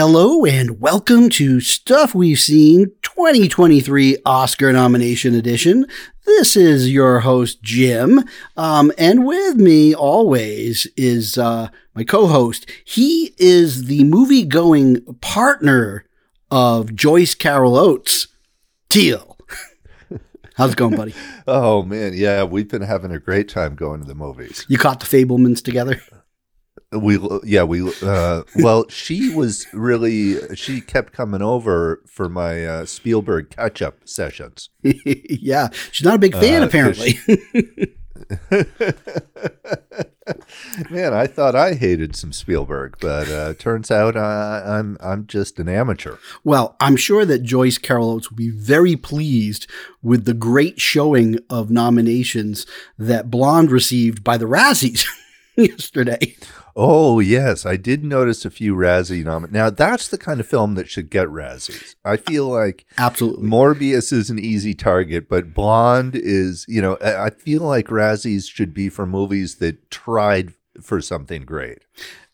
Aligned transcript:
Hello 0.00 0.44
and 0.44 0.80
welcome 0.80 1.28
to 1.30 1.58
Stuff 1.60 2.14
We've 2.14 2.38
Seen 2.38 2.92
2023 3.02 4.18
Oscar 4.24 4.72
nomination 4.72 5.34
edition. 5.34 5.86
This 6.24 6.56
is 6.56 6.92
your 6.92 7.18
host, 7.18 7.64
Jim. 7.64 8.22
Um, 8.56 8.92
and 8.96 9.26
with 9.26 9.56
me 9.56 9.96
always 9.96 10.86
is 10.96 11.36
uh, 11.36 11.70
my 11.96 12.04
co 12.04 12.28
host. 12.28 12.70
He 12.84 13.34
is 13.38 13.86
the 13.86 14.04
movie 14.04 14.44
going 14.44 15.02
partner 15.20 16.04
of 16.48 16.94
Joyce 16.94 17.34
Carol 17.34 17.76
Oates, 17.76 18.28
Teal. 18.88 19.36
How's 20.54 20.74
it 20.74 20.76
going, 20.76 20.94
buddy? 20.94 21.14
oh, 21.48 21.82
man. 21.82 22.12
Yeah, 22.14 22.44
we've 22.44 22.68
been 22.68 22.82
having 22.82 23.10
a 23.10 23.18
great 23.18 23.48
time 23.48 23.74
going 23.74 24.00
to 24.02 24.06
the 24.06 24.14
movies. 24.14 24.64
You 24.68 24.78
caught 24.78 25.00
the 25.00 25.06
Fabelmans 25.06 25.60
together? 25.60 26.00
We 26.92 27.18
yeah 27.44 27.62
we 27.62 27.82
uh 28.02 28.42
well 28.56 28.88
she 28.88 29.34
was 29.34 29.66
really 29.74 30.54
she 30.56 30.80
kept 30.80 31.12
coming 31.12 31.42
over 31.42 32.02
for 32.06 32.28
my 32.28 32.64
uh 32.64 32.84
spielberg 32.86 33.50
catch 33.50 33.82
up 33.82 33.96
sessions. 34.08 34.70
Yeah 35.04 35.68
she's 35.92 36.04
not 36.04 36.14
a 36.16 36.18
big 36.18 36.32
fan 36.34 36.62
uh, 36.62 36.66
apparently. 36.66 37.18
man 40.90 41.14
i 41.14 41.26
thought 41.26 41.54
i 41.54 41.72
hated 41.72 42.14
some 42.14 42.32
spielberg 42.32 42.94
but 43.00 43.28
uh 43.30 43.54
turns 43.54 43.90
out 43.90 44.16
uh, 44.16 44.62
i'm 44.66 44.98
i'm 45.00 45.26
just 45.26 45.58
an 45.58 45.68
amateur. 45.68 46.16
Well 46.44 46.76
i'm 46.80 46.96
sure 46.96 47.24
that 47.24 47.42
joyce 47.42 47.78
carol 47.78 48.10
oates 48.10 48.30
will 48.30 48.36
be 48.36 48.50
very 48.50 48.96
pleased 48.96 49.66
with 50.02 50.24
the 50.24 50.34
great 50.34 50.80
showing 50.80 51.38
of 51.48 51.70
nominations 51.70 52.66
that 52.98 53.30
blonde 53.30 53.70
received 53.70 54.24
by 54.24 54.36
the 54.36 54.46
razzies 54.46 55.06
yesterday 55.56 56.36
Oh 56.80 57.18
yes, 57.18 57.66
I 57.66 57.76
did 57.76 58.04
notice 58.04 58.44
a 58.44 58.50
few 58.50 58.76
Razzie. 58.76 59.24
Now 59.50 59.68
that's 59.68 60.06
the 60.06 60.16
kind 60.16 60.38
of 60.38 60.46
film 60.46 60.76
that 60.76 60.88
should 60.88 61.10
get 61.10 61.26
Razzies. 61.26 61.96
I 62.04 62.16
feel 62.16 62.46
like 62.46 62.86
absolutely 62.96 63.48
Morbius 63.48 64.12
is 64.12 64.30
an 64.30 64.38
easy 64.38 64.74
target, 64.74 65.28
but 65.28 65.52
Blonde 65.52 66.14
is. 66.14 66.64
You 66.68 66.80
know, 66.80 66.96
I 67.02 67.30
feel 67.30 67.62
like 67.62 67.88
Razzies 67.88 68.48
should 68.48 68.72
be 68.72 68.88
for 68.88 69.06
movies 69.06 69.56
that 69.56 69.90
tried 69.90 70.52
for 70.80 71.00
something 71.00 71.42
great. 71.42 71.80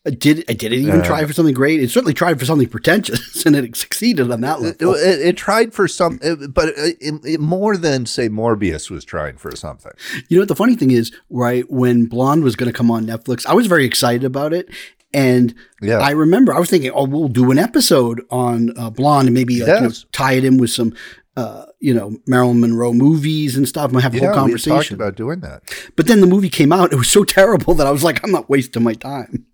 Did 0.05 0.45
did 0.45 0.71
it 0.71 0.73
even 0.73 1.01
uh, 1.01 1.03
try 1.03 1.25
for 1.25 1.33
something 1.33 1.53
great? 1.53 1.81
It 1.81 1.89
certainly 1.89 2.13
tried 2.13 2.39
for 2.39 2.45
something 2.45 2.69
pretentious, 2.69 3.43
and 3.45 3.55
it 3.55 3.75
succeeded 3.75 4.31
on 4.31 4.41
that 4.41 4.61
level. 4.61 4.93
It, 4.93 4.99
it, 4.99 5.27
it 5.27 5.37
tried 5.37 5.73
for 5.73 5.87
some, 5.87 6.19
but 6.49 6.73
it, 6.77 7.39
more 7.39 7.75
than 7.75 8.05
say 8.05 8.29
Morbius 8.29 8.91
was 8.91 9.03
trying 9.03 9.37
for 9.37 9.55
something. 9.55 9.91
You 10.29 10.37
know 10.37 10.41
what 10.41 10.47
the 10.47 10.55
funny 10.55 10.75
thing 10.75 10.91
is, 10.91 11.11
right? 11.31 11.69
When 11.71 12.05
Blonde 12.05 12.43
was 12.43 12.55
going 12.55 12.71
to 12.71 12.77
come 12.77 12.91
on 12.91 13.07
Netflix, 13.07 13.47
I 13.47 13.53
was 13.53 13.65
very 13.65 13.85
excited 13.85 14.23
about 14.23 14.53
it, 14.53 14.69
and 15.11 15.55
yeah. 15.81 15.97
I 15.97 16.11
remember 16.11 16.53
I 16.53 16.59
was 16.59 16.69
thinking, 16.69 16.91
oh, 16.93 17.05
we'll 17.05 17.27
do 17.27 17.49
an 17.49 17.57
episode 17.57 18.21
on 18.29 18.77
uh, 18.77 18.91
Blonde 18.91 19.27
and 19.29 19.33
maybe 19.33 19.59
like, 19.59 19.67
yes. 19.67 19.81
you 19.81 19.87
know, 19.87 19.93
tie 20.11 20.33
it 20.33 20.45
in 20.45 20.57
with 20.57 20.69
some 20.69 20.93
uh, 21.37 21.65
you 21.79 21.93
know, 21.93 22.15
Marilyn 22.27 22.61
Monroe 22.61 22.93
movies 22.93 23.57
and 23.57 23.67
stuff. 23.67 23.93
i'm 23.93 23.99
have 23.99 24.13
a 24.13 24.17
yeah, 24.17 24.27
whole 24.27 24.35
conversation. 24.35 24.95
About 24.95 25.15
doing 25.15 25.41
that. 25.41 25.63
But 25.95 26.07
then 26.07 26.21
the 26.21 26.27
movie 26.27 26.49
came 26.49 26.71
out. 26.71 26.93
It 26.93 26.95
was 26.95 27.09
so 27.09 27.23
terrible 27.23 27.73
that 27.75 27.87
I 27.87 27.91
was 27.91 28.03
like, 28.03 28.23
I'm 28.23 28.31
not 28.31 28.49
wasting 28.49 28.83
my 28.83 28.93
time. 28.93 29.45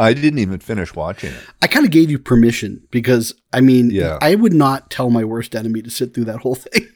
I 0.00 0.14
didn't 0.14 0.38
even 0.38 0.60
finish 0.60 0.94
watching 0.94 1.32
it. 1.32 1.42
I 1.60 1.66
kind 1.66 1.84
of 1.84 1.92
gave 1.92 2.10
you 2.10 2.18
permission 2.18 2.86
because 2.90 3.34
I 3.52 3.60
mean, 3.60 3.90
yeah. 3.90 4.18
I 4.20 4.34
would 4.34 4.54
not 4.54 4.90
tell 4.90 5.10
my 5.10 5.24
worst 5.24 5.54
enemy 5.54 5.82
to 5.82 5.90
sit 5.90 6.14
through 6.14 6.24
that 6.24 6.40
whole 6.40 6.54
thing. 6.56 6.88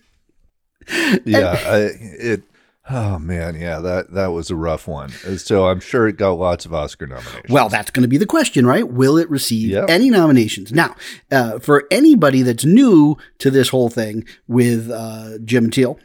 yeah, 1.25 1.59
I, 1.67 1.77
it. 2.01 2.43
Oh 2.91 3.19
man, 3.19 3.59
yeah 3.59 3.79
that 3.81 4.13
that 4.13 4.29
was 4.29 4.51
a 4.51 4.57
rough 4.57 4.87
one. 4.87 5.09
So 5.11 5.69
I'm 5.69 5.81
sure 5.81 6.07
it 6.07 6.17
got 6.17 6.33
lots 6.33 6.67
of 6.67 6.75
Oscar 6.75 7.07
nominations. 7.07 7.49
Well, 7.49 7.69
that's 7.69 7.91
going 7.91 8.03
to 8.03 8.09
be 8.09 8.19
the 8.19 8.27
question, 8.27 8.67
right? 8.67 8.87
Will 8.87 9.17
it 9.17 9.29
receive 9.31 9.71
yep. 9.71 9.87
any 9.89 10.11
nominations? 10.11 10.73
Now, 10.73 10.95
uh, 11.31 11.59
for 11.59 11.85
anybody 11.91 12.43
that's 12.43 12.65
new 12.65 13.17
to 13.39 13.51
this 13.51 13.71
whole 13.71 13.89
thing 13.89 14.27
with 14.47 14.91
uh, 14.91 15.39
Jim 15.45 15.71
Teal, 15.71 15.99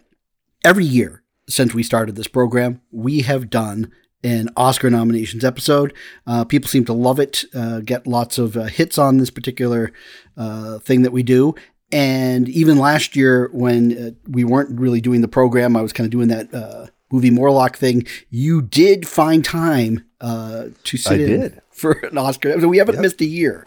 every 0.64 0.86
year 0.86 1.24
since 1.50 1.74
we 1.74 1.84
started 1.84 2.16
this 2.16 2.28
program, 2.28 2.82
we 2.92 3.22
have 3.22 3.50
done 3.50 3.92
an 4.24 4.50
Oscar 4.58 4.90
nominations 4.90 5.46
episode. 5.46 5.94
Uh, 6.28 6.44
people 6.44 6.68
seem 6.68 6.86
to 6.86 6.94
love 6.94 7.20
it, 7.20 7.46
uh, 7.54 7.80
get 7.80 8.08
lots 8.08 8.38
of 8.38 8.58
uh, 8.58 8.64
hits 8.64 8.98
on 8.98 9.18
this 9.18 9.30
particular 9.30 9.92
uh, 10.38 10.80
thing 10.80 11.04
that 11.04 11.12
we 11.12 11.24
do. 11.24 11.56
And 11.92 12.48
even 12.50 12.78
last 12.78 13.16
year, 13.16 13.50
when 13.52 13.98
uh, 13.98 14.12
we 14.28 14.44
weren't 14.44 14.80
really 14.80 15.02
doing 15.02 15.22
the 15.22 15.28
program, 15.28 15.76
I 15.76 15.82
was 15.82 15.94
kind 15.94 16.06
of 16.06 16.12
doing 16.12 16.28
that 16.28 16.54
uh, 16.54 16.88
movie 17.12 17.32
Morlock 17.32 17.78
thing. 17.78 18.06
You 18.30 18.62
did 18.62 19.08
find 19.08 19.44
time 19.44 20.06
to 20.22 20.74
sit 20.98 21.22
I 21.22 21.24
in 21.24 21.40
did. 21.40 21.62
for 21.72 21.94
an 21.94 22.18
Oscar. 22.18 22.60
So 22.60 22.68
we 22.68 22.78
haven't 22.78 22.96
yep. 22.96 23.02
missed 23.02 23.22
a 23.22 23.26
year. 23.26 23.66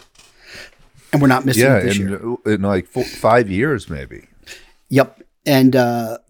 And 1.13 1.21
we're 1.21 1.29
not 1.29 1.45
missing 1.45 1.65
yeah, 1.65 1.81
this 1.81 1.99
in, 1.99 2.09
year. 2.09 2.37
in 2.47 2.63
like 2.63 2.87
four, 2.87 3.05
five 3.05 3.51
years, 3.51 3.91
maybe. 3.91 4.29
Yep. 4.89 5.23
And 5.45 5.73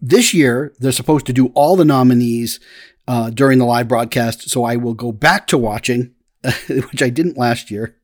this 0.01 0.33
year, 0.33 0.73
they're 0.79 0.91
supposed 0.91 1.27
to 1.27 1.33
do 1.33 1.47
all 1.53 1.75
the 1.75 1.85
nominees 1.85 2.59
uh, 3.07 3.29
during 3.29 3.59
the 3.59 3.65
live 3.65 3.87
broadcast. 3.87 4.49
So 4.49 4.63
I 4.63 4.75
will 4.75 4.93
go 4.93 5.11
back 5.11 5.47
to 5.47 5.57
watching, 5.57 6.13
which 6.67 7.01
I 7.01 7.09
didn't 7.09 7.37
last 7.37 7.71
year. 7.71 7.95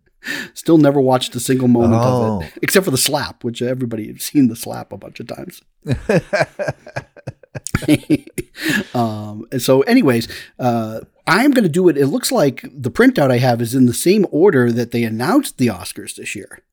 Still 0.54 0.78
never 0.78 1.00
watched 1.00 1.34
a 1.36 1.40
single 1.40 1.70
moment 1.70 2.02
oh. 2.04 2.38
of 2.38 2.44
it, 2.44 2.52
oh. 2.54 2.60
except 2.62 2.86
for 2.86 2.92
the 2.92 2.98
slap, 2.98 3.44
which 3.44 3.62
everybody 3.62 4.12
has 4.12 4.24
seen 4.24 4.50
the 4.50 4.56
slap 4.56 4.92
a 4.92 4.98
bunch 4.98 5.22
of 5.22 5.28
times. 5.28 5.62
um, 8.94 9.46
and 9.52 9.62
so, 9.62 9.82
anyways, 9.84 10.28
uh, 10.60 11.02
I'm 11.26 11.52
going 11.52 11.64
to 11.64 11.70
do 11.70 11.88
it. 11.88 11.98
It 11.98 12.08
looks 12.08 12.32
like 12.32 12.66
the 12.74 12.92
printout 12.92 13.32
I 13.32 13.38
have 13.38 13.62
is 13.62 13.74
in 13.74 13.86
the 13.86 13.94
same 13.94 14.28
order 14.30 14.74
that 14.74 14.92
they 14.92 15.04
announced 15.04 15.58
the 15.58 15.68
Oscars 15.68 16.16
this 16.16 16.36
year. 16.36 16.64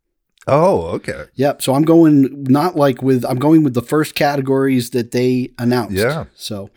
Oh, 0.48 0.82
okay. 0.94 1.24
Yep. 1.34 1.60
So 1.60 1.74
I'm 1.74 1.82
going 1.82 2.44
not 2.44 2.76
like 2.76 3.02
with 3.02 3.24
I'm 3.24 3.38
going 3.38 3.64
with 3.64 3.74
the 3.74 3.82
first 3.82 4.14
categories 4.14 4.90
that 4.90 5.10
they 5.10 5.50
announced. 5.58 5.96
Yeah. 5.96 6.26
So 6.36 6.70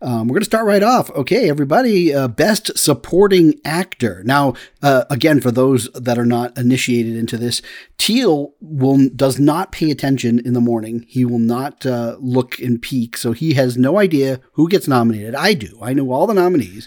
um, 0.00 0.28
we're 0.28 0.34
going 0.34 0.42
to 0.42 0.46
start 0.46 0.66
right 0.66 0.84
off. 0.84 1.10
Okay, 1.10 1.50
everybody. 1.50 2.14
Uh, 2.14 2.28
best 2.28 2.78
supporting 2.78 3.54
actor. 3.64 4.22
Now, 4.24 4.54
uh, 4.84 5.04
again, 5.10 5.40
for 5.40 5.50
those 5.50 5.90
that 5.94 6.16
are 6.16 6.24
not 6.24 6.56
initiated 6.56 7.16
into 7.16 7.36
this, 7.36 7.60
Teal 7.96 8.54
will 8.60 9.08
does 9.08 9.40
not 9.40 9.72
pay 9.72 9.90
attention 9.90 10.38
in 10.38 10.52
the 10.52 10.60
morning. 10.60 11.04
He 11.08 11.24
will 11.24 11.40
not 11.40 11.84
uh, 11.84 12.16
look 12.20 12.60
and 12.60 12.80
peek, 12.80 13.16
so 13.16 13.32
he 13.32 13.54
has 13.54 13.76
no 13.76 13.98
idea 13.98 14.40
who 14.52 14.68
gets 14.68 14.86
nominated. 14.86 15.34
I 15.34 15.54
do. 15.54 15.76
I 15.82 15.92
know 15.92 16.12
all 16.12 16.28
the 16.28 16.34
nominees. 16.34 16.86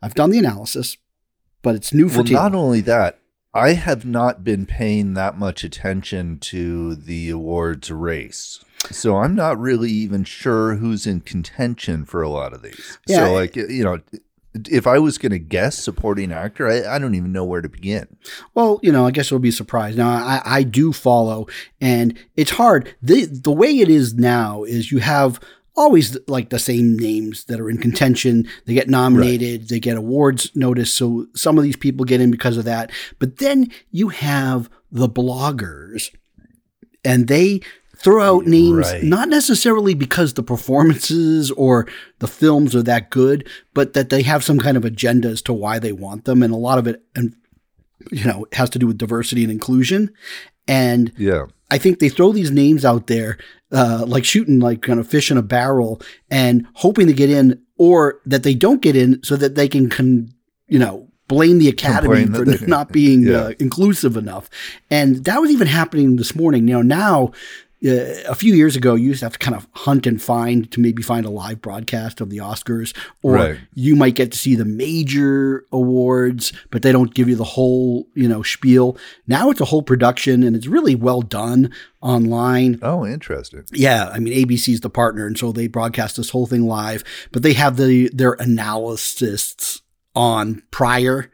I've 0.00 0.14
done 0.14 0.30
the 0.30 0.38
analysis, 0.38 0.96
but 1.60 1.74
it's 1.74 1.92
new 1.92 2.08
for 2.08 2.18
well, 2.18 2.24
Teal. 2.24 2.42
Not 2.42 2.54
only 2.54 2.80
that, 2.82 3.18
I 3.54 3.72
have 3.74 4.04
not 4.04 4.44
been 4.44 4.66
paying 4.66 5.14
that 5.14 5.38
much 5.38 5.64
attention 5.64 6.38
to 6.40 6.94
the 6.94 7.30
awards 7.30 7.90
race. 7.90 8.62
So 8.90 9.16
I'm 9.16 9.34
not 9.34 9.58
really 9.58 9.90
even 9.90 10.24
sure 10.24 10.76
who's 10.76 11.06
in 11.06 11.20
contention 11.20 12.04
for 12.04 12.22
a 12.22 12.28
lot 12.28 12.52
of 12.52 12.62
these. 12.62 12.98
Yeah, 13.06 13.26
so 13.26 13.32
like 13.32 13.56
you 13.56 13.82
know, 13.82 14.00
if 14.70 14.86
I 14.86 14.98
was 14.98 15.18
going 15.18 15.32
to 15.32 15.38
guess 15.38 15.76
supporting 15.76 16.32
actor, 16.32 16.68
I, 16.68 16.96
I, 16.96 16.98
don't 16.98 17.14
even 17.14 17.32
know 17.32 17.44
where 17.44 17.60
to 17.60 17.68
begin. 17.68 18.16
Well, 18.54 18.80
you 18.82 18.90
know, 18.92 19.06
I 19.06 19.10
guess 19.10 19.26
it'll 19.26 19.38
be 19.38 19.50
surprised. 19.50 19.98
Now, 19.98 20.08
I, 20.08 20.40
I 20.44 20.62
do 20.62 20.92
follow, 20.92 21.46
and 21.80 22.18
it's 22.36 22.52
hard. 22.52 22.94
the 23.02 23.26
The 23.26 23.52
way 23.52 23.78
it 23.78 23.88
is 23.88 24.14
now 24.14 24.64
is 24.64 24.90
you 24.90 24.98
have 24.98 25.40
always 25.78 26.18
like 26.26 26.50
the 26.50 26.58
same 26.58 26.98
names 26.98 27.44
that 27.44 27.60
are 27.60 27.70
in 27.70 27.78
contention. 27.78 28.48
They 28.66 28.74
get 28.74 28.88
nominated, 28.88 29.62
right. 29.62 29.68
they 29.68 29.80
get 29.80 29.96
awards 29.96 30.50
notice. 30.54 30.92
So 30.92 31.26
some 31.34 31.56
of 31.56 31.64
these 31.64 31.76
people 31.76 32.04
get 32.04 32.20
in 32.20 32.30
because 32.30 32.56
of 32.56 32.64
that. 32.64 32.90
But 33.18 33.38
then 33.38 33.70
you 33.90 34.08
have 34.08 34.68
the 34.90 35.08
bloggers, 35.08 36.14
and 37.04 37.28
they 37.28 37.60
throw 37.96 38.22
out 38.22 38.46
names 38.46 38.92
right. 38.92 39.02
not 39.02 39.28
necessarily 39.28 39.92
because 39.92 40.34
the 40.34 40.42
performances 40.42 41.50
or 41.52 41.86
the 42.20 42.28
films 42.28 42.74
are 42.74 42.82
that 42.82 43.10
good, 43.10 43.48
but 43.74 43.92
that 43.94 44.08
they 44.08 44.22
have 44.22 44.44
some 44.44 44.58
kind 44.58 44.76
of 44.76 44.84
agenda 44.84 45.28
as 45.28 45.42
to 45.42 45.52
why 45.52 45.78
they 45.78 45.92
want 45.92 46.24
them, 46.24 46.42
and 46.42 46.52
a 46.52 46.56
lot 46.56 46.78
of 46.78 46.86
it, 46.86 47.02
and 47.14 47.34
you 48.10 48.24
know, 48.24 48.46
has 48.52 48.70
to 48.70 48.78
do 48.78 48.86
with 48.86 48.98
diversity 48.98 49.42
and 49.42 49.52
inclusion. 49.52 50.10
And 50.66 51.12
yeah, 51.16 51.46
I 51.70 51.78
think 51.78 51.98
they 51.98 52.08
throw 52.08 52.32
these 52.32 52.50
names 52.50 52.84
out 52.84 53.06
there, 53.06 53.38
uh, 53.72 54.04
like 54.06 54.24
shooting 54.24 54.60
like 54.60 54.82
kind 54.82 55.00
of 55.00 55.08
fish 55.08 55.30
in 55.30 55.36
a 55.36 55.42
barrel 55.42 56.00
and 56.30 56.66
hoping 56.74 57.06
to 57.06 57.12
get 57.12 57.30
in, 57.30 57.62
or 57.76 58.20
that 58.26 58.42
they 58.42 58.54
don't 58.54 58.82
get 58.82 58.96
in 58.96 59.22
so 59.22 59.36
that 59.36 59.54
they 59.54 59.68
can, 59.68 59.88
con- 59.88 60.32
you 60.66 60.78
know, 60.78 61.08
blame 61.28 61.58
the 61.58 61.68
academy 61.68 62.26
for 62.26 62.44
not 62.66 62.90
being 62.92 63.22
yeah. 63.22 63.36
uh, 63.36 63.52
inclusive 63.60 64.16
enough. 64.16 64.48
And 64.90 65.24
that 65.24 65.40
was 65.40 65.50
even 65.50 65.66
happening 65.66 66.16
this 66.16 66.34
morning. 66.34 66.66
You 66.66 66.74
know, 66.74 66.82
now 66.82 67.32
uh, 67.84 68.28
a 68.28 68.34
few 68.34 68.54
years 68.54 68.74
ago, 68.74 68.94
you 68.94 69.08
used 69.08 69.20
to 69.20 69.26
have 69.26 69.34
to 69.34 69.38
kind 69.38 69.56
of 69.56 69.68
hunt 69.72 70.06
and 70.06 70.20
find 70.20 70.70
to 70.72 70.80
maybe 70.80 71.02
find 71.02 71.24
a 71.24 71.30
live 71.30 71.62
broadcast 71.62 72.20
of 72.20 72.28
the 72.30 72.38
Oscars, 72.38 72.96
or 73.22 73.34
right. 73.34 73.58
you 73.74 73.94
might 73.94 74.14
get 74.14 74.32
to 74.32 74.38
see 74.38 74.56
the 74.56 74.64
major 74.64 75.64
awards, 75.70 76.52
but 76.70 76.82
they 76.82 76.90
don't 76.90 77.14
give 77.14 77.28
you 77.28 77.36
the 77.36 77.44
whole, 77.44 78.08
you 78.14 78.28
know, 78.28 78.42
spiel. 78.42 78.96
Now 79.26 79.50
it's 79.50 79.60
a 79.60 79.66
whole 79.66 79.82
production 79.82 80.42
and 80.42 80.56
it's 80.56 80.66
really 80.66 80.96
well 80.96 81.22
done 81.22 81.72
online. 82.00 82.80
Oh, 82.82 83.06
interesting. 83.06 83.64
Yeah, 83.72 84.08
I 84.08 84.18
mean 84.18 84.34
ABC 84.34 84.72
is 84.74 84.80
the 84.80 84.90
partner, 84.90 85.26
and 85.26 85.38
so 85.38 85.52
they 85.52 85.68
broadcast 85.68 86.16
this 86.16 86.30
whole 86.30 86.46
thing 86.46 86.66
live, 86.66 87.04
but 87.30 87.42
they 87.42 87.52
have 87.52 87.76
the 87.76 88.10
their 88.12 88.40
analysts 88.40 89.82
on 90.14 90.62
prior 90.72 91.30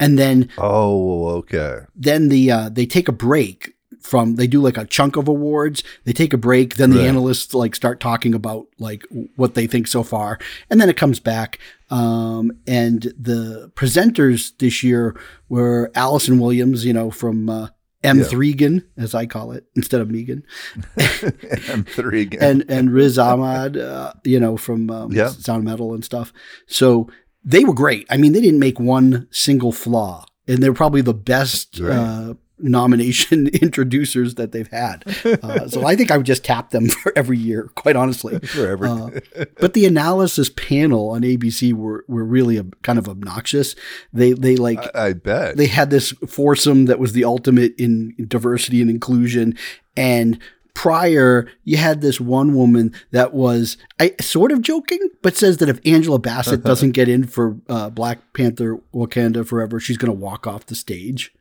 and 0.00 0.18
then 0.18 0.48
oh, 0.56 1.28
okay. 1.28 1.80
Then 1.94 2.30
the 2.30 2.50
uh, 2.50 2.68
they 2.70 2.86
take 2.86 3.06
a 3.06 3.12
break 3.12 3.74
from 4.00 4.36
they 4.36 4.46
do 4.46 4.60
like 4.60 4.76
a 4.76 4.86
chunk 4.86 5.16
of 5.16 5.28
awards 5.28 5.82
they 6.04 6.12
take 6.12 6.32
a 6.32 6.38
break 6.38 6.76
then 6.76 6.90
the 6.90 6.98
right. 6.98 7.08
analysts 7.08 7.52
like 7.52 7.74
start 7.74 8.00
talking 8.00 8.34
about 8.34 8.66
like 8.78 9.04
what 9.36 9.54
they 9.54 9.66
think 9.66 9.86
so 9.86 10.02
far 10.02 10.38
and 10.70 10.80
then 10.80 10.88
it 10.88 10.96
comes 10.96 11.20
back 11.20 11.58
um, 11.90 12.52
and 12.68 13.12
the 13.18 13.70
presenters 13.74 14.56
this 14.58 14.82
year 14.82 15.18
were 15.48 15.90
Allison 15.94 16.38
Williams 16.38 16.84
you 16.84 16.92
know 16.92 17.10
from 17.10 17.48
uh, 17.48 17.68
M3gan, 18.02 18.76
yeah. 18.76 19.02
as 19.02 19.14
I 19.14 19.26
call 19.26 19.52
it, 19.52 19.66
instead 19.76 20.00
of 20.00 20.10
Megan. 20.10 20.42
M3gan. 20.96 22.38
and 22.40 22.64
and 22.68 22.92
Riz 22.92 23.18
Ahmed, 23.18 23.76
uh, 23.76 24.14
you 24.24 24.40
know, 24.40 24.56
from 24.56 24.90
um, 24.90 25.12
yeah. 25.12 25.28
Sound 25.28 25.64
Metal 25.64 25.92
and 25.92 26.04
stuff. 26.04 26.32
So 26.66 27.08
they 27.44 27.64
were 27.64 27.74
great. 27.74 28.06
I 28.10 28.16
mean, 28.16 28.32
they 28.32 28.40
didn't 28.40 28.58
make 28.58 28.80
one 28.80 29.28
single 29.30 29.72
flaw, 29.72 30.24
and 30.48 30.62
they're 30.62 30.72
probably 30.72 31.02
the 31.02 31.14
best 31.14 31.78
right. 31.78 31.96
uh, 31.96 32.34
nomination 32.62 33.46
introducers 33.62 34.36
that 34.36 34.52
they've 34.52 34.70
had. 34.70 35.04
Uh, 35.24 35.68
so 35.68 35.86
I 35.86 35.96
think 35.96 36.10
I 36.10 36.16
would 36.16 36.26
just 36.26 36.44
tap 36.44 36.70
them 36.70 36.88
for 37.02 37.12
every 37.16 37.38
year, 37.38 37.70
quite 37.74 37.96
honestly. 37.96 38.38
Forever. 38.44 38.86
Uh, 38.86 39.46
but 39.58 39.74
the 39.74 39.86
analysis 39.86 40.50
panel 40.50 41.10
on 41.10 41.22
ABC 41.22 41.72
were 41.72 42.04
were 42.08 42.24
really 42.24 42.56
a, 42.56 42.64
kind 42.82 42.98
of 42.98 43.08
obnoxious. 43.08 43.74
They 44.12 44.32
they 44.32 44.56
like 44.56 44.78
I, 44.94 45.08
I, 45.08 45.12
bet 45.12 45.56
they 45.56 45.66
had 45.66 45.90
this 45.90 46.12
foursome 46.26 46.86
that 46.86 46.98
was 46.98 47.12
the 47.12 47.24
ultimate 47.24 47.74
in 47.78 48.14
diversity 48.28 48.80
and 48.80 48.90
inclusion 48.90 49.56
and 49.96 50.38
prior 50.74 51.48
you 51.64 51.76
had 51.76 52.00
this 52.00 52.20
one 52.20 52.54
woman 52.54 52.94
that 53.10 53.34
was 53.34 53.76
I 53.98 54.14
sort 54.20 54.52
of 54.52 54.62
joking 54.62 55.10
but 55.22 55.36
says 55.36 55.58
that 55.58 55.68
if 55.68 55.80
Angela 55.84 56.18
Bassett 56.18 56.62
doesn't 56.62 56.92
get 56.92 57.08
in 57.08 57.26
for 57.26 57.58
uh, 57.68 57.90
Black 57.90 58.32
Panther 58.32 58.80
Wakanda 58.94 59.46
Forever 59.46 59.80
she's 59.80 59.98
going 59.98 60.12
to 60.12 60.18
walk 60.18 60.46
off 60.46 60.66
the 60.66 60.74
stage. 60.74 61.34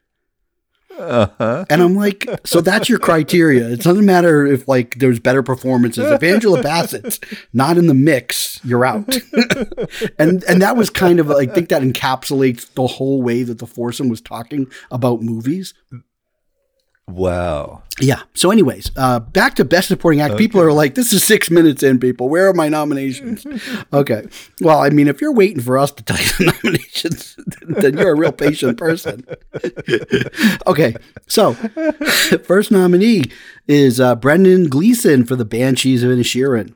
Uh-huh. 0.99 1.65
And 1.69 1.81
I'm 1.81 1.95
like, 1.95 2.27
so 2.43 2.61
that's 2.61 2.89
your 2.89 2.99
criteria. 2.99 3.69
It 3.69 3.81
doesn't 3.81 4.05
matter 4.05 4.45
if 4.45 4.67
like 4.67 4.99
there's 4.99 5.19
better 5.19 5.41
performances. 5.41 6.11
If 6.11 6.23
Angela 6.23 6.61
Bassett's 6.61 7.19
not 7.53 7.77
in 7.77 7.87
the 7.87 7.93
mix, 7.93 8.59
you're 8.63 8.85
out. 8.85 9.07
and 10.19 10.43
and 10.43 10.61
that 10.61 10.75
was 10.75 10.89
kind 10.89 11.19
of 11.19 11.27
like 11.27 11.49
I 11.49 11.53
think 11.53 11.69
that 11.69 11.81
encapsulates 11.81 12.73
the 12.73 12.87
whole 12.87 13.21
way 13.21 13.43
that 13.43 13.59
the 13.59 13.67
foursome 13.67 14.09
was 14.09 14.21
talking 14.21 14.67
about 14.91 15.21
movies. 15.21 15.73
Wow. 17.09 17.81
Yeah. 17.99 18.21
So, 18.35 18.51
anyways, 18.51 18.91
uh, 18.95 19.19
back 19.19 19.55
to 19.55 19.65
best 19.65 19.87
supporting 19.87 20.21
act. 20.21 20.33
Okay. 20.33 20.37
People 20.43 20.61
are 20.61 20.71
like, 20.71 20.93
"This 20.93 21.11
is 21.11 21.23
six 21.23 21.49
minutes 21.49 21.81
in, 21.81 21.99
people. 21.99 22.29
Where 22.29 22.47
are 22.47 22.53
my 22.53 22.69
nominations?" 22.69 23.45
okay. 23.93 24.27
Well, 24.61 24.79
I 24.79 24.89
mean, 24.89 25.07
if 25.07 25.19
you're 25.19 25.33
waiting 25.33 25.59
for 25.59 25.77
us 25.77 25.91
to 25.93 26.03
tell 26.03 26.17
you 26.17 26.23
the 26.23 26.59
nominations, 26.63 27.35
then 27.61 27.97
you're 27.97 28.11
a 28.11 28.15
real 28.15 28.31
patient 28.31 28.77
person. 28.77 29.25
okay. 30.67 30.95
So, 31.27 31.53
first 32.43 32.71
nominee 32.71 33.23
is 33.67 33.99
uh, 33.99 34.15
Brendan 34.15 34.69
Gleeson 34.69 35.25
for 35.25 35.35
the 35.35 35.45
Banshees 35.45 36.03
of 36.03 36.11
Inisherin. 36.11 36.75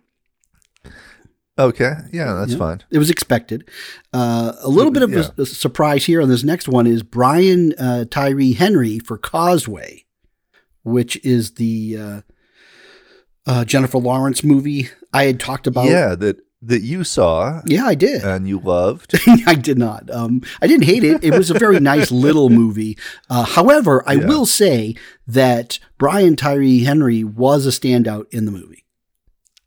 Okay. 1.59 1.93
Yeah, 2.11 2.33
that's 2.33 2.53
yeah. 2.53 2.57
fine. 2.57 2.83
It 2.89 2.97
was 2.97 3.11
expected. 3.11 3.69
Uh, 4.11 4.53
a 4.61 4.69
little 4.69 4.91
bit 4.91 5.03
of 5.03 5.11
yeah. 5.11 5.27
a, 5.37 5.43
a, 5.43 5.45
surprise 5.45 6.05
here 6.05 6.19
on 6.19 6.27
this 6.27 6.43
next 6.43 6.67
one 6.67 6.87
is 6.87 7.03
Brian 7.03 7.73
uh, 7.77 8.05
Tyree 8.09 8.53
Henry 8.53 8.97
for 8.97 9.19
Causeway 9.19 10.02
which 10.83 11.23
is 11.25 11.55
the 11.55 11.97
uh, 11.97 12.21
uh, 13.45 13.65
Jennifer 13.65 13.97
Lawrence 13.97 14.43
movie 14.43 14.89
I 15.11 15.25
had 15.25 15.39
talked 15.39 15.67
about. 15.67 15.85
Yeah, 15.85 16.15
that 16.15 16.37
that 16.61 16.81
you 16.81 17.03
saw. 17.03 17.61
Yeah, 17.65 17.85
I 17.85 17.95
did, 17.95 18.23
and 18.23 18.47
you 18.47 18.59
loved. 18.59 19.13
I 19.47 19.55
did 19.55 19.77
not. 19.77 20.09
Um, 20.09 20.41
I 20.61 20.67
didn't 20.67 20.85
hate 20.85 21.03
it. 21.03 21.23
It 21.23 21.33
was 21.33 21.49
a 21.49 21.59
very 21.59 21.79
nice 21.79 22.11
little 22.25 22.49
movie. 22.49 22.97
Uh, 23.29 23.43
however, 23.43 24.03
I 24.07 24.13
yeah. 24.13 24.27
will 24.27 24.45
say 24.45 24.95
that 25.27 25.79
Brian 25.97 26.35
Tyree 26.35 26.83
Henry 26.83 27.23
was 27.23 27.65
a 27.65 27.69
standout 27.69 28.33
in 28.33 28.45
the 28.45 28.51
movie. 28.51 28.85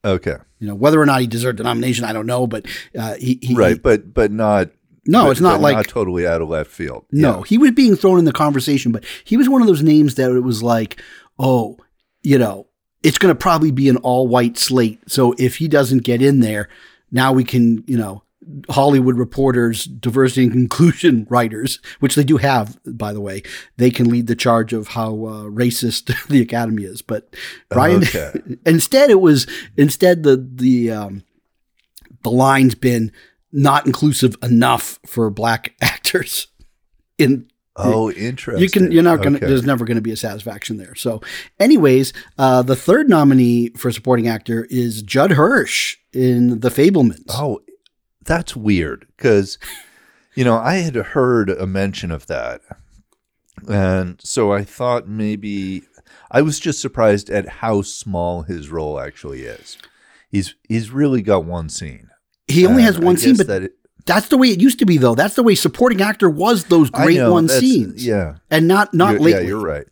Okay. 0.05 0.37
You 0.59 0.69
know 0.69 0.75
whether 0.75 1.01
or 1.01 1.07
not 1.07 1.21
he 1.21 1.27
deserved 1.27 1.59
the 1.59 1.65
nomination, 1.65 2.05
I 2.05 2.13
don't 2.13 2.27
know, 2.27 2.47
but 2.47 2.67
uh, 2.99 3.15
he, 3.15 3.39
he, 3.43 3.55
right, 3.55 3.83
but 3.83 4.15
but 4.15 4.31
not 4.31 4.71
no, 5.07 5.25
but, 5.25 5.31
it's 5.31 5.41
not 5.41 5.61
like 5.61 5.77
not 5.77 5.89
totally 5.89 6.27
out 6.27 6.43
of 6.43 6.49
left 6.49 6.71
field. 6.71 7.05
No, 7.11 7.39
yeah. 7.39 7.45
he 7.47 7.59
was 7.59 7.73
being 7.73 7.97
thrown 7.97 8.19
in 8.19 8.25
the 8.25 8.33
conversation, 8.33 8.93
but 8.93 9.05
he 9.25 9.37
was 9.37 9.49
one 9.49 9.61
of 9.61 9.67
those 9.67 9.83
names 9.83 10.15
that 10.17 10.31
it 10.31 10.41
was 10.41 10.63
like, 10.63 11.01
oh, 11.39 11.79
you 12.23 12.39
know, 12.39 12.67
it's 13.03 13.19
going 13.19 13.35
to 13.35 13.39
probably 13.39 13.71
be 13.71 13.89
an 13.89 13.97
all 13.99 14.27
white 14.27 14.59
slate. 14.59 15.01
So 15.09 15.35
if 15.39 15.57
he 15.57 15.69
doesn't 15.69 16.03
get 16.03 16.23
in 16.23 16.41
there, 16.41 16.69
now 17.11 17.33
we 17.33 17.45
can, 17.45 17.85
you 17.87 17.97
know, 17.97 18.23
Hollywood 18.71 19.17
reporters, 19.17 19.85
diversity 19.85 20.45
and 20.45 20.55
inclusion 20.55 21.27
writers, 21.31 21.81
which 22.01 22.15
they 22.15 22.25
do 22.25 22.37
have, 22.37 22.79
by 22.85 23.13
the 23.13 23.21
way, 23.21 23.43
they 23.77 23.91
can 23.91 24.09
lead 24.09 24.27
the 24.27 24.37
charge 24.37 24.73
of 24.73 24.89
how 24.89 25.11
uh, 25.11 25.43
racist 25.45 26.13
the 26.29 26.41
Academy 26.41 26.85
is. 26.85 27.03
But 27.03 27.35
Brian, 27.69 28.03
okay. 28.03 28.33
instead, 28.67 29.11
it 29.11 29.21
was 29.21 29.47
instead 29.77 30.23
the 30.23 30.37
the 30.37 30.93
um, 30.93 31.25
the 32.23 32.31
line's 32.31 32.75
been 32.75 33.13
not 33.53 33.87
inclusive 33.87 34.37
enough 34.43 34.99
for 35.07 35.31
black 35.31 35.75
actors 35.81 36.49
in 37.19 37.49
Oh, 37.79 38.11
interesting. 38.11 38.63
You 38.63 38.71
can. 38.71 38.91
You're 38.91 39.03
not 39.03 39.23
gonna. 39.23 39.37
Okay. 39.37 39.47
There's 39.47 39.65
never 39.65 39.85
going 39.85 39.97
to 39.97 40.03
be 40.03 40.13
a 40.13 40.17
satisfaction 40.17 40.79
there. 40.79 40.95
So, 40.95 41.21
anyways, 41.61 42.13
uh, 42.39 42.63
the 42.63 42.77
third 42.77 43.09
nominee 43.09 43.69
for 43.71 43.93
supporting 43.93 44.29
actor 44.29 44.67
is 44.71 45.03
Judd 45.03 45.33
Hirsch 45.33 45.99
in 46.13 46.61
The 46.61 46.71
Fabelmans. 46.71 47.27
Oh, 47.29 47.61
that's 48.25 48.57
weird 48.57 49.07
because, 49.17 49.59
you 50.35 50.43
know, 50.45 50.57
I 50.57 50.77
had 50.77 50.95
heard 50.95 51.51
a 51.51 51.67
mention 51.67 52.11
of 52.11 52.27
that, 52.29 52.63
and 53.69 54.19
so 54.23 54.53
I 54.53 54.65
thought 54.65 55.07
maybe 55.07 55.83
I 56.31 56.41
was 56.41 56.59
just 56.59 56.81
surprised 56.81 57.29
at 57.29 57.47
how 57.47 57.83
small 57.83 58.43
his 58.43 58.71
role 58.71 58.99
actually 58.99 59.43
is. 59.43 59.77
He's 60.31 60.55
he's 60.67 60.91
really 60.91 61.21
got 61.21 61.45
one 61.45 61.69
scene. 61.69 62.06
He 62.49 62.67
only 62.67 62.83
has 62.83 62.99
one 62.99 63.17
scene, 63.17 63.37
but 63.37 63.65
it, 63.65 63.73
that's 64.07 64.29
the 64.29 64.39
way 64.39 64.49
it 64.49 64.61
used 64.61 64.79
to 64.79 64.87
be, 64.87 64.99
though. 64.99 65.15
That's 65.15 65.35
the 65.35 65.43
way 65.43 65.55
supporting 65.55 66.01
actor 66.01 66.31
was. 66.31 66.65
Those 66.65 66.91
great 66.91 67.19
know, 67.19 67.33
one 67.33 67.49
scenes, 67.49 68.07
yeah, 68.07 68.37
and 68.51 68.69
not 68.69 68.95
not 68.95 69.13
you're, 69.13 69.21
lately. 69.21 69.43
Yeah, 69.43 69.49
you're 69.49 69.65
right. 69.65 69.87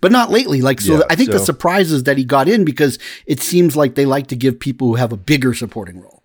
But 0.00 0.12
not 0.12 0.30
lately. 0.30 0.60
Like 0.60 0.80
so, 0.80 0.98
yeah, 0.98 1.02
I 1.10 1.16
think 1.16 1.32
so. 1.32 1.38
the 1.38 1.44
surprise 1.44 1.90
is 1.90 2.04
that 2.04 2.16
he 2.16 2.24
got 2.24 2.48
in 2.48 2.64
because 2.64 2.98
it 3.26 3.40
seems 3.40 3.74
like 3.74 3.94
they 3.96 4.06
like 4.06 4.28
to 4.28 4.36
give 4.36 4.60
people 4.60 4.88
who 4.88 4.94
have 4.94 5.12
a 5.12 5.16
bigger 5.16 5.54
supporting 5.54 6.00
role. 6.00 6.22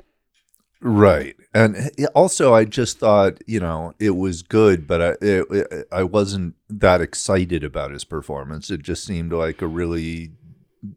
Right, 0.80 1.36
and 1.54 1.78
eh, 1.98 2.06
also 2.14 2.54
I 2.54 2.66
just 2.66 3.00
thought 3.00 3.42
you 3.48 3.60
know 3.60 3.94
it 4.00 4.12
was 4.12 4.44
good, 4.44 4.86
but 4.86 5.02
I 5.02 5.26
it, 5.26 5.46
it, 5.50 5.88
I 5.92 6.04
wasn't 6.04 6.56
that 6.70 7.02
excited 7.02 7.64
about 7.64 7.92
his 7.92 8.04
performance. 8.04 8.70
It 8.70 8.84
just 8.84 9.06
seemed 9.06 9.32
like 9.32 9.62
a 9.62 9.68
really 9.68 10.34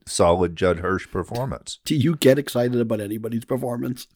solid 0.04 0.56
Judd 0.56 0.80
Hirsch 0.80 1.08
performance. 1.10 1.78
Do 1.84 1.94
you 1.94 2.16
get 2.16 2.38
excited 2.38 2.78
about 2.80 3.00
anybody's 3.00 3.44
performance? 3.44 4.08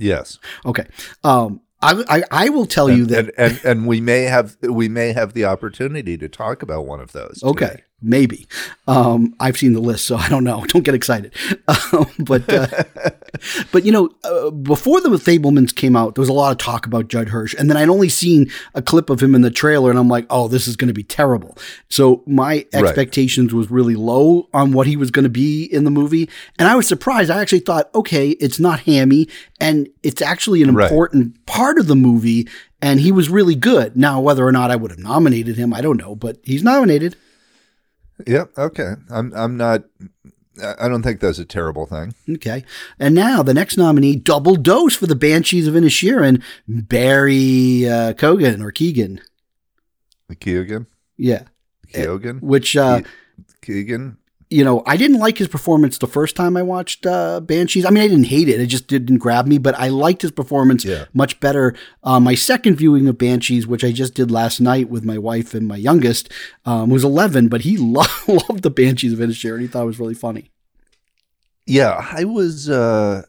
Yes. 0.00 0.38
Okay. 0.64 0.86
Um, 1.22 1.60
I, 1.82 2.04
I, 2.08 2.22
I 2.30 2.48
will 2.48 2.66
tell 2.66 2.88
and, 2.88 2.98
you 2.98 3.06
that, 3.06 3.18
and, 3.18 3.32
and, 3.36 3.64
and 3.64 3.86
we 3.86 4.00
may 4.00 4.22
have 4.22 4.56
we 4.62 4.88
may 4.88 5.12
have 5.12 5.32
the 5.32 5.44
opportunity 5.44 6.18
to 6.18 6.28
talk 6.28 6.62
about 6.62 6.86
one 6.86 7.00
of 7.00 7.12
those. 7.12 7.40
Okay. 7.42 7.68
Today. 7.68 7.82
Maybe. 8.02 8.46
Um, 8.86 9.34
I've 9.38 9.58
seen 9.58 9.74
the 9.74 9.80
list, 9.80 10.06
so 10.06 10.16
I 10.16 10.28
don't 10.28 10.44
know. 10.44 10.64
Don't 10.68 10.84
get 10.84 10.94
excited. 10.94 11.34
Um, 11.68 12.06
but, 12.18 12.48
uh, 12.48 12.66
but 13.72 13.84
you 13.84 13.92
know, 13.92 14.10
uh, 14.24 14.50
before 14.50 15.00
the 15.00 15.10
Fabelmans 15.10 15.74
came 15.74 15.94
out, 15.94 16.14
there 16.14 16.22
was 16.22 16.28
a 16.28 16.34
lot 16.34 16.52
of 16.52 16.58
talk 16.58 16.86
about 16.86 17.08
Judd 17.08 17.28
Hirsch. 17.28 17.54
And 17.58 17.68
then 17.68 17.76
I'd 17.76 17.90
only 17.90 18.08
seen 18.08 18.50
a 18.74 18.80
clip 18.80 19.10
of 19.10 19.22
him 19.22 19.34
in 19.34 19.42
the 19.42 19.50
trailer, 19.50 19.90
and 19.90 19.98
I'm 19.98 20.08
like, 20.08 20.26
oh, 20.30 20.48
this 20.48 20.66
is 20.66 20.76
going 20.76 20.88
to 20.88 20.94
be 20.94 21.02
terrible. 21.02 21.58
So 21.88 22.22
my 22.26 22.66
expectations 22.72 23.52
right. 23.52 23.58
was 23.58 23.70
really 23.70 23.96
low 23.96 24.48
on 24.54 24.72
what 24.72 24.86
he 24.86 24.96
was 24.96 25.10
going 25.10 25.24
to 25.24 25.28
be 25.28 25.64
in 25.64 25.84
the 25.84 25.90
movie. 25.90 26.28
And 26.58 26.66
I 26.66 26.74
was 26.74 26.88
surprised. 26.88 27.30
I 27.30 27.40
actually 27.40 27.60
thought, 27.60 27.90
okay, 27.94 28.30
it's 28.30 28.58
not 28.58 28.80
hammy, 28.80 29.28
and 29.60 29.88
it's 30.02 30.22
actually 30.22 30.62
an 30.62 30.70
important 30.70 31.34
right. 31.34 31.46
part 31.46 31.78
of 31.78 31.86
the 31.86 31.96
movie. 31.96 32.48
And 32.82 32.98
he 32.98 33.12
was 33.12 33.28
really 33.28 33.54
good. 33.54 33.94
Now, 33.94 34.20
whether 34.20 34.46
or 34.46 34.52
not 34.52 34.70
I 34.70 34.76
would 34.76 34.90
have 34.90 34.98
nominated 34.98 35.56
him, 35.56 35.74
I 35.74 35.82
don't 35.82 35.98
know, 35.98 36.14
but 36.14 36.38
he's 36.42 36.62
nominated. 36.62 37.14
Yep. 38.26 38.58
Okay. 38.58 38.94
I'm. 39.10 39.32
I'm 39.34 39.56
not. 39.56 39.84
I 40.78 40.88
don't 40.88 41.02
think 41.02 41.20
that's 41.20 41.38
a 41.38 41.44
terrible 41.44 41.86
thing. 41.86 42.14
Okay. 42.28 42.64
And 42.98 43.14
now 43.14 43.42
the 43.42 43.54
next 43.54 43.78
nominee, 43.78 44.16
double 44.16 44.56
dose 44.56 44.94
for 44.94 45.06
the 45.06 45.14
Banshees 45.14 45.66
of 45.66 45.74
Inisherin, 45.74 46.42
Barry 46.68 47.88
uh, 47.88 48.12
Kogan 48.12 48.62
or 48.62 48.70
Keegan. 48.70 49.20
Keegan. 50.38 50.86
Yeah. 51.16 51.44
Keegan. 51.92 52.40
Which 52.40 52.76
uh, 52.76 53.02
Keegan 53.62 54.18
you 54.50 54.64
know, 54.64 54.82
I 54.84 54.96
didn't 54.96 55.18
like 55.18 55.38
his 55.38 55.46
performance 55.46 55.96
the 55.96 56.08
first 56.08 56.34
time 56.34 56.56
I 56.56 56.62
watched 56.62 57.06
uh, 57.06 57.38
Banshees. 57.40 57.86
I 57.86 57.90
mean, 57.90 58.02
I 58.02 58.08
didn't 58.08 58.24
hate 58.24 58.48
it; 58.48 58.60
it 58.60 58.66
just 58.66 58.88
didn't 58.88 59.18
grab 59.18 59.46
me. 59.46 59.58
But 59.58 59.76
I 59.76 59.88
liked 59.88 60.22
his 60.22 60.32
performance 60.32 60.84
yeah. 60.84 61.04
much 61.14 61.38
better. 61.38 61.74
Uh, 62.02 62.18
my 62.18 62.34
second 62.34 62.74
viewing 62.74 63.06
of 63.06 63.16
Banshees, 63.16 63.66
which 63.66 63.84
I 63.84 63.92
just 63.92 64.14
did 64.14 64.30
last 64.30 64.60
night 64.60 64.90
with 64.90 65.04
my 65.04 65.18
wife 65.18 65.54
and 65.54 65.68
my 65.68 65.76
youngest, 65.76 66.32
um, 66.64 66.90
was 66.90 67.04
eleven. 67.04 67.48
But 67.48 67.60
he 67.60 67.76
lo- 67.78 68.02
loved 68.26 68.62
the 68.62 68.70
Banshees 68.70 69.12
of 69.12 69.20
Inisherin, 69.20 69.54
and 69.54 69.62
he 69.62 69.68
thought 69.68 69.84
it 69.84 69.86
was 69.86 70.00
really 70.00 70.14
funny. 70.14 70.50
Yeah, 71.66 72.04
I 72.10 72.24
was 72.24 72.68
uh, 72.68 73.22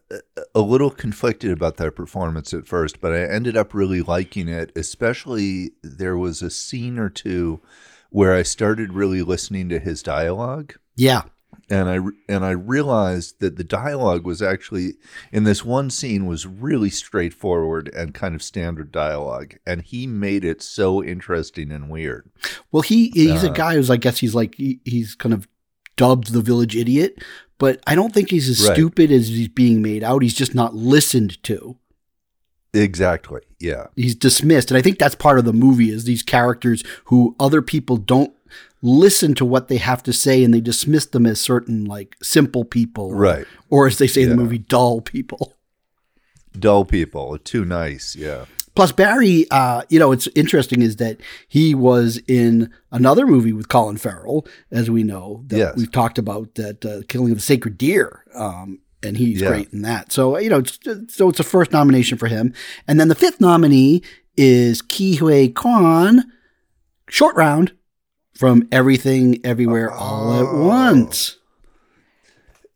a 0.56 0.62
little 0.62 0.90
conflicted 0.90 1.52
about 1.52 1.78
that 1.78 1.96
performance 1.96 2.52
at 2.56 2.66
first, 2.66 3.00
but 3.00 3.14
I 3.14 3.22
ended 3.26 3.56
up 3.56 3.76
really 3.76 4.02
liking 4.02 4.48
it. 4.48 4.72
Especially 4.76 5.74
there 5.84 6.18
was 6.18 6.42
a 6.42 6.50
scene 6.50 6.98
or 6.98 7.10
two 7.10 7.62
where 8.10 8.34
I 8.34 8.42
started 8.42 8.94
really 8.94 9.22
listening 9.22 9.70
to 9.70 9.78
his 9.78 10.02
dialogue. 10.02 10.74
Yeah, 11.02 11.24
and 11.68 11.90
I 11.90 11.98
and 12.32 12.46
I 12.46 12.52
realized 12.52 13.40
that 13.40 13.56
the 13.56 13.64
dialogue 13.64 14.24
was 14.24 14.40
actually 14.40 14.98
in 15.32 15.46
this 15.46 15.66
one 15.66 15.90
scene 15.90 16.28
was 16.28 16.46
really 16.46 16.92
straightforward 16.92 17.90
and 17.96 18.14
kind 18.14 18.36
of 18.36 18.44
standard 18.44 18.92
dialogue, 18.92 19.56
and 19.66 19.82
he 19.82 20.06
made 20.06 20.46
it 20.46 20.62
so 20.62 21.04
interesting 21.04 21.72
and 21.72 21.90
weird. 21.90 22.30
Well, 22.72 22.84
he 22.84 23.10
he's 23.16 23.44
uh, 23.44 23.50
a 23.50 23.54
guy 23.54 23.74
who's 23.74 23.90
I 23.90 23.98
guess 23.98 24.20
he's 24.20 24.36
like 24.36 24.54
he, 24.54 24.80
he's 24.86 25.16
kind 25.16 25.34
of 25.34 25.48
dubbed 25.96 26.34
the 26.34 26.42
village 26.42 26.76
idiot, 26.76 27.24
but 27.58 27.82
I 27.88 27.96
don't 27.96 28.14
think 28.14 28.30
he's 28.30 28.48
as 28.48 28.64
right. 28.68 28.76
stupid 28.76 29.12
as 29.12 29.30
he's 29.30 29.48
being 29.48 29.82
made 29.82 30.04
out. 30.04 30.22
He's 30.22 30.36
just 30.36 30.54
not 30.54 30.76
listened 30.76 31.42
to. 31.46 31.80
Exactly. 32.76 33.42
Yeah. 33.60 33.88
He's 33.96 34.14
dismissed, 34.14 34.70
and 34.70 34.78
I 34.78 34.84
think 34.84 35.00
that's 35.00 35.16
part 35.16 35.40
of 35.40 35.46
the 35.46 35.52
movie 35.54 35.90
is 35.90 36.04
these 36.04 36.22
characters 36.22 36.84
who 37.06 37.36
other 37.40 37.64
people 37.64 37.98
don't 37.98 38.36
listen 38.82 39.34
to 39.36 39.46
what 39.46 39.68
they 39.68 39.78
have 39.78 40.02
to 40.04 40.14
say 40.14 40.44
and 40.44 40.54
they 40.54 40.62
dismiss 40.62 41.06
them 41.06 41.26
as 41.26 41.40
certain 41.40 41.86
like 41.86 42.16
simple 42.22 42.66
people. 42.66 43.14
Right. 43.14 43.46
Or, 43.70 43.84
or 43.84 43.88
as 43.88 43.98
they 43.98 44.08
say 44.08 44.22
yeah. 44.22 44.26
in 44.26 44.30
the 44.32 44.44
movie, 44.44 44.58
dull 44.58 45.02
people. 45.02 45.54
Dull 46.58 46.86
people. 46.86 47.38
Too 47.38 47.64
nice. 47.64 48.16
Yeah. 48.16 48.46
Plus, 48.74 48.92
Barry, 48.94 49.46
uh, 49.52 49.84
you 49.90 50.00
know, 50.00 50.12
it's 50.12 50.28
interesting 50.34 50.82
is 50.82 50.96
that 50.96 51.20
he 51.48 51.76
was 51.76 52.22
in 52.28 52.72
another 52.92 53.28
movie 53.28 53.52
with 53.52 53.68
Colin 53.68 53.98
Farrell, 53.98 54.48
as 54.72 54.90
we 54.90 55.04
know, 55.04 55.44
that 55.48 55.58
yes. 55.58 55.76
we've 55.76 55.92
talked 55.92 56.18
about, 56.18 56.56
that 56.56 56.86
uh, 56.86 57.02
Killing 57.10 57.32
of 57.32 57.38
the 57.38 57.44
Sacred 57.44 57.78
Deer. 57.78 58.24
Um, 58.34 58.80
and 59.04 59.18
he's 59.18 59.42
yeah. 59.42 59.50
great 59.50 59.74
in 59.74 59.82
that. 59.82 60.12
So, 60.12 60.38
you 60.38 60.50
know, 60.50 60.60
it's, 60.60 60.80
so 61.14 61.28
it's 61.28 61.40
a 61.40 61.44
first 61.44 61.72
nomination 61.72 62.18
for 62.18 62.28
him. 62.28 62.54
And 62.88 63.00
then 63.00 63.10
the 63.10 63.16
fifth 63.16 63.42
nominee 63.42 64.04
is 64.38 64.82
Ke 64.82 65.18
Huy 65.20 65.50
Quan, 65.50 66.32
Short 67.10 67.36
Round, 67.36 67.74
from 68.42 68.68
Everything 68.72 69.40
Everywhere 69.46 69.92
All 69.92 70.34
at 70.34 70.48
oh. 70.48 70.66
Once. 70.66 71.38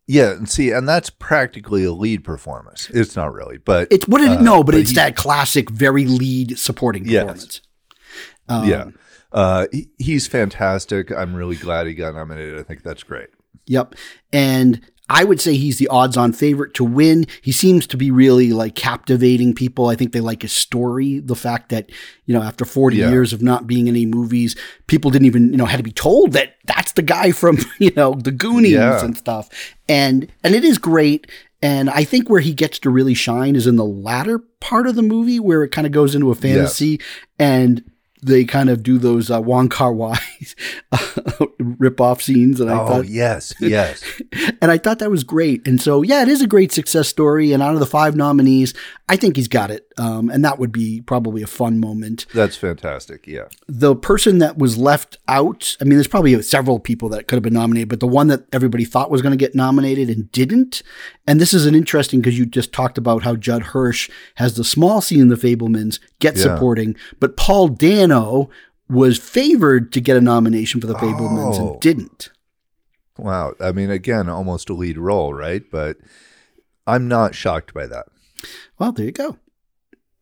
Yeah, 0.06 0.34
and 0.34 0.48
see, 0.48 0.70
and 0.70 0.88
that's 0.88 1.10
practically 1.10 1.84
a 1.84 1.92
lead 1.92 2.24
performance. 2.24 2.88
It's 2.92 3.16
not 3.16 3.34
really, 3.34 3.58
but 3.58 3.88
it's 3.90 4.08
what 4.08 4.20
did 4.20 4.32
it 4.32 4.38
uh, 4.38 4.42
no, 4.44 4.64
but, 4.64 4.74
but 4.74 4.82
it's 4.82 4.94
that 4.94 5.16
classic, 5.16 5.72
very 5.72 6.06
lead 6.06 6.60
supporting 6.60 7.06
performance. 7.06 7.62
Yes. 8.08 8.22
Um, 8.48 8.70
yeah, 8.70 8.86
uh, 9.32 9.66
he, 9.72 9.90
he's 9.98 10.28
fantastic. 10.28 11.12
I'm 11.12 11.34
really 11.34 11.56
glad 11.56 11.88
he 11.88 11.96
got 11.96 12.14
nominated. 12.14 12.60
I 12.60 12.62
think 12.62 12.84
that's 12.84 13.02
great. 13.02 13.30
Yep, 13.66 13.96
and 14.32 14.82
I 15.10 15.24
would 15.24 15.40
say 15.40 15.56
he's 15.56 15.78
the 15.78 15.88
odds 15.90 16.18
on 16.18 16.34
favorite 16.34 16.74
to 16.76 16.84
win. 16.84 17.28
He 17.42 17.52
seems 17.52 17.86
to 17.88 17.98
be 17.98 18.10
really 18.10 18.54
like 18.54 18.76
captivating 18.76 19.54
people. 19.54 19.88
I 19.88 19.96
think 19.96 20.12
they 20.12 20.20
like 20.20 20.42
his 20.42 20.52
story. 20.52 21.20
The 21.20 21.36
fact 21.36 21.70
that, 21.70 21.92
you 22.26 22.34
know, 22.34 22.42
after 22.42 22.66
40 22.66 22.98
yeah. 22.98 23.10
years 23.10 23.32
of 23.32 23.42
not 23.42 23.68
being 23.68 23.88
in 23.88 23.96
any 23.96 24.06
movies, 24.06 24.56
people 24.88 25.12
didn't 25.12 25.28
even, 25.28 25.52
you 25.52 25.58
know, 25.58 25.66
had 25.66 25.78
to 25.78 25.84
be 25.84 25.92
told 25.92 26.32
that 26.34 26.56
that's 26.66 26.94
the 26.94 27.04
guy 27.04 27.32
from, 27.32 27.58
you 27.80 27.92
know, 27.96 28.16
the 28.16 28.32
Goonies 28.32 28.72
yeah. 28.72 29.04
and 29.04 29.16
stuff. 29.16 29.50
And, 29.88 30.32
and 30.44 30.56
it 30.56 30.64
is 30.64 30.80
great. 30.80 31.30
And 31.62 31.90
I 31.90 32.04
think 32.04 32.30
where 32.30 32.42
he 32.42 32.54
gets 32.54 32.80
to 32.80 32.90
really 32.90 33.14
shine 33.14 33.56
is 33.56 33.68
in 33.68 33.76
the 33.76 33.86
latter 33.86 34.40
part 34.60 34.88
of 34.88 34.96
the 34.96 35.02
movie 35.02 35.40
where 35.40 35.64
it 35.64 35.70
kind 35.70 35.88
of 35.88 35.94
goes 35.94 36.16
into 36.16 36.32
a 36.32 36.36
fantasy 36.36 37.00
and 37.40 37.84
they 38.26 38.44
kind 38.44 38.70
of 38.70 38.82
do 38.82 38.98
those 38.98 39.30
uh, 39.30 39.40
Wong 39.40 39.70
Kar 39.70 39.94
Wai 39.94 40.18
rip 41.60 42.02
off 42.02 42.22
scenes, 42.22 42.60
and 42.60 42.70
I 42.72 42.82
oh, 42.82 42.88
thought, 42.88 43.08
yes, 43.08 43.54
yes, 43.60 44.04
and 44.62 44.72
I 44.72 44.78
thought 44.78 45.00
that 45.00 45.12
was 45.12 45.24
great. 45.24 45.66
And 45.68 45.80
so, 45.82 46.02
yeah, 46.02 46.24
it 46.24 46.28
is 46.28 46.42
a 46.42 46.48
great 46.48 46.72
success 46.72 47.08
story. 47.08 47.52
And 47.52 47.62
out 47.62 47.76
of 47.76 47.80
the 47.80 47.86
five 47.86 48.16
nominees, 48.16 48.74
I 49.08 49.16
think 49.16 49.36
he's 49.36 49.48
got 49.48 49.70
it, 49.70 49.88
um, 49.98 50.30
and 50.30 50.44
that 50.44 50.58
would 50.58 50.72
be 50.72 51.02
probably 51.02 51.44
a 51.44 51.48
fun 51.48 51.80
moment. 51.80 52.26
That's 52.34 52.58
fantastic. 52.58 53.28
Yeah, 53.28 53.46
the 53.68 53.96
person 53.96 54.40
that 54.40 54.58
was 54.58 54.78
left 54.78 55.18
out. 55.28 55.78
I 55.80 55.84
mean, 55.84 55.94
there's 55.94 56.08
probably 56.08 56.42
several 56.42 56.80
people 56.80 57.10
that 57.10 57.28
could 57.28 57.36
have 57.36 57.44
been 57.44 57.54
nominated, 57.54 57.90
but 57.90 58.00
the 58.00 58.08
one 58.08 58.28
that 58.28 58.46
everybody 58.52 58.86
thought 58.86 59.12
was 59.12 59.22
going 59.22 59.34
to 59.34 59.38
get 59.38 59.54
nominated 59.54 60.10
and 60.10 60.32
didn't. 60.32 60.82
And 61.28 61.40
this 61.40 61.54
is 61.54 61.66
an 61.66 61.76
interesting 61.76 62.22
because 62.22 62.38
you 62.38 62.46
just 62.46 62.74
talked 62.74 62.98
about 62.98 63.24
how 63.24 63.36
Judd 63.36 63.64
Hirsch 63.64 64.10
has 64.36 64.56
the 64.56 64.64
small 64.64 65.02
scene 65.02 65.22
in 65.22 65.28
The 65.30 65.36
Fabelmans, 65.36 66.00
get 66.20 66.36
yeah. 66.36 66.44
supporting, 66.44 66.96
but 67.20 67.38
Paul 67.38 67.70
Dano 67.70 68.15
was 68.90 69.18
favored 69.18 69.92
to 69.94 70.02
get 70.02 70.18
a 70.18 70.22
nomination 70.22 70.82
for 70.82 70.88
The 70.88 70.94
Fabelmans 70.96 71.60
oh. 71.60 71.72
and 71.72 71.82
didn't. 71.82 72.30
Wow. 73.18 73.54
I 73.60 73.72
mean, 73.72 73.90
again, 73.90 74.30
almost 74.30 74.70
a 74.70 74.74
lead 74.74 74.98
role, 74.98 75.34
right? 75.34 75.64
But 75.72 75.98
I'm 76.86 77.08
not 77.08 77.34
shocked 77.34 77.74
by 77.74 77.88
that. 77.88 78.08
Well, 78.78 78.92
there 78.92 79.06
you 79.06 79.12
go 79.12 79.38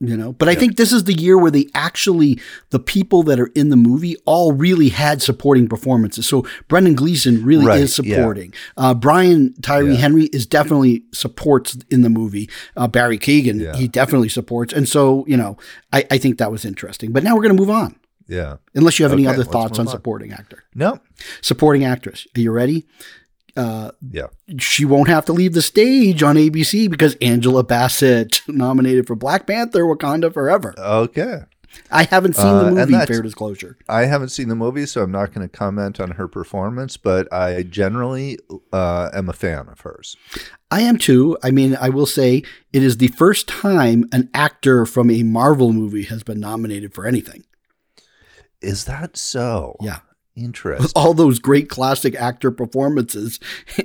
you 0.07 0.17
know? 0.17 0.33
But 0.33 0.49
i 0.49 0.55
think 0.55 0.77
this 0.77 0.91
is 0.91 1.05
the 1.05 1.13
year 1.13 1.37
where 1.37 1.51
they 1.51 1.67
actually 1.73 2.39
the 2.69 2.79
people 2.79 3.23
that 3.23 3.39
are 3.39 3.51
in 3.55 3.69
the 3.69 3.75
movie 3.75 4.15
all 4.25 4.53
really 4.53 4.89
had 4.89 5.21
supporting 5.21 5.67
performances. 5.67 6.27
So 6.27 6.45
brendan 6.67 6.95
gleeson 6.95 7.43
really 7.43 7.65
right, 7.65 7.81
is 7.81 7.95
supporting. 7.95 8.53
Yeah. 8.77 8.89
uh, 8.89 8.93
brian 8.93 9.53
tyree 9.61 9.93
yeah. 9.93 9.99
henry 9.99 10.25
is 10.25 10.45
definitely 10.45 11.03
supports 11.11 11.77
in 11.89 12.01
the 12.01 12.09
movie. 12.09 12.49
Uh, 12.75 12.87
barry 12.87 13.17
keegan 13.17 13.59
yeah. 13.59 13.75
he 13.75 13.87
definitely 13.87 14.29
supports. 14.29 14.73
And 14.73 14.87
so 14.87 15.25
you 15.27 15.37
know 15.37 15.57
I, 15.91 16.05
I 16.11 16.17
think 16.17 16.37
that 16.37 16.51
was 16.51 16.65
interesting. 16.65 17.11
But 17.11 17.23
now 17.23 17.35
we're 17.35 17.43
going 17.43 17.55
to 17.55 17.61
move 17.61 17.69
on. 17.69 17.95
Yeah. 18.27 18.57
Unless 18.73 18.99
you 18.99 19.05
have 19.05 19.11
okay, 19.11 19.23
any 19.23 19.27
other 19.27 19.43
thoughts 19.43 19.79
on, 19.79 19.87
on. 19.87 19.91
supporting 19.91 20.31
actor. 20.31 20.63
No 20.73 20.99
supporting 21.41 21.83
actress. 21.83 22.27
Are 22.35 22.39
you 22.39 22.51
ready 22.51 22.85
uh, 23.55 23.91
yeah, 24.11 24.27
she 24.57 24.85
won't 24.85 25.09
have 25.09 25.25
to 25.25 25.33
leave 25.33 25.53
the 25.53 25.61
stage 25.61 26.23
on 26.23 26.35
ABC 26.35 26.89
because 26.89 27.15
Angela 27.15 27.63
Bassett 27.63 28.41
nominated 28.47 29.07
for 29.07 29.15
Black 29.15 29.45
Panther: 29.47 29.83
Wakanda 29.83 30.33
Forever. 30.33 30.73
Okay. 30.77 31.41
I 31.91 32.03
haven't 32.03 32.35
seen 32.35 32.45
the 32.45 32.67
uh, 32.67 32.71
movie. 32.71 33.05
fair 33.05 33.21
disclosure. 33.21 33.77
I 33.89 34.05
haven't 34.05 34.29
seen 34.29 34.47
the 34.47 34.55
movie, 34.55 34.85
so 34.85 35.01
I'm 35.01 35.11
not 35.11 35.33
going 35.33 35.47
to 35.47 35.51
comment 35.57 35.99
on 35.99 36.11
her 36.11 36.27
performance. 36.27 36.97
But 36.97 37.31
I 37.33 37.63
generally 37.63 38.37
uh, 38.71 39.09
am 39.13 39.29
a 39.29 39.33
fan 39.33 39.67
of 39.69 39.79
hers. 39.81 40.15
I 40.69 40.81
am 40.81 40.97
too. 40.97 41.37
I 41.43 41.51
mean, 41.51 41.75
I 41.79 41.89
will 41.89 42.05
say 42.05 42.43
it 42.71 42.83
is 42.83 42.97
the 42.97 43.07
first 43.09 43.47
time 43.47 44.07
an 44.11 44.29
actor 44.33 44.85
from 44.85 45.09
a 45.09 45.23
Marvel 45.23 45.73
movie 45.73 46.03
has 46.03 46.23
been 46.23 46.39
nominated 46.39 46.93
for 46.93 47.05
anything. 47.05 47.43
Is 48.61 48.85
that 48.85 49.17
so? 49.17 49.75
Yeah. 49.81 49.99
Interesting. 50.35 50.89
All 50.95 51.13
those 51.13 51.39
great 51.39 51.69
classic 51.69 52.15
actor 52.15 52.49
performances 52.51 53.39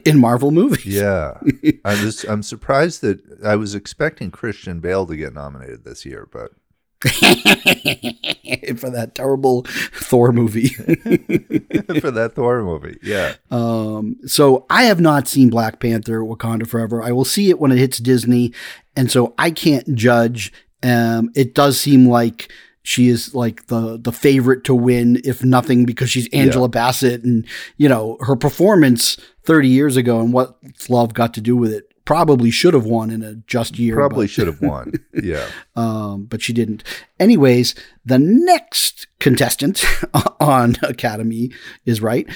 in 0.04 0.18
Marvel 0.18 0.50
movies. 0.50 0.86
Yeah. 0.86 1.38
I'm 1.84 1.98
just 1.98 2.24
I'm 2.24 2.42
surprised 2.42 3.02
that 3.02 3.20
I 3.44 3.56
was 3.56 3.74
expecting 3.74 4.30
Christian 4.30 4.80
Bale 4.80 5.06
to 5.06 5.16
get 5.16 5.34
nominated 5.34 5.84
this 5.84 6.06
year, 6.06 6.26
but 6.30 6.52
for 7.00 8.90
that 8.90 9.12
terrible 9.14 9.62
Thor 9.92 10.32
movie. 10.32 10.68
for 10.68 12.10
that 12.10 12.32
Thor 12.34 12.62
movie. 12.62 12.98
Yeah. 13.02 13.34
Um 13.50 14.16
so 14.26 14.64
I 14.70 14.84
have 14.84 15.00
not 15.00 15.28
seen 15.28 15.50
Black 15.50 15.80
Panther 15.80 16.20
Wakanda 16.20 16.66
Forever. 16.66 17.02
I 17.02 17.12
will 17.12 17.24
see 17.26 17.50
it 17.50 17.60
when 17.60 17.72
it 17.72 17.78
hits 17.78 17.98
Disney 17.98 18.52
and 18.96 19.10
so 19.10 19.34
I 19.38 19.50
can't 19.50 19.94
judge 19.94 20.52
um 20.82 21.30
it 21.34 21.54
does 21.54 21.78
seem 21.78 22.08
like 22.08 22.50
she 22.88 23.08
is 23.08 23.34
like 23.34 23.66
the 23.66 23.98
the 23.98 24.12
favorite 24.12 24.64
to 24.64 24.74
win, 24.74 25.20
if 25.22 25.44
nothing, 25.44 25.84
because 25.84 26.08
she's 26.08 26.26
Angela 26.32 26.68
yeah. 26.68 26.70
Bassett, 26.70 27.22
and 27.22 27.44
you 27.76 27.86
know 27.86 28.16
her 28.20 28.34
performance 28.34 29.18
30 29.42 29.68
years 29.68 29.98
ago 29.98 30.20
and 30.20 30.32
what 30.32 30.56
love 30.88 31.12
got 31.12 31.34
to 31.34 31.42
do 31.42 31.54
with 31.54 31.70
it. 31.70 31.84
Probably 32.06 32.50
should 32.50 32.72
have 32.72 32.86
won 32.86 33.10
in 33.10 33.22
a 33.22 33.34
just 33.34 33.78
year. 33.78 33.94
Probably 33.94 34.26
should 34.26 34.46
have 34.46 34.62
won. 34.62 34.94
Yeah. 35.22 35.46
um, 35.76 36.24
but 36.24 36.40
she 36.40 36.54
didn't. 36.54 36.82
Anyways, 37.20 37.74
the 38.06 38.18
next 38.18 39.06
contestant 39.20 39.84
on 40.40 40.76
Academy 40.82 41.50
is 41.84 42.00
right 42.00 42.26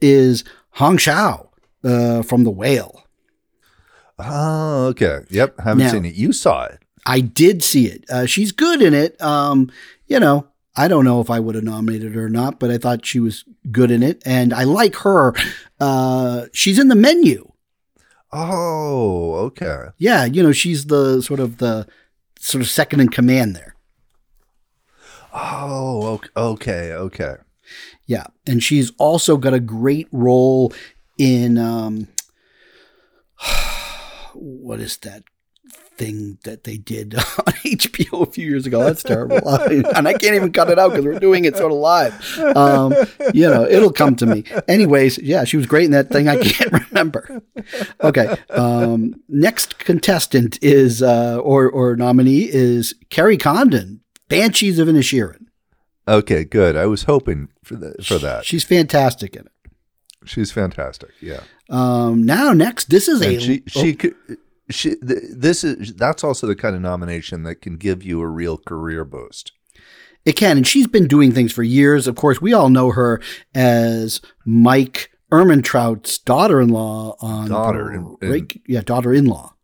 is 0.00 0.42
Hong 0.70 0.96
Chau 0.96 1.50
uh, 1.84 2.22
from 2.22 2.44
The 2.44 2.50
Whale. 2.50 3.04
Oh, 4.18 4.86
okay. 4.86 5.20
Yep. 5.28 5.60
Haven't 5.60 5.84
now, 5.84 5.90
seen 5.90 6.06
it. 6.06 6.14
You 6.14 6.32
saw 6.32 6.64
it. 6.64 6.80
I 7.04 7.20
did 7.20 7.62
see 7.62 7.86
it. 7.86 8.04
Uh, 8.10 8.26
she's 8.26 8.52
good 8.52 8.82
in 8.82 8.94
it. 8.94 9.20
Um, 9.20 9.70
you 10.08 10.18
know, 10.18 10.48
I 10.76 10.88
don't 10.88 11.04
know 11.04 11.20
if 11.20 11.30
I 11.30 11.40
would 11.40 11.54
have 11.54 11.64
nominated 11.64 12.14
her 12.14 12.26
or 12.26 12.28
not, 12.28 12.58
but 12.58 12.70
I 12.70 12.78
thought 12.78 13.06
she 13.06 13.20
was 13.20 13.44
good 13.70 13.90
in 13.90 14.02
it. 14.02 14.22
And 14.24 14.52
I 14.52 14.64
like 14.64 14.96
her. 14.96 15.34
Uh, 15.80 16.46
she's 16.52 16.78
in 16.78 16.88
the 16.88 16.94
menu. 16.94 17.52
Oh, 18.32 19.34
okay. 19.34 19.86
Yeah, 19.96 20.24
you 20.24 20.42
know, 20.42 20.52
she's 20.52 20.86
the 20.86 21.20
sort 21.22 21.40
of 21.40 21.58
the 21.58 21.86
sort 22.38 22.62
of 22.62 22.68
second 22.68 23.00
in 23.00 23.08
command 23.08 23.56
there. 23.56 23.74
Oh, 25.32 26.20
okay, 26.36 26.92
okay. 26.92 27.36
Yeah, 28.06 28.26
and 28.46 28.62
she's 28.62 28.92
also 28.98 29.36
got 29.36 29.54
a 29.54 29.60
great 29.60 30.08
role 30.12 30.72
in 31.18 31.58
um 31.58 32.08
what 34.34 34.80
is 34.80 34.96
that 34.98 35.24
thing 35.98 36.38
that 36.44 36.64
they 36.64 36.76
did 36.76 37.14
on 37.18 37.52
HBO 37.64 38.26
a 38.26 38.30
few 38.30 38.48
years 38.48 38.66
ago. 38.66 38.82
That's 38.82 39.02
terrible. 39.02 39.36
and 39.48 40.08
I 40.08 40.12
can't 40.14 40.34
even 40.34 40.52
cut 40.52 40.70
it 40.70 40.78
out 40.78 40.92
because 40.92 41.04
we're 41.04 41.18
doing 41.18 41.44
it 41.44 41.56
sort 41.56 41.72
of 41.72 41.78
live. 41.78 42.38
Um, 42.56 42.94
you 43.34 43.48
know, 43.48 43.64
it'll 43.64 43.92
come 43.92 44.16
to 44.16 44.26
me. 44.26 44.44
Anyways, 44.68 45.18
yeah, 45.18 45.44
she 45.44 45.56
was 45.56 45.66
great 45.66 45.84
in 45.84 45.90
that 45.90 46.08
thing. 46.08 46.28
I 46.28 46.38
can't 46.42 46.72
remember. 46.88 47.42
Okay. 48.02 48.36
Um, 48.50 49.20
next 49.28 49.78
contestant 49.78 50.58
is, 50.62 51.02
uh, 51.02 51.38
or, 51.38 51.68
or 51.68 51.96
nominee 51.96 52.48
is 52.50 52.94
Kerry 53.10 53.36
Condon, 53.36 54.00
Banshees 54.28 54.78
of 54.78 54.88
Inisherin. 54.88 55.46
Okay, 56.06 56.44
good. 56.44 56.74
I 56.74 56.86
was 56.86 57.02
hoping 57.02 57.48
for, 57.62 57.76
the, 57.76 57.94
for 58.02 58.18
that. 58.18 58.46
She's 58.46 58.64
fantastic 58.64 59.36
in 59.36 59.42
it. 59.42 59.52
She's 60.24 60.50
fantastic. 60.50 61.10
Yeah. 61.20 61.40
Um, 61.68 62.22
now, 62.24 62.52
next, 62.52 62.90
this 62.90 63.08
is 63.08 63.20
and 63.20 63.36
a. 63.36 63.40
She, 63.40 63.62
she 63.66 63.92
oh. 63.92 63.96
could 63.96 64.14
she 64.70 64.94
this 65.00 65.64
is 65.64 65.94
that's 65.94 66.24
also 66.24 66.46
the 66.46 66.56
kind 66.56 66.76
of 66.76 66.82
nomination 66.82 67.42
that 67.44 67.56
can 67.56 67.76
give 67.76 68.02
you 68.02 68.20
a 68.20 68.26
real 68.26 68.58
career 68.58 69.04
boost. 69.04 69.52
It 70.24 70.32
can, 70.32 70.56
and 70.58 70.66
she's 70.66 70.86
been 70.86 71.08
doing 71.08 71.32
things 71.32 71.52
for 71.52 71.62
years. 71.62 72.06
Of 72.06 72.16
course, 72.16 72.40
we 72.40 72.52
all 72.52 72.68
know 72.68 72.90
her 72.90 73.20
as 73.54 74.20
Mike 74.44 75.10
Ehrmantraut's 75.32 76.18
daughter-in-law 76.18 77.16
on 77.20 77.48
daughter, 77.48 78.04
break, 78.20 78.60
yeah, 78.66 78.82
daughter-in-law. 78.82 79.54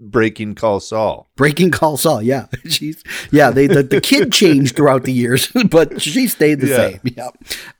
Breaking 0.00 0.54
Call 0.54 0.80
Saul. 0.80 1.28
Breaking 1.36 1.70
Call 1.70 1.96
Saul. 1.96 2.22
Yeah, 2.22 2.46
she's 2.68 3.02
yeah. 3.30 3.50
They 3.50 3.66
the, 3.66 3.82
the 3.82 4.00
kid 4.00 4.32
changed 4.32 4.76
throughout 4.76 5.04
the 5.04 5.12
years, 5.12 5.48
but 5.70 6.00
she 6.00 6.26
stayed 6.26 6.60
the 6.60 6.68
yeah. 6.68 6.76
same. 6.76 7.00
Yeah. 7.04 7.28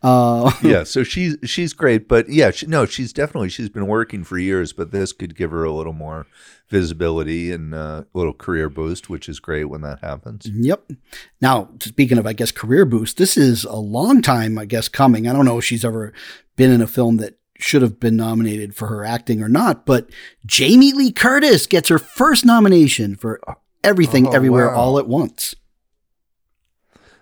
Uh, 0.02 0.52
yeah. 0.62 0.84
So 0.84 1.02
she's 1.02 1.36
she's 1.44 1.72
great, 1.72 2.08
but 2.08 2.28
yeah, 2.28 2.50
she, 2.50 2.66
no, 2.66 2.84
she's 2.84 3.12
definitely 3.12 3.48
she's 3.48 3.70
been 3.70 3.86
working 3.86 4.22
for 4.22 4.38
years, 4.38 4.72
but 4.72 4.92
this 4.92 5.12
could 5.12 5.34
give 5.34 5.50
her 5.50 5.64
a 5.64 5.72
little 5.72 5.94
more 5.94 6.26
visibility 6.68 7.52
and 7.52 7.74
a 7.74 8.06
little 8.12 8.32
career 8.32 8.68
boost, 8.68 9.08
which 9.08 9.28
is 9.28 9.40
great 9.40 9.64
when 9.64 9.82
that 9.82 10.00
happens. 10.00 10.48
Yep. 10.52 10.92
Now, 11.40 11.70
speaking 11.80 12.18
of, 12.18 12.26
I 12.26 12.32
guess, 12.32 12.50
career 12.50 12.84
boost, 12.86 13.18
this 13.18 13.36
is 13.36 13.64
a 13.64 13.76
long 13.76 14.22
time, 14.22 14.58
I 14.58 14.64
guess, 14.64 14.88
coming. 14.88 15.28
I 15.28 15.32
don't 15.32 15.44
know 15.44 15.58
if 15.58 15.64
she's 15.64 15.84
ever 15.84 16.12
been 16.56 16.70
in 16.70 16.80
a 16.80 16.86
film 16.86 17.18
that 17.18 17.38
should 17.62 17.82
have 17.82 18.00
been 18.00 18.16
nominated 18.16 18.74
for 18.74 18.88
her 18.88 19.04
acting 19.04 19.42
or 19.42 19.48
not, 19.48 19.86
but 19.86 20.10
Jamie 20.44 20.92
Lee 20.92 21.12
Curtis 21.12 21.66
gets 21.66 21.88
her 21.88 21.98
first 21.98 22.44
nomination 22.44 23.16
for 23.16 23.40
Everything 23.84 24.28
oh, 24.28 24.32
Everywhere 24.32 24.68
wow. 24.68 24.76
All 24.76 24.98
at 24.98 25.08
Once. 25.08 25.54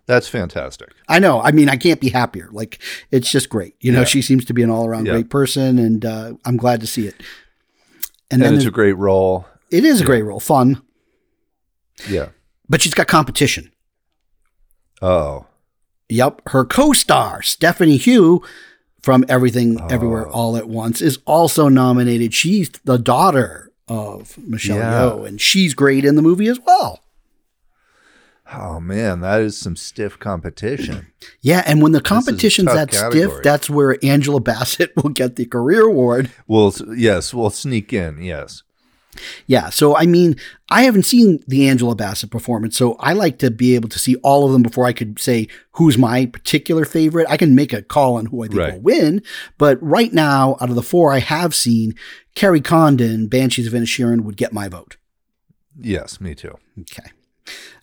That's 0.06 0.28
fantastic. 0.28 0.92
I 1.08 1.20
know. 1.20 1.40
I 1.40 1.52
mean, 1.52 1.68
I 1.68 1.76
can't 1.76 2.00
be 2.00 2.08
happier. 2.08 2.48
Like, 2.50 2.82
it's 3.10 3.30
just 3.30 3.48
great. 3.48 3.76
You 3.80 3.92
know, 3.92 4.00
yeah. 4.00 4.06
she 4.06 4.22
seems 4.22 4.44
to 4.46 4.52
be 4.52 4.62
an 4.62 4.70
all 4.70 4.86
around 4.86 5.06
yeah. 5.06 5.12
great 5.12 5.30
person, 5.30 5.78
and 5.78 6.04
uh, 6.04 6.32
I'm 6.44 6.56
glad 6.56 6.80
to 6.80 6.86
see 6.86 7.06
it. 7.06 7.14
And, 8.30 8.42
and 8.42 8.56
it's 8.56 8.64
a 8.64 8.72
great 8.72 8.94
role. 8.94 9.46
It 9.70 9.84
is 9.84 10.00
a 10.00 10.04
great 10.04 10.22
role, 10.22 10.40
fun. 10.40 10.82
Yeah. 12.08 12.30
But 12.68 12.82
she's 12.82 12.94
got 12.94 13.06
competition. 13.06 13.70
Oh. 15.00 15.46
Yep. 16.08 16.42
Her 16.48 16.64
co 16.64 16.92
star, 16.92 17.42
Stephanie 17.42 17.98
Hsu 17.98 18.42
from 19.02 19.24
Everything 19.28 19.80
oh. 19.80 19.86
Everywhere 19.88 20.28
All 20.28 20.56
at 20.56 20.68
Once, 20.68 21.00
is 21.00 21.18
also 21.26 21.68
nominated. 21.68 22.34
She's 22.34 22.70
the 22.84 22.98
daughter 22.98 23.70
of 23.88 24.38
Michelle 24.38 24.78
yeah. 24.78 24.92
Yeoh, 24.92 25.26
and 25.26 25.40
she's 25.40 25.74
great 25.74 26.04
in 26.04 26.14
the 26.14 26.22
movie 26.22 26.48
as 26.48 26.60
well. 26.60 27.00
Oh 28.52 28.80
man, 28.80 29.20
that 29.20 29.40
is 29.40 29.56
some 29.56 29.76
stiff 29.76 30.18
competition. 30.18 31.06
Yeah, 31.42 31.62
and 31.66 31.82
when 31.82 31.92
the 31.92 32.00
competition's 32.00 32.72
that 32.72 32.90
category. 32.90 33.28
stiff, 33.28 33.42
that's 33.42 33.68
where 33.68 33.98
Angela 34.02 34.40
Bassett 34.40 34.92
will 34.96 35.10
get 35.10 35.36
the 35.36 35.44
career 35.44 35.82
award. 35.82 36.30
Well, 36.46 36.74
yes, 36.94 37.34
we'll 37.34 37.50
sneak 37.50 37.92
in. 37.92 38.22
Yes. 38.22 38.62
Yeah, 39.46 39.70
so 39.70 39.96
I 39.96 40.06
mean, 40.06 40.36
I 40.70 40.82
haven't 40.82 41.02
seen 41.02 41.42
the 41.46 41.68
Angela 41.68 41.94
Bassett 41.94 42.30
performance, 42.30 42.76
so 42.76 42.94
I 43.00 43.12
like 43.12 43.38
to 43.40 43.50
be 43.50 43.74
able 43.74 43.88
to 43.88 43.98
see 43.98 44.16
all 44.16 44.46
of 44.46 44.52
them 44.52 44.62
before 44.62 44.86
I 44.86 44.92
could 44.92 45.18
say 45.18 45.48
who's 45.72 45.98
my 45.98 46.26
particular 46.26 46.84
favorite. 46.84 47.26
I 47.28 47.36
can 47.36 47.54
make 47.54 47.72
a 47.72 47.82
call 47.82 48.16
on 48.16 48.26
who 48.26 48.44
I 48.44 48.46
think 48.46 48.60
right. 48.60 48.74
will 48.74 48.80
win, 48.80 49.22
but 49.58 49.82
right 49.82 50.12
now, 50.12 50.56
out 50.60 50.70
of 50.70 50.76
the 50.76 50.82
four 50.82 51.12
I 51.12 51.18
have 51.18 51.54
seen, 51.54 51.94
Kerry 52.34 52.60
Condon, 52.60 53.26
Banshees 53.26 53.66
of 53.66 53.72
Inisherin 53.72 54.22
would 54.22 54.36
get 54.36 54.52
my 54.52 54.68
vote. 54.68 54.96
Yes, 55.78 56.20
me 56.20 56.34
too. 56.34 56.56
Okay. 56.80 57.10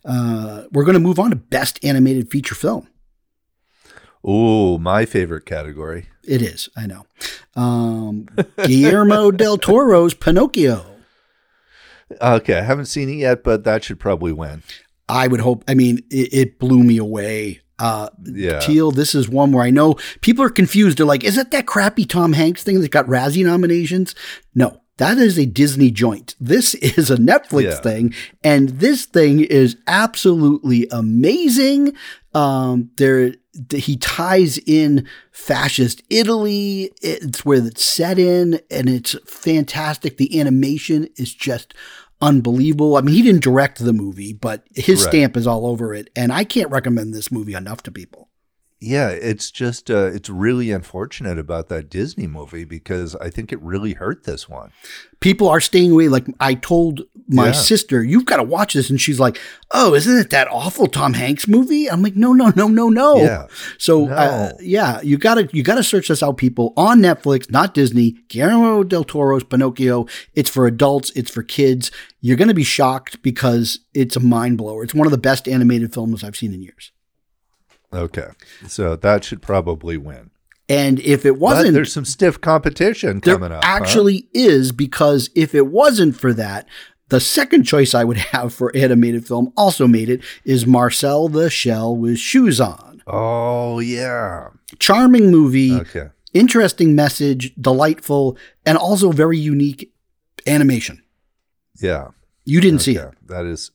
Uh, 0.04 0.64
we're 0.72 0.84
going 0.84 0.94
to 0.94 1.00
move 1.00 1.18
on 1.18 1.30
to 1.30 1.36
best 1.36 1.84
animated 1.84 2.30
feature 2.30 2.54
film. 2.54 2.88
Oh, 4.24 4.78
my 4.78 5.04
favorite 5.04 5.46
category. 5.46 6.06
It 6.24 6.42
is. 6.42 6.68
I 6.76 6.86
know. 6.86 7.06
Um, 7.54 8.28
Guillermo 8.64 9.30
del 9.30 9.58
Toro's 9.58 10.14
Pinocchio. 10.14 10.87
Okay, 12.20 12.58
I 12.58 12.62
haven't 12.62 12.86
seen 12.86 13.08
it 13.08 13.16
yet, 13.16 13.44
but 13.44 13.64
that 13.64 13.84
should 13.84 14.00
probably 14.00 14.32
win. 14.32 14.62
I 15.08 15.26
would 15.26 15.40
hope. 15.40 15.64
I 15.68 15.74
mean, 15.74 15.98
it, 16.10 16.32
it 16.32 16.58
blew 16.58 16.82
me 16.82 16.98
away. 16.98 17.60
Uh, 17.78 18.08
yeah. 18.24 18.58
Teal, 18.58 18.90
this 18.90 19.14
is 19.14 19.28
one 19.28 19.52
where 19.52 19.64
I 19.64 19.70
know 19.70 19.94
people 20.20 20.44
are 20.44 20.50
confused. 20.50 20.98
They're 20.98 21.06
like, 21.06 21.22
is 21.22 21.38
it 21.38 21.52
that 21.52 21.66
crappy 21.66 22.04
Tom 22.04 22.32
Hanks 22.32 22.64
thing 22.64 22.80
that 22.80 22.90
got 22.90 23.06
Razzie 23.06 23.44
nominations? 23.44 24.14
No, 24.54 24.80
that 24.96 25.18
is 25.18 25.38
a 25.38 25.46
Disney 25.46 25.90
joint. 25.90 26.34
This 26.40 26.74
is 26.74 27.10
a 27.10 27.16
Netflix 27.16 27.62
yeah. 27.64 27.74
thing, 27.76 28.14
and 28.44 28.68
this 28.68 29.06
thing 29.06 29.40
is 29.40 29.76
absolutely 29.86 30.88
amazing. 30.90 31.94
Um, 32.34 32.90
there, 32.98 33.34
he 33.72 33.96
ties 33.96 34.58
in 34.58 35.08
fascist 35.30 36.02
Italy. 36.10 36.90
It's 37.00 37.44
where 37.44 37.64
it's 37.64 37.84
set 37.84 38.18
in, 38.18 38.60
and 38.70 38.88
it's 38.88 39.16
fantastic. 39.24 40.16
The 40.16 40.38
animation 40.40 41.08
is 41.16 41.32
just 41.32 41.74
unbelievable. 42.20 42.96
I 42.96 43.00
mean, 43.00 43.14
he 43.14 43.22
didn't 43.22 43.42
direct 43.42 43.78
the 43.78 43.92
movie, 43.92 44.32
but 44.32 44.64
his 44.74 45.02
right. 45.04 45.10
stamp 45.10 45.36
is 45.36 45.46
all 45.46 45.66
over 45.66 45.94
it, 45.94 46.10
and 46.16 46.32
I 46.32 46.44
can't 46.44 46.70
recommend 46.70 47.14
this 47.14 47.30
movie 47.30 47.54
enough 47.54 47.82
to 47.84 47.92
people. 47.92 48.27
Yeah, 48.80 49.08
it's 49.08 49.50
just 49.50 49.90
uh, 49.90 50.06
it's 50.12 50.30
really 50.30 50.70
unfortunate 50.70 51.36
about 51.36 51.68
that 51.68 51.90
Disney 51.90 52.28
movie 52.28 52.64
because 52.64 53.16
I 53.16 53.28
think 53.28 53.52
it 53.52 53.60
really 53.60 53.94
hurt 53.94 54.22
this 54.22 54.48
one. 54.48 54.70
People 55.18 55.48
are 55.48 55.60
staying 55.60 55.90
away. 55.90 56.06
Like 56.06 56.26
I 56.38 56.54
told 56.54 57.02
my 57.26 57.46
yeah. 57.46 57.52
sister, 57.52 58.04
you've 58.04 58.24
got 58.24 58.36
to 58.36 58.44
watch 58.44 58.74
this, 58.74 58.88
and 58.88 59.00
she's 59.00 59.18
like, 59.18 59.36
"Oh, 59.72 59.94
isn't 59.94 60.16
it 60.16 60.30
that 60.30 60.46
awful 60.48 60.86
Tom 60.86 61.14
Hanks 61.14 61.48
movie?" 61.48 61.90
I'm 61.90 62.02
like, 62.04 62.14
"No, 62.14 62.32
no, 62.32 62.52
no, 62.54 62.68
no, 62.68 62.88
no." 62.88 63.16
Yeah. 63.16 63.46
So 63.78 64.06
no. 64.06 64.14
Uh, 64.14 64.52
yeah, 64.60 65.00
you 65.00 65.18
gotta 65.18 65.48
you 65.52 65.64
gotta 65.64 65.82
search 65.82 66.06
this 66.06 66.22
out, 66.22 66.36
people, 66.36 66.72
on 66.76 67.00
Netflix, 67.00 67.50
not 67.50 67.74
Disney. 67.74 68.12
Guillermo 68.28 68.84
del 68.84 69.02
Toro's 69.02 69.42
Pinocchio. 69.42 70.06
It's 70.34 70.50
for 70.50 70.68
adults. 70.68 71.10
It's 71.16 71.32
for 71.32 71.42
kids. 71.42 71.90
You're 72.20 72.36
gonna 72.36 72.54
be 72.54 72.62
shocked 72.62 73.22
because 73.22 73.80
it's 73.92 74.14
a 74.14 74.20
mind 74.20 74.56
blower. 74.56 74.84
It's 74.84 74.94
one 74.94 75.08
of 75.08 75.10
the 75.10 75.18
best 75.18 75.48
animated 75.48 75.92
films 75.92 76.22
I've 76.22 76.36
seen 76.36 76.54
in 76.54 76.62
years. 76.62 76.92
Okay. 77.92 78.28
So 78.66 78.96
that 78.96 79.24
should 79.24 79.42
probably 79.42 79.96
win. 79.96 80.30
And 80.68 81.00
if 81.00 81.24
it 81.24 81.38
wasn't, 81.38 81.68
but 81.68 81.72
there's 81.74 81.92
some 81.92 82.04
stiff 82.04 82.40
competition 82.40 83.20
coming 83.22 83.52
up. 83.52 83.64
Actually, 83.64 84.16
huh? 84.16 84.26
is 84.34 84.72
because 84.72 85.30
if 85.34 85.54
it 85.54 85.68
wasn't 85.68 86.14
for 86.14 86.34
that, 86.34 86.68
the 87.08 87.20
second 87.20 87.64
choice 87.64 87.94
I 87.94 88.04
would 88.04 88.16
have 88.32 88.52
for 88.52 88.74
animated 88.76 89.26
film 89.26 89.52
also 89.56 89.86
made 89.86 90.10
it 90.10 90.22
is 90.44 90.66
Marcel 90.66 91.28
the 91.28 91.48
Shell 91.48 91.96
with 91.96 92.18
Shoes 92.18 92.60
On. 92.60 93.02
Oh 93.06 93.78
yeah, 93.78 94.48
charming 94.78 95.30
movie. 95.30 95.72
Okay, 95.72 96.10
interesting 96.34 96.94
message, 96.94 97.54
delightful, 97.58 98.36
and 98.66 98.76
also 98.76 99.10
very 99.10 99.38
unique 99.38 99.90
animation. 100.46 101.02
Yeah, 101.80 102.08
you 102.44 102.60
didn't 102.60 102.80
okay. 102.80 102.92
see 102.92 102.96
it. 102.96 103.14
That 103.26 103.46
is 103.46 103.70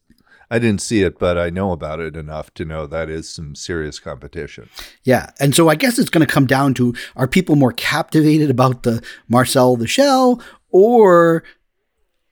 I 0.53 0.59
didn't 0.59 0.81
see 0.81 1.01
it, 1.01 1.17
but 1.17 1.35
I 1.35 1.49
know 1.49 1.71
about 1.71 1.99
it 1.99 2.15
enough 2.15 2.53
to 2.53 2.63
know 2.63 2.85
that 2.85 3.09
is 3.09 3.27
some 3.27 3.55
serious 3.55 3.97
competition. 3.97 4.69
Yeah. 5.03 5.31
And 5.39 5.55
so 5.55 5.67
I 5.67 5.73
guess 5.73 5.97
it's 5.97 6.11
going 6.11 6.23
to 6.23 6.31
come 6.31 6.45
down 6.45 6.75
to 6.75 6.93
are 7.15 7.27
people 7.27 7.55
more 7.55 7.71
captivated 7.71 8.51
about 8.51 8.83
the 8.83 9.03
Marcel 9.27 9.75
the 9.77 9.87
Shell 9.87 10.43
or 10.69 11.43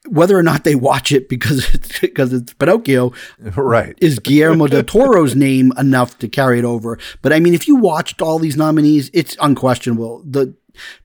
whether 0.08 0.38
or 0.38 0.44
not 0.44 0.66
they 0.66 0.76
watch 0.76 1.12
it 1.12 1.30
because 1.30 1.74
it's, 1.74 2.00
because 2.00 2.32
it's 2.32 2.54
Pinocchio, 2.54 3.12
right? 3.56 3.98
Is 4.00 4.20
Guillermo 4.20 4.68
del 4.68 4.84
Toro's 4.84 5.36
name 5.36 5.74
enough 5.76 6.20
to 6.20 6.28
carry 6.28 6.60
it 6.60 6.66
over? 6.66 7.00
But 7.24 7.34
I 7.34 7.40
mean, 7.40 7.56
if 7.56 7.68
you 7.68 7.76
watched 7.76 8.22
all 8.22 8.38
these 8.38 8.56
nominees, 8.56 9.10
it's 9.16 9.36
unquestionable. 9.42 10.22
The 10.30 10.56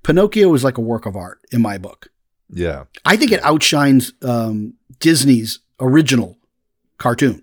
Pinocchio 0.03 0.53
is 0.53 0.65
like 0.65 0.77
a 0.77 0.83
work 0.83 1.07
of 1.07 1.17
art 1.17 1.41
in 1.51 1.63
my 1.63 1.79
book. 1.79 2.11
Yeah, 2.51 2.85
I 3.07 3.17
think 3.17 3.33
it 3.33 3.43
outshines 3.43 4.13
um, 4.21 4.75
Disney's 5.01 5.61
original 5.81 6.37
cartoon. 6.99 7.43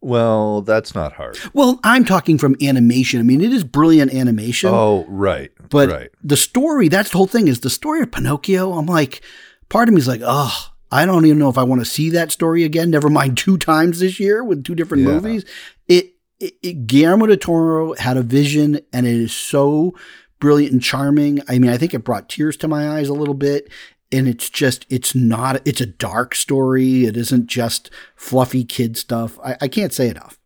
Well, 0.00 0.62
that's 0.62 0.94
not 0.94 1.14
hard. 1.14 1.38
Well, 1.52 1.80
I'm 1.82 2.04
talking 2.04 2.38
from 2.38 2.56
animation. 2.62 3.18
I 3.18 3.24
mean, 3.24 3.40
it 3.40 3.52
is 3.52 3.64
brilliant 3.64 4.14
animation. 4.14 4.70
Oh, 4.72 5.04
right. 5.08 5.50
But 5.70 5.88
right. 5.90 6.10
the 6.22 6.36
story, 6.36 6.88
that's 6.88 7.10
the 7.10 7.18
whole 7.18 7.26
thing, 7.26 7.48
is 7.48 7.60
the 7.60 7.70
story 7.70 8.02
of 8.02 8.12
Pinocchio. 8.12 8.74
I'm 8.74 8.86
like, 8.86 9.22
part 9.68 9.88
of 9.88 9.94
me 9.94 9.98
is 9.98 10.06
like, 10.06 10.20
oh, 10.24 10.70
I 10.92 11.04
don't 11.04 11.26
even 11.26 11.38
know 11.38 11.48
if 11.48 11.58
I 11.58 11.64
want 11.64 11.80
to 11.80 11.84
see 11.84 12.10
that 12.10 12.30
story 12.30 12.62
again. 12.62 12.90
Never 12.90 13.10
mind 13.10 13.36
two 13.36 13.58
times 13.58 13.98
this 13.98 14.20
year 14.20 14.44
with 14.44 14.62
two 14.62 14.76
different 14.76 15.02
yeah. 15.02 15.10
movies. 15.10 15.44
It, 15.88 16.14
it, 16.38 16.54
it, 16.62 16.86
Guillermo 16.86 17.26
del 17.26 17.36
Toro 17.36 17.94
had 17.94 18.16
a 18.16 18.22
vision, 18.22 18.80
and 18.92 19.04
it 19.04 19.16
is 19.16 19.32
so 19.32 19.94
brilliant 20.38 20.72
and 20.72 20.82
charming. 20.82 21.40
I 21.48 21.58
mean, 21.58 21.72
I 21.72 21.76
think 21.76 21.92
it 21.92 22.04
brought 22.04 22.28
tears 22.28 22.56
to 22.58 22.68
my 22.68 22.88
eyes 22.96 23.08
a 23.08 23.14
little 23.14 23.34
bit. 23.34 23.68
And 24.10 24.26
it's 24.28 24.48
just 24.50 24.86
it's 24.88 25.14
not 25.14 25.66
it's 25.66 25.80
a 25.80 25.86
dark 25.86 26.34
story. 26.34 27.04
It 27.04 27.16
isn't 27.16 27.46
just 27.46 27.90
fluffy 28.16 28.64
kid 28.64 28.96
stuff. 28.96 29.38
I, 29.44 29.56
I 29.62 29.68
can't 29.68 29.92
say 29.92 30.08
enough. 30.08 30.38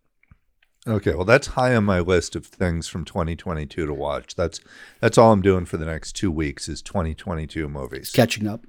Okay, 0.87 1.14
well 1.14 1.25
that's 1.25 1.48
high 1.48 1.75
on 1.77 1.85
my 1.85 2.01
list 2.01 2.35
of 2.35 2.44
things 2.44 2.88
from 2.88 3.05
2022 3.05 3.87
to 3.87 3.94
watch. 3.94 4.35
That's 4.35 4.61
that's 5.01 5.16
all 5.16 5.33
I'm 5.33 5.42
doing 5.42 5.64
for 5.64 5.77
the 5.77 5.87
next 5.87 6.12
2 6.14 6.31
weeks 6.31 6.68
is 6.68 6.83
2022 6.83 7.68
movies. 7.68 8.11
Catching 8.11 8.46
up. 8.46 8.66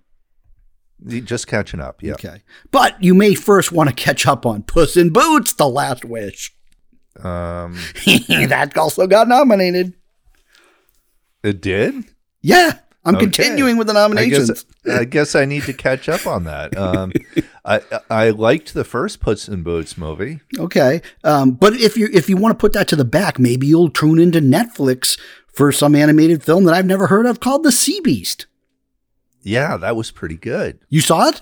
Just 1.06 1.48
catching 1.48 1.82
up, 1.82 2.02
yeah. 2.02 2.14
Okay. 2.14 2.44
But 2.72 3.02
you 3.04 3.14
may 3.14 3.34
first 3.34 3.72
want 3.72 3.90
to 3.90 3.96
catch 3.96 4.26
up 4.26 4.46
on 4.46 4.64
Puss 4.64 4.96
in 4.96 5.10
Boots: 5.12 5.54
The 5.54 5.68
Last 5.68 6.06
Wish. 6.06 6.56
Um 7.20 7.78
that 8.06 8.74
also 8.78 9.08
got 9.08 9.28
nominated. 9.28 9.94
It 11.44 11.62
did? 11.62 12.06
Yeah. 12.42 12.80
I'm 13.06 13.16
okay. 13.16 13.26
continuing 13.26 13.78
with 13.78 13.88
the 13.88 13.94
nominations. 13.94 14.66
I 14.90 15.06
guess, 15.06 15.36
I 15.36 15.46
need 15.46 15.64
to 15.64 15.74
catch 15.74 16.10
up 16.10 16.28
on 16.28 16.44
that. 16.44 16.78
Um, 16.78 17.12
I 17.66 17.82
I 18.10 18.30
liked 18.32 18.74
the 18.74 18.84
first 18.84 19.20
Puss 19.20 19.48
in 19.48 19.64
Boots 19.64 19.98
movie. 19.98 20.42
Okay, 20.60 21.02
um, 21.24 21.52
but 21.52 21.74
if 21.74 21.96
you 21.96 22.10
if 22.14 22.30
you 22.30 22.38
want 22.38 22.58
to 22.58 22.62
put 22.62 22.74
that 22.74 22.88
to 22.90 22.96
the 22.96 23.06
back, 23.06 23.40
maybe 23.40 23.68
you'll 23.68 23.90
tune 23.90 24.20
into 24.20 24.40
Netflix 24.40 25.20
for 25.48 25.72
some 25.72 25.96
animated 25.96 26.44
film 26.44 26.66
that 26.66 26.74
I've 26.74 26.86
never 26.86 27.08
heard 27.08 27.26
of 27.26 27.40
called 27.40 27.64
The 27.64 27.72
Sea 27.72 28.02
Beast. 28.02 28.48
Yeah, 29.42 29.78
that 29.78 29.96
was 29.96 30.12
pretty 30.12 30.38
good. 30.38 30.80
You 30.90 31.02
saw 31.02 31.30
it? 31.30 31.42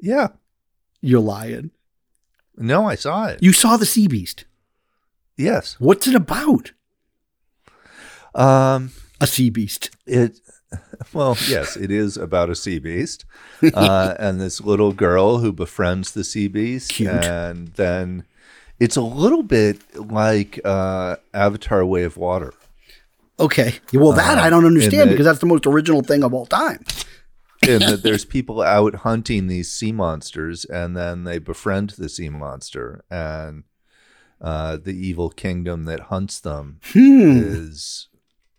Yeah. 0.00 0.28
You're 1.00 1.20
lying. 1.20 1.70
No, 2.56 2.86
I 2.86 2.94
saw 2.94 3.26
it. 3.26 3.42
You 3.42 3.52
saw 3.52 3.76
The 3.76 3.86
Sea 3.86 4.06
Beast? 4.06 4.44
Yes. 5.36 5.76
What's 5.80 6.06
it 6.06 6.14
about? 6.14 6.72
Um, 8.34 8.92
a 9.20 9.26
sea 9.26 9.50
beast. 9.50 9.90
It 10.06 10.40
well, 11.12 11.36
yes, 11.48 11.76
it 11.76 11.90
is 11.90 12.16
about 12.16 12.50
a 12.50 12.54
sea 12.54 12.78
beast 12.78 13.24
uh, 13.74 14.14
and 14.18 14.40
this 14.40 14.60
little 14.60 14.92
girl 14.92 15.38
who 15.38 15.52
befriends 15.52 16.12
the 16.12 16.24
sea 16.24 16.48
beast, 16.48 16.92
Cute. 16.92 17.10
and 17.10 17.68
then 17.74 18.24
it's 18.78 18.96
a 18.96 19.02
little 19.02 19.42
bit 19.42 19.78
like 19.96 20.60
uh, 20.64 21.16
Avatar: 21.34 21.84
Way 21.84 22.04
of 22.04 22.16
Water. 22.16 22.54
Okay, 23.38 23.74
well 23.92 24.12
that 24.12 24.38
uh, 24.38 24.42
I 24.42 24.50
don't 24.50 24.66
understand 24.66 25.10
because 25.10 25.24
that's 25.24 25.40
the 25.40 25.46
most 25.46 25.66
original 25.66 26.02
thing 26.02 26.22
of 26.22 26.32
all 26.34 26.46
time. 26.46 26.84
and 27.68 27.82
that 27.82 28.02
there's 28.02 28.24
people 28.24 28.62
out 28.62 28.96
hunting 28.96 29.46
these 29.46 29.70
sea 29.72 29.92
monsters, 29.92 30.64
and 30.64 30.96
then 30.96 31.24
they 31.24 31.38
befriend 31.38 31.90
the 31.90 32.08
sea 32.08 32.28
monster, 32.28 33.04
and 33.10 33.64
uh, 34.40 34.76
the 34.76 34.92
evil 34.92 35.30
kingdom 35.30 35.84
that 35.84 36.00
hunts 36.00 36.40
them 36.40 36.80
hmm. 36.92 37.38
is 37.38 38.08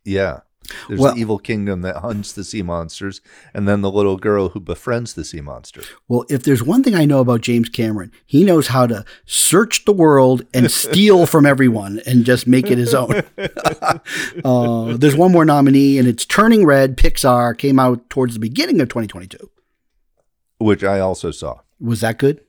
yeah 0.04 0.42
there's 0.88 1.00
well, 1.00 1.14
the 1.14 1.20
evil 1.20 1.40
kingdom 1.40 1.82
that 1.82 1.98
hunts 1.98 2.34
the 2.34 2.44
sea 2.44 2.62
monsters, 2.62 3.22
and 3.54 3.68
then 3.68 3.82
the 3.82 3.92
little 3.92 4.18
girl 4.18 4.50
who 4.50 4.60
befriends 4.60 5.14
the 5.14 5.24
sea 5.24 5.42
monster. 5.42 5.82
Well, 6.08 6.26
if 6.30 6.44
there's 6.44 6.64
one 6.64 6.84
thing 6.84 6.96
I 6.96 7.06
know 7.06 7.20
about 7.20 7.42
James 7.42 7.70
Cameron, 7.70 8.12
he 8.26 8.44
knows 8.44 8.68
how 8.68 8.88
to 8.88 9.06
search 9.26 9.86
the 9.86 9.94
world 9.94 10.46
and 10.54 10.70
steal 10.70 11.26
from 11.32 11.46
everyone 11.46 12.02
and 12.06 12.26
just 12.26 12.48
make 12.48 12.70
it 12.70 12.78
his 12.78 12.94
own. 12.94 13.24
uh, 14.46 14.98
there's 14.98 15.16
one 15.16 15.32
more 15.32 15.46
nominee, 15.46 15.98
and 15.98 16.08
it's 16.08 16.26
Turning 16.26 16.66
Red. 16.66 16.98
Pixar 16.98 17.58
came 17.58 17.80
out 17.80 18.10
towards 18.10 18.34
the 18.34 18.40
beginning 18.40 18.82
of 18.82 18.90
2022, 18.90 19.50
which 20.60 20.84
I 20.84 21.00
also 21.00 21.32
saw. 21.32 21.62
Was 21.80 22.02
that 22.02 22.18
good? 22.18 22.42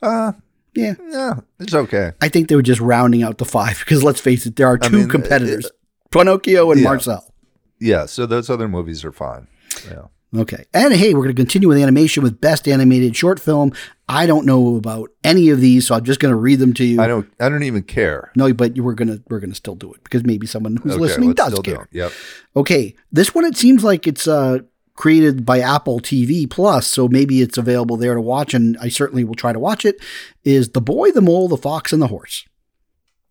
Uh, 0.00 0.32
yeah. 0.74 0.94
Yeah, 1.08 1.34
it's 1.60 1.74
okay. 1.74 2.12
I 2.20 2.28
think 2.28 2.48
they 2.48 2.56
were 2.56 2.62
just 2.62 2.80
rounding 2.80 3.22
out 3.22 3.38
the 3.38 3.44
five 3.44 3.78
because 3.80 4.02
let's 4.02 4.20
face 4.20 4.46
it, 4.46 4.56
there 4.56 4.66
are 4.66 4.78
two 4.78 4.96
I 4.96 5.00
mean, 5.00 5.08
competitors. 5.08 5.66
It, 5.66 5.72
Pinocchio 6.12 6.70
and 6.70 6.80
yeah. 6.80 6.88
Marcel. 6.88 7.34
Yeah, 7.78 8.06
so 8.06 8.26
those 8.26 8.48
other 8.48 8.68
movies 8.68 9.04
are 9.04 9.12
fine. 9.12 9.48
Yeah. 9.88 10.06
Okay. 10.34 10.64
And 10.72 10.94
hey, 10.94 11.12
we're 11.12 11.24
going 11.24 11.36
to 11.36 11.40
continue 11.40 11.68
with 11.68 11.78
animation 11.78 12.22
with 12.22 12.40
best 12.40 12.66
animated 12.66 13.14
short 13.14 13.38
film. 13.38 13.72
I 14.08 14.26
don't 14.26 14.46
know 14.46 14.76
about 14.76 15.10
any 15.22 15.50
of 15.50 15.60
these, 15.60 15.86
so 15.86 15.94
I'm 15.94 16.04
just 16.04 16.20
going 16.20 16.32
to 16.32 16.36
read 16.36 16.58
them 16.58 16.72
to 16.74 16.84
you. 16.84 17.02
I 17.02 17.06
don't 17.06 17.30
I 17.38 17.48
don't 17.48 17.64
even 17.64 17.82
care. 17.82 18.32
No, 18.34 18.52
but 18.54 18.78
we're 18.78 18.94
going 18.94 19.08
to 19.08 19.22
we're 19.28 19.40
going 19.40 19.50
to 19.50 19.56
still 19.56 19.74
do 19.74 19.92
it 19.92 20.02
because 20.04 20.24
maybe 20.24 20.46
someone 20.46 20.76
who's 20.76 20.92
okay, 20.92 21.00
listening 21.00 21.32
does 21.34 21.58
care. 21.60 21.88
Do 21.90 21.98
yep. 21.98 22.12
Okay. 22.56 22.94
This 23.10 23.34
one 23.34 23.44
it 23.44 23.56
seems 23.56 23.84
like 23.84 24.06
it's 24.06 24.26
uh 24.26 24.60
created 24.94 25.44
by 25.44 25.60
Apple 25.60 26.00
TV 26.00 26.48
Plus, 26.48 26.86
so 26.86 27.08
maybe 27.08 27.42
it's 27.42 27.58
available 27.58 27.96
there 27.96 28.14
to 28.14 28.20
watch 28.20 28.54
and 28.54 28.76
I 28.78 28.88
certainly 28.88 29.24
will 29.24 29.34
try 29.34 29.52
to 29.52 29.58
watch 29.58 29.84
it. 29.84 29.96
Is 30.44 30.70
The 30.70 30.80
Boy, 30.80 31.10
the 31.10 31.22
Mole, 31.22 31.48
the 31.48 31.56
Fox 31.58 31.92
and 31.92 32.00
the 32.00 32.08
Horse. 32.08 32.46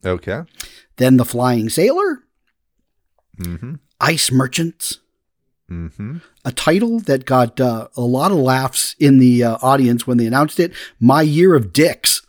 Okay. 0.06 0.42
Then 0.98 1.18
The 1.18 1.26
Flying 1.26 1.70
Sailor, 1.70 2.24
mm-hmm. 3.42 3.76
Ice 4.00 4.32
Merchants. 4.32 5.00
Mm-hmm. 5.70 6.18
A 6.44 6.52
title 6.52 7.00
that 7.02 7.26
got 7.26 7.62
uh, 7.62 7.88
a 7.96 8.02
lot 8.02 8.32
of 8.32 8.38
laughs 8.38 8.96
in 9.00 9.20
the 9.20 9.44
uh, 9.44 9.58
audience 9.62 10.06
when 10.06 10.18
they 10.18 10.26
announced 10.26 10.60
it. 10.60 10.74
My 11.00 11.22
Year 11.22 11.56
of 11.56 11.72
Dicks. 11.72 12.22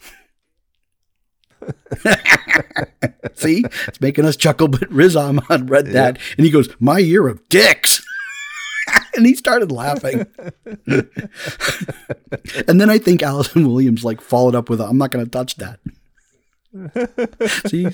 See, 3.34 3.64
it's 3.86 4.00
making 4.00 4.24
us 4.24 4.36
chuckle. 4.36 4.68
But 4.68 4.90
Riz 4.90 5.16
Ahmed 5.16 5.70
read 5.70 5.86
that 5.86 6.16
yeah. 6.16 6.22
and 6.36 6.46
he 6.46 6.52
goes, 6.52 6.68
"My 6.80 6.98
year 6.98 7.28
of 7.28 7.48
dicks," 7.48 8.04
and 9.14 9.26
he 9.26 9.34
started 9.34 9.72
laughing. 9.72 10.26
and 10.86 12.80
then 12.80 12.90
I 12.90 12.98
think 12.98 13.22
Allison 13.22 13.68
Williams 13.68 14.04
like 14.04 14.20
followed 14.20 14.54
up 14.54 14.68
with, 14.68 14.80
"I'm 14.80 14.98
not 14.98 15.10
going 15.10 15.24
to 15.24 15.30
touch 15.30 15.56
that." 15.56 15.80
See, 17.66 17.86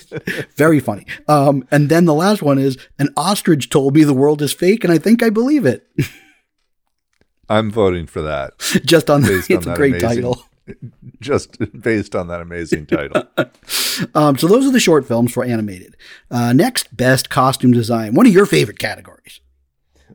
very 0.57 0.81
funny. 0.81 1.07
Um, 1.27 1.67
and 1.71 1.89
then 1.89 2.05
the 2.05 2.15
last 2.15 2.43
one 2.43 2.59
is 2.59 2.79
an 2.99 3.09
ostrich 3.17 3.71
told 3.71 3.95
me 3.95 4.05
the 4.05 4.15
world 4.15 4.41
is 4.43 4.53
fake, 4.53 4.85
and 4.85 4.93
I 4.93 4.99
think 4.99 5.23
I 5.23 5.31
believe 5.31 5.67
it. 5.67 5.87
I'm 7.49 7.71
voting 7.71 8.07
for 8.07 8.23
that. 8.23 8.59
Just 8.85 9.09
on 9.09 9.23
the, 9.23 9.45
it's 9.49 9.67
on 9.67 9.73
a 9.73 9.77
great 9.77 10.03
amazing, 10.03 10.09
title. 10.09 10.43
Just 11.21 11.59
based 11.81 12.15
on 12.15 12.29
that 12.29 12.41
amazing 12.41 12.87
title. 12.87 13.25
um, 14.15 14.37
so 14.37 14.47
those 14.47 14.67
are 14.67 14.71
the 14.71 14.81
short 14.81 15.09
films 15.09 15.33
for 15.33 15.45
animated. 15.45 15.97
Uh, 16.31 16.53
next, 16.53 16.95
best 16.95 17.31
costume 17.31 17.73
design. 17.73 18.15
One 18.15 18.27
of 18.27 18.33
your 18.33 18.47
favorite 18.47 18.79
categories. 18.79 19.41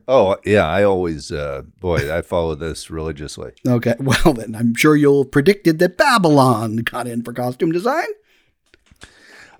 Oh 0.06 0.36
yeah, 0.44 0.66
I 0.66 0.84
always 0.84 1.32
uh, 1.32 1.62
boy, 1.80 2.14
I 2.14 2.20
follow 2.22 2.54
this 2.54 2.90
religiously. 2.90 3.52
Okay, 3.66 3.94
well 3.98 4.34
then 4.34 4.54
I'm 4.54 4.74
sure 4.74 4.96
you'll 4.96 5.24
predicted 5.24 5.78
that 5.78 5.96
Babylon 5.96 6.76
got 6.76 7.06
in 7.06 7.22
for 7.22 7.32
costume 7.32 7.72
design. 7.72 8.06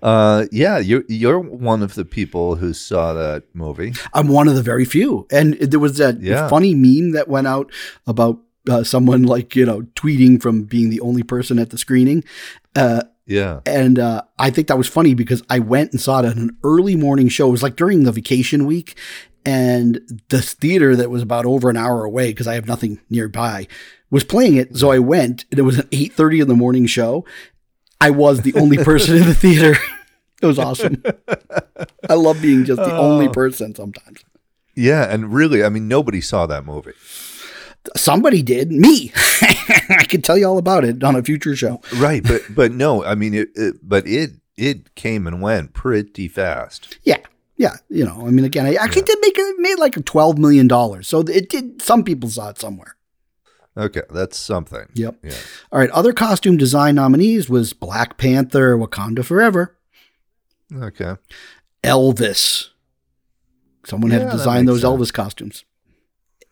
Uh, 0.05 0.45
yeah, 0.51 0.77
you're 0.77 1.03
you're 1.07 1.39
one 1.39 1.81
of 1.81 1.95
the 1.95 2.05
people 2.05 2.57
who 2.57 2.73
saw 2.73 3.11
that 3.13 3.43
movie. 3.55 3.91
I'm 4.13 4.27
one 4.27 4.47
of 4.47 4.53
the 4.53 4.61
very 4.61 4.85
few, 4.85 5.25
and 5.31 5.55
there 5.55 5.79
was 5.79 5.97
that 5.97 6.21
yeah. 6.21 6.47
funny 6.47 6.75
meme 6.75 7.13
that 7.13 7.27
went 7.27 7.47
out 7.47 7.71
about 8.05 8.39
uh, 8.69 8.83
someone 8.83 9.23
like 9.23 9.55
you 9.55 9.65
know 9.65 9.81
tweeting 9.95 10.39
from 10.39 10.61
being 10.61 10.91
the 10.91 11.01
only 11.01 11.23
person 11.23 11.57
at 11.57 11.71
the 11.71 11.79
screening. 11.79 12.23
Uh, 12.75 13.01
yeah, 13.25 13.61
and 13.65 13.97
uh, 13.97 14.21
I 14.37 14.51
think 14.51 14.67
that 14.67 14.77
was 14.77 14.87
funny 14.87 15.15
because 15.15 15.41
I 15.49 15.57
went 15.57 15.91
and 15.91 15.99
saw 15.99 16.19
it 16.19 16.25
at 16.25 16.37
an 16.37 16.55
early 16.63 16.95
morning 16.95 17.27
show. 17.27 17.47
It 17.47 17.53
was 17.53 17.63
like 17.63 17.75
during 17.75 18.03
the 18.03 18.11
vacation 18.11 18.67
week, 18.67 18.95
and 19.43 20.21
the 20.29 20.39
theater 20.39 20.95
that 20.95 21.09
was 21.09 21.23
about 21.23 21.47
over 21.47 21.67
an 21.67 21.77
hour 21.77 22.05
away 22.05 22.27
because 22.27 22.45
I 22.45 22.53
have 22.53 22.67
nothing 22.67 22.99
nearby 23.09 23.67
was 24.11 24.23
playing 24.23 24.55
it. 24.55 24.77
So 24.77 24.91
I 24.91 24.99
went, 24.99 25.45
and 25.49 25.59
it 25.59 25.63
was 25.63 25.79
an 25.79 25.87
eight 25.91 26.13
thirty 26.13 26.39
in 26.41 26.47
the 26.47 26.53
morning 26.53 26.85
show, 26.85 27.25
I 28.05 28.11
was 28.11 28.41
the 28.41 28.53
only 28.53 28.77
person 28.77 29.17
in 29.17 29.25
the 29.25 29.33
theater. 29.43 29.75
it 30.39 30.45
was 30.45 30.59
awesome. 30.59 31.01
I 32.07 32.13
love 32.13 32.39
being 32.39 32.63
just 32.63 32.79
the 32.79 32.95
only 32.95 33.27
oh. 33.27 33.31
person 33.31 33.73
sometimes. 33.73 34.23
Yeah, 34.75 35.11
and 35.11 35.33
really, 35.33 35.63
I 35.63 35.69
mean, 35.69 35.87
nobody 35.87 36.21
saw 36.21 36.45
that 36.45 36.65
movie. 36.65 36.93
Somebody 37.97 38.43
did. 38.43 38.71
Me. 38.71 39.11
I 39.89 40.05
could 40.07 40.23
tell 40.23 40.37
you 40.37 40.45
all 40.45 40.59
about 40.59 40.85
it 40.85 41.03
on 41.03 41.15
a 41.15 41.23
future 41.23 41.55
show. 41.55 41.81
Right, 41.95 42.21
but 42.23 42.43
but 42.49 42.71
no, 42.71 43.03
I 43.03 43.15
mean, 43.15 43.33
it, 43.33 43.49
it 43.55 43.77
but 43.81 44.07
it 44.07 44.33
it 44.55 44.93
came 44.93 45.25
and 45.25 45.41
went 45.41 45.73
pretty 45.73 46.27
fast. 46.27 46.99
Yeah, 47.03 47.17
yeah, 47.57 47.77
you 47.89 48.05
know, 48.05 48.27
I 48.27 48.29
mean, 48.29 48.45
again, 48.45 48.67
I 48.67 48.75
actually 48.75 49.01
yeah. 49.01 49.15
did 49.15 49.19
make 49.21 49.37
it 49.37 49.55
made 49.57 49.79
like 49.79 50.05
twelve 50.05 50.37
million 50.37 50.67
dollars, 50.67 51.07
so 51.07 51.21
it 51.21 51.49
did. 51.49 51.81
Some 51.81 52.03
people 52.03 52.29
saw 52.29 52.49
it 52.49 52.59
somewhere. 52.59 52.97
Okay, 53.77 54.03
that's 54.09 54.37
something. 54.37 54.87
Yep. 54.93 55.17
Yeah. 55.23 55.33
All 55.71 55.79
right. 55.79 55.89
Other 55.89 56.13
costume 56.13 56.55
design 56.55 56.95
nominees 56.95 57.49
was 57.49 57.73
Black 57.73 58.17
Panther, 58.17 58.77
Wakanda 58.77 59.23
Forever. 59.25 59.75
Okay. 60.73 61.15
Elvis. 61.83 62.69
Someone 63.85 64.11
yeah, 64.11 64.19
had 64.19 64.31
to 64.31 64.37
design 64.37 64.65
those 64.65 64.81
sense. 64.81 64.93
Elvis 64.93 65.13
costumes. 65.13 65.65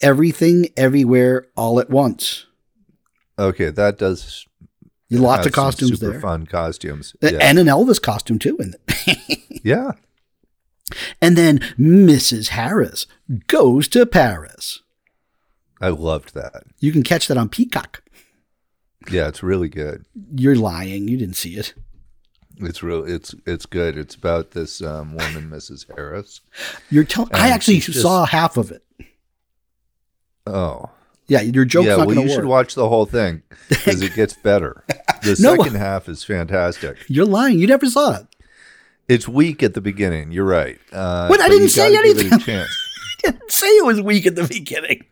Everything, 0.01 0.67
everywhere, 0.75 1.47
all 1.55 1.79
at 1.79 1.89
once. 1.89 2.45
Okay, 3.39 3.69
that 3.69 3.97
does. 3.97 4.45
Lots 5.09 5.45
of 5.45 5.53
costumes 5.53 5.99
super 5.99 6.11
there. 6.11 6.21
Fun 6.21 6.45
costumes, 6.45 7.15
yeah. 7.21 7.37
and 7.39 7.59
an 7.59 7.67
Elvis 7.67 8.01
costume 8.01 8.39
too. 8.39 8.57
In 8.57 8.73
yeah. 9.63 9.91
And 11.21 11.37
then 11.37 11.59
Mrs. 11.79 12.49
Harris 12.49 13.07
goes 13.47 13.87
to 13.89 14.05
Paris. 14.05 14.82
I 15.83 15.89
loved 15.89 16.33
that. 16.33 16.63
You 16.79 16.93
can 16.93 17.03
catch 17.03 17.27
that 17.27 17.37
on 17.37 17.49
Peacock. 17.49 18.01
Yeah, 19.11 19.27
it's 19.27 19.43
really 19.43 19.67
good. 19.67 20.05
You're 20.33 20.55
lying. 20.55 21.09
You 21.09 21.17
didn't 21.17 21.35
see 21.35 21.57
it. 21.57 21.73
It's 22.57 22.81
real. 22.81 23.03
It's 23.03 23.35
it's 23.45 23.65
good. 23.65 23.97
It's 23.97 24.15
about 24.15 24.51
this 24.51 24.81
um, 24.81 25.13
woman, 25.13 25.49
Mrs. 25.49 25.85
Harris. 25.93 26.39
You're 26.89 27.03
telling. 27.03 27.33
I 27.33 27.49
actually 27.49 27.81
saw 27.81 28.25
half 28.25 28.55
of 28.55 28.71
it. 28.71 28.83
Oh. 30.47 30.89
Yeah, 31.27 31.41
your 31.41 31.65
joke's 31.65 31.87
yeah, 31.87 31.95
not 31.97 32.07
well, 32.07 32.15
going 32.15 32.27
you 32.29 32.33
should 32.33 32.45
watch 32.45 32.75
the 32.75 32.87
whole 32.87 33.05
thing 33.05 33.43
because 33.67 34.01
it 34.01 34.13
gets 34.15 34.33
better. 34.33 34.83
The 35.23 35.37
No. 35.39 35.55
second 35.55 35.75
half 35.77 36.09
is 36.09 36.21
fantastic. 36.25 36.97
You're 37.07 37.25
lying. 37.25 37.57
You 37.57 37.65
never 37.65 37.85
saw 37.85 38.17
it. 38.17 38.27
It's 39.07 39.25
weak 39.25 39.63
at 39.63 39.73
the 39.73 39.79
beginning. 39.79 40.33
You're 40.33 40.43
right. 40.43 40.77
Uh, 40.91 41.27
What? 41.27 41.39
I 41.39 41.47
didn't 41.47 41.69
say 41.69 41.93
gotta 41.93 42.07
give 42.09 42.17
it 42.17 42.25
a 42.29 42.33
anything. 42.33 42.59
I 43.25 43.31
didn't 43.31 43.49
say 43.49 43.67
it 43.67 43.85
was 43.85 44.01
weak 44.01 44.25
at 44.25 44.35
the 44.35 44.45
beginning. 44.45 45.05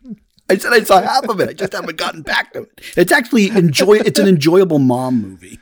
I 0.52 0.58
said 0.58 0.72
I 0.74 0.82
saw 0.82 1.00
half 1.00 1.28
of 1.28 1.40
it. 1.40 1.48
I 1.48 1.52
just 1.54 1.72
haven't 1.72 1.96
gotten 1.96 2.20
back 2.20 2.52
to 2.52 2.62
it. 2.62 2.80
It's 2.96 3.10
actually 3.10 3.48
enjoy. 3.48 3.94
It's 3.94 4.18
an 4.18 4.28
enjoyable 4.28 4.78
mom 4.78 5.22
movie. 5.22 5.58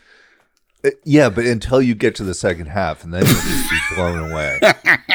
Yeah, 1.05 1.29
but 1.29 1.45
until 1.45 1.81
you 1.83 1.95
get 1.95 2.15
to 2.17 2.25
the 2.25 2.35
second 2.35 2.67
half, 2.67 3.05
and 3.05 3.13
then 3.13 3.25
you'll 3.27 3.35
just 3.35 3.71
be 3.71 3.79
blown 3.95 4.31
away. 4.31 4.61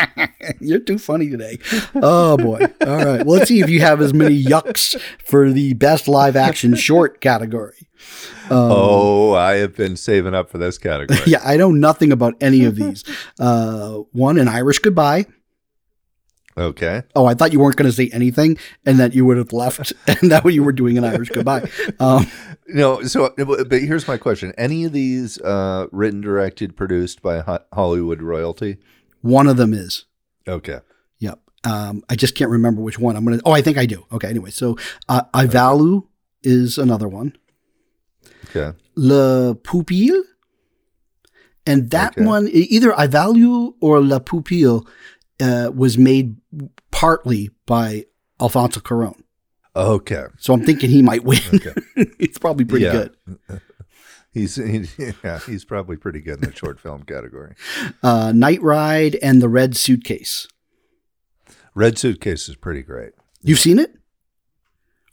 You're 0.62 0.80
too 0.80 0.98
funny 1.00 1.30
today. 1.30 1.58
Oh 1.96 2.38
boy. 2.38 2.60
All 2.86 2.98
right. 3.06 3.26
Well, 3.26 3.38
let's 3.38 3.48
see 3.50 3.60
if 3.62 3.70
you 3.70 3.82
have 3.82 4.00
as 4.00 4.14
many 4.14 4.42
yucks 4.42 5.00
for 5.26 5.52
the 5.52 5.74
best 5.74 6.08
live 6.08 6.36
action 6.36 6.76
short 6.76 7.20
category. 7.20 7.88
oh, 8.52 9.34
I 9.34 9.56
have 9.56 9.76
been 9.76 9.98
saving 9.98 10.36
up 10.36 10.50
for 10.52 10.58
this 10.60 10.78
category. 10.78 11.20
Yeah, 11.26 11.42
I 11.44 11.58
know 11.58 11.72
nothing 11.72 12.12
about 12.12 12.36
any 12.40 12.64
of 12.66 12.76
these. 12.76 13.04
Uh, 13.40 14.02
one, 14.12 14.38
an 14.38 14.48
Irish 14.48 14.80
goodbye. 14.80 15.26
Okay. 16.58 17.04
Oh, 17.16 17.26
I 17.26 17.34
thought 17.34 17.52
you 17.52 17.60
weren't 17.60 17.76
going 17.76 17.90
to 17.90 17.96
say 17.96 18.10
anything, 18.14 18.58
and 18.86 18.98
that 19.00 19.14
you 19.14 19.26
would 19.26 19.36
have 19.38 19.52
left, 19.52 19.92
and 20.08 20.32
that 20.32 20.46
you 20.52 20.64
were 20.64 20.72
doing 20.72 20.98
an 20.98 21.04
Irish 21.04 21.30
goodbye. 21.30 21.70
Um, 22.00 22.28
No, 22.68 23.04
so 23.04 23.32
but 23.38 23.72
here's 23.82 24.08
my 24.08 24.18
question: 24.18 24.52
Any 24.58 24.86
of 24.86 24.92
these 24.92 25.40
uh, 25.42 25.86
written, 25.92 26.20
directed, 26.22 26.76
produced 26.76 27.22
by 27.22 27.44
Hollywood 27.74 28.22
royalty? 28.24 28.78
one 29.22 29.46
of 29.48 29.58
them 29.58 29.72
is. 29.74 30.06
Okay. 30.48 30.80
Yep. 31.20 31.40
Um, 31.64 32.04
I 32.10 32.16
just 32.16 32.34
can't 32.36 32.50
remember 32.50 32.82
which 32.82 32.98
one. 32.98 33.16
I'm 33.16 33.24
gonna. 33.24 33.40
Oh, 33.46 33.52
I 33.52 33.62
think 33.62 33.78
I 33.78 33.86
do. 33.86 34.06
Okay. 34.12 34.28
Anyway, 34.30 34.50
so 34.50 34.78
uh, 35.10 35.24
Ivalu 35.36 36.08
is 36.42 36.80
another 36.80 37.08
one. 37.08 37.36
Okay. 38.50 38.76
Le 38.96 39.54
Pupille, 39.56 40.24
and 41.68 41.90
that 41.92 42.14
Okay. 42.18 42.26
one 42.26 42.48
either 42.52 42.92
Ivalu 42.94 43.74
or 43.80 44.00
La 44.02 44.20
Pupille 44.20 44.88
uh, 45.42 45.72
was 45.74 45.98
made 45.98 46.36
partly 46.92 47.50
by 47.66 48.06
Alfonso 48.40 48.80
Cuarón. 48.80 49.22
Okay. 49.76 50.26
So 50.38 50.54
I'm 50.54 50.64
thinking 50.64 50.90
he 50.90 51.02
might 51.02 51.24
win. 51.24 51.40
Okay. 51.54 51.74
it's 52.20 52.38
probably 52.38 52.66
pretty 52.66 52.86
Yeah. 52.86 53.08
good. 53.48 53.62
He's 54.32 54.56
he, 54.58 54.86
yeah, 55.24 55.40
he's 55.40 55.64
probably 55.64 55.96
pretty 55.96 56.20
good 56.20 56.44
in 56.44 56.50
the 56.50 56.54
short 56.56 56.78
film 56.82 57.04
category. 57.04 57.56
Uh, 58.04 58.34
Night 58.36 58.62
Ride 58.62 59.16
and 59.22 59.42
The 59.42 59.48
Red 59.48 59.78
Suitcase. 59.78 60.46
Red 61.74 61.98
Suitcase 61.98 62.50
is 62.50 62.58
pretty 62.58 62.82
great. 62.82 63.14
You've 63.42 63.60
seen 63.62 63.80
it? 63.80 63.96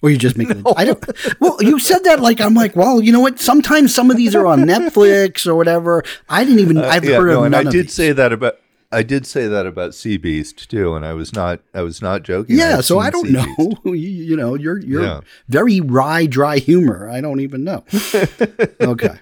Or 0.03 0.11
you 0.11 0.17
just 0.19 0.37
making 0.37 0.59
it? 0.59 0.67
I 0.77 0.85
don't. 0.85 1.05
Well, 1.41 1.57
you 1.61 1.79
said 1.79 2.03
that 2.03 2.19
like 2.19 2.41
I'm 2.41 2.55
like, 2.55 2.75
well, 2.75 3.01
you 3.01 3.13
know 3.13 3.21
what? 3.21 3.39
Sometimes 3.39 3.95
some 3.95 4.11
of 4.11 4.17
these 4.17 4.35
are 4.35 4.45
on 4.45 4.63
Netflix 4.63 5.47
or 5.47 5.55
whatever. 5.55 6.03
I 6.29 6.43
didn't 6.43 6.59
even. 6.59 6.79
I've 6.79 7.05
Uh, 7.05 7.11
Yeah, 7.11 7.17
heard 7.19 7.29
no, 7.29 7.39
of 7.39 7.45
and 7.45 7.53
none 7.53 7.69
I 7.69 7.71
did 7.71 7.93
say 7.93 8.11
that 8.11 8.33
about 8.33 8.57
I 8.93 9.03
did 9.03 9.27
say 9.27 9.49
that 9.49 9.67
about 9.67 9.95
Sea 9.95 10.17
Beast 10.19 10.69
too, 10.71 10.95
and 10.95 11.05
I 11.05 11.15
was 11.15 11.33
not 11.33 11.61
I 11.75 11.83
was 11.83 12.03
not 12.03 12.23
joking. 12.23 12.57
Yeah, 12.59 12.77
had 12.77 12.85
so 12.85 12.99
I 12.99 13.11
don't 13.11 13.27
Sea 13.27 13.33
know. 13.33 13.73
You, 13.85 13.95
you 13.95 14.37
know, 14.37 14.55
you're 14.55 14.79
you're 14.81 15.03
Yeah. 15.03 15.21
very 15.49 15.81
wry, 15.81 16.27
dry 16.27 16.59
humor. 16.59 17.09
I 17.09 17.21
don't 17.21 17.41
even 17.41 17.65
know. 17.65 17.85
okay. 18.81 19.15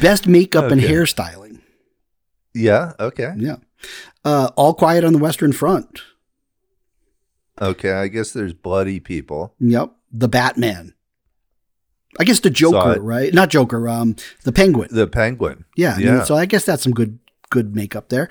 Best 0.00 0.26
makeup 0.26 0.70
and 0.70 0.80
hairstyling. 0.80 1.60
Yeah. 2.54 2.92
Okay. 2.98 3.34
Yeah. 3.36 3.56
Uh, 4.24 4.50
All 4.56 4.74
Quiet 4.74 5.04
on 5.04 5.12
the 5.12 5.18
Western 5.18 5.52
Front. 5.52 6.00
Okay. 7.60 7.92
I 7.92 8.08
guess 8.08 8.32
there's 8.32 8.52
bloody 8.54 9.00
people. 9.00 9.54
Yep. 9.60 9.92
The 10.12 10.28
Batman. 10.28 10.94
I 12.18 12.24
guess 12.24 12.40
the 12.40 12.50
Joker, 12.50 13.00
right? 13.00 13.32
Not 13.32 13.50
Joker. 13.50 13.88
Um, 13.88 14.16
the 14.44 14.52
Penguin. 14.52 14.88
The 14.90 15.06
Penguin. 15.06 15.64
Yeah. 15.76 15.94
I 15.94 15.98
mean, 15.98 16.06
Yeah. 16.06 16.24
so 16.24 16.34
I 16.36 16.46
guess 16.46 16.64
that's 16.64 16.82
some 16.82 16.92
good 16.92 17.18
good 17.50 17.74
makeup 17.74 18.08
there. 18.08 18.28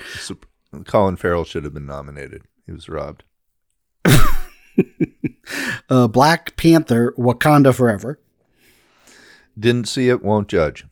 Colin 0.85 1.15
Farrell 1.15 1.43
should 1.45 1.63
have 1.63 1.73
been 1.73 1.85
nominated. 1.85 2.43
He 2.65 2.71
was 2.71 2.89
robbed. 2.89 3.23
Uh, 5.89 6.07
Black 6.07 6.55
Panther, 6.55 7.13
Wakanda 7.17 7.73
Forever. 7.73 8.19
Didn't 9.57 9.89
see 9.89 10.07
it. 10.07 10.23
Won't 10.23 10.47
judge. 10.47 10.85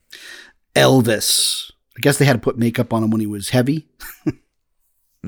Elvis. 0.76 1.72
I 1.96 2.02
guess 2.02 2.18
they 2.18 2.26
had 2.26 2.34
to 2.34 2.40
put 2.40 2.58
makeup 2.58 2.92
on 2.92 3.04
him 3.04 3.12
when 3.12 3.22
he 3.22 3.28
was 3.28 3.50
heavy. 3.50 3.88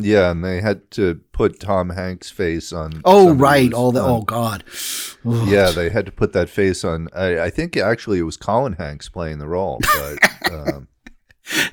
Yeah, 0.02 0.32
and 0.32 0.44
they 0.44 0.62
had 0.62 0.90
to 0.92 1.20
put 1.32 1.60
Tom 1.60 1.90
Hanks' 1.90 2.30
face 2.30 2.72
on. 2.72 3.02
Oh, 3.06 3.34
right. 3.34 3.74
All 3.74 3.92
the. 3.92 4.02
Oh, 4.02 4.22
God. 4.22 4.64
Ugh. 5.26 5.48
Yeah, 5.48 5.72
they 5.72 5.90
had 5.90 6.06
to 6.06 6.12
put 6.12 6.34
that 6.34 6.50
face 6.50 6.84
on. 6.84 7.10
I, 7.14 7.40
I 7.40 7.50
think 7.50 7.76
actually 7.76 8.20
it 8.20 8.24
was 8.24 8.38
Colin 8.38 8.74
Hanks 8.74 9.10
playing 9.10 9.40
the 9.40 9.48
role, 9.48 9.82
but 9.96 10.52
um, 10.52 10.88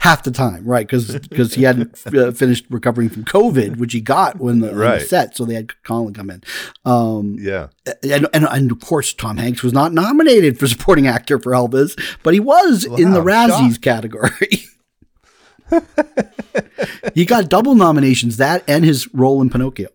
half 0.01 0.23
the 0.23 0.31
time, 0.31 0.65
right? 0.65 0.87
Because 0.87 1.55
he 1.55 1.63
hadn't 1.63 1.99
uh, 2.07 2.33
finished 2.33 2.67
recovering 2.71 3.09
from 3.09 3.25
COVID, 3.25 3.77
which 3.77 3.93
he 3.93 4.01
got 4.01 4.39
when 4.39 4.61
the, 4.61 4.71
on 4.71 4.77
the 4.77 5.01
set, 5.01 5.37
so 5.37 5.45
they 5.45 5.55
had 5.55 5.83
Colin 5.83 6.15
come 6.15 6.31
in. 6.31 6.43
Um, 6.85 7.37
yeah, 7.39 7.69
and, 8.03 8.29
and 8.33 8.45
and 8.45 8.73
of 8.73 8.81
course, 8.81 9.13
Tom 9.13 9.37
Hanks 9.37 9.63
was 9.63 9.73
not 9.73 9.93
nominated 9.93 10.59
for 10.59 10.67
supporting 10.67 11.07
actor 11.07 11.39
for 11.39 11.53
Elvis, 11.53 11.99
but 12.23 12.35
he 12.35 12.41
was 12.41 12.85
in 12.85 13.13
the 13.13 13.23
Razzies 13.23 13.73
shocked. 13.73 13.83
category. 13.83 14.65
he 17.15 17.25
got 17.25 17.49
double 17.49 17.75
nominations, 17.75 18.37
that 18.37 18.63
and 18.69 18.85
his 18.85 19.13
role 19.13 19.43
in 19.43 19.51
Pinocchio. 19.51 19.89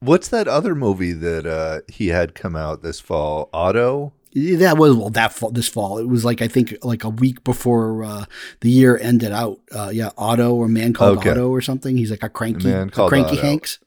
what's 0.00 0.28
that 0.28 0.48
other 0.48 0.74
movie 0.74 1.12
that 1.12 1.46
uh, 1.46 1.80
he 1.88 2.08
had 2.08 2.34
come 2.34 2.56
out 2.56 2.82
this 2.82 3.00
fall? 3.00 3.48
Otto. 3.52 4.12
That 4.34 4.76
was 4.78 4.96
well 4.96 5.10
that 5.10 5.32
fall, 5.32 5.50
this 5.52 5.68
fall. 5.68 5.98
It 5.98 6.08
was 6.08 6.24
like 6.24 6.42
I 6.42 6.48
think 6.48 6.74
like 6.82 7.04
a 7.04 7.08
week 7.08 7.44
before 7.44 8.02
uh, 8.02 8.24
the 8.60 8.70
year 8.70 8.98
ended 9.00 9.30
out. 9.32 9.60
Uh, 9.70 9.90
yeah, 9.92 10.10
Otto 10.18 10.54
or 10.54 10.66
Man 10.68 10.92
Called 10.92 11.18
Okay. 11.18 11.30
Otto 11.30 11.48
or 11.50 11.60
something. 11.60 11.96
He's 11.96 12.10
like 12.10 12.22
a 12.24 12.28
cranky, 12.28 12.66
Man 12.66 12.88
a 12.96 13.08
cranky 13.08 13.38
Otto. 13.38 13.42
Hanks. 13.42 13.78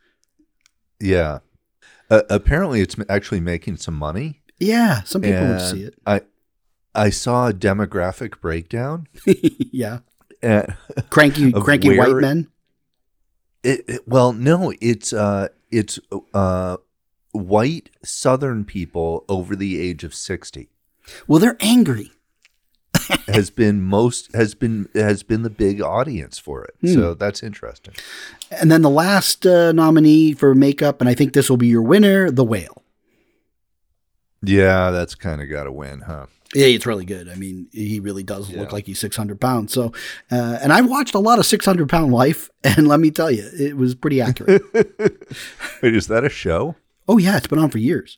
Yeah. 0.99 1.39
Uh, 2.09 2.21
apparently, 2.29 2.79
it's 2.79 2.95
actually 3.09 3.41
making 3.41 3.77
some 3.77 3.93
money. 3.93 4.41
Yeah, 4.59 5.03
some 5.03 5.21
people 5.21 5.45
would 5.47 5.61
see 5.61 5.83
it. 5.83 5.95
I 6.05 6.21
I 6.95 7.09
saw 7.09 7.49
a 7.49 7.53
demographic 7.53 8.39
breakdown. 8.39 9.07
yeah, 9.25 9.99
And 10.41 10.75
cranky, 11.09 11.51
cranky 11.51 11.97
white 11.97 12.15
men. 12.15 12.47
it, 13.63 13.83
it- 13.87 14.07
well, 14.07 14.31
no, 14.33 14.73
it's 14.81 15.11
uh, 15.13 15.49
it's 15.69 15.99
uh, 16.33 16.77
white 17.31 17.89
Southern 18.03 18.65
people 18.65 19.25
over 19.29 19.55
the 19.55 19.79
age 19.79 20.03
of 20.03 20.13
sixty 20.13 20.69
Well, 21.27 21.39
they're 21.39 21.57
angry. 21.59 22.11
has 23.27 23.49
been 23.49 23.81
most 23.81 24.33
has 24.33 24.53
been 24.55 24.89
has 24.93 25.23
been 25.23 25.43
the 25.43 25.49
big 25.49 25.81
audience 25.81 26.37
for 26.39 26.63
it. 26.63 26.75
Hmm. 26.81 26.93
So 26.93 27.13
that's 27.13 27.41
interesting. 27.43 27.93
And 28.51 28.71
then 28.71 28.81
the 28.81 28.89
last 28.89 29.45
uh, 29.45 29.71
nominee 29.71 30.33
for 30.33 30.53
makeup, 30.55 30.99
and 30.99 31.09
I 31.09 31.13
think 31.13 31.33
this 31.33 31.49
will 31.49 31.57
be 31.57 31.67
your 31.67 31.81
winner, 31.83 32.29
The 32.31 32.43
Whale. 32.43 32.83
Yeah, 34.41 34.91
that's 34.91 35.15
kind 35.15 35.41
of 35.41 35.49
got 35.49 35.63
to 35.65 35.71
win, 35.71 36.01
huh? 36.01 36.27
Yeah, 36.55 36.67
it's 36.67 36.85
really 36.85 37.05
good. 37.05 37.27
I 37.27 37.35
mean, 37.35 37.67
he 37.73 37.99
really 37.99 38.23
does 38.23 38.49
Yeah. 38.49 38.61
look 38.61 38.71
like 38.71 38.85
he's 38.85 38.99
600 38.99 39.39
pounds. 39.41 39.73
So, 39.73 39.91
uh, 40.31 40.59
and 40.61 40.71
I've 40.71 40.89
watched 40.89 41.13
a 41.15 41.19
lot 41.19 41.39
of 41.39 41.45
600 41.45 41.89
pound 41.89 42.13
life, 42.13 42.49
and 42.63 42.87
let 42.87 42.99
me 42.99 43.11
tell 43.11 43.29
you, 43.31 43.47
it 43.59 43.75
was 43.75 43.95
pretty 43.95 44.21
accurate. 44.21 44.61
Wait, 45.81 45.95
is 45.95 46.07
that 46.07 46.23
a 46.23 46.29
show? 46.29 46.75
Oh, 47.07 47.17
yeah, 47.17 47.37
it's 47.37 47.47
been 47.47 47.59
on 47.59 47.69
for 47.69 47.77
years. 47.77 48.17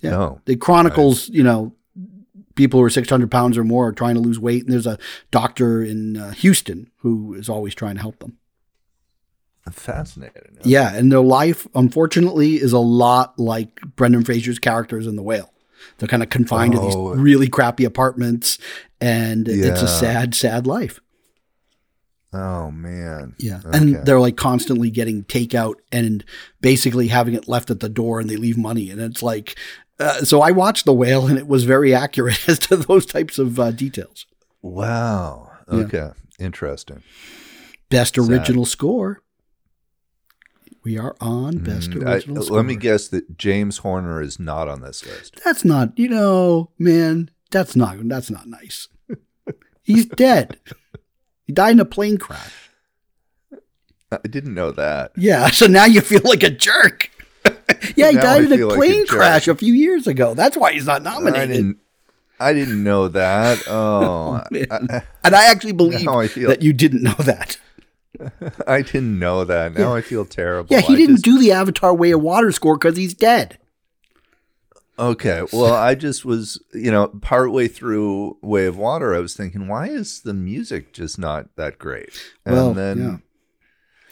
Yeah. 0.00 0.10
No. 0.10 0.40
It 0.46 0.60
chronicles, 0.60 1.28
you 1.28 1.42
know, 1.42 1.74
people 2.54 2.80
who 2.80 2.84
are 2.84 2.90
600 2.90 3.30
pounds 3.30 3.56
or 3.56 3.64
more 3.64 3.88
are 3.88 3.92
trying 3.92 4.14
to 4.14 4.20
lose 4.20 4.38
weight. 4.38 4.64
And 4.64 4.72
there's 4.72 4.86
a 4.86 4.98
doctor 5.30 5.82
in 5.82 6.16
uh, 6.16 6.32
Houston 6.32 6.90
who 6.98 7.34
is 7.34 7.48
always 7.48 7.74
trying 7.74 7.94
to 7.96 8.00
help 8.00 8.18
them. 8.18 8.38
Fascinating. 9.70 10.58
Yeah. 10.64 10.92
And 10.94 11.12
their 11.12 11.20
life, 11.20 11.68
unfortunately, 11.74 12.56
is 12.56 12.72
a 12.72 12.78
lot 12.80 13.38
like 13.38 13.80
Brendan 13.96 14.24
Fraser's 14.24 14.58
characters 14.58 15.06
in 15.06 15.14
The 15.16 15.22
Whale. 15.22 15.52
They're 15.98 16.08
kind 16.08 16.22
of 16.22 16.30
confined 16.30 16.72
to 16.72 16.80
Oh. 16.80 17.12
these 17.14 17.22
really 17.22 17.48
crappy 17.48 17.84
apartments. 17.84 18.58
And 19.00 19.48
it's 19.48 19.82
a 19.82 19.88
sad, 19.88 20.34
sad 20.34 20.66
life. 20.66 21.00
Oh 22.32 22.70
man. 22.70 23.34
Yeah. 23.38 23.60
Okay. 23.64 23.76
And 23.78 24.06
they're 24.06 24.20
like 24.20 24.36
constantly 24.36 24.90
getting 24.90 25.24
takeout 25.24 25.74
and 25.90 26.24
basically 26.60 27.08
having 27.08 27.34
it 27.34 27.46
left 27.48 27.70
at 27.70 27.80
the 27.80 27.88
door 27.90 28.20
and 28.20 28.30
they 28.30 28.36
leave 28.36 28.56
money. 28.56 28.88
And 28.90 29.00
it's 29.00 29.22
like, 29.22 29.58
uh, 30.00 30.22
so 30.24 30.40
I 30.40 30.50
watched 30.50 30.84
The 30.86 30.94
Whale 30.94 31.26
and 31.26 31.38
it 31.38 31.46
was 31.46 31.64
very 31.64 31.94
accurate 31.94 32.38
as 32.48 32.58
to 32.60 32.76
those 32.76 33.04
types 33.06 33.38
of 33.38 33.60
uh, 33.60 33.70
details. 33.70 34.26
Wow. 34.62 35.50
Yeah. 35.70 35.78
Okay. 35.80 36.10
Interesting. 36.38 37.02
Best 37.90 38.14
Sad. 38.14 38.30
original 38.30 38.64
score. 38.64 39.20
We 40.84 40.98
are 40.98 41.14
on 41.20 41.58
best 41.58 41.90
Mm, 41.90 42.06
I- 42.08 42.14
original 42.14 42.42
score. 42.42 42.56
let 42.56 42.66
me 42.66 42.74
guess 42.76 43.08
that 43.08 43.38
James 43.38 43.78
Horner 43.78 44.20
is 44.22 44.40
not 44.40 44.68
on 44.68 44.80
this 44.80 45.04
list. 45.06 45.40
That's 45.44 45.64
not, 45.64 45.96
you 45.98 46.08
know, 46.08 46.70
man, 46.78 47.30
that's 47.50 47.76
not 47.76 47.96
that's 48.08 48.30
not 48.30 48.48
nice. 48.48 48.88
He's 49.82 50.06
dead. 50.06 50.58
He 51.46 51.52
died 51.52 51.72
in 51.72 51.80
a 51.80 51.84
plane 51.84 52.18
crash. 52.18 52.70
I 54.10 54.28
didn't 54.28 54.54
know 54.54 54.72
that. 54.72 55.12
Yeah, 55.16 55.48
so 55.48 55.66
now 55.66 55.86
you 55.86 56.00
feel 56.00 56.20
like 56.24 56.42
a 56.42 56.50
jerk. 56.50 57.10
yeah, 57.96 58.10
he 58.10 58.16
died 58.16 58.44
in 58.44 58.52
a 58.52 58.68
plane 58.68 59.00
like 59.00 59.08
a 59.08 59.12
crash 59.12 59.48
a 59.48 59.54
few 59.54 59.72
years 59.72 60.06
ago. 60.06 60.34
That's 60.34 60.56
why 60.56 60.72
he's 60.72 60.86
not 60.86 61.02
nominated. 61.02 61.40
I 61.40 61.46
didn't, 61.46 61.78
I 62.38 62.52
didn't 62.52 62.84
know 62.84 63.08
that. 63.08 63.62
Oh, 63.68 64.42
oh 64.42 64.56
I, 64.70 65.02
and 65.24 65.34
I 65.34 65.50
actually 65.50 65.72
believe 65.72 66.06
I 66.06 66.26
that 66.26 66.62
you 66.62 66.72
didn't 66.72 67.02
know 67.02 67.14
that. 67.14 67.56
I 68.66 68.82
didn't 68.82 69.18
know 69.18 69.44
that. 69.44 69.74
Now 69.74 69.92
yeah. 69.92 69.98
I 69.98 70.00
feel 70.02 70.24
terrible. 70.24 70.68
Yeah, 70.70 70.80
he 70.80 70.94
I 70.94 70.96
didn't 70.96 71.16
just... 71.16 71.24
do 71.24 71.38
the 71.38 71.52
Avatar 71.52 71.94
Way 71.94 72.10
of 72.10 72.20
Water 72.20 72.52
score 72.52 72.76
because 72.76 72.96
he's 72.96 73.14
dead. 73.14 73.58
Okay. 75.02 75.42
Well, 75.52 75.74
I 75.74 75.96
just 75.96 76.24
was, 76.24 76.62
you 76.72 76.92
know, 76.92 77.08
partway 77.08 77.66
through 77.66 78.38
Way 78.40 78.66
of 78.66 78.76
Water, 78.76 79.16
I 79.16 79.18
was 79.18 79.34
thinking, 79.34 79.66
why 79.66 79.88
is 79.88 80.20
the 80.20 80.32
music 80.32 80.92
just 80.92 81.18
not 81.18 81.56
that 81.56 81.76
great? 81.78 82.10
And 82.46 82.54
well, 82.54 82.72
then, 82.72 82.98
yeah. 82.98 83.16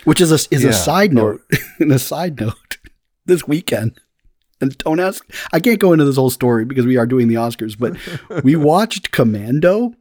which 0.02 0.20
is 0.20 0.32
a 0.32 0.52
is 0.52 0.64
yeah, 0.64 0.70
a 0.70 0.72
side 0.72 1.12
note. 1.12 1.42
in 1.78 1.92
a 1.92 1.98
side 2.00 2.40
note, 2.40 2.78
this 3.24 3.46
weekend, 3.46 4.00
and 4.60 4.76
don't 4.78 4.98
ask. 4.98 5.24
I 5.52 5.60
can't 5.60 5.78
go 5.78 5.92
into 5.92 6.04
this 6.04 6.16
whole 6.16 6.28
story 6.28 6.64
because 6.64 6.86
we 6.86 6.96
are 6.96 7.06
doing 7.06 7.28
the 7.28 7.36
Oscars, 7.36 7.78
but 7.78 7.96
we 8.42 8.56
watched 8.56 9.12
Commando 9.12 9.94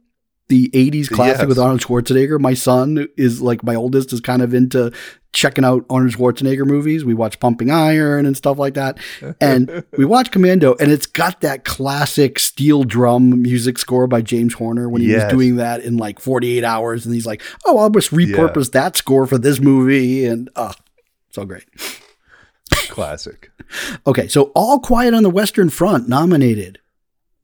the 0.50 0.68
80s 0.70 1.08
classic 1.08 1.42
yes. 1.42 1.48
with 1.48 1.58
Arnold 1.60 1.80
Schwarzenegger. 1.80 2.40
My 2.40 2.54
son 2.54 3.06
is 3.16 3.40
like, 3.40 3.62
my 3.62 3.76
oldest 3.76 4.12
is 4.12 4.20
kind 4.20 4.42
of 4.42 4.52
into 4.52 4.92
checking 5.32 5.64
out 5.64 5.86
Arnold 5.88 6.12
Schwarzenegger 6.12 6.66
movies. 6.66 7.04
We 7.04 7.14
watch 7.14 7.38
Pumping 7.38 7.70
Iron 7.70 8.26
and 8.26 8.36
stuff 8.36 8.58
like 8.58 8.74
that. 8.74 8.98
And 9.40 9.84
we 9.96 10.04
watch 10.04 10.32
Commando, 10.32 10.74
and 10.80 10.90
it's 10.90 11.06
got 11.06 11.40
that 11.40 11.64
classic 11.64 12.38
steel 12.38 12.82
drum 12.82 13.40
music 13.40 13.78
score 13.78 14.08
by 14.08 14.22
James 14.22 14.54
Horner 14.54 14.88
when 14.88 15.02
he 15.02 15.08
yes. 15.08 15.24
was 15.24 15.32
doing 15.32 15.56
that 15.56 15.82
in 15.82 15.96
like 15.96 16.18
48 16.18 16.64
hours. 16.64 17.06
And 17.06 17.14
he's 17.14 17.26
like, 17.26 17.42
oh, 17.64 17.78
I'll 17.78 17.90
just 17.90 18.10
repurpose 18.10 18.74
yeah. 18.74 18.82
that 18.82 18.96
score 18.96 19.26
for 19.26 19.38
this 19.38 19.60
movie. 19.60 20.26
And 20.26 20.50
oh, 20.56 20.72
so 21.30 21.44
great. 21.44 21.64
Classic. 22.88 23.50
okay, 24.06 24.26
so 24.26 24.50
All 24.56 24.80
Quiet 24.80 25.14
on 25.14 25.22
the 25.22 25.30
Western 25.30 25.70
Front 25.70 26.08
nominated. 26.08 26.80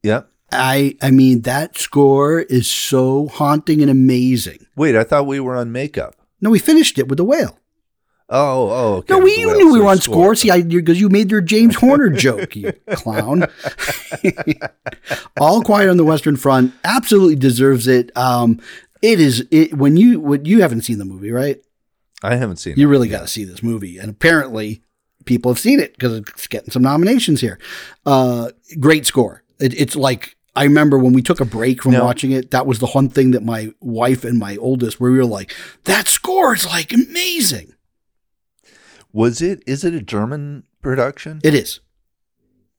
Yep. 0.03 0.29
I 0.51 0.97
I 1.01 1.11
mean 1.11 1.41
that 1.41 1.77
score 1.77 2.41
is 2.41 2.69
so 2.69 3.27
haunting 3.27 3.81
and 3.81 3.91
amazing. 3.91 4.65
Wait, 4.75 4.95
I 4.95 5.03
thought 5.03 5.27
we 5.27 5.39
were 5.39 5.55
on 5.55 5.71
makeup. 5.71 6.15
No, 6.41 6.49
we 6.49 6.59
finished 6.59 6.97
it 6.99 7.07
with 7.07 7.17
the 7.17 7.25
whale. 7.25 7.59
Oh, 8.29 8.69
oh, 8.69 8.93
okay. 8.95 9.13
No, 9.13 9.19
we 9.19 9.37
you 9.37 9.55
knew 9.57 9.71
we 9.71 9.79
were 9.79 9.87
on 9.87 9.99
score. 9.99 10.35
See, 10.35 10.51
I 10.51 10.61
because 10.61 10.99
you 10.99 11.07
made 11.07 11.31
your 11.31 11.39
James 11.39 11.75
Horner 11.75 12.09
joke, 12.09 12.55
you 12.55 12.73
clown. 12.91 13.45
All 15.39 15.61
Quiet 15.61 15.89
on 15.89 15.95
the 15.95 16.03
Western 16.03 16.35
Front 16.35 16.73
absolutely 16.83 17.35
deserves 17.35 17.87
it. 17.87 18.15
Um, 18.17 18.59
it 19.01 19.21
is 19.21 19.47
it 19.49 19.75
when 19.75 19.95
you 19.95 20.19
when 20.19 20.43
you 20.43 20.61
haven't 20.61 20.81
seen 20.81 20.97
the 20.97 21.05
movie, 21.05 21.31
right? 21.31 21.61
I 22.21 22.35
haven't 22.35 22.57
seen. 22.57 22.73
It. 22.73 22.79
You 22.79 22.87
it. 22.87 22.91
really 22.91 23.07
got 23.07 23.21
to 23.21 23.27
see 23.27 23.45
this 23.45 23.63
movie, 23.63 23.97
and 23.97 24.09
apparently 24.09 24.81
people 25.23 25.51
have 25.51 25.59
seen 25.59 25.79
it 25.79 25.93
because 25.93 26.13
it's 26.13 26.47
getting 26.47 26.71
some 26.71 26.81
nominations 26.81 27.39
here. 27.39 27.59
Uh, 28.05 28.51
great 28.79 29.05
score. 29.05 29.43
It, 29.59 29.73
it's 29.79 29.95
like 29.95 30.36
I 30.57 30.63
remember 30.63 30.97
when 30.97 31.13
we 31.13 31.21
took 31.21 31.39
a 31.39 31.45
break 31.45 31.83
from 31.83 31.91
no. 31.93 32.03
watching 32.03 32.31
it, 32.31 32.51
that 32.51 32.65
was 32.65 32.79
the 32.79 32.87
one 32.87 33.09
thing 33.09 33.31
that 33.31 33.43
my 33.43 33.71
wife 33.79 34.23
and 34.23 34.39
my 34.39 34.57
oldest 34.57 34.99
where 34.99 35.11
we 35.11 35.17
were 35.17 35.25
like, 35.25 35.55
that 35.83 36.07
score 36.07 36.55
is 36.55 36.65
like 36.65 36.91
amazing. 36.91 37.73
Was 39.13 39.41
it 39.41 39.63
is 39.67 39.83
it 39.83 39.93
a 39.93 40.01
German 40.01 40.63
production? 40.81 41.41
It 41.43 41.53
is. 41.53 41.79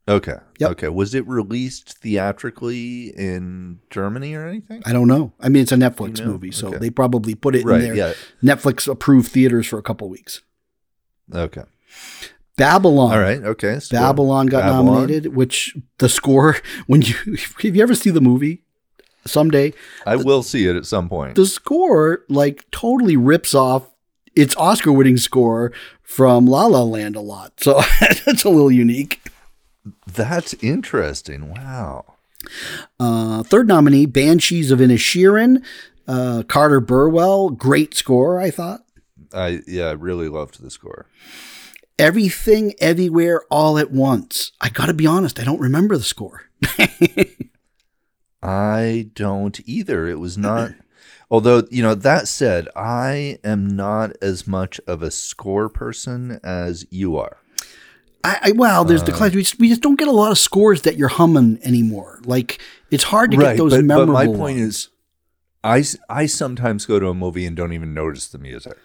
Okay. 0.08 0.36
Yep. 0.58 0.70
Okay. 0.72 0.88
Was 0.88 1.14
it 1.14 1.26
released 1.28 1.98
theatrically 1.98 3.08
in 3.16 3.78
Germany 3.90 4.34
or 4.34 4.48
anything? 4.48 4.82
I 4.86 4.92
don't 4.92 5.06
know. 5.06 5.32
I 5.38 5.48
mean, 5.48 5.62
it's 5.62 5.72
a 5.72 5.76
Netflix 5.76 6.18
you 6.18 6.24
know? 6.24 6.32
movie, 6.32 6.50
so 6.50 6.68
okay. 6.68 6.78
they 6.78 6.90
probably 6.90 7.34
put 7.34 7.54
it 7.54 7.64
right, 7.64 7.80
in 7.80 7.86
their 7.86 7.94
yeah. 7.94 8.12
Netflix 8.42 8.90
approved 8.90 9.30
theaters 9.30 9.66
for 9.66 9.78
a 9.78 9.82
couple 9.82 10.08
weeks. 10.08 10.42
Okay. 11.32 11.64
Babylon. 12.58 13.12
All 13.12 13.20
right. 13.20 13.42
Okay. 13.42 13.80
Babylon 13.90 14.46
got 14.46 14.62
Babylon. 14.62 14.84
nominated, 14.84 15.34
which 15.34 15.74
the 15.98 16.08
score, 16.08 16.56
when 16.86 17.00
you, 17.00 17.14
if 17.26 17.64
you 17.64 17.82
ever 17.82 17.94
see 17.94 18.10
the 18.10 18.20
movie 18.20 18.62
someday, 19.24 19.72
I 20.04 20.16
the, 20.16 20.24
will 20.24 20.42
see 20.42 20.66
it 20.66 20.76
at 20.76 20.84
some 20.84 21.08
point. 21.08 21.36
The 21.36 21.46
score, 21.46 22.24
like, 22.28 22.70
totally 22.70 23.16
rips 23.16 23.54
off 23.54 23.88
its 24.34 24.54
Oscar 24.56 24.92
winning 24.92 25.16
score 25.16 25.72
from 26.02 26.46
La 26.46 26.66
La 26.66 26.82
Land 26.82 27.16
a 27.16 27.20
lot. 27.20 27.60
So 27.60 27.80
that's 28.00 28.44
a 28.44 28.50
little 28.50 28.72
unique. 28.72 29.22
That's 30.06 30.54
interesting. 30.54 31.50
Wow. 31.50 32.04
Uh, 33.00 33.42
third 33.42 33.68
nominee, 33.68 34.06
Banshees 34.06 34.70
of 34.70 34.78
Inisherin, 34.78 35.62
uh, 36.06 36.42
Carter 36.46 36.80
Burwell. 36.80 37.50
Great 37.50 37.94
score, 37.94 38.40
I 38.40 38.50
thought. 38.50 38.80
I 39.32 39.60
yeah, 39.66 39.88
I 39.88 39.92
really 39.92 40.28
loved 40.28 40.62
the 40.62 40.70
score. 40.70 41.06
Everything, 41.98 42.74
everywhere, 42.78 43.42
all 43.50 43.78
at 43.78 43.90
once. 43.90 44.52
I 44.60 44.68
got 44.68 44.86
to 44.86 44.94
be 44.94 45.06
honest, 45.06 45.40
I 45.40 45.44
don't 45.44 45.60
remember 45.60 45.96
the 45.96 46.04
score. 46.04 46.42
I 48.42 49.10
don't 49.14 49.60
either. 49.66 50.06
It 50.06 50.18
was 50.20 50.38
not. 50.38 50.72
Although, 51.30 51.64
you 51.70 51.82
know, 51.82 51.94
that 51.94 52.28
said, 52.28 52.68
I 52.74 53.38
am 53.44 53.68
not 53.68 54.12
as 54.22 54.46
much 54.46 54.80
of 54.86 55.02
a 55.02 55.10
score 55.10 55.68
person 55.68 56.40
as 56.42 56.86
you 56.90 57.16
are. 57.16 57.36
I, 58.24 58.38
I 58.42 58.52
well, 58.52 58.84
there's 58.84 59.02
uh, 59.02 59.06
the 59.06 59.12
class. 59.12 59.34
We 59.34 59.42
just, 59.42 59.58
we 59.58 59.68
just 59.68 59.82
don't 59.82 59.98
get 59.98 60.08
a 60.08 60.12
lot 60.12 60.30
of 60.30 60.38
scores 60.38 60.82
that 60.82 60.96
you're 60.96 61.08
humming 61.08 61.58
anymore. 61.62 62.20
Like 62.24 62.60
it's 62.90 63.04
hard 63.04 63.30
to 63.32 63.36
right, 63.36 63.50
get 63.52 63.58
those 63.58 63.72
but, 63.72 63.84
memorable. 63.84 64.14
But 64.14 64.26
my 64.26 64.26
point 64.26 64.58
ones. 64.58 64.60
is, 64.60 64.88
I 65.62 65.84
I 66.08 66.26
sometimes 66.26 66.86
go 66.86 66.98
to 66.98 67.08
a 67.08 67.14
movie 67.14 67.46
and 67.46 67.56
don't 67.56 67.72
even 67.72 67.94
notice 67.94 68.28
the 68.28 68.38
music. 68.38 68.76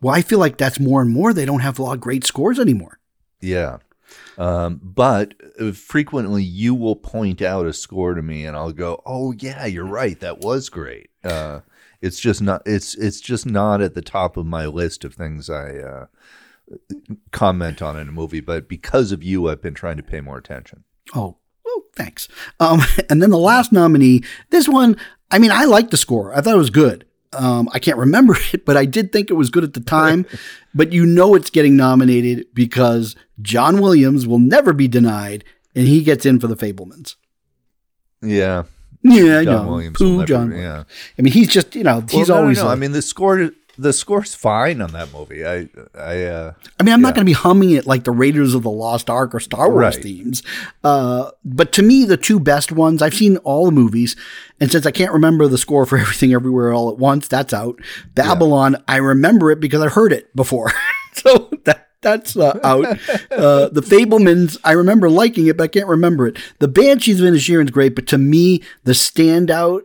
Well, 0.00 0.14
I 0.14 0.22
feel 0.22 0.38
like 0.38 0.58
that's 0.58 0.80
more 0.80 1.00
and 1.00 1.10
more. 1.10 1.32
They 1.32 1.44
don't 1.44 1.60
have 1.60 1.78
a 1.78 1.82
lot 1.82 1.94
of 1.94 2.00
great 2.00 2.24
scores 2.24 2.58
anymore. 2.58 2.98
Yeah. 3.40 3.78
Um, 4.36 4.80
but 4.82 5.34
uh, 5.60 5.72
frequently 5.72 6.42
you 6.42 6.74
will 6.74 6.96
point 6.96 7.40
out 7.40 7.66
a 7.66 7.72
score 7.72 8.14
to 8.14 8.22
me 8.22 8.44
and 8.44 8.56
I'll 8.56 8.72
go, 8.72 9.02
"Oh 9.06 9.32
yeah, 9.32 9.66
you're 9.66 9.86
right. 9.86 10.18
That 10.20 10.40
was 10.40 10.68
great." 10.68 11.10
Uh, 11.22 11.60
it's 12.00 12.20
just 12.20 12.42
not 12.42 12.62
it's 12.66 12.94
it's 12.94 13.20
just 13.20 13.46
not 13.46 13.80
at 13.80 13.94
the 13.94 14.02
top 14.02 14.36
of 14.36 14.46
my 14.46 14.66
list 14.66 15.04
of 15.04 15.14
things 15.14 15.48
I 15.48 15.78
uh, 15.78 16.06
comment 17.32 17.80
on 17.80 17.98
in 17.98 18.08
a 18.08 18.12
movie, 18.12 18.40
but 18.40 18.68
because 18.68 19.12
of 19.12 19.22
you 19.22 19.48
I've 19.48 19.62
been 19.62 19.74
trying 19.74 19.96
to 19.96 20.02
pay 20.02 20.20
more 20.20 20.38
attention. 20.38 20.84
Oh, 21.14 21.38
well, 21.64 21.82
thanks. 21.94 22.28
Um, 22.60 22.80
and 23.10 23.22
then 23.22 23.30
the 23.30 23.38
last 23.38 23.72
nominee, 23.72 24.22
this 24.50 24.68
one, 24.68 24.96
I 25.30 25.38
mean, 25.38 25.50
I 25.50 25.64
liked 25.64 25.90
the 25.90 25.96
score. 25.96 26.34
I 26.34 26.40
thought 26.40 26.54
it 26.54 26.58
was 26.58 26.70
good. 26.70 27.06
Um, 27.34 27.68
I 27.72 27.78
can't 27.78 27.98
remember 27.98 28.36
it, 28.52 28.64
but 28.64 28.76
I 28.76 28.84
did 28.84 29.12
think 29.12 29.30
it 29.30 29.34
was 29.34 29.50
good 29.50 29.64
at 29.64 29.74
the 29.74 29.80
time. 29.80 30.26
but 30.74 30.92
you 30.92 31.06
know 31.06 31.34
it's 31.34 31.50
getting 31.50 31.76
nominated 31.76 32.46
because 32.54 33.16
John 33.42 33.80
Williams 33.80 34.26
will 34.26 34.38
never 34.38 34.72
be 34.72 34.88
denied, 34.88 35.44
and 35.74 35.86
he 35.86 36.02
gets 36.02 36.26
in 36.26 36.40
for 36.40 36.46
the 36.46 36.56
Fabelmans. 36.56 37.16
Yeah. 38.22 38.64
Yeah, 39.02 39.44
John 39.44 39.66
Williams. 39.66 39.98
Pooh, 39.98 40.24
John. 40.24 40.50
Yeah. 40.52 40.84
I 41.18 41.22
mean, 41.22 41.32
he's 41.34 41.48
just 41.48 41.74
you 41.74 41.84
know 41.84 42.00
he's 42.00 42.28
well, 42.28 42.38
no, 42.38 42.42
always. 42.42 42.56
No, 42.56 42.64
no. 42.64 42.68
Like, 42.68 42.76
I 42.78 42.80
mean, 42.80 42.92
the 42.92 43.02
score 43.02 43.50
the 43.78 43.92
score's 43.92 44.34
fine 44.34 44.80
on 44.80 44.92
that 44.92 45.12
movie. 45.12 45.44
I 45.44 45.68
I 45.94 46.24
uh, 46.24 46.52
I 46.78 46.82
mean 46.82 46.92
I'm 46.92 47.00
yeah. 47.00 47.06
not 47.08 47.14
going 47.14 47.24
to 47.24 47.30
be 47.30 47.32
humming 47.32 47.70
it 47.70 47.86
like 47.86 48.04
the 48.04 48.10
Raiders 48.10 48.54
of 48.54 48.62
the 48.62 48.70
Lost 48.70 49.10
Ark 49.10 49.34
or 49.34 49.40
Star 49.40 49.70
Wars 49.70 49.96
right. 49.96 50.02
themes. 50.02 50.42
Uh, 50.82 51.30
but 51.44 51.72
to 51.72 51.82
me 51.82 52.04
the 52.04 52.16
two 52.16 52.38
best 52.38 52.72
ones 52.72 53.02
I've 53.02 53.14
seen 53.14 53.36
all 53.38 53.66
the 53.66 53.72
movies 53.72 54.16
and 54.60 54.70
since 54.70 54.86
I 54.86 54.90
can't 54.90 55.12
remember 55.12 55.48
the 55.48 55.58
score 55.58 55.86
for 55.86 55.98
everything 55.98 56.32
everywhere 56.32 56.72
all 56.72 56.90
at 56.90 56.98
once 56.98 57.28
that's 57.28 57.52
out. 57.52 57.80
Babylon 58.14 58.72
yeah. 58.72 58.78
I 58.88 58.96
remember 58.96 59.50
it 59.50 59.60
because 59.60 59.82
I 59.82 59.88
heard 59.88 60.12
it 60.12 60.34
before. 60.36 60.72
so 61.12 61.50
that 61.64 61.88
that's 62.04 62.36
uh, 62.36 62.60
out. 62.62 62.84
Uh, 63.32 63.68
the 63.70 63.80
Fabelmans, 63.80 64.58
I 64.62 64.72
remember 64.72 65.08
liking 65.08 65.46
it, 65.46 65.56
but 65.56 65.64
I 65.64 65.68
can't 65.68 65.88
remember 65.88 66.28
it. 66.28 66.36
The 66.58 66.68
Banshees 66.68 67.18
of 67.18 67.26
Inisherin's 67.26 67.70
great, 67.70 67.94
but 67.94 68.06
to 68.08 68.18
me, 68.18 68.62
the 68.84 68.92
standout 68.92 69.84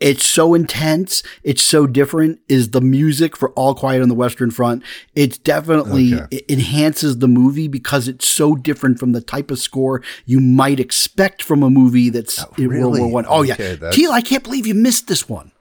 it's 0.00 0.26
so 0.26 0.54
intense. 0.54 1.22
It's 1.42 1.62
so 1.62 1.86
different. 1.86 2.40
Is 2.48 2.70
the 2.70 2.80
music 2.80 3.36
for 3.36 3.50
All 3.50 3.74
Quiet 3.74 4.02
on 4.02 4.08
the 4.08 4.14
Western 4.14 4.50
Front? 4.50 4.82
It's 5.14 5.36
definitely 5.36 6.14
okay. 6.14 6.26
it 6.30 6.50
enhances 6.50 7.18
the 7.18 7.28
movie 7.28 7.68
because 7.68 8.08
it's 8.08 8.26
so 8.26 8.56
different 8.56 8.98
from 8.98 9.12
the 9.12 9.20
type 9.20 9.50
of 9.50 9.58
score 9.58 10.02
you 10.24 10.40
might 10.40 10.80
expect 10.80 11.42
from 11.42 11.62
a 11.62 11.68
movie 11.68 12.08
that's 12.08 12.42
oh, 12.42 12.50
really? 12.56 12.80
World 12.80 12.98
War 12.98 13.10
One. 13.10 13.26
Oh 13.28 13.44
okay, 13.44 13.78
yeah, 13.80 13.90
Teal, 13.90 14.10
I 14.10 14.22
can't 14.22 14.42
believe 14.42 14.66
you 14.66 14.74
missed 14.74 15.06
this 15.06 15.28
one. 15.28 15.52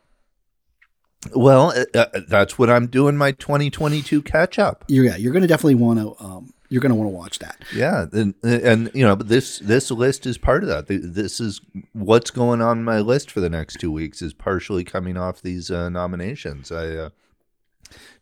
Well, 1.36 1.73
uh, 1.93 2.06
uh 2.13 2.21
that's 2.28 2.58
what 2.58 2.69
I'm 2.69 2.88
doing. 2.88 3.17
My 3.17 3.34
2022 3.34 4.21
catch 4.21 4.58
up. 4.58 4.86
Yeah, 4.88 5.17
you're 5.17 5.34
going 5.34 5.41
to 5.41 5.49
definitely 5.49 5.75
want 5.75 5.99
to 5.99 6.23
um, 6.23 6.54
you're 6.69 6.82
going 6.82 6.91
to 6.91 6.95
want 6.95 7.10
to 7.10 7.15
watch 7.15 7.39
that. 7.39 7.58
Yeah, 7.73 8.05
and, 8.13 8.36
and 8.43 8.91
you 8.93 9.05
know, 9.05 9.15
this 9.15 9.60
this 9.60 9.89
list 9.91 10.25
is 10.25 10.38
part 10.38 10.63
of 10.63 10.69
that. 10.69 10.86
This 10.88 11.39
is 11.39 11.62
what's 11.93 12.32
going 12.32 12.61
on 12.61 12.84
my 12.84 12.99
list 12.99 13.32
for 13.32 13.41
the 13.41 13.49
next 13.49 13.78
two 13.80 13.91
weeks 13.91 14.22
is 14.22 14.34
partially 14.34 14.84
coming 14.84 15.17
off 15.17 15.41
these 15.41 15.72
uh, 15.72 15.89
nominations. 15.89 16.72
I 16.72 16.88
uh, 16.89 17.09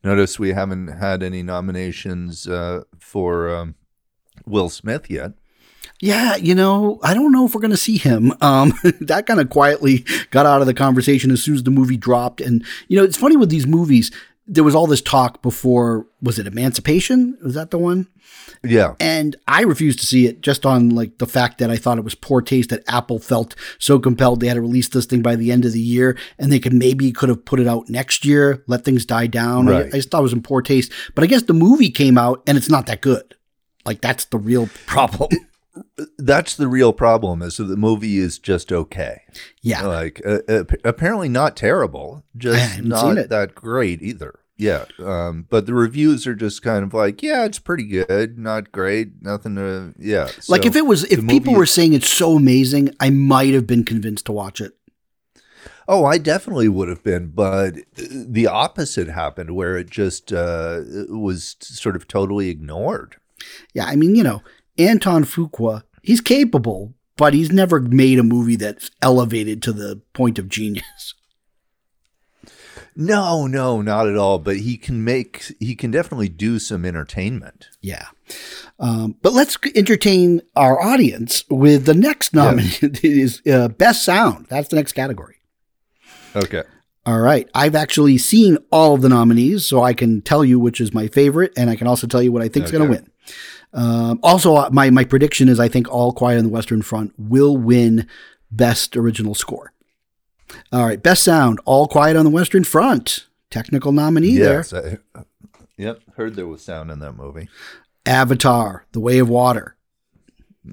notice 0.04 0.40
we 0.40 0.54
haven't 0.54 0.88
had 0.88 1.22
any 1.22 1.44
nominations 1.44 2.48
uh, 2.48 2.84
for 2.98 3.54
um, 3.54 3.76
Will 4.46 4.70
Smith 4.70 5.10
yet. 5.10 5.34
Yeah, 6.00 6.36
you 6.36 6.54
know, 6.54 7.00
I 7.02 7.14
don't 7.14 7.32
know 7.32 7.46
if 7.46 7.56
we're 7.56 7.62
going 7.62 7.72
to 7.72 7.78
see 7.78 7.98
him. 7.98 8.32
Um, 8.40 8.74
that 9.02 9.26
kind 9.26 9.40
of 9.40 9.50
quietly 9.50 10.06
got 10.30 10.46
out 10.46 10.62
of 10.62 10.68
the 10.68 10.74
conversation 10.74 11.32
as 11.32 11.42
soon 11.42 11.56
as 11.56 11.64
the 11.64 11.72
movie 11.72 11.98
dropped. 11.98 12.40
And, 12.40 12.64
you 12.88 12.98
know, 12.98 13.04
it's 13.04 13.18
funny 13.18 13.36
with 13.36 13.50
these 13.50 13.66
movies 13.66 14.12
there 14.48 14.64
was 14.64 14.76
all 14.76 14.88
this 14.88 15.02
talk 15.02 15.42
before. 15.42 16.08
Was 16.22 16.40
it 16.40 16.48
Emancipation? 16.48 17.38
Was 17.44 17.54
that 17.56 17.72
the 17.72 17.78
one? 17.78 18.08
Yeah. 18.64 18.96
And 19.00 19.36
I 19.48 19.62
refused 19.64 20.00
to 20.00 20.06
see 20.06 20.26
it 20.26 20.42
just 20.42 20.66
on 20.66 20.90
like 20.90 21.18
the 21.18 21.28
fact 21.28 21.58
that 21.60 21.70
I 21.70 21.78
thought 21.78 21.98
it 21.98 22.04
was 22.04 22.16
poor 22.16 22.42
taste 22.42 22.70
that 22.70 22.84
Apple 22.88 23.20
felt 23.20 23.56
so 23.78 24.00
compelled 24.00 24.40
they 24.40 24.48
had 24.48 24.56
to 24.56 24.62
release 24.62 24.90
this 24.90 25.06
thing 25.06 25.22
by 25.22 25.36
the 25.36 25.52
end 25.52 25.66
of 25.66 25.74
the 25.74 25.82
year 25.82 26.18
and 26.40 26.52
they 26.52 26.60
could 26.60 26.74
maybe 26.74 27.12
could 27.12 27.30
have 27.30 27.46
put 27.46 27.60
it 27.60 27.68
out 27.68 27.90
next 27.90 28.26
year, 28.26 28.64
let 28.68 28.84
things 28.86 29.06
die 29.06 29.28
down. 29.28 29.68
Right. 29.68 29.86
I, 29.86 29.88
I 29.88 29.92
just 29.92 30.10
thought 30.10 30.20
it 30.20 30.24
was 30.24 30.34
in 30.34 30.42
poor 30.42 30.62
taste. 30.62 30.92
But 31.14 31.24
I 31.24 31.28
guess 31.28 31.44
the 31.44 31.54
movie 31.54 31.92
came 31.92 32.18
out 32.18 32.42
and 32.48 32.58
it's 32.58 32.70
not 32.70 32.88
that 32.88 33.02
good. 33.02 33.36
Like 33.86 34.02
that's 34.02 34.26
the 34.26 34.38
real 34.38 34.70
problem. 34.86 35.30
that's 36.18 36.56
the 36.56 36.68
real 36.68 36.94
problem 36.94 37.42
is 37.42 37.58
that 37.58 37.66
the 37.66 37.78
movie 37.78 38.18
is 38.18 38.40
just 38.40 38.72
okay. 38.72 39.22
Yeah. 39.62 39.86
Like 39.86 40.22
uh, 40.26 40.40
uh, 40.48 40.64
apparently 40.84 41.30
not 41.30 41.56
terrible, 41.56 42.24
just 42.36 42.82
not 42.84 43.30
that 43.30 43.56
great 43.56 44.02
either. 44.02 44.40
Yeah. 44.58 44.86
Um, 45.00 45.46
but 45.50 45.68
the 45.68 45.76
reviews 45.76 46.26
are 46.26 46.34
just 46.34 46.64
kind 46.64 46.84
of 46.84 46.94
like, 46.94 47.22
yeah, 47.22 47.46
it's 47.46 47.60
pretty 47.60 47.86
good, 47.86 48.40
not 48.40 48.72
great, 48.72 49.22
nothing 49.22 49.56
to, 49.56 49.94
yeah. 50.00 50.30
Like 50.50 50.66
if 50.66 50.76
it 50.76 50.86
was, 50.86 51.04
if 51.06 51.26
people 51.28 51.54
were 51.54 51.68
saying 51.68 51.94
it's 51.94 52.10
so 52.10 52.36
amazing, 52.36 52.90
I 53.00 53.12
might 53.12 53.54
have 53.54 53.68
been 53.68 53.86
convinced 53.86 54.26
to 54.26 54.32
watch 54.32 54.60
it. 54.60 54.74
Oh, 55.88 56.04
I 56.06 56.18
definitely 56.18 56.68
would 56.68 56.90
have 56.90 57.04
been, 57.04 57.28
but 57.28 57.76
the 57.96 58.48
opposite 58.48 59.08
happened 59.08 59.56
where 59.56 59.78
it 59.78 59.90
just 59.90 60.34
uh, 60.34 60.82
was 61.08 61.56
sort 61.62 61.96
of 61.96 62.08
totally 62.08 62.50
ignored. 62.50 63.18
Yeah. 63.74 63.86
I 63.86 63.96
mean, 63.96 64.16
you 64.16 64.24
know, 64.24 64.42
Anton 64.78 65.24
Fuqua, 65.24 65.84
he's 66.02 66.22
capable, 66.22 66.94
but 67.16 67.34
he's 67.34 67.52
never 67.52 67.80
made 67.80 68.20
a 68.20 68.24
movie 68.24 68.56
that's 68.56 68.92
elevated 69.02 69.62
to 69.64 69.74
the 69.74 70.02
point 70.14 70.40
of 70.40 70.50
genius. 70.50 71.14
No, 73.00 73.46
no, 73.46 73.84
not 73.84 74.08
at 74.08 74.18
all. 74.18 74.40
But 74.40 74.58
he 74.58 74.76
can 74.76 75.04
make, 75.04 75.56
he 75.60 75.76
can 75.76 75.92
definitely 75.92 76.30
do 76.30 76.58
some 76.58 76.84
entertainment. 76.84 77.68
Yeah. 77.80 78.08
Um, 78.80 79.18
but 79.22 79.34
let's 79.34 79.56
entertain 79.76 80.42
our 80.56 80.82
audience 80.82 81.44
with 81.48 81.86
the 81.86 81.94
next 81.94 82.34
nominee 82.34 82.72
yeah. 82.82 82.90
is 83.04 83.42
uh, 83.46 83.68
Best 83.68 84.04
Sound. 84.04 84.48
That's 84.50 84.70
the 84.70 84.78
next 84.78 84.94
category. 84.94 85.36
Okay. 86.36 86.64
All 87.06 87.20
right. 87.20 87.48
I've 87.54 87.76
actually 87.76 88.18
seen 88.18 88.58
all 88.72 88.96
of 88.96 89.02
the 89.02 89.10
nominees, 89.10 89.68
so 89.68 89.84
I 89.84 89.94
can 89.94 90.24
tell 90.24 90.44
you 90.44 90.60
which 90.60 90.82
is 90.82 90.92
my 90.92 91.08
favorite, 91.08 91.54
and 91.56 91.70
I 91.70 91.76
can 91.76 91.86
also 91.86 92.08
tell 92.08 92.24
you 92.24 92.32
what 92.32 92.42
I 92.42 92.48
think 92.48 92.66
is 92.66 92.72
okay. 92.72 92.80
going 92.80 92.90
to 92.92 92.98
win. 92.98 93.12
Um, 93.74 94.20
also, 94.24 94.56
uh, 94.56 94.70
my 94.72 94.90
my 94.90 95.04
prediction 95.04 95.50
is 95.50 95.60
I 95.60 95.68
think 95.68 95.92
All 95.92 96.14
Quiet 96.14 96.38
on 96.38 96.46
the 96.46 96.50
Western 96.50 96.82
Front 96.82 97.14
will 97.18 97.58
win 97.58 98.08
Best 98.52 98.96
Original 98.96 99.36
Score. 99.36 99.74
All 100.72 100.86
right, 100.86 101.02
best 101.02 101.24
sound, 101.24 101.60
All 101.66 101.88
Quiet 101.88 102.16
on 102.16 102.26
the 102.26 102.32
Western 102.32 102.64
Front. 102.64 103.28
Technical 103.50 103.92
nominee 103.92 104.32
yes, 104.32 104.72
there. 104.72 105.00
I, 105.16 105.22
yep, 105.78 106.02
heard 106.16 106.36
there 106.36 106.48
was 106.48 106.62
sound 106.62 106.92
in 106.92 107.00
that 107.00 107.14
movie. 107.14 107.48
Avatar, 108.06 108.86
The 108.92 109.00
Way 109.00 109.20
of 109.20 109.30
Water. 109.30 109.76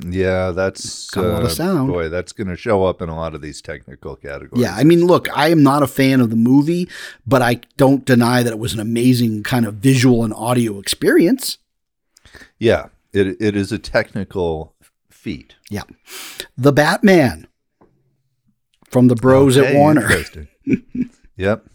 Yeah, 0.09 0.51
that's 0.51 1.09
got 1.11 1.25
a 1.25 1.29
lot 1.29 1.43
of 1.43 1.49
uh, 1.49 1.55
sound. 1.55 1.89
Boy, 1.89 2.09
that's 2.09 2.33
going 2.33 2.49
to 2.49 2.57
show 2.57 2.85
up 2.85 3.01
in 3.01 3.09
a 3.09 3.17
lot 3.17 3.35
of 3.35 3.43
these 3.43 3.63
technical 3.63 4.17
categories. 4.17 4.65
Yeah, 4.65 4.75
I 4.75 4.83
mean, 4.83 5.07
look, 5.07 5.29
I 5.37 5.51
am 5.51 5.63
not 5.63 5.83
a 5.83 5.87
fan 5.87 6.21
of 6.21 6.31
the 6.31 6.37
movie, 6.37 6.89
but 7.27 7.43
I 7.43 7.61
don't 7.77 8.05
deny 8.05 8.43
that 8.43 8.53
it 8.53 8.59
was 8.59 8.75
an 8.75 8.81
amazing 8.81 9.45
kind 9.45 9.67
of 9.67 9.75
visual 9.75 10.25
and 10.25 10.35
audio 10.35 10.81
experience. 10.81 11.59
Yeah, 12.65 12.87
it 13.13 13.37
it 13.41 13.57
is 13.57 13.73
a 13.73 13.79
technical 13.79 14.75
feat. 15.11 15.57
Yeah, 15.69 15.83
the 16.57 16.73
Batman 16.73 17.47
from 18.87 19.09
the 19.09 19.15
Bros 19.15 19.59
okay, 19.59 19.69
at 19.69 19.75
Warner. 19.75 20.09
yep. 21.37 21.67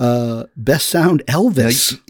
Uh, 0.00 0.44
best 0.56 0.88
sound 0.88 1.22
Elvis. 1.26 2.00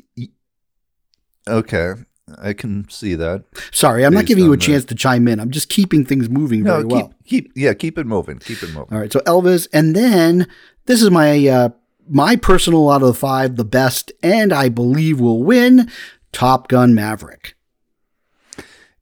okay. 1.47 1.93
I 2.39 2.55
can 2.55 2.89
see 2.89 3.15
that. 3.15 3.45
Sorry, 3.71 4.05
I'm 4.05 4.15
not 4.15 4.25
giving 4.25 4.45
you 4.45 4.53
a 4.53 4.57
chance 4.57 4.85
to 4.87 4.95
chime 4.95 5.29
in. 5.29 5.39
I'm 5.39 5.51
just 5.51 5.69
keeping 5.69 6.05
things 6.05 6.29
moving 6.29 6.63
no, 6.63 6.73
very 6.73 6.83
keep, 6.85 6.93
well. 6.93 7.15
Keep 7.27 7.53
yeah, 7.55 7.75
keep 7.75 7.99
it 7.99 8.07
moving. 8.07 8.39
Keep 8.39 8.63
it 8.63 8.69
moving. 8.69 8.93
All 8.93 8.99
right. 8.99 9.13
So 9.13 9.21
Elvis, 9.21 9.69
and 9.75 9.95
then 9.95 10.49
this 10.87 11.03
is 11.03 11.11
my 11.11 11.47
uh, 11.47 11.69
my 12.09 12.35
personal 12.35 12.89
out 12.91 13.03
of 13.03 13.09
the 13.09 13.15
five, 13.15 13.57
the 13.57 13.65
best, 13.65 14.11
and 14.23 14.55
I 14.55 14.71
believe 14.71 15.21
will 15.21 15.43
win. 15.43 15.91
Top 16.33 16.69
Gun 16.69 16.95
Maverick. 16.95 17.56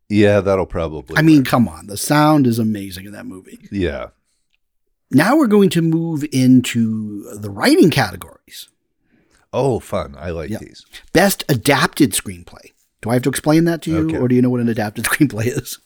Yeah, 0.09 0.41
that'll 0.41 0.67
probably. 0.67 1.17
I 1.17 1.23
mean, 1.23 1.45
come 1.45 1.67
on, 1.67 1.87
the 1.87 1.97
sound 1.97 2.47
is 2.47 2.59
amazing 2.59 3.07
in 3.07 3.13
that 3.13 3.27
movie. 3.27 3.59
Yeah, 3.71 4.09
now 5.11 5.37
we're 5.37 5.47
going 5.47 5.71
to 5.71 5.83
move 5.83 6.25
into 6.33 7.31
the 7.39 7.51
writing 7.51 7.91
categories. 7.91 8.69
Oh, 9.53 9.79
fun. 9.79 10.17
I 10.19 10.31
like 10.31 10.51
yep. 10.51 10.61
these. 10.61 10.85
Best 11.13 11.45
adapted 11.49 12.11
screenplay. 12.11 12.73
Do 13.01 13.11
I 13.11 13.15
have 13.15 13.23
to 13.23 13.29
explain 13.29 13.65
that 13.67 13.83
to 13.83 13.91
you, 13.91 14.09
okay. 14.09 14.19
or 14.19 14.27
do 14.27 14.35
you 14.35 14.43
know 14.43 14.51
what 14.51 14.61
an 14.61 14.69
adapted 14.69 15.05
screenplay 15.05 15.47
is? 15.47 15.79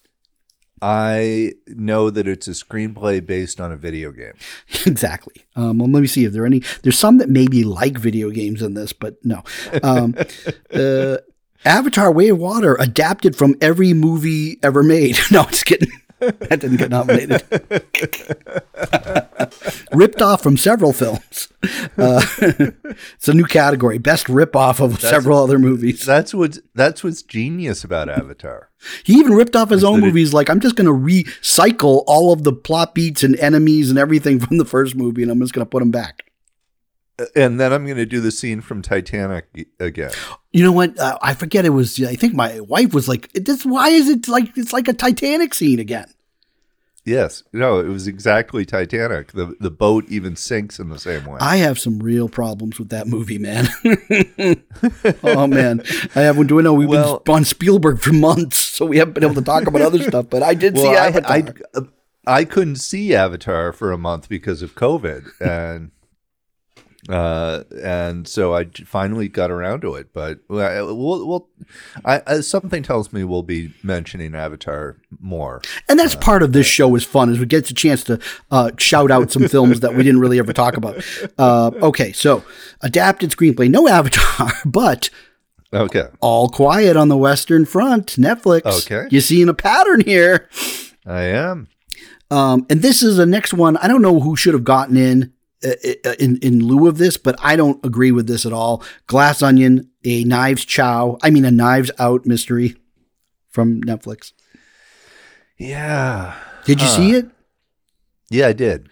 I 0.80 1.54
know 1.66 2.08
that 2.08 2.28
it's 2.28 2.46
a 2.46 2.52
screenplay 2.52 3.24
based 3.24 3.60
on 3.60 3.72
a 3.72 3.76
video 3.76 4.12
game. 4.12 4.34
exactly. 4.86 5.34
Um, 5.56 5.78
well, 5.78 5.90
let 5.90 6.00
me 6.00 6.06
see 6.06 6.24
if 6.24 6.32
there 6.32 6.44
are 6.44 6.46
any. 6.46 6.62
There's 6.82 6.98
some 6.98 7.18
that 7.18 7.28
maybe 7.28 7.64
like 7.64 7.98
video 7.98 8.30
games 8.30 8.62
in 8.62 8.74
this, 8.74 8.92
but 8.92 9.16
no. 9.24 9.42
Um, 9.82 10.14
uh, 10.72 11.18
Avatar: 11.64 12.12
Way 12.12 12.28
of 12.28 12.38
Water 12.38 12.76
adapted 12.78 13.36
from 13.36 13.56
every 13.60 13.92
movie 13.92 14.58
ever 14.62 14.82
made. 14.82 15.18
no, 15.30 15.42
it's 15.42 15.64
kidding. 15.64 15.90
that 16.18 16.58
didn't 16.58 16.78
get 16.78 16.90
nominated. 16.90 17.44
ripped 19.92 20.20
off 20.20 20.42
from 20.42 20.56
several 20.56 20.92
films. 20.92 21.46
Uh, 21.96 22.20
it's 22.40 23.28
a 23.28 23.34
new 23.34 23.44
category: 23.44 23.98
best 23.98 24.28
rip 24.28 24.56
off 24.56 24.80
of 24.80 25.00
that's 25.00 25.10
several 25.10 25.38
other 25.38 25.60
movies. 25.60 26.04
That's 26.04 26.34
what's 26.34 26.58
that's 26.74 27.04
what's 27.04 27.22
genius 27.22 27.84
about 27.84 28.08
Avatar. 28.08 28.70
He 29.04 29.14
even 29.14 29.34
ripped 29.34 29.54
off 29.54 29.70
his 29.70 29.84
own 29.84 30.00
movies. 30.00 30.34
like 30.34 30.50
I'm 30.50 30.58
just 30.58 30.74
going 30.74 30.86
to 30.86 30.92
recycle 30.92 32.02
all 32.08 32.32
of 32.32 32.42
the 32.42 32.52
plot 32.52 32.94
beats 32.94 33.22
and 33.22 33.36
enemies 33.36 33.90
and 33.90 33.98
everything 33.98 34.40
from 34.40 34.58
the 34.58 34.64
first 34.64 34.96
movie, 34.96 35.22
and 35.22 35.30
I'm 35.30 35.40
just 35.40 35.52
going 35.52 35.64
to 35.64 35.70
put 35.70 35.80
them 35.80 35.92
back 35.92 36.27
and 37.34 37.58
then 37.58 37.72
I'm 37.72 37.84
going 37.84 37.96
to 37.96 38.06
do 38.06 38.20
the 38.20 38.30
scene 38.30 38.60
from 38.60 38.82
Titanic 38.82 39.68
again. 39.80 40.12
You 40.52 40.62
know 40.62 40.72
what? 40.72 40.98
Uh, 40.98 41.18
I 41.20 41.34
forget 41.34 41.64
it 41.64 41.70
was. 41.70 42.02
I 42.02 42.14
think 42.14 42.34
my 42.34 42.60
wife 42.60 42.94
was 42.94 43.08
like, 43.08 43.32
"This 43.32 43.64
why 43.64 43.88
is 43.88 44.08
it 44.08 44.28
like 44.28 44.56
it's 44.56 44.72
like 44.72 44.88
a 44.88 44.92
Titanic 44.92 45.54
scene 45.54 45.78
again?" 45.78 46.12
Yes, 47.04 47.42
no, 47.54 47.80
it 47.80 47.88
was 47.88 48.06
exactly 48.06 48.64
Titanic. 48.64 49.32
the 49.32 49.56
The 49.58 49.70
boat 49.70 50.04
even 50.08 50.36
sinks 50.36 50.78
in 50.78 50.90
the 50.90 50.98
same 50.98 51.24
way. 51.24 51.38
I 51.40 51.56
have 51.56 51.78
some 51.78 51.98
real 51.98 52.28
problems 52.28 52.78
with 52.78 52.90
that 52.90 53.06
movie, 53.06 53.38
man. 53.38 53.68
oh 55.22 55.46
man, 55.46 55.82
I 56.14 56.20
have. 56.20 56.46
Do 56.46 56.58
I 56.58 56.62
know 56.62 56.74
we've 56.74 56.88
well, 56.88 57.20
been 57.20 57.36
on 57.36 57.44
Spielberg 57.44 58.00
for 58.00 58.12
months, 58.12 58.58
so 58.58 58.86
we 58.86 58.98
haven't 58.98 59.14
been 59.14 59.24
able 59.24 59.36
to 59.36 59.42
talk 59.42 59.66
about 59.66 59.82
other 59.82 60.02
stuff. 60.02 60.26
But 60.30 60.42
I 60.42 60.54
did 60.54 60.74
well, 60.74 60.84
see 60.84 60.96
Avatar. 60.96 61.32
I, 61.32 61.52
I, 61.74 61.80
I 62.40 62.44
couldn't 62.44 62.76
see 62.76 63.14
Avatar 63.14 63.72
for 63.72 63.90
a 63.90 63.98
month 63.98 64.28
because 64.28 64.62
of 64.62 64.74
COVID, 64.74 65.30
and 65.40 65.90
uh, 67.08 67.64
and 67.82 68.28
so 68.28 68.54
I 68.54 68.66
finally 68.84 69.28
got 69.28 69.50
around 69.50 69.80
to 69.80 69.94
it. 69.94 70.12
But 70.12 70.40
we'll, 70.48 71.26
we'll 71.26 71.48
I, 72.04 72.40
something 72.40 72.82
tells 72.82 73.12
me 73.12 73.24
we'll 73.24 73.42
be 73.42 73.72
mentioning 73.82 74.34
Avatar 74.34 74.96
more. 75.20 75.62
And 75.88 75.98
that's 75.98 76.14
uh, 76.14 76.18
part 76.18 76.42
of 76.42 76.52
this 76.52 76.66
show 76.66 76.94
is 76.94 77.04
fun, 77.04 77.30
is 77.30 77.38
we 77.38 77.46
get 77.46 77.70
a 77.70 77.74
chance 77.74 78.04
to 78.04 78.20
uh, 78.50 78.72
shout 78.78 79.10
out 79.10 79.30
some 79.30 79.48
films 79.48 79.80
that 79.80 79.94
we 79.94 80.02
didn't 80.02 80.20
really 80.20 80.38
ever 80.38 80.52
talk 80.52 80.76
about. 80.76 81.02
Uh, 81.38 81.70
okay, 81.82 82.12
so 82.12 82.44
adapted 82.82 83.30
screenplay, 83.30 83.70
no 83.70 83.88
Avatar, 83.88 84.52
but 84.66 85.10
okay, 85.72 86.08
all 86.20 86.48
quiet 86.48 86.96
on 86.96 87.08
the 87.08 87.16
Western 87.16 87.64
Front, 87.64 88.16
Netflix. 88.16 88.84
Okay, 88.84 89.08
you 89.10 89.20
seeing 89.20 89.48
a 89.48 89.54
pattern 89.54 90.02
here? 90.02 90.48
I 91.06 91.22
am. 91.22 91.68
Um, 92.30 92.66
and 92.68 92.82
this 92.82 93.02
is 93.02 93.16
the 93.16 93.24
next 93.24 93.54
one. 93.54 93.78
I 93.78 93.88
don't 93.88 94.02
know 94.02 94.20
who 94.20 94.36
should 94.36 94.52
have 94.52 94.64
gotten 94.64 94.96
in. 94.98 95.32
Uh, 95.64 95.70
uh, 96.04 96.14
in 96.20 96.36
in 96.36 96.64
lieu 96.64 96.86
of 96.86 96.98
this, 96.98 97.16
but 97.16 97.34
I 97.42 97.56
don't 97.56 97.84
agree 97.84 98.12
with 98.12 98.28
this 98.28 98.46
at 98.46 98.52
all. 98.52 98.82
Glass 99.08 99.42
Onion, 99.42 99.90
a 100.04 100.22
Knives 100.22 100.64
Chow, 100.64 101.18
I 101.20 101.30
mean 101.30 101.44
a 101.44 101.50
Knives 101.50 101.90
Out 101.98 102.26
mystery 102.26 102.76
from 103.48 103.82
Netflix. 103.82 104.32
Yeah. 105.58 106.36
Did 106.64 106.80
you 106.80 106.86
huh. 106.86 106.96
see 106.96 107.10
it? 107.12 107.30
Yeah, 108.30 108.46
I 108.46 108.52
did. 108.52 108.88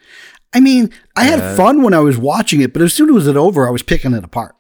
I 0.53 0.61
mean, 0.61 0.91
I 1.15 1.25
had 1.25 1.39
uh, 1.39 1.55
fun 1.55 1.83
when 1.83 1.95
I 1.95 2.01
was 2.01 2.19
watching 2.19 2.61
it, 2.61 2.73
but 2.73 2.83
as 2.83 2.93
soon 2.95 3.11
as 3.11 3.27
it 3.27 3.31
was 3.31 3.37
over, 3.37 3.69
I 3.69 3.71
was 3.71 3.83
picking 3.83 4.15
it 4.15 4.25
apart. 4.25 4.57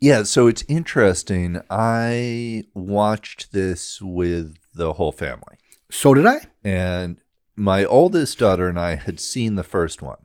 Yeah, 0.00 0.22
so 0.22 0.46
it's 0.46 0.64
interesting. 0.68 1.60
I 1.68 2.64
watched 2.72 3.52
this 3.52 4.00
with 4.00 4.56
the 4.74 4.94
whole 4.94 5.12
family. 5.12 5.58
So 5.90 6.14
did 6.14 6.26
I. 6.26 6.40
And 6.64 7.18
my 7.56 7.84
oldest 7.84 8.38
daughter 8.38 8.68
and 8.68 8.78
I 8.78 8.94
had 8.94 9.20
seen 9.20 9.56
the 9.56 9.64
first 9.64 10.00
one. 10.00 10.21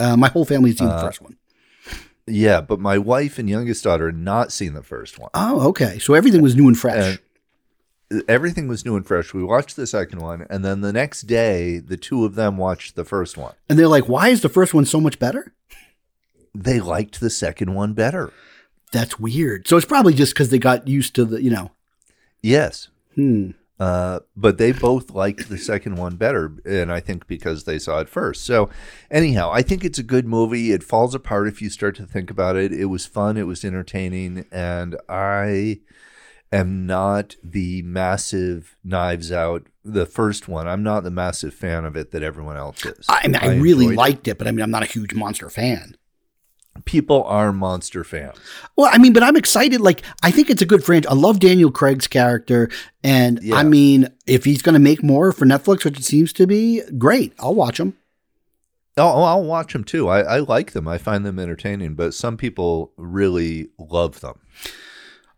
Uh, 0.00 0.16
my 0.16 0.28
whole 0.28 0.44
family's 0.44 0.78
seen 0.78 0.88
uh, 0.88 0.96
the 0.96 1.06
first 1.06 1.20
one. 1.20 1.36
Yeah, 2.26 2.60
but 2.60 2.80
my 2.80 2.98
wife 2.98 3.38
and 3.38 3.48
youngest 3.48 3.84
daughter 3.84 4.06
had 4.06 4.16
not 4.16 4.52
seen 4.52 4.74
the 4.74 4.82
first 4.82 5.18
one. 5.18 5.30
Oh, 5.34 5.68
okay. 5.68 5.98
So 5.98 6.14
everything 6.14 6.42
was 6.42 6.56
new 6.56 6.68
and 6.68 6.78
fresh. 6.78 7.18
And 8.10 8.22
everything 8.28 8.68
was 8.68 8.84
new 8.84 8.96
and 8.96 9.06
fresh. 9.06 9.34
We 9.34 9.42
watched 9.44 9.76
the 9.76 9.86
second 9.86 10.20
one, 10.20 10.46
and 10.48 10.64
then 10.64 10.80
the 10.80 10.92
next 10.92 11.22
day, 11.22 11.78
the 11.78 11.96
two 11.96 12.24
of 12.24 12.34
them 12.34 12.56
watched 12.56 12.96
the 12.96 13.04
first 13.04 13.36
one. 13.36 13.54
And 13.68 13.78
they're 13.78 13.88
like, 13.88 14.08
"Why 14.08 14.28
is 14.28 14.42
the 14.42 14.48
first 14.48 14.74
one 14.74 14.84
so 14.84 15.00
much 15.00 15.18
better?" 15.18 15.52
they 16.54 16.80
liked 16.80 17.20
the 17.20 17.30
second 17.30 17.74
one 17.74 17.92
better. 17.92 18.32
That's 18.92 19.20
weird. 19.20 19.68
So 19.68 19.76
it's 19.76 19.86
probably 19.86 20.14
just 20.14 20.34
because 20.34 20.50
they 20.50 20.58
got 20.58 20.88
used 20.88 21.14
to 21.14 21.24
the, 21.24 21.42
you 21.42 21.50
know. 21.50 21.70
Yes. 22.42 22.88
Hmm. 23.14 23.50
Uh, 23.80 24.20
but 24.36 24.58
they 24.58 24.72
both 24.72 25.10
liked 25.10 25.48
the 25.48 25.56
second 25.56 25.96
one 25.96 26.16
better, 26.16 26.52
and 26.66 26.92
I 26.92 27.00
think 27.00 27.26
because 27.26 27.64
they 27.64 27.78
saw 27.78 28.00
it 28.00 28.10
first. 28.10 28.44
So, 28.44 28.68
anyhow, 29.10 29.50
I 29.50 29.62
think 29.62 29.86
it's 29.86 29.98
a 29.98 30.02
good 30.02 30.26
movie. 30.26 30.70
It 30.70 30.82
falls 30.82 31.14
apart 31.14 31.48
if 31.48 31.62
you 31.62 31.70
start 31.70 31.96
to 31.96 32.04
think 32.04 32.30
about 32.30 32.56
it. 32.56 32.74
It 32.74 32.84
was 32.86 33.06
fun, 33.06 33.38
it 33.38 33.46
was 33.46 33.64
entertaining, 33.64 34.44
and 34.52 34.96
I 35.08 35.80
am 36.52 36.84
not 36.84 37.36
the 37.42 37.80
massive 37.80 38.76
Knives 38.84 39.32
Out, 39.32 39.66
the 39.82 40.04
first 40.04 40.46
one. 40.46 40.68
I'm 40.68 40.82
not 40.82 41.02
the 41.02 41.10
massive 41.10 41.54
fan 41.54 41.86
of 41.86 41.96
it 41.96 42.10
that 42.10 42.22
everyone 42.22 42.58
else 42.58 42.84
is. 42.84 43.06
I 43.08 43.28
mean, 43.28 43.36
I, 43.36 43.46
I 43.46 43.54
really 43.56 43.96
liked 43.96 44.28
it. 44.28 44.32
it, 44.32 44.38
but 44.38 44.46
I 44.46 44.50
mean, 44.50 44.62
I'm 44.62 44.70
not 44.70 44.82
a 44.82 44.86
huge 44.86 45.14
monster 45.14 45.48
fan 45.48 45.96
people 46.84 47.24
are 47.24 47.52
monster 47.52 48.04
fans. 48.04 48.36
Well, 48.76 48.90
I 48.92 48.98
mean, 48.98 49.12
but 49.12 49.22
I'm 49.22 49.36
excited. 49.36 49.80
Like, 49.80 50.02
I 50.22 50.30
think 50.30 50.50
it's 50.50 50.62
a 50.62 50.66
good 50.66 50.84
franchise. 50.84 51.10
I 51.10 51.14
love 51.14 51.40
Daniel 51.40 51.70
Craig's 51.70 52.06
character, 52.06 52.68
and 53.02 53.42
yeah. 53.42 53.56
I 53.56 53.64
mean, 53.64 54.08
if 54.26 54.44
he's 54.44 54.62
going 54.62 54.74
to 54.74 54.80
make 54.80 55.02
more 55.02 55.32
for 55.32 55.46
Netflix, 55.46 55.84
which 55.84 55.98
it 55.98 56.04
seems 56.04 56.32
to 56.34 56.46
be, 56.46 56.82
great. 56.98 57.32
I'll 57.38 57.54
watch 57.54 57.78
them. 57.78 57.96
Oh, 58.96 59.22
I'll 59.22 59.44
watch 59.44 59.72
them 59.72 59.84
too. 59.84 60.08
I, 60.08 60.20
I 60.20 60.38
like 60.40 60.72
them. 60.72 60.86
I 60.88 60.98
find 60.98 61.24
them 61.24 61.38
entertaining, 61.38 61.94
but 61.94 62.12
some 62.12 62.36
people 62.36 62.92
really 62.96 63.70
love 63.78 64.20
them. 64.20 64.40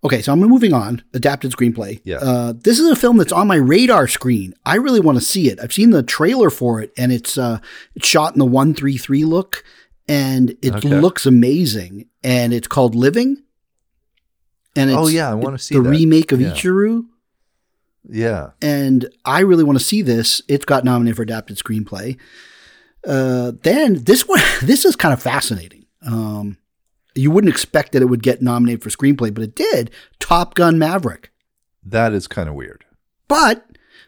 Okay, 0.05 0.21
so 0.21 0.33
I'm 0.33 0.41
moving 0.41 0.73
on. 0.73 1.03
Adapted 1.15 1.53
screenplay. 1.53 2.01
Yeah. 2.03 2.17
Uh, 2.17 2.55
this 2.57 2.81
is 2.81 2.91
a 2.91 2.97
film 2.97 3.19
that's 3.19 3.31
on 3.31 3.47
my 3.47 3.55
radar 3.55 4.09
screen. 4.09 4.53
I 4.67 4.77
really 4.77 4.99
want 4.99 5.19
to 5.19 5.25
see 5.25 5.49
it. 5.49 5.61
I've 5.63 5.73
seen 5.73 5.91
the 5.91 6.03
trailer 6.03 6.51
for 6.51 6.81
it, 6.81 6.93
and 6.97 7.13
it's 7.13 7.39
uh, 7.39 7.61
it's 7.95 8.09
shot 8.09 8.33
in 8.33 8.41
the 8.41 8.47
one 8.47 8.75
three 8.75 8.99
three 8.99 9.25
look 9.25 9.63
and 10.13 10.51
it 10.61 10.75
okay. 10.75 11.01
looks 11.01 11.25
amazing. 11.25 12.07
And 12.23 12.53
it's 12.53 12.69
called 12.69 12.95
Living. 12.95 13.43
And 14.77 14.91
oh 14.91 15.07
yeah, 15.07 15.31
I 15.31 15.35
want 15.35 15.57
to 15.57 15.63
see 15.63 15.75
the 15.75 15.81
that. 15.81 15.91
remake 15.91 16.33
of 16.33 16.41
yeah. 16.41 16.51
Ikiru. 16.51 17.07
Yeah, 18.09 18.51
and 18.61 19.09
I 19.25 19.41
really 19.41 19.65
want 19.65 19.79
to 19.79 19.85
see 19.85 20.03
this. 20.03 20.43
It's 20.49 20.65
got 20.65 20.85
nominated 20.85 21.17
for 21.17 21.23
adapted 21.23 21.57
screenplay. 21.57 22.19
Uh, 23.07 23.53
then 23.63 24.03
this 24.05 24.27
one, 24.27 24.41
this 24.63 24.85
is 24.85 24.97
kind 24.97 25.13
of 25.13 25.23
fascinating. 25.23 25.87
Um, 26.07 26.59
you 27.15 27.31
wouldn't 27.31 27.53
expect 27.53 27.93
that 27.93 28.03
it 28.03 28.07
would 28.07 28.23
get 28.23 28.43
nominated 28.43 28.83
for 28.83 28.91
screenplay, 28.91 29.33
but 29.33 29.43
it 29.43 29.55
did. 29.55 29.91
Top 30.19 30.55
Gun 30.55 30.79
Maverick. 30.79 31.31
That 31.85 32.13
is 32.13 32.27
kind 32.27 32.49
of 32.49 32.55
weird. 32.55 32.85
But 33.29 33.67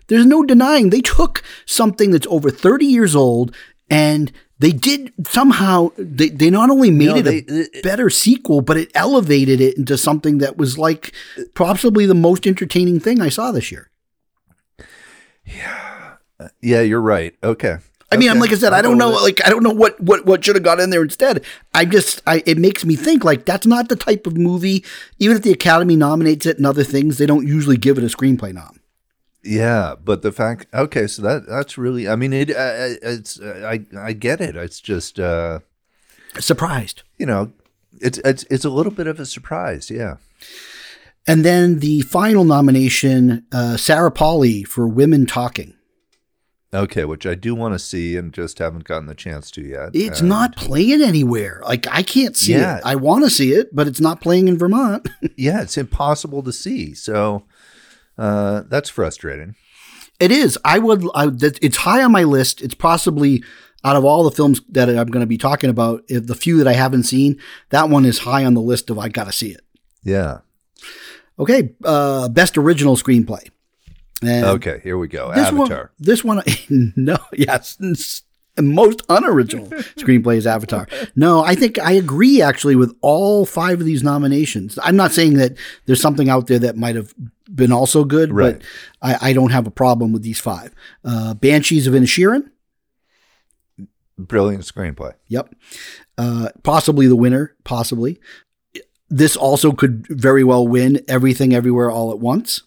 there's 0.08 0.26
no 0.26 0.44
denying 0.44 0.90
they 0.90 1.02
took 1.02 1.42
something 1.66 2.10
that's 2.10 2.26
over 2.28 2.50
30 2.50 2.86
years 2.86 3.14
old 3.14 3.54
and 3.90 4.32
they 4.64 4.72
did 4.72 5.12
somehow 5.26 5.90
they, 5.98 6.30
they 6.30 6.48
not 6.48 6.70
only 6.70 6.90
made 6.90 7.08
no, 7.08 7.16
it 7.16 7.22
they, 7.46 7.78
a 7.78 7.82
better 7.82 8.08
sequel 8.08 8.62
but 8.62 8.78
it 8.78 8.90
elevated 8.94 9.60
it 9.60 9.76
into 9.76 9.98
something 9.98 10.38
that 10.38 10.56
was 10.56 10.78
like 10.78 11.12
possibly 11.54 12.06
the 12.06 12.14
most 12.14 12.46
entertaining 12.46 12.98
thing 12.98 13.20
i 13.20 13.28
saw 13.28 13.52
this 13.52 13.70
year 13.70 13.90
yeah 15.44 16.16
yeah 16.62 16.80
you're 16.80 17.00
right 17.00 17.34
okay 17.42 17.78
I 18.12 18.16
mean, 18.16 18.30
I'm 18.30 18.38
like 18.38 18.52
I 18.52 18.54
said, 18.54 18.72
I 18.72 18.80
don't 18.80 18.96
know, 18.96 19.10
like 19.10 19.44
I 19.44 19.50
don't 19.50 19.64
know 19.64 19.72
what 19.72 20.00
what 20.00 20.24
what 20.24 20.44
should 20.44 20.54
have 20.54 20.62
got 20.62 20.78
in 20.78 20.90
there 20.90 21.02
instead. 21.02 21.44
I 21.72 21.84
just, 21.84 22.22
I 22.24 22.44
it 22.46 22.58
makes 22.58 22.84
me 22.84 22.94
think 22.94 23.24
like 23.24 23.44
that's 23.44 23.66
not 23.66 23.88
the 23.88 23.96
type 23.96 24.28
of 24.28 24.36
movie. 24.36 24.84
Even 25.18 25.36
if 25.36 25.42
the 25.42 25.50
Academy 25.50 25.96
nominates 25.96 26.46
it 26.46 26.56
and 26.56 26.64
other 26.64 26.84
things, 26.84 27.18
they 27.18 27.26
don't 27.26 27.44
usually 27.44 27.76
give 27.76 27.98
it 27.98 28.04
a 28.04 28.06
screenplay 28.06 28.52
nom. 28.52 28.78
Yeah, 29.44 29.94
but 30.02 30.22
the 30.22 30.32
fact 30.32 30.66
okay, 30.72 31.06
so 31.06 31.22
that 31.22 31.46
that's 31.46 31.76
really 31.76 32.08
I 32.08 32.16
mean 32.16 32.32
it 32.32 32.50
uh, 32.50 32.96
it's 33.02 33.38
uh, 33.38 33.62
I 33.66 33.84
I 33.98 34.12
get 34.14 34.40
it. 34.40 34.56
It's 34.56 34.80
just 34.80 35.20
uh 35.20 35.60
surprised. 36.40 37.02
You 37.18 37.26
know, 37.26 37.52
it's 38.00 38.18
it's 38.18 38.44
it's 38.44 38.64
a 38.64 38.70
little 38.70 38.92
bit 38.92 39.06
of 39.06 39.20
a 39.20 39.26
surprise, 39.26 39.90
yeah. 39.90 40.16
And 41.26 41.44
then 41.44 41.80
the 41.80 42.00
final 42.02 42.44
nomination 42.44 43.44
uh 43.52 43.76
Sarah 43.76 44.10
Polley 44.10 44.64
for 44.64 44.88
Women 44.88 45.26
Talking. 45.26 45.74
Okay, 46.72 47.04
which 47.04 47.24
I 47.24 47.36
do 47.36 47.54
want 47.54 47.74
to 47.74 47.78
see 47.78 48.16
and 48.16 48.32
just 48.32 48.58
haven't 48.58 48.82
gotten 48.82 49.06
the 49.06 49.14
chance 49.14 49.48
to 49.52 49.62
yet. 49.62 49.90
It's 49.92 50.20
and 50.20 50.28
not 50.28 50.56
playing 50.56 51.02
anywhere. 51.02 51.60
Like 51.64 51.86
I 51.88 52.02
can't 52.02 52.36
see 52.36 52.54
yeah. 52.54 52.78
it. 52.78 52.82
I 52.84 52.96
want 52.96 53.24
to 53.24 53.30
see 53.30 53.52
it, 53.52 53.74
but 53.76 53.86
it's 53.86 54.00
not 54.00 54.20
playing 54.20 54.48
in 54.48 54.58
Vermont. 54.58 55.08
yeah, 55.36 55.62
it's 55.62 55.78
impossible 55.78 56.42
to 56.42 56.52
see. 56.52 56.94
So 56.94 57.44
uh, 58.18 58.62
that's 58.68 58.90
frustrating. 58.90 59.54
It 60.20 60.30
is. 60.30 60.58
I 60.64 60.78
would. 60.78 61.04
I, 61.14 61.30
it's 61.40 61.78
high 61.78 62.02
on 62.02 62.12
my 62.12 62.24
list. 62.24 62.62
It's 62.62 62.74
possibly 62.74 63.42
out 63.84 63.96
of 63.96 64.04
all 64.04 64.24
the 64.24 64.30
films 64.30 64.62
that 64.70 64.88
I'm 64.88 65.08
going 65.08 65.20
to 65.20 65.26
be 65.26 65.36
talking 65.36 65.68
about, 65.68 66.04
if 66.08 66.26
the 66.26 66.34
few 66.34 66.56
that 66.58 66.66
I 66.66 66.72
haven't 66.72 67.02
seen, 67.02 67.38
that 67.68 67.90
one 67.90 68.06
is 68.06 68.20
high 68.20 68.44
on 68.44 68.54
the 68.54 68.62
list 68.62 68.88
of 68.88 68.98
I 68.98 69.08
got 69.08 69.24
to 69.24 69.32
see 69.32 69.50
it. 69.50 69.60
Yeah. 70.02 70.38
Okay. 71.38 71.74
Uh, 71.84 72.28
best 72.28 72.56
original 72.56 72.96
screenplay. 72.96 73.50
And 74.22 74.46
okay, 74.46 74.80
here 74.82 74.96
we 74.96 75.08
go. 75.08 75.32
This 75.34 75.48
Avatar. 75.48 75.78
One, 75.78 75.90
this 75.98 76.24
one, 76.24 76.42
no, 76.96 77.18
yes, 77.32 77.76
most 78.60 79.02
unoriginal 79.08 79.66
screenplay 79.98 80.36
is 80.36 80.46
Avatar. 80.46 80.86
No, 81.16 81.42
I 81.44 81.54
think 81.54 81.78
I 81.78 81.92
agree 81.92 82.40
actually 82.40 82.76
with 82.76 82.96
all 83.00 83.44
five 83.44 83.80
of 83.80 83.86
these 83.86 84.02
nominations. 84.02 84.78
I'm 84.82 84.96
not 84.96 85.12
saying 85.12 85.34
that 85.34 85.56
there's 85.86 86.00
something 86.00 86.28
out 86.28 86.46
there 86.46 86.60
that 86.60 86.76
might 86.76 86.96
have 86.96 87.14
been 87.52 87.72
also 87.72 88.04
good, 88.04 88.32
right. 88.32 88.58
but 88.58 88.62
I, 89.02 89.30
I, 89.30 89.32
don't 89.32 89.50
have 89.50 89.66
a 89.66 89.70
problem 89.70 90.12
with 90.12 90.22
these 90.22 90.40
five. 90.40 90.74
Uh, 91.04 91.34
Banshees 91.34 91.86
of 91.86 91.94
Inisherin. 91.94 92.50
Brilliant 94.16 94.64
screenplay. 94.64 95.14
Yep. 95.28 95.54
Uh, 96.16 96.48
possibly 96.62 97.06
the 97.06 97.16
winner, 97.16 97.54
possibly. 97.64 98.20
This 99.10 99.36
also 99.36 99.72
could 99.72 100.06
very 100.08 100.44
well 100.44 100.66
win 100.66 101.02
Everything 101.08 101.52
Everywhere 101.52 101.90
All 101.90 102.10
at 102.10 102.18
Once. 102.18 102.62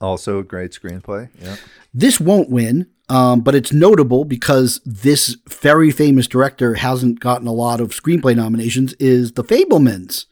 Also 0.00 0.38
a 0.38 0.44
great 0.44 0.72
screenplay. 0.72 1.28
Yeah. 1.40 1.56
This 1.92 2.18
won't 2.18 2.50
win, 2.50 2.88
um, 3.08 3.40
but 3.40 3.54
it's 3.54 3.72
notable 3.72 4.24
because 4.24 4.80
this 4.84 5.36
very 5.48 5.90
famous 5.90 6.26
director 6.26 6.74
hasn't 6.74 7.20
gotten 7.20 7.46
a 7.46 7.52
lot 7.52 7.80
of 7.80 7.90
screenplay 7.90 8.34
nominations. 8.34 8.94
Is 8.94 9.32
The 9.32 9.44
Fabelmans? 9.44 10.26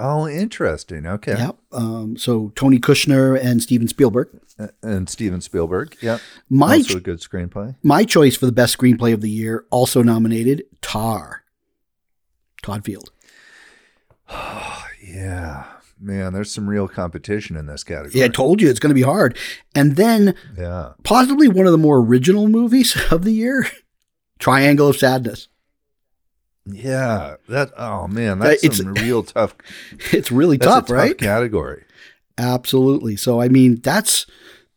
Oh, 0.00 0.28
interesting. 0.28 1.06
Okay. 1.06 1.36
Yep. 1.36 1.56
Um, 1.72 2.16
so 2.16 2.52
Tony 2.54 2.78
Kushner 2.78 3.38
and 3.42 3.62
Steven 3.62 3.88
Spielberg. 3.88 4.28
And 4.82 5.08
Steven 5.08 5.40
Spielberg. 5.40 5.96
Yep. 6.00 6.20
My 6.48 6.76
also 6.76 6.96
a 6.96 7.00
good 7.00 7.20
screenplay. 7.20 7.76
My 7.82 8.04
choice 8.04 8.36
for 8.36 8.46
the 8.46 8.52
best 8.52 8.76
screenplay 8.76 9.12
of 9.12 9.20
the 9.20 9.30
year, 9.30 9.64
also 9.70 10.02
nominated, 10.02 10.64
Tar. 10.80 11.44
Todd 12.62 12.84
Field. 12.84 13.12
yeah 15.02 15.64
man, 16.00 16.32
there's 16.32 16.50
some 16.50 16.68
real 16.68 16.88
competition 16.88 17.56
in 17.56 17.66
this 17.66 17.84
category. 17.84 18.20
Yeah, 18.20 18.26
I 18.26 18.28
told 18.28 18.60
you 18.60 18.68
it's 18.68 18.80
going 18.80 18.90
to 18.90 18.94
be 18.94 19.02
hard. 19.02 19.36
And 19.74 19.96
then, 19.96 20.34
yeah, 20.56 20.92
possibly 21.02 21.48
one 21.48 21.66
of 21.66 21.72
the 21.72 21.78
more 21.78 21.98
original 21.98 22.48
movies 22.48 22.96
of 23.10 23.24
the 23.24 23.32
year, 23.32 23.66
Triangle 24.38 24.88
of 24.88 24.96
Sadness. 24.96 25.48
Yeah, 26.72 27.36
that. 27.48 27.72
Oh 27.76 28.08
man, 28.08 28.38
that's 28.38 28.64
it's, 28.64 28.78
some 28.78 28.94
real 28.94 29.22
tough. 29.22 29.54
It's 30.12 30.30
really 30.30 30.58
tough, 30.58 30.86
tough, 30.86 30.90
right? 30.90 31.16
Category. 31.16 31.84
Absolutely. 32.36 33.16
So 33.16 33.40
I 33.40 33.48
mean, 33.48 33.80
that's 33.80 34.26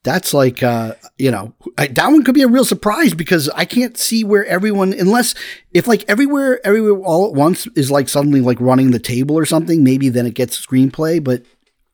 that's 0.04 0.34
like 0.34 0.64
uh, 0.64 0.96
you 1.18 1.32
know 1.32 1.54
I, 1.78 1.88
that 1.88 2.08
one 2.08 2.24
could 2.24 2.36
be 2.36 2.42
a 2.42 2.48
real 2.48 2.66
surprise 2.66 3.14
because 3.14 3.50
I 3.50 3.66
can't 3.66 3.98
see 3.98 4.24
where 4.24 4.46
everyone 4.46 4.94
unless 4.94 5.36
if 5.74 5.88
like 5.88 6.04
everywhere 6.08 6.60
everywhere 6.66 7.04
all 7.04 7.28
at 7.28 7.34
once 7.34 7.68
is 7.76 7.92
like 7.92 8.10
suddenly 8.10 8.42
like 8.42 8.60
running 8.60 8.92
the 8.92 9.00
table 9.00 9.38
or 9.38 9.46
something 9.46 9.84
maybe 9.84 10.10
then 10.10 10.26
it 10.26 10.34
gets 10.34 10.60
screenplay 10.60 11.24
but 11.24 11.44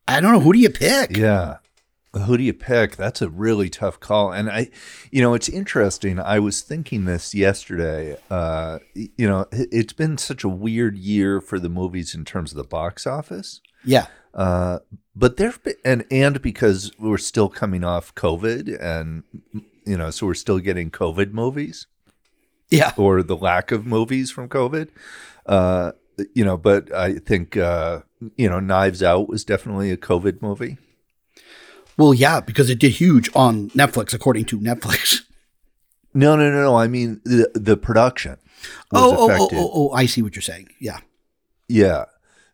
I 0.08 0.22
don't 0.22 0.32
know 0.32 0.40
who 0.40 0.54
do 0.54 0.60
you 0.60 0.70
pick 0.70 1.18
yeah 1.18 1.58
who 2.20 2.38
do 2.38 2.44
you 2.44 2.54
pick 2.54 2.96
that's 2.96 3.22
a 3.22 3.30
really 3.30 3.70
tough 3.70 4.00
call 4.00 4.32
and 4.32 4.50
I 4.50 4.70
you 5.12 5.22
know 5.22 5.34
it's 5.34 5.50
interesting 5.50 6.20
I 6.20 6.40
was 6.40 6.62
thinking 6.62 7.06
this 7.06 7.34
yesterday 7.36 8.18
uh, 8.30 8.80
you 8.94 9.28
know 9.28 9.46
it's 9.52 9.94
been 9.94 10.18
such 10.18 10.44
a 10.44 10.50
weird 10.50 10.98
year 10.98 11.42
for 11.42 11.60
the 11.60 11.70
movies 11.70 12.14
in 12.16 12.26
terms 12.26 12.52
of 12.52 12.58
the 12.58 12.64
box 12.64 13.08
office 13.08 13.62
yeah 13.84 14.08
uh, 14.38 14.80
but 15.16 15.38
there 15.38 15.54
and 15.84 16.06
and 16.12 16.42
because 16.42 16.92
we're 17.00 17.18
still 17.18 17.50
coming 17.50 17.84
off 17.84 18.14
COVID, 18.14 18.80
and 18.80 19.24
you 19.84 19.98
know, 19.98 20.12
so 20.12 20.28
we're 20.28 20.36
still 20.36 20.60
getting 20.60 20.92
COVID 20.92 21.34
movies. 21.34 21.88
Yeah, 22.70 22.94
or 22.98 23.24
the 23.24 23.36
lack 23.36 23.72
of 23.72 23.86
movies 23.86 24.30
from 24.30 24.48
COVID. 24.48 24.90
Uh, 25.48 25.94
you 26.36 26.46
know, 26.46 26.56
but 26.56 26.94
I 26.94 27.16
think 27.16 27.58
uh, 27.58 28.02
you 28.36 28.48
know, 28.48 28.60
Knives 28.60 29.02
Out 29.02 29.28
was 29.28 29.44
definitely 29.44 29.90
a 29.92 29.98
COVID 29.98 30.42
movie. 30.42 30.78
Well, 31.98 32.14
yeah, 32.14 32.40
because 32.40 32.70
it 32.70 32.80
did 32.80 32.94
huge 32.94 33.30
on 33.36 33.70
Netflix, 33.72 34.14
according 34.14 34.46
to 34.46 34.60
Netflix. 34.60 35.22
No, 36.14 36.36
no, 36.36 36.50
no, 36.50 36.64
no. 36.64 36.76
I 36.76 36.88
mean 36.88 37.22
the 37.26 37.52
the 37.54 37.78
production. 37.78 38.38
Oh, 38.92 39.30
oh, 39.30 39.38
oh, 39.40 39.50
oh, 39.52 39.72
oh, 39.74 39.92
I 39.92 40.08
see 40.08 40.24
what 40.24 40.36
you're 40.36 40.42
saying. 40.42 40.70
Yeah. 40.80 41.02
Yeah. 41.68 42.06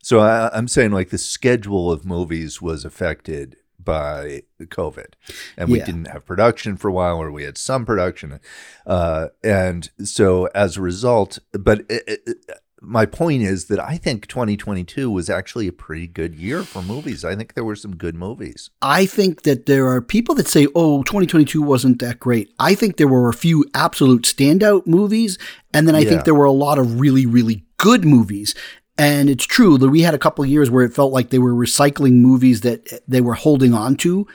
So 0.02 0.20
I, 0.20 0.58
am 0.58 0.68
saying 0.68 0.92
like 0.92 1.12
the 1.12 1.18
schedule 1.18 1.90
of 1.90 2.06
movies 2.06 2.62
was 2.62 2.84
affected 2.84 3.56
by 3.82 4.44
COVID, 4.60 5.14
and 5.56 5.70
we 5.70 5.80
didn't 5.80 6.10
have 6.10 6.26
production 6.26 6.76
for 6.76 6.90
a 6.90 6.92
while, 6.92 7.22
or 7.22 7.32
we 7.32 7.44
had 7.44 7.58
some 7.58 7.86
production, 7.86 8.42
uh, 8.86 9.28
and 9.44 9.90
so 10.04 10.50
as 10.54 10.76
a 10.76 10.82
result, 10.82 11.40
but 11.54 11.86
it, 11.90 12.04
it, 12.28 12.62
my 12.84 13.06
point 13.06 13.44
is 13.44 13.66
that 13.66 13.80
I 13.80 13.98
think 13.98 14.28
2022 14.28 15.10
was 15.10 15.30
actually 15.30 15.68
a 15.68 15.72
pretty 15.72 16.06
good 16.06 16.36
year 16.36 16.64
for 16.64 16.82
movies. 16.82 17.24
I 17.24 17.36
think 17.36 17.54
there 17.54 17.64
were 17.64 17.76
some 17.76 17.96
good 17.96 18.16
movies. 18.16 18.70
I 18.82 19.06
think 19.06 19.44
that 19.44 19.66
there 19.66 19.88
are 19.88 20.02
people 20.02 20.36
that 20.36 20.48
say, 20.48 20.68
"Oh, 20.76 21.02
2022 21.04 21.62
wasn't 21.62 22.00
that 22.00 22.20
great." 22.20 22.54
I 22.60 22.76
think 22.76 22.98
there 22.98 23.08
were 23.08 23.30
a 23.30 23.34
few 23.34 23.66
absolute 23.74 24.24
standout 24.24 24.86
movies, 24.86 25.38
and 25.74 25.88
then 25.88 25.96
I 25.96 26.00
yeah. 26.00 26.10
think 26.10 26.26
there 26.26 26.36
were 26.36 26.46
a 26.46 26.52
lot 26.52 26.78
of 26.78 27.00
really, 27.00 27.26
really 27.26 27.64
good 27.78 28.06
movies. 28.06 28.54
And 28.98 29.30
it's 29.30 29.46
true 29.46 29.78
that 29.80 29.90
we 29.90 30.02
had 30.02 30.14
a 30.14 30.20
couple 30.20 30.46
years 30.46 30.70
where 30.70 30.86
it 30.86 30.94
felt 30.94 31.14
like 31.14 31.30
they 31.30 31.40
were 31.40 31.54
recycling 31.54 32.14
movies 32.14 32.62
that 32.62 33.02
they 33.08 33.22
were 33.22 33.34
holding 33.34 33.74
on 33.74 33.96
to 33.98 34.28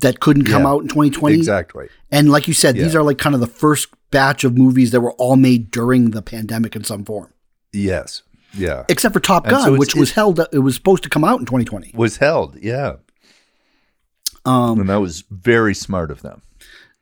that 0.00 0.20
couldn't 0.20 0.44
come 0.44 0.62
yeah, 0.62 0.70
out 0.70 0.82
in 0.82 0.88
2020. 0.88 1.36
Exactly. 1.36 1.88
And 2.10 2.30
like 2.30 2.48
you 2.48 2.54
said, 2.54 2.76
yeah. 2.76 2.82
these 2.82 2.96
are 2.96 3.02
like 3.02 3.18
kind 3.18 3.34
of 3.34 3.40
the 3.40 3.46
first 3.46 3.88
batch 4.10 4.42
of 4.44 4.56
movies 4.56 4.90
that 4.90 5.00
were 5.00 5.12
all 5.12 5.36
made 5.36 5.70
during 5.70 6.10
the 6.10 6.22
pandemic 6.22 6.74
in 6.74 6.82
some 6.82 7.04
form. 7.04 7.31
Yes. 7.72 8.22
Yeah. 8.54 8.84
Except 8.88 9.14
for 9.14 9.20
Top 9.20 9.46
Gun, 9.46 9.62
so 9.62 9.76
which 9.76 9.94
was 9.94 10.12
held, 10.12 10.40
it 10.52 10.58
was 10.58 10.74
supposed 10.74 11.02
to 11.04 11.08
come 11.08 11.24
out 11.24 11.40
in 11.40 11.46
2020. 11.46 11.92
Was 11.94 12.18
held, 12.18 12.56
yeah. 12.60 12.96
Um, 14.44 14.80
and 14.80 14.88
that 14.88 14.96
was 14.96 15.22
very 15.30 15.74
smart 15.74 16.10
of 16.10 16.22
them. 16.22 16.42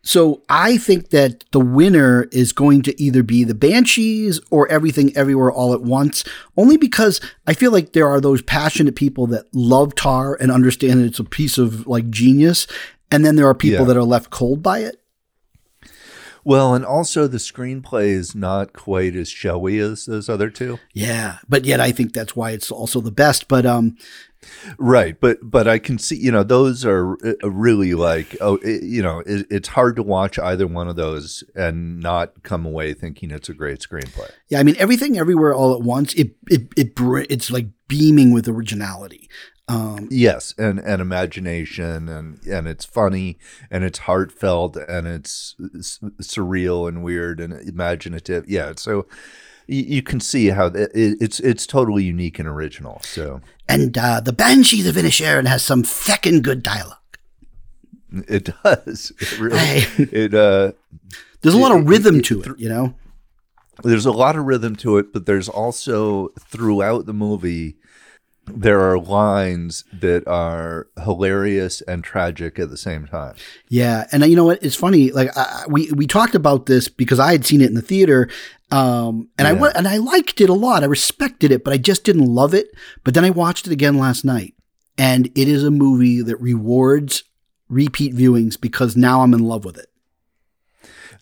So 0.03 0.43
I 0.49 0.79
think 0.79 1.11
that 1.11 1.45
the 1.53 1.61
winner 1.61 2.27
is 2.33 2.53
going 2.53 2.83
to 2.83 3.03
either 3.03 3.23
be 3.23 3.45
the 3.45 3.55
Banshees 3.55 4.41
or 4.51 4.67
Everything 4.69 5.15
Everywhere 5.15 5.53
All 5.53 5.75
at 5.75 5.83
Once, 5.83 6.25
only 6.57 6.79
because 6.79 7.21
I 7.47 7.53
feel 7.53 7.71
like 7.71 7.93
there 7.93 8.09
are 8.09 8.21
those 8.21 8.41
passionate 8.41 8.97
people 8.97 9.27
that 9.29 9.47
love 9.53 9.95
Tar 9.95 10.37
and 10.41 10.51
understand 10.51 11.01
that 11.01 11.07
it's 11.07 11.19
a 11.19 11.25
piece 11.25 11.59
of 11.59 11.87
like 11.87 12.09
genius, 12.09 12.67
and 13.11 13.27
then 13.27 13.37
there 13.37 13.47
are 13.47 13.55
people 13.55 13.81
yeah. 13.81 13.85
that 13.87 13.97
are 13.97 14.05
left 14.05 14.31
cold 14.31 14.63
by 14.63 14.79
it. 14.79 14.97
Well, 16.45 16.75
and 16.75 16.85
also 16.85 17.27
the 17.27 17.39
screenplay 17.39 18.09
is 18.09 18.35
not 18.35 18.73
quite 18.73 19.15
as 19.15 19.29
showy 19.29 19.79
as 19.79 20.07
those 20.07 20.29
other 20.29 20.51
two. 20.51 20.79
Yeah, 20.93 21.39
but 21.49 21.65
yet 21.65 21.81
I 21.81 21.93
think 21.93 22.13
that's 22.13 22.35
why 22.35 22.53
it's 22.53 22.71
also 22.71 23.01
the 23.01 23.11
best. 23.11 23.49
But 23.49 23.67
um, 23.67 23.97
Right, 24.79 25.21
but 25.21 25.39
but 25.43 25.69
I 25.69 25.79
can 25.79 25.99
see 25.99 26.17
you 26.17 26.33
know 26.33 26.43
those 26.43 26.85
are 26.85 27.13
uh, 27.25 27.51
really 27.51 27.95
like 27.95 28.37
oh 28.41 28.57
it, 28.63 28.83
you 28.83 29.03
know 29.03 29.23
it, 29.27 29.47
it's 29.51 29.69
hard 29.69 29.97
to 29.97 30.03
watch 30.03 30.39
either 30.39 30.67
one 30.67 30.89
of 30.89 30.97
those 30.97 31.45
and 31.55 32.01
not 32.01 32.43
come 32.43 32.65
away 32.65 32.95
thinking 32.95 33.31
it's 33.31 33.51
a 33.51 33.55
great 33.55 33.81
screenplay. 33.81 34.31
Yeah, 34.49 34.61
I 34.61 34.63
mean 34.63 34.77
everything 34.79 35.19
everywhere 35.19 35.55
all 35.55 35.75
at 35.75 35.83
once 35.83 36.15
it 36.15 36.37
it, 36.49 36.69
it 36.77 36.93
it's 37.31 37.51
like 37.51 37.67
beaming 37.87 38.33
with 38.33 38.49
originality. 38.49 39.29
Um, 39.71 40.09
yes, 40.11 40.53
and 40.59 40.81
and 40.81 41.01
imagination 41.01 42.09
and 42.09 42.45
and 42.45 42.67
it's 42.67 42.85
funny 42.85 43.39
and 43.71 43.85
it's 43.85 44.01
heartfelt 44.01 44.77
and 44.77 45.07
it's, 45.07 45.55
it's 45.61 45.99
surreal 46.23 46.89
and 46.89 47.05
weird 47.05 47.39
and 47.39 47.53
imaginative. 47.53 48.49
Yeah, 48.49 48.73
so 48.77 49.07
you, 49.69 50.03
can 50.03 50.19
see 50.19 50.49
how 50.49 50.67
it, 50.67 50.91
it's 50.95 51.39
it's 51.39 51.69
totally 51.69 52.03
unique 52.03 52.41
and 52.41 52.49
original. 52.49 53.01
So 53.05 53.43
and 53.69 53.97
uh, 53.97 54.21
the 54.21 54.33
Banshees 54.33 54.89
of 54.89 54.97
Inisherin 54.97 55.47
has 55.47 55.63
some 55.63 55.85
feckin' 55.85 56.43
good 56.43 56.65
dialogue. 56.65 56.97
It 58.27 58.51
does. 58.65 59.13
It 59.21 59.39
really. 59.39 59.59
Hey. 59.59 60.03
It 60.03 60.35
uh. 60.35 60.73
There's 61.43 61.55
a 61.55 61.59
lot 61.59 61.79
of 61.79 61.87
rhythm 61.87 62.17
it, 62.17 62.25
to 62.25 62.43
it, 62.43 62.59
you 62.59 62.69
know. 62.69 62.95
There's 63.85 64.05
a 64.05 64.11
lot 64.11 64.35
of 64.35 64.47
rhythm 64.47 64.75
to 64.77 64.99
it, 64.99 65.13
but 65.13 65.27
there's 65.27 65.49
also 65.49 66.29
throughout 66.41 67.07
the 67.07 67.15
movie 67.15 67.77
there 68.57 68.81
are 68.81 68.99
lines 68.99 69.85
that 69.93 70.27
are 70.27 70.89
hilarious 71.03 71.81
and 71.83 72.05
tragic 72.05 72.59
at 72.59 72.71
the 72.71 72.77
same 72.77 73.07
time. 73.07 73.35
Yeah, 73.69 74.07
and 74.13 74.25
you 74.27 74.37
know 74.37 74.45
what? 74.45 74.63
It's 74.63 74.77
funny. 74.77 75.11
Like 75.11 75.37
I, 75.37 75.65
we 75.69 75.91
we 75.93 76.07
talked 76.07 76.35
about 76.35 76.67
this 76.67 76.89
because 76.89 77.19
I 77.19 77.33
had 77.33 77.45
seen 77.47 77.61
it 77.61 77.69
in 77.69 77.75
the 77.75 77.83
theater, 77.83 78.29
um, 78.71 79.29
and 79.39 79.59
yeah. 79.59 79.65
I 79.65 79.71
and 79.71 79.89
I 79.89 79.97
liked 79.99 80.41
it 80.41 80.49
a 80.49 80.55
lot. 80.55 80.83
I 80.83 80.87
respected 80.87 81.51
it, 81.51 81.65
but 81.65 81.73
I 81.73 81.79
just 81.79 82.05
didn't 82.05 82.27
love 82.27 82.55
it. 82.55 82.69
But 83.05 83.15
then 83.15 83.25
I 83.25 83.31
watched 83.31 83.67
it 83.67 83.73
again 83.73 83.99
last 83.99 84.25
night, 84.25 84.55
and 84.97 85.27
it 85.27 85.49
is 85.49 85.65
a 85.65 85.71
movie 85.71 86.23
that 86.23 86.41
rewards 86.41 87.25
repeat 87.69 88.15
viewings 88.15 88.61
because 88.61 88.97
now 88.97 89.23
I'm 89.23 89.35
in 89.35 89.45
love 89.45 89.65
with 89.65 89.79
it. 89.79 89.90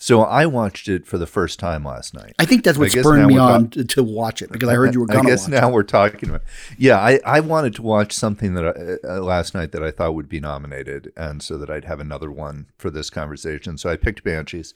So 0.00 0.22
I 0.22 0.46
watched 0.46 0.86
it 0.86 1.06
for 1.06 1.18
the 1.18 1.26
first 1.26 1.58
time 1.58 1.84
last 1.84 2.14
night. 2.14 2.34
I 2.38 2.44
think 2.44 2.62
that's 2.62 2.78
what 2.78 2.92
spurred 2.92 3.26
me 3.26 3.36
on 3.36 3.68
to, 3.70 3.84
to, 3.84 4.04
watch 4.04 4.42
it 4.42 4.52
because 4.52 4.68
I 4.68 4.74
heard 4.74 4.94
you 4.94 5.00
were 5.00 5.06
going 5.06 5.24
to. 5.24 5.26
I 5.26 5.30
guess 5.30 5.48
now 5.48 5.68
we're 5.70 5.82
talking 5.82 6.28
about. 6.28 6.42
Yeah, 6.78 6.98
I, 6.98 7.18
I 7.26 7.40
wanted 7.40 7.74
to 7.74 7.82
watch 7.82 8.12
something 8.12 8.54
that 8.54 8.64
I, 8.64 9.08
uh, 9.08 9.20
last 9.20 9.54
night 9.54 9.72
that 9.72 9.82
I 9.82 9.90
thought 9.90 10.14
would 10.14 10.28
be 10.28 10.38
nominated, 10.38 11.12
and 11.16 11.42
so 11.42 11.58
that 11.58 11.68
I'd 11.68 11.84
have 11.84 11.98
another 11.98 12.30
one 12.30 12.66
for 12.78 12.90
this 12.90 13.10
conversation. 13.10 13.76
So 13.76 13.90
I 13.90 13.96
picked 13.96 14.22
Banshees, 14.22 14.72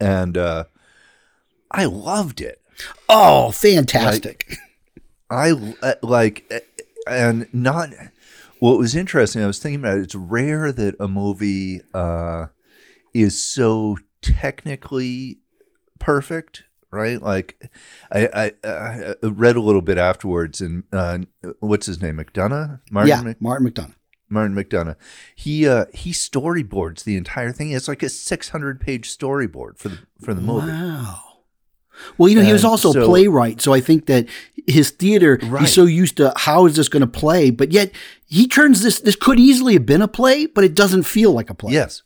and 0.00 0.38
uh, 0.38 0.64
I 1.70 1.84
loved 1.84 2.40
it. 2.40 2.62
Oh, 3.10 3.50
fantastic! 3.50 4.46
Like, 4.48 4.58
I 5.30 5.74
uh, 5.82 5.94
like, 6.02 6.50
uh, 6.50 6.60
and 7.06 7.52
not. 7.52 7.90
What 8.60 8.78
was 8.78 8.94
interesting, 8.94 9.42
I 9.42 9.48
was 9.48 9.58
thinking 9.58 9.80
about 9.80 9.98
it, 9.98 10.02
it's 10.02 10.14
rare 10.14 10.70
that 10.70 10.94
a 11.00 11.08
movie 11.08 11.80
uh, 11.92 12.46
is 13.12 13.42
so 13.42 13.96
technically 14.22 15.38
perfect, 15.98 16.64
right? 16.90 17.20
Like, 17.20 17.70
I, 18.10 18.28
I, 18.32 18.52
I 18.64 19.14
read 19.22 19.56
a 19.56 19.60
little 19.60 19.82
bit 19.82 19.98
afterwards, 19.98 20.60
and 20.60 20.84
uh, 20.92 21.18
what's 21.60 21.86
his 21.86 22.00
name, 22.00 22.16
McDonagh, 22.16 22.80
Martin 22.90 23.08
yeah, 23.08 23.22
Mc- 23.22 23.42
Martin 23.42 23.68
McDonagh. 23.68 23.94
Martin 24.28 24.56
McDonagh. 24.56 24.96
He 25.34 25.68
uh, 25.68 25.84
he 25.92 26.12
storyboards 26.12 27.04
the 27.04 27.16
entire 27.16 27.52
thing. 27.52 27.70
It's 27.70 27.86
like 27.88 28.02
a 28.02 28.08
six 28.08 28.48
hundred 28.48 28.80
page 28.80 29.14
storyboard 29.14 29.76
for 29.76 29.90
the 29.90 29.98
for 30.20 30.32
the 30.32 30.40
movie. 30.40 30.68
Wow. 30.68 31.20
Well, 32.16 32.30
you 32.30 32.36
know, 32.36 32.40
and 32.40 32.46
he 32.46 32.52
was 32.52 32.64
also 32.64 32.90
so, 32.92 33.02
a 33.02 33.04
playwright, 33.04 33.60
so 33.60 33.74
I 33.74 33.80
think 33.80 34.06
that 34.06 34.26
his 34.66 34.90
theater, 34.90 35.38
right. 35.42 35.60
he's 35.60 35.74
so 35.74 35.84
used 35.84 36.16
to 36.16 36.32
how 36.34 36.64
is 36.64 36.76
this 36.76 36.88
going 36.88 37.02
to 37.02 37.06
play, 37.06 37.50
but 37.50 37.70
yet 37.70 37.92
he 38.26 38.48
turns 38.48 38.82
this. 38.82 39.00
This 39.00 39.14
could 39.14 39.38
easily 39.38 39.74
have 39.74 39.84
been 39.84 40.00
a 40.02 40.08
play, 40.08 40.46
but 40.46 40.64
it 40.64 40.74
doesn't 40.74 41.02
feel 41.02 41.32
like 41.32 41.50
a 41.50 41.54
play. 41.54 41.74
Yes, 41.74 42.02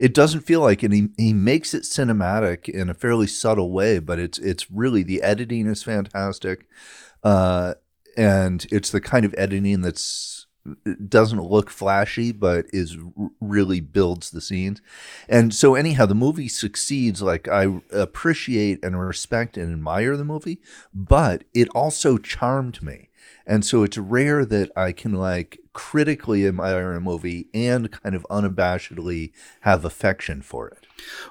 it 0.00 0.14
doesn't 0.14 0.40
feel 0.40 0.60
like 0.60 0.82
it. 0.82 0.92
He, 0.92 1.08
he 1.16 1.32
makes 1.32 1.74
it 1.74 1.82
cinematic 1.82 2.68
in 2.68 2.88
a 2.88 2.94
fairly 2.94 3.26
subtle 3.26 3.72
way, 3.72 3.98
but 3.98 4.18
it's 4.18 4.38
it's 4.38 4.70
really 4.70 5.02
the 5.02 5.22
editing 5.22 5.66
is 5.66 5.82
fantastic, 5.82 6.66
uh, 7.22 7.74
and 8.16 8.66
it's 8.70 8.90
the 8.90 9.00
kind 9.00 9.24
of 9.24 9.34
editing 9.36 9.80
that's 9.80 10.46
doesn't 11.08 11.42
look 11.42 11.68
flashy, 11.68 12.32
but 12.32 12.66
is 12.72 12.96
really 13.40 13.80
builds 13.80 14.30
the 14.30 14.40
scenes. 14.40 14.80
And 15.28 15.54
so, 15.54 15.74
anyhow, 15.74 16.06
the 16.06 16.14
movie 16.14 16.48
succeeds. 16.48 17.20
Like 17.20 17.48
I 17.48 17.80
appreciate 17.92 18.82
and 18.84 18.98
respect 18.98 19.56
and 19.56 19.72
admire 19.72 20.16
the 20.16 20.24
movie, 20.24 20.60
but 20.92 21.44
it 21.52 21.68
also 21.70 22.18
charmed 22.18 22.82
me. 22.82 23.10
And 23.46 23.64
so 23.64 23.82
it's 23.82 23.98
rare 23.98 24.44
that 24.46 24.70
I 24.76 24.92
can 24.92 25.12
like 25.12 25.58
critically 25.74 26.46
admire 26.46 26.92
a 26.94 27.00
movie 27.00 27.48
and 27.52 27.90
kind 27.90 28.14
of 28.14 28.26
unabashedly 28.30 29.32
have 29.60 29.84
affection 29.84 30.40
for 30.40 30.68
it. 30.68 30.86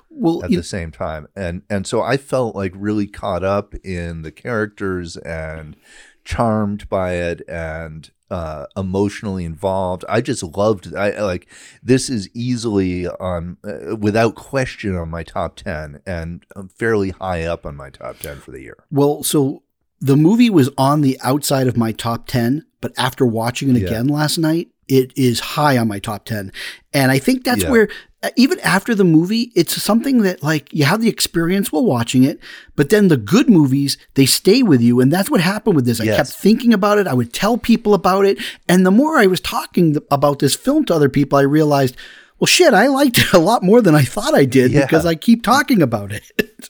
Well, 0.10 0.44
at 0.44 0.52
the 0.52 0.62
same 0.62 0.92
time, 0.92 1.28
and 1.36 1.64
and 1.70 1.88
so 1.88 2.02
I 2.04 2.18
felt 2.18 2.56
like 2.56 2.74
really 2.76 3.08
caught 3.08 3.44
up 3.44 3.74
in 3.84 4.22
the 4.22 4.32
characters 4.32 5.18
and 5.18 5.76
charmed 6.24 6.88
by 6.90 7.14
it 7.14 7.42
and 7.48 8.12
uh, 8.30 8.66
emotionally 8.76 9.46
involved. 9.46 10.06
I 10.08 10.22
just 10.22 10.44
loved. 10.44 10.96
I 10.96 11.22
like 11.22 11.48
this 11.82 12.10
is 12.10 12.30
easily 12.34 13.08
on 13.08 13.58
uh, 13.64 13.96
without 13.96 14.36
question 14.36 14.96
on 14.96 15.10
my 15.10 15.24
top 15.24 15.56
ten 15.56 16.02
and 16.06 16.46
fairly 16.76 17.12
high 17.12 17.44
up 17.44 17.66
on 17.66 17.76
my 17.76 17.90
top 17.90 18.20
ten 18.20 18.40
for 18.40 18.52
the 18.52 18.62
year. 18.62 18.86
Well, 18.92 19.24
so 19.24 19.64
the 20.04 20.18
movie 20.18 20.50
was 20.50 20.70
on 20.78 21.00
the 21.00 21.18
outside 21.24 21.66
of 21.66 21.78
my 21.78 21.94
top 21.94 22.28
10, 22.28 22.66
but 22.82 22.92
after 22.98 23.26
watching 23.26 23.70
it 23.70 23.82
yeah. 23.82 23.88
again 23.88 24.08
last 24.10 24.38
night, 24.38 24.68
it 24.90 25.18
is 25.18 25.40
high 25.40 25.78
on 25.78 25.88
my 25.88 25.98
top 25.98 26.26
10. 26.26 26.52
And 26.94 27.10
I 27.10 27.20
think 27.20 27.46
that's 27.46 27.64
yeah. 27.64 27.72
where, 27.72 27.88
uh, 28.22 28.30
even 28.36 28.60
after 28.60 28.94
the 28.94 29.06
movie, 29.06 29.54
it's 29.56 29.82
something 29.82 30.24
that 30.24 30.44
like 30.44 30.74
you 30.74 30.84
have 30.84 31.00
the 31.00 31.08
experience 31.08 31.72
while 31.72 31.86
watching 31.86 32.26
it, 32.26 32.38
but 32.76 32.90
then 32.90 33.08
the 33.08 33.16
good 33.16 33.50
movies, 33.50 33.98
they 34.16 34.26
stay 34.26 34.62
with 34.62 34.82
you. 34.82 35.00
And 35.00 35.10
that's 35.10 35.32
what 35.32 35.40
happened 35.40 35.78
with 35.78 35.86
this. 35.86 36.02
I 36.02 36.04
yes. 36.04 36.18
kept 36.18 36.30
thinking 36.32 36.74
about 36.74 36.98
it. 36.98 37.08
I 37.08 37.14
would 37.14 37.32
tell 37.32 37.58
people 37.58 37.94
about 37.94 38.26
it. 38.26 38.40
And 38.68 38.86
the 38.86 38.92
more 38.92 39.18
I 39.18 39.28
was 39.28 39.40
talking 39.40 39.96
about 40.12 40.40
this 40.40 40.54
film 40.54 40.84
to 40.86 40.94
other 40.94 41.10
people, 41.10 41.40
I 41.40 41.44
realized, 41.44 41.96
well, 42.40 42.48
shit, 42.48 42.74
I 42.74 42.88
liked 42.88 43.20
it 43.20 43.32
a 43.32 43.40
lot 43.40 43.64
more 43.64 43.82
than 43.82 43.96
I 43.96 44.02
thought 44.02 44.36
I 44.36 44.44
did 44.44 44.72
yeah. 44.74 44.82
because 44.82 45.06
I 45.06 45.16
keep 45.16 45.44
talking 45.44 45.82
about 45.82 46.12
it. 46.12 46.70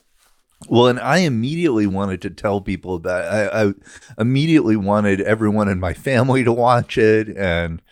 Well, 0.68 0.86
and 0.88 0.98
I 1.00 1.18
immediately 1.18 1.86
wanted 1.86 2.22
to 2.22 2.30
tell 2.30 2.60
people 2.60 2.98
that 3.00 3.52
I, 3.52 3.64
I 3.64 3.72
immediately 4.18 4.76
wanted 4.76 5.20
everyone 5.20 5.68
in 5.68 5.80
my 5.80 5.94
family 5.94 6.44
to 6.44 6.52
watch 6.52 6.96
it, 6.98 7.36
and 7.36 7.82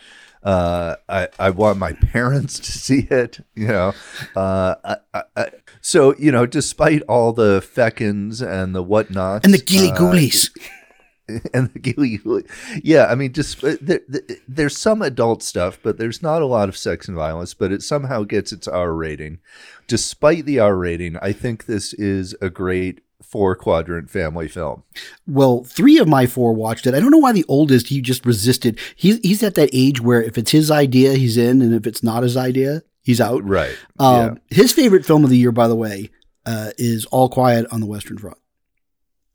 uh, 0.43 0.97
I 1.09 1.29
I 1.39 1.51
want 1.51 1.79
my 1.79 1.93
parents 1.93 2.59
to 2.59 2.73
see 2.73 3.07
it. 3.11 3.41
You 3.55 3.68
know, 3.68 3.93
uh, 4.35 4.97
I, 5.14 5.23
I, 5.37 5.51
so 5.81 6.14
you 6.16 6.33
know, 6.33 6.47
despite 6.47 7.03
all 7.03 7.33
the 7.33 7.61
feckins 7.61 8.47
and 8.47 8.75
the 8.75 8.83
whatnots 8.83 9.45
and 9.45 9.55
the 9.55 9.59
gilly 9.59 9.91
uh, 9.91 9.97
ghoulies. 9.97 10.51
Uh, 10.57 10.62
and 11.55 11.73
the 11.73 11.79
gilly, 11.79 12.20
yeah. 12.83 13.07
I 13.07 13.14
mean, 13.14 13.33
just 13.33 13.62
uh, 13.62 13.77
there, 13.81 14.01
there's 14.49 14.77
some 14.77 15.03
adult 15.03 15.43
stuff, 15.43 15.79
but 15.83 15.99
there's 15.99 16.23
not 16.23 16.43
a 16.43 16.47
lot 16.47 16.68
of 16.68 16.77
sex 16.77 17.09
and 17.09 17.16
violence. 17.16 17.55
But 17.55 17.73
it 17.73 17.83
somehow 17.83 18.25
gets 18.25 18.53
its 18.53 18.66
R 18.66 18.93
rating, 18.93 19.39
despite 19.87 20.45
the 20.45 20.59
R 20.59 20.77
rating, 20.77 21.16
I 21.23 21.33
think 21.33 21.66
this 21.66 21.93
is 21.95 22.35
a 22.41 22.51
great 22.51 23.01
four 23.23 23.55
quadrant 23.55 24.11
family 24.11 24.49
film. 24.49 24.83
Well, 25.27 25.64
three 25.64 25.99
of 25.99 26.09
my 26.09 26.27
four 26.27 26.53
watched 26.53 26.87
it. 26.87 26.95
I 26.95 27.01
don't 27.01 27.11
know 27.11 27.18
why 27.18 27.33
the 27.33 27.47
oldest 27.49 27.89
he 27.89 28.01
just 28.01 28.27
resisted. 28.27 28.79
He's 28.97 29.18
he's 29.18 29.43
at 29.43 29.55
that 29.55 29.70
age 29.73 30.01
where 30.01 30.23
if 30.23 30.37
it's 30.37 30.51
his 30.51 30.70
idea, 30.70 31.14
he's 31.14 31.37
in, 31.37 31.62
and 31.62 31.75
if 31.75 31.87
it's 31.87 32.03
not 32.03 32.25
his 32.25 32.37
idea, 32.37 32.83
he's 33.03 33.20
out. 33.20 33.45
Right. 33.45 33.77
Um, 33.99 34.14
yeah. 34.51 34.57
His 34.57 34.73
favorite 34.73 35.07
film 35.07 35.25
of 35.25 35.31
the 35.31 35.39
year, 35.39 35.53
by 35.53 35.68
the 35.68 35.77
way, 35.77 36.11
uh, 36.47 36.70
is 36.79 37.07
All 37.07 37.29
Quiet 37.29 37.66
on 37.70 37.81
the 37.81 37.87
Western 37.87 38.18
Front. 38.18 38.39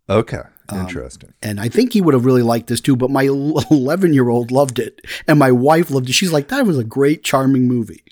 Okay. 0.09 0.41
Um, 0.69 0.79
Interesting. 0.81 1.33
And 1.41 1.59
I 1.59 1.69
think 1.69 1.93
he 1.93 2.01
would 2.01 2.13
have 2.13 2.25
really 2.25 2.41
liked 2.41 2.67
this 2.67 2.81
too, 2.81 2.95
but 2.95 3.09
my 3.09 3.23
11 3.71 4.13
year 4.13 4.29
old 4.29 4.51
loved 4.51 4.79
it. 4.79 5.01
And 5.27 5.39
my 5.39 5.51
wife 5.51 5.89
loved 5.89 6.09
it. 6.09 6.13
She's 6.13 6.33
like, 6.33 6.49
that 6.49 6.65
was 6.65 6.77
a 6.77 6.83
great, 6.83 7.23
charming 7.23 7.67
movie. 7.67 8.03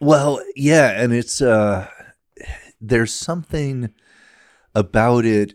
Well, 0.00 0.42
yeah. 0.56 0.90
And 1.00 1.12
it's, 1.12 1.40
uh, 1.40 1.88
there's 2.80 3.12
something 3.12 3.90
about 4.74 5.24
it. 5.24 5.54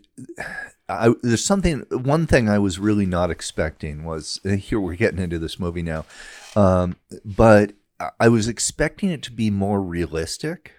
I, 0.88 1.14
there's 1.22 1.44
something. 1.44 1.84
One 1.90 2.26
thing 2.26 2.48
I 2.48 2.58
was 2.58 2.78
really 2.78 3.04
not 3.04 3.30
expecting 3.30 4.04
was 4.04 4.40
here 4.44 4.80
we're 4.80 4.96
getting 4.96 5.20
into 5.20 5.38
this 5.38 5.58
movie 5.58 5.82
now, 5.82 6.06
um, 6.56 6.96
but 7.24 7.74
I 8.18 8.28
was 8.28 8.48
expecting 8.48 9.10
it 9.10 9.22
to 9.24 9.32
be 9.32 9.50
more 9.50 9.82
realistic, 9.82 10.72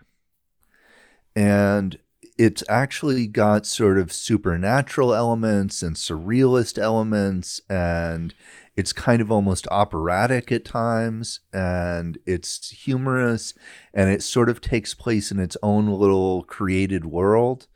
and 1.35 1.99
it's 2.39 2.63
actually 2.69 3.27
got 3.27 3.65
sort 3.65 3.97
of 3.97 4.13
supernatural 4.13 5.13
elements 5.13 5.83
and 5.83 5.97
surrealist 5.97 6.81
elements 6.81 7.59
and 7.69 8.33
it's 8.77 8.93
kind 8.93 9.21
of 9.21 9.29
almost 9.29 9.67
operatic 9.69 10.49
at 10.49 10.63
times 10.63 11.41
and 11.51 12.17
it's 12.25 12.69
humorous 12.69 13.53
and 13.93 14.09
it 14.09 14.23
sort 14.23 14.47
of 14.47 14.61
takes 14.61 14.93
place 14.93 15.31
in 15.31 15.39
its 15.39 15.57
own 15.61 15.87
little 15.89 16.43
created 16.43 17.03
world. 17.03 17.67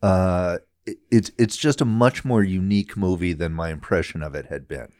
Uh, 0.00 0.58
it, 0.86 0.98
it's 1.10 1.32
it's 1.36 1.56
just 1.56 1.80
a 1.80 1.84
much 1.84 2.24
more 2.24 2.44
unique 2.44 2.96
movie 2.96 3.32
than 3.32 3.52
my 3.52 3.70
impression 3.70 4.22
of 4.22 4.36
it 4.36 4.46
had 4.46 4.68
been 4.68 4.92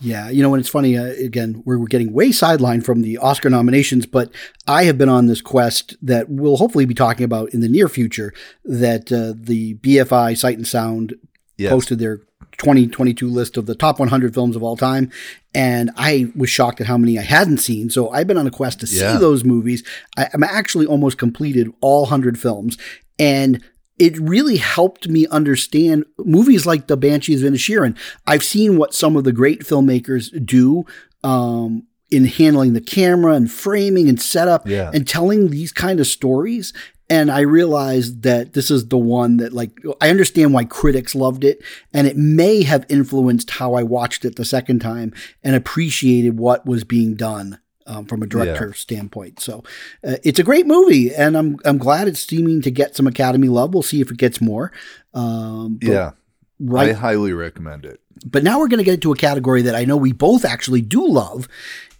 yeah, 0.00 0.28
you 0.28 0.42
know, 0.42 0.52
and 0.54 0.60
it's 0.60 0.68
funny, 0.68 0.98
uh, 0.98 1.04
again, 1.04 1.62
we're, 1.64 1.78
we're 1.78 1.86
getting 1.86 2.12
way 2.12 2.28
sidelined 2.28 2.84
from 2.84 3.02
the 3.02 3.16
Oscar 3.18 3.48
nominations, 3.48 4.06
but 4.06 4.30
I 4.66 4.84
have 4.84 4.98
been 4.98 5.08
on 5.08 5.26
this 5.26 5.40
quest 5.40 5.96
that 6.02 6.28
we'll 6.28 6.56
hopefully 6.56 6.84
be 6.84 6.94
talking 6.94 7.24
about 7.24 7.54
in 7.54 7.60
the 7.60 7.68
near 7.68 7.88
future. 7.88 8.32
That 8.64 9.10
uh, 9.12 9.34
the 9.36 9.76
BFI 9.76 10.36
Sight 10.36 10.56
and 10.56 10.66
Sound 10.66 11.14
yes. 11.56 11.70
posted 11.70 11.98
their 11.98 12.18
2022 12.58 13.28
list 13.28 13.56
of 13.56 13.66
the 13.66 13.74
top 13.74 13.98
100 13.98 14.34
films 14.34 14.56
of 14.56 14.62
all 14.62 14.76
time. 14.76 15.10
And 15.54 15.90
I 15.96 16.32
was 16.34 16.50
shocked 16.50 16.80
at 16.80 16.86
how 16.86 16.98
many 16.98 17.18
I 17.18 17.22
hadn't 17.22 17.58
seen. 17.58 17.90
So 17.90 18.10
I've 18.10 18.26
been 18.26 18.38
on 18.38 18.46
a 18.46 18.50
quest 18.50 18.80
to 18.80 18.86
yeah. 18.86 19.12
see 19.12 19.18
those 19.18 19.44
movies. 19.44 19.82
I, 20.16 20.28
I'm 20.32 20.42
actually 20.42 20.86
almost 20.86 21.18
completed 21.18 21.72
all 21.80 22.02
100 22.02 22.38
films. 22.38 22.76
And 23.18 23.62
it 23.98 24.18
really 24.18 24.56
helped 24.56 25.08
me 25.08 25.26
understand 25.28 26.04
movies 26.18 26.66
like 26.66 26.86
The 26.86 26.96
Banshees 26.96 27.42
of 27.42 27.52
Inisherin. 27.52 27.96
I've 28.26 28.44
seen 28.44 28.76
what 28.76 28.94
some 28.94 29.16
of 29.16 29.24
the 29.24 29.32
great 29.32 29.60
filmmakers 29.60 30.44
do 30.44 30.84
um, 31.22 31.86
in 32.10 32.24
handling 32.24 32.72
the 32.72 32.80
camera 32.80 33.34
and 33.34 33.50
framing 33.50 34.08
and 34.08 34.20
setup 34.20 34.66
yeah. 34.66 34.90
and 34.92 35.06
telling 35.06 35.50
these 35.50 35.72
kind 35.72 36.00
of 36.00 36.06
stories. 36.06 36.72
And 37.10 37.30
I 37.30 37.40
realized 37.40 38.22
that 38.22 38.54
this 38.54 38.70
is 38.70 38.88
the 38.88 38.98
one 38.98 39.36
that, 39.36 39.52
like, 39.52 39.72
I 40.00 40.08
understand 40.08 40.54
why 40.54 40.64
critics 40.64 41.14
loved 41.14 41.44
it, 41.44 41.62
and 41.92 42.06
it 42.06 42.16
may 42.16 42.62
have 42.62 42.86
influenced 42.88 43.50
how 43.50 43.74
I 43.74 43.82
watched 43.82 44.24
it 44.24 44.36
the 44.36 44.44
second 44.44 44.78
time 44.80 45.12
and 45.42 45.54
appreciated 45.54 46.38
what 46.38 46.64
was 46.64 46.82
being 46.82 47.14
done 47.14 47.60
um, 47.86 48.06
from 48.06 48.22
a 48.22 48.26
director 48.26 48.68
yeah. 48.68 48.74
standpoint. 48.74 49.40
So 49.40 49.64
uh, 50.06 50.16
it's 50.22 50.38
a 50.38 50.42
great 50.42 50.66
movie, 50.66 51.14
and 51.14 51.36
I'm 51.36 51.58
I'm 51.64 51.78
glad 51.78 52.08
it's 52.08 52.20
seeming 52.20 52.62
to 52.62 52.70
get 52.70 52.96
some 52.96 53.06
Academy 53.06 53.48
love. 53.48 53.74
We'll 53.74 53.82
see 53.82 54.00
if 54.00 54.10
it 54.10 54.16
gets 54.16 54.40
more. 54.40 54.72
Um, 55.12 55.78
yeah, 55.82 56.12
right. 56.60 56.90
I 56.90 56.92
highly 56.92 57.32
recommend 57.32 57.84
it. 57.84 58.00
But 58.24 58.42
now 58.42 58.58
we're 58.58 58.68
going 58.68 58.78
to 58.78 58.84
get 58.84 58.94
into 58.94 59.12
a 59.12 59.16
category 59.16 59.62
that 59.62 59.74
I 59.74 59.84
know 59.84 59.96
we 59.96 60.12
both 60.12 60.44
actually 60.44 60.80
do 60.80 61.06
love, 61.06 61.48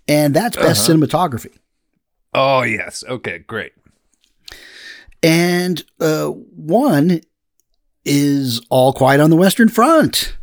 and 0.09 0.35
that's 0.35 0.57
best 0.57 0.89
uh-huh. 0.89 0.99
cinematography. 0.99 1.59
Oh 2.33 2.63
yes, 2.63 3.05
okay, 3.09 3.39
great. 3.39 3.73
And 5.23 5.83
uh, 6.01 6.29
one 6.29 7.23
is 8.05 8.61
All 8.69 8.93
Quiet 8.93 9.21
on 9.21 9.31
the 9.31 9.37
Western 9.37 9.69
Front. 9.69 10.37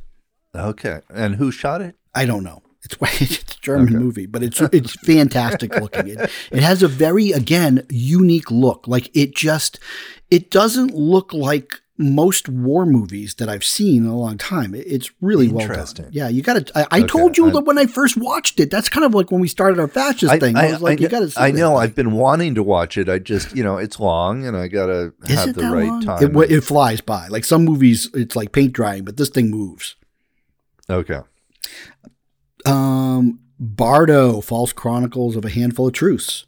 Okay, 0.56 1.02
and 1.10 1.36
who 1.36 1.52
shot 1.52 1.82
it? 1.82 1.96
I 2.14 2.26
don't 2.26 2.44
know. 2.44 2.64
It's 2.84 2.98
German 3.62 3.90
okay. 3.90 3.96
movie, 3.96 4.26
but 4.26 4.44
it's 4.44 4.62
it's 4.74 4.94
fantastic 4.96 5.76
looking. 5.76 6.08
It 6.08 6.30
it 6.52 6.64
has 6.64 6.84
a 6.84 6.88
very 6.88 7.32
again 7.32 7.86
unique 7.90 8.52
look. 8.52 8.88
Like 8.88 9.16
it 9.16 9.36
just 9.36 9.80
it 10.30 10.50
doesn't 10.50 10.94
look 10.94 11.34
like 11.34 11.82
most 12.02 12.50
war 12.50 12.86
movies 12.86 13.36
that 13.36 13.48
I've 13.48 13.64
seen 13.64 14.04
in 14.04 14.10
a 14.10 14.18
long 14.18 14.38
time. 14.38 14.74
It's 14.74 15.12
really 15.22 15.48
well 15.48 15.68
done. 15.68 16.10
Yeah, 16.12 16.28
you 16.28 16.42
got 16.42 16.66
to. 16.66 16.78
I, 16.78 16.82
I 16.82 17.00
okay. 17.00 17.08
told 17.08 17.38
you 17.38 17.48
I'm, 17.48 17.54
that 17.54 17.66
when 17.66 17.78
I 17.78 17.86
first 17.86 18.18
watched 18.18 18.60
it. 18.60 18.72
That's 18.72 18.90
kind 18.90 19.06
of 19.06 19.14
like 19.14 19.32
when 19.32 19.40
we 19.40 19.48
started 19.48 19.80
our 19.80 19.88
fascist 19.88 20.32
I, 20.32 20.40
thing. 20.40 20.56
I, 20.56 20.68
I 20.68 20.72
was 20.72 20.82
like, 20.82 21.00
you 21.00 21.08
got 21.08 21.30
to. 21.30 21.40
I 21.40 21.52
know. 21.52 21.78
I've 21.78 21.96
been 21.96 22.14
wanting 22.14 22.56
to 22.56 22.64
watch 22.64 22.98
it. 22.98 23.08
I 23.08 23.20
just, 23.20 23.56
you 23.56 23.64
know, 23.64 23.78
it's 23.78 24.00
long, 24.00 24.46
and 24.46 24.58
I 24.58 24.68
got 24.68 24.88
to 24.88 25.14
have 25.28 25.54
the 25.54 25.62
right 25.64 25.88
long? 25.88 26.02
time. 26.02 26.36
It, 26.36 26.52
it 26.52 26.62
flies 26.62 27.02
by. 27.02 27.28
Like 27.28 27.46
some 27.46 27.64
movies, 27.64 28.10
it's 28.14 28.36
like 28.36 28.52
paint 28.52 28.74
drying, 28.74 29.06
but 29.06 29.18
this 29.18 29.30
thing 29.30 29.52
moves. 29.52 29.96
Okay. 30.90 31.20
Um, 32.66 33.40
Bardo, 33.64 34.42
False 34.42 34.74
Chronicles 34.74 35.36
of 35.36 35.46
a 35.46 35.50
Handful 35.50 35.86
of 35.86 35.94
Truths. 35.94 36.48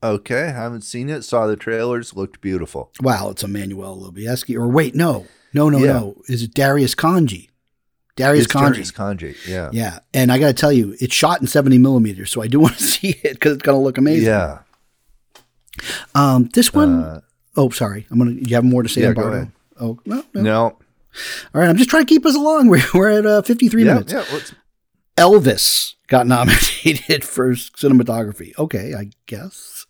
Okay, 0.00 0.52
haven't 0.52 0.82
seen 0.82 1.10
it. 1.10 1.22
Saw 1.22 1.48
the 1.48 1.56
trailers. 1.56 2.14
Looked 2.14 2.40
beautiful. 2.40 2.92
Wow, 3.00 3.30
it's 3.30 3.42
Emmanuel 3.42 3.98
Lubezki. 3.98 4.54
Or 4.54 4.68
wait, 4.68 4.94
no, 4.94 5.26
no, 5.52 5.68
no, 5.68 5.78
yeah. 5.78 5.92
no. 5.92 6.22
Is 6.28 6.44
it 6.44 6.54
Darius 6.54 6.94
Khondji? 6.94 7.48
Darius 8.14 8.44
it's 8.44 8.54
Khondji. 8.54 8.70
Darius 8.70 8.92
Khondji. 8.92 9.48
Yeah. 9.48 9.70
Yeah, 9.72 9.98
and 10.14 10.30
I 10.30 10.38
got 10.38 10.46
to 10.46 10.52
tell 10.52 10.72
you, 10.72 10.94
it's 11.00 11.12
shot 11.12 11.40
in 11.40 11.48
seventy 11.48 11.78
millimeters, 11.78 12.30
so 12.30 12.42
I 12.42 12.46
do 12.46 12.60
want 12.60 12.78
to 12.78 12.84
see 12.84 13.08
it 13.08 13.32
because 13.32 13.54
it's 13.54 13.62
going 13.62 13.76
to 13.76 13.82
look 13.82 13.98
amazing. 13.98 14.28
Yeah. 14.28 14.60
Um, 16.14 16.48
this 16.54 16.72
one 16.72 17.02
uh, 17.02 17.20
oh 17.56 17.70
sorry. 17.70 18.06
I'm 18.08 18.18
gonna. 18.18 18.32
You 18.32 18.54
have 18.54 18.64
more 18.64 18.84
to 18.84 18.88
say 18.88 19.02
yeah, 19.02 19.08
about 19.08 19.32
it? 19.34 19.48
Oh 19.80 19.98
no, 20.06 20.22
no, 20.32 20.40
no. 20.42 20.62
All 20.62 20.78
right, 21.54 21.68
I'm 21.68 21.76
just 21.76 21.90
trying 21.90 22.06
to 22.06 22.08
keep 22.08 22.24
us 22.24 22.36
along. 22.36 22.68
We're, 22.70 22.84
we're 22.94 23.10
at 23.10 23.26
uh, 23.26 23.42
53 23.42 23.82
yeah, 23.82 23.94
minutes. 23.94 24.12
Yeah, 24.12 24.24
Elvis 25.16 25.96
got 26.10 26.26
nominated 26.26 27.24
for 27.24 27.52
cinematography. 27.52 28.52
Okay, 28.58 28.94
I 28.94 29.10
guess. 29.24 29.86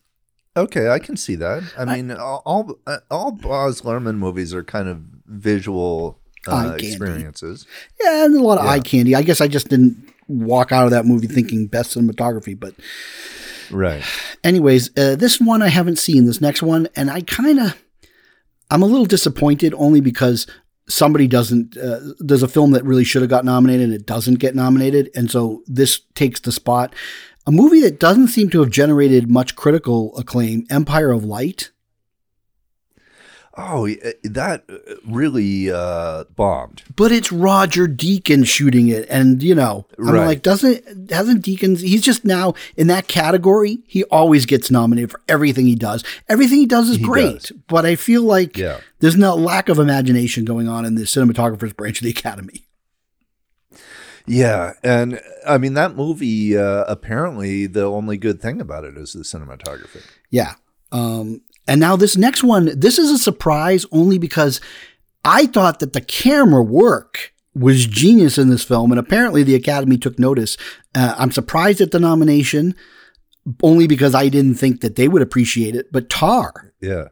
Okay, 0.56 0.88
I 0.88 1.00
can 1.00 1.16
see 1.16 1.34
that. 1.36 1.62
I 1.76 1.84
mean, 1.84 2.12
I, 2.12 2.16
all 2.16 2.42
all, 2.44 2.78
all 3.10 3.32
Baz 3.32 3.82
Luhrmann 3.82 4.16
movies 4.16 4.54
are 4.54 4.62
kind 4.62 4.88
of 4.88 5.00
visual 5.26 6.20
uh, 6.46 6.76
experiences. 6.78 7.66
Yeah, 8.00 8.24
and 8.24 8.36
a 8.36 8.42
lot 8.42 8.58
of 8.58 8.64
yeah. 8.64 8.70
eye 8.70 8.80
candy. 8.80 9.14
I 9.14 9.22
guess 9.22 9.40
I 9.40 9.48
just 9.48 9.68
didn't 9.68 10.12
walk 10.28 10.72
out 10.72 10.84
of 10.84 10.90
that 10.90 11.06
movie 11.06 11.26
thinking 11.26 11.66
best 11.66 11.96
cinematography, 11.96 12.58
but 12.58 12.74
right. 13.70 14.04
Anyways, 14.44 14.96
uh, 14.96 15.16
this 15.16 15.40
one 15.40 15.62
I 15.62 15.68
haven't 15.68 15.98
seen. 15.98 16.26
This 16.26 16.40
next 16.40 16.62
one, 16.62 16.88
and 16.96 17.10
I 17.10 17.22
kind 17.22 17.60
of, 17.60 17.82
I'm 18.70 18.82
a 18.82 18.86
little 18.86 19.06
disappointed 19.06 19.74
only 19.74 20.00
because 20.00 20.46
somebody 20.90 21.26
doesn't 21.26 21.76
uh, 21.76 22.00
there's 22.18 22.42
a 22.42 22.48
film 22.48 22.72
that 22.72 22.84
really 22.84 23.04
should 23.04 23.22
have 23.22 23.30
got 23.30 23.44
nominated 23.44 23.84
and 23.84 23.94
it 23.94 24.06
doesn't 24.06 24.38
get 24.38 24.54
nominated 24.54 25.10
and 25.14 25.30
so 25.30 25.62
this 25.66 26.00
takes 26.14 26.40
the 26.40 26.52
spot. 26.52 26.94
A 27.46 27.52
movie 27.52 27.80
that 27.80 27.98
doesn't 27.98 28.28
seem 28.28 28.50
to 28.50 28.60
have 28.60 28.70
generated 28.70 29.30
much 29.30 29.56
critical 29.56 30.16
acclaim 30.18 30.66
empire 30.70 31.10
of 31.10 31.24
light 31.24 31.70
Oh, 33.62 33.86
that 34.22 34.64
uh, 34.70 34.94
really 35.06 35.70
uh, 35.70 36.24
bombed. 36.34 36.82
But 36.96 37.12
it's 37.12 37.30
Roger 37.30 37.86
Deakins 37.86 38.46
shooting 38.46 38.88
it, 38.88 39.06
and 39.10 39.42
you 39.42 39.54
know, 39.54 39.86
I'm 39.98 40.10
right. 40.10 40.26
like, 40.26 40.42
doesn't 40.42 41.10
hasn't 41.10 41.44
Deakins? 41.44 41.80
He's 41.80 42.00
just 42.00 42.24
now 42.24 42.54
in 42.78 42.86
that 42.86 43.06
category. 43.06 43.80
He 43.86 44.04
always 44.04 44.46
gets 44.46 44.70
nominated 44.70 45.10
for 45.10 45.20
everything 45.28 45.66
he 45.66 45.74
does. 45.74 46.02
Everything 46.28 46.58
he 46.58 46.66
does 46.66 46.88
is 46.88 46.96
he 46.96 47.04
great, 47.04 47.42
does. 47.42 47.52
but 47.68 47.84
I 47.84 47.96
feel 47.96 48.22
like 48.22 48.56
yeah. 48.56 48.80
there's 49.00 49.16
no 49.16 49.34
lack 49.34 49.68
of 49.68 49.78
imagination 49.78 50.46
going 50.46 50.66
on 50.66 50.86
in 50.86 50.94
the 50.94 51.02
cinematographer's 51.02 51.74
branch 51.74 51.98
of 52.00 52.04
the 52.04 52.10
Academy. 52.10 52.66
Yeah, 54.26 54.72
and 54.82 55.20
I 55.46 55.58
mean 55.58 55.74
that 55.74 55.96
movie. 55.96 56.56
Uh, 56.56 56.84
apparently, 56.88 57.66
the 57.66 57.84
only 57.84 58.16
good 58.16 58.40
thing 58.40 58.60
about 58.60 58.84
it 58.84 58.96
is 58.96 59.12
the 59.12 59.20
cinematography. 59.20 60.02
Yeah, 60.30 60.54
um, 60.92 61.42
and 61.70 61.80
now 61.80 61.94
this 61.94 62.16
next 62.16 62.42
one, 62.42 62.76
this 62.76 62.98
is 62.98 63.12
a 63.12 63.16
surprise 63.16 63.86
only 63.92 64.18
because 64.18 64.60
I 65.24 65.46
thought 65.46 65.78
that 65.78 65.92
the 65.92 66.00
camera 66.00 66.64
work 66.64 67.32
was 67.54 67.86
genius 67.86 68.38
in 68.38 68.50
this 68.50 68.64
film, 68.64 68.90
and 68.90 68.98
apparently 68.98 69.44
the 69.44 69.54
Academy 69.54 69.96
took 69.96 70.18
notice. 70.18 70.56
Uh, 70.96 71.14
I'm 71.16 71.30
surprised 71.30 71.80
at 71.80 71.92
the 71.92 72.00
nomination, 72.00 72.74
only 73.62 73.86
because 73.86 74.16
I 74.16 74.28
didn't 74.28 74.56
think 74.56 74.80
that 74.80 74.96
they 74.96 75.06
would 75.06 75.22
appreciate 75.22 75.76
it. 75.76 75.92
But 75.92 76.10
Tar, 76.10 76.72
yeah. 76.80 77.08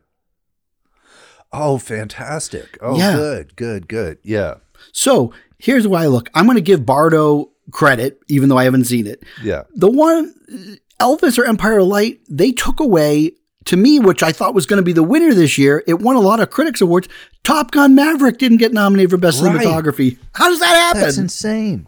Oh, 1.52 1.78
fantastic! 1.78 2.76
Oh, 2.80 2.98
yeah. 2.98 3.14
good, 3.14 3.54
good, 3.54 3.86
good. 3.86 4.18
Yeah. 4.24 4.54
So 4.90 5.32
here's 5.58 5.86
why 5.86 6.02
I 6.02 6.06
look. 6.08 6.30
I'm 6.34 6.46
going 6.46 6.56
to 6.56 6.62
give 6.62 6.84
Bardo 6.84 7.52
credit, 7.70 8.18
even 8.26 8.48
though 8.48 8.58
I 8.58 8.64
haven't 8.64 8.86
seen 8.86 9.06
it. 9.06 9.22
Yeah. 9.40 9.62
The 9.76 9.90
one 9.90 10.34
Elvis 10.98 11.38
or 11.38 11.44
Empire 11.44 11.78
of 11.78 11.86
Light, 11.86 12.18
they 12.28 12.50
took 12.50 12.80
away 12.80 13.34
to 13.68 13.76
me, 13.76 13.98
which 13.98 14.22
I 14.22 14.32
thought 14.32 14.54
was 14.54 14.66
going 14.66 14.78
to 14.78 14.82
be 14.82 14.92
the 14.92 15.02
winner 15.02 15.32
this 15.32 15.58
year, 15.58 15.84
it 15.86 16.00
won 16.00 16.16
a 16.16 16.20
lot 16.20 16.40
of 16.40 16.50
critics 16.50 16.80
awards. 16.80 17.08
Top 17.44 17.70
Gun 17.70 17.94
Maverick 17.94 18.38
didn't 18.38 18.58
get 18.58 18.72
nominated 18.72 19.10
for 19.10 19.16
best 19.16 19.42
right. 19.42 19.56
cinematography. 19.56 20.18
How 20.34 20.48
does 20.48 20.60
that 20.60 20.74
happen? 20.74 21.02
That's 21.02 21.18
insane. 21.18 21.86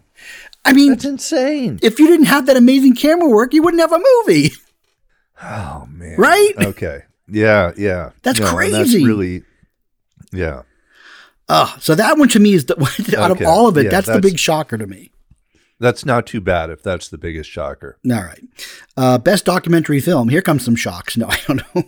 I 0.63 0.73
mean, 0.73 0.89
that's 0.89 1.05
insane. 1.05 1.79
If 1.81 1.99
you 1.99 2.07
didn't 2.07 2.27
have 2.27 2.45
that 2.45 2.57
amazing 2.57 2.95
camera 2.95 3.27
work, 3.27 3.53
you 3.53 3.63
wouldn't 3.63 3.81
have 3.81 3.93
a 3.93 4.01
movie. 4.25 4.51
Oh 5.43 5.87
man! 5.89 6.17
Right? 6.17 6.53
Okay. 6.55 7.01
Yeah. 7.27 7.71
Yeah. 7.75 8.11
That's 8.21 8.39
no, 8.39 8.53
crazy. 8.53 8.71
That's 8.73 8.93
really. 8.93 9.43
Yeah. 10.31 10.61
Oh, 11.49 11.75
so 11.79 11.95
that 11.95 12.17
one 12.17 12.29
to 12.29 12.39
me 12.39 12.53
is 12.53 12.65
the 12.65 12.75
out 13.17 13.31
okay. 13.31 13.43
of 13.43 13.49
all 13.49 13.67
of 13.67 13.77
it, 13.77 13.85
yeah, 13.85 13.89
that's, 13.89 14.07
that's, 14.07 14.17
the 14.17 14.21
big 14.21 14.39
shocker 14.39 14.77
to 14.77 14.87
me. 14.87 15.10
That's 15.81 16.05
not 16.05 16.27
too 16.27 16.41
bad 16.41 16.69
if 16.69 16.83
that's 16.83 17.09
the 17.09 17.17
biggest 17.17 17.49
shocker. 17.49 17.97
All 18.05 18.21
right. 18.21 18.43
Uh, 18.95 19.17
best 19.17 19.45
documentary 19.45 19.99
film. 19.99 20.29
Here 20.29 20.43
comes 20.43 20.63
some 20.63 20.75
shocks. 20.75 21.17
No, 21.21 21.27
I 21.27 21.37
don't 21.47 21.61
know. 21.75 21.83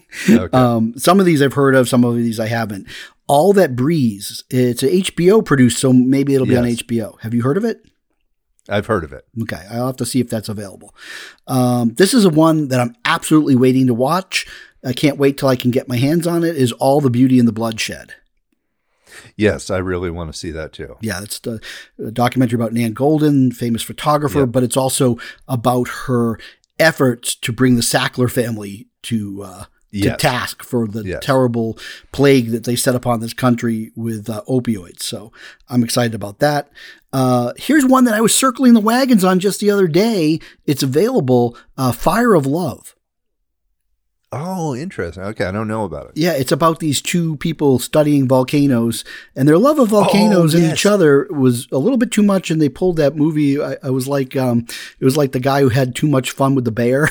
Okay. 0.45 0.57
Um, 0.57 0.97
some 0.97 1.19
of 1.19 1.25
these 1.25 1.41
I've 1.41 1.53
heard 1.53 1.75
of, 1.75 1.87
some 1.87 2.03
of 2.03 2.15
these 2.15 2.39
I 2.39 2.47
haven't. 2.47 2.87
All 3.27 3.53
That 3.53 3.75
Breathes. 3.75 4.43
It's 4.49 4.83
an 4.83 4.89
HBO 4.89 5.45
produced, 5.45 5.79
so 5.79 5.93
maybe 5.93 6.33
it'll 6.35 6.47
be 6.47 6.53
yes. 6.53 6.63
on 6.63 6.69
HBO. 6.69 7.19
Have 7.21 7.33
you 7.33 7.43
heard 7.43 7.57
of 7.57 7.63
it? 7.63 7.85
I've 8.69 8.87
heard 8.87 9.03
of 9.03 9.13
it. 9.13 9.25
Okay, 9.43 9.63
I'll 9.69 9.87
have 9.87 9.97
to 9.97 10.05
see 10.05 10.19
if 10.19 10.29
that's 10.29 10.49
available. 10.49 10.93
Um, 11.47 11.93
this 11.95 12.13
is 12.13 12.25
a 12.25 12.29
one 12.29 12.69
that 12.69 12.79
I'm 12.79 12.95
absolutely 13.05 13.55
waiting 13.55 13.87
to 13.87 13.93
watch. 13.93 14.45
I 14.85 14.93
can't 14.93 15.17
wait 15.17 15.37
till 15.37 15.49
I 15.49 15.55
can 15.55 15.71
get 15.71 15.87
my 15.87 15.97
hands 15.97 16.27
on 16.27 16.43
it. 16.43 16.55
Is 16.55 16.71
All 16.73 17.01
the 17.01 17.09
Beauty 17.09 17.39
and 17.39 17.47
the 17.47 17.53
Bloodshed. 17.53 18.13
Yes, 19.35 19.69
I 19.69 19.77
really 19.77 20.09
want 20.09 20.31
to 20.31 20.37
see 20.37 20.51
that 20.51 20.73
too. 20.73 20.97
Yeah, 21.01 21.21
it's 21.21 21.39
the 21.39 21.61
documentary 22.11 22.55
about 22.55 22.73
Nan 22.73 22.93
Goldin, 22.93 23.53
famous 23.53 23.81
photographer, 23.81 24.41
yep. 24.41 24.51
but 24.51 24.63
it's 24.63 24.77
also 24.77 25.17
about 25.47 25.87
her 26.07 26.39
efforts 26.79 27.35
to 27.35 27.51
bring 27.51 27.75
the 27.75 27.81
Sackler 27.81 28.31
family 28.31 28.87
to 29.03 29.43
uh, 29.43 29.65
yes. 29.93 30.11
to 30.11 30.17
task 30.17 30.63
for 30.63 30.87
the 30.87 31.03
yes. 31.03 31.23
terrible 31.23 31.77
plague 32.11 32.51
that 32.51 32.65
they 32.65 32.75
set 32.75 32.95
upon 32.95 33.19
this 33.19 33.33
country 33.33 33.91
with 33.95 34.29
uh, 34.29 34.41
opioids. 34.47 35.01
So 35.01 35.31
I'm 35.69 35.83
excited 35.83 36.15
about 36.15 36.39
that. 36.39 36.69
Uh, 37.13 37.53
here's 37.57 37.85
one 37.85 38.05
that 38.05 38.15
I 38.15 38.21
was 38.21 38.35
circling 38.35 38.73
the 38.73 38.79
wagons 38.79 39.23
on 39.23 39.39
just 39.39 39.59
the 39.59 39.69
other 39.69 39.87
day. 39.87 40.39
It's 40.65 40.83
available 40.83 41.55
uh, 41.77 41.91
Fire 41.91 42.33
of 42.33 42.45
Love. 42.45 42.95
Oh, 44.35 44.75
interesting. 44.75 45.23
Okay, 45.23 45.45
I 45.45 45.51
don't 45.51 45.67
know 45.67 45.85
about 45.85 46.07
it. 46.07 46.11
Yeah, 46.15 46.33
it's 46.33 46.51
about 46.51 46.79
these 46.79 47.01
two 47.01 47.37
people 47.37 47.77
studying 47.77 48.27
volcanoes, 48.27 49.05
and 49.35 49.47
their 49.47 49.57
love 49.57 49.79
of 49.79 49.89
volcanoes 49.89 50.55
oh, 50.55 50.57
yes. 50.57 50.63
and 50.65 50.73
each 50.73 50.85
other 50.85 51.27
was 51.29 51.67
a 51.71 51.77
little 51.77 51.97
bit 51.97 52.11
too 52.11 52.23
much. 52.23 52.49
And 52.49 52.61
they 52.61 52.69
pulled 52.69 52.97
that 52.97 53.15
movie. 53.15 53.61
I, 53.61 53.77
I 53.83 53.89
was 53.91 54.07
like, 54.07 54.35
um, 54.35 54.65
it 54.99 55.05
was 55.05 55.15
like 55.15 55.33
the 55.33 55.39
guy 55.39 55.61
who 55.61 55.69
had 55.69 55.95
too 55.95 56.07
much 56.07 56.31
fun 56.31 56.55
with 56.55 56.65
the 56.65 56.71
bear. 56.71 57.09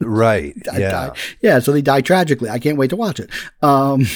right. 0.00 0.56
yeah. 0.76 0.90
Died. 0.90 1.16
Yeah. 1.40 1.58
So 1.60 1.72
they 1.72 1.82
die 1.82 2.00
tragically. 2.00 2.50
I 2.50 2.58
can't 2.58 2.78
wait 2.78 2.90
to 2.90 2.96
watch 2.96 3.20
it. 3.20 3.30
Um, 3.62 4.06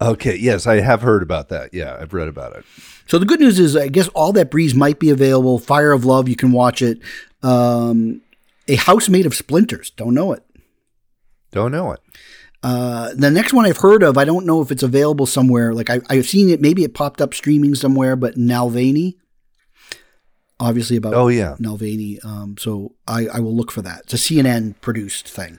okay. 0.00 0.36
Yes, 0.36 0.66
I 0.66 0.80
have 0.80 1.02
heard 1.02 1.22
about 1.22 1.50
that. 1.50 1.74
Yeah, 1.74 1.98
I've 2.00 2.14
read 2.14 2.28
about 2.28 2.56
it. 2.56 2.64
So 3.06 3.18
the 3.18 3.26
good 3.26 3.40
news 3.40 3.58
is, 3.58 3.76
I 3.76 3.88
guess 3.88 4.08
all 4.08 4.32
that 4.34 4.50
breathes 4.50 4.74
might 4.74 5.00
be 5.00 5.10
available. 5.10 5.58
Fire 5.58 5.92
of 5.92 6.04
Love, 6.04 6.28
you 6.28 6.36
can 6.36 6.52
watch 6.52 6.80
it. 6.80 7.00
Um, 7.42 8.20
a 8.68 8.76
House 8.76 9.08
Made 9.08 9.26
of 9.26 9.34
Splinters. 9.34 9.90
Don't 9.90 10.14
know 10.14 10.32
it. 10.32 10.44
Don't 11.50 11.72
know 11.72 11.92
it. 11.92 12.00
Uh, 12.62 13.10
the 13.14 13.30
next 13.30 13.52
one 13.52 13.64
I've 13.64 13.78
heard 13.78 14.02
of, 14.02 14.18
I 14.18 14.24
don't 14.24 14.44
know 14.44 14.60
if 14.60 14.70
it's 14.70 14.82
available 14.82 15.26
somewhere. 15.26 15.72
Like 15.72 15.88
I, 15.88 16.00
have 16.10 16.26
seen 16.26 16.50
it, 16.50 16.60
maybe 16.60 16.84
it 16.84 16.92
popped 16.92 17.20
up 17.20 17.32
streaming 17.32 17.74
somewhere, 17.74 18.16
but 18.16 18.36
Navalny 18.36 19.14
obviously 20.60 20.96
about 20.96 21.14
oh 21.14 21.28
yeah 21.28 21.56
Navalny. 21.58 22.24
Um, 22.24 22.56
so 22.58 22.94
I, 23.08 23.26
I 23.26 23.40
will 23.40 23.56
look 23.56 23.72
for 23.72 23.82
that. 23.82 24.02
It's 24.02 24.14
a 24.14 24.16
CNN 24.16 24.80
produced 24.80 25.26
thing. 25.26 25.58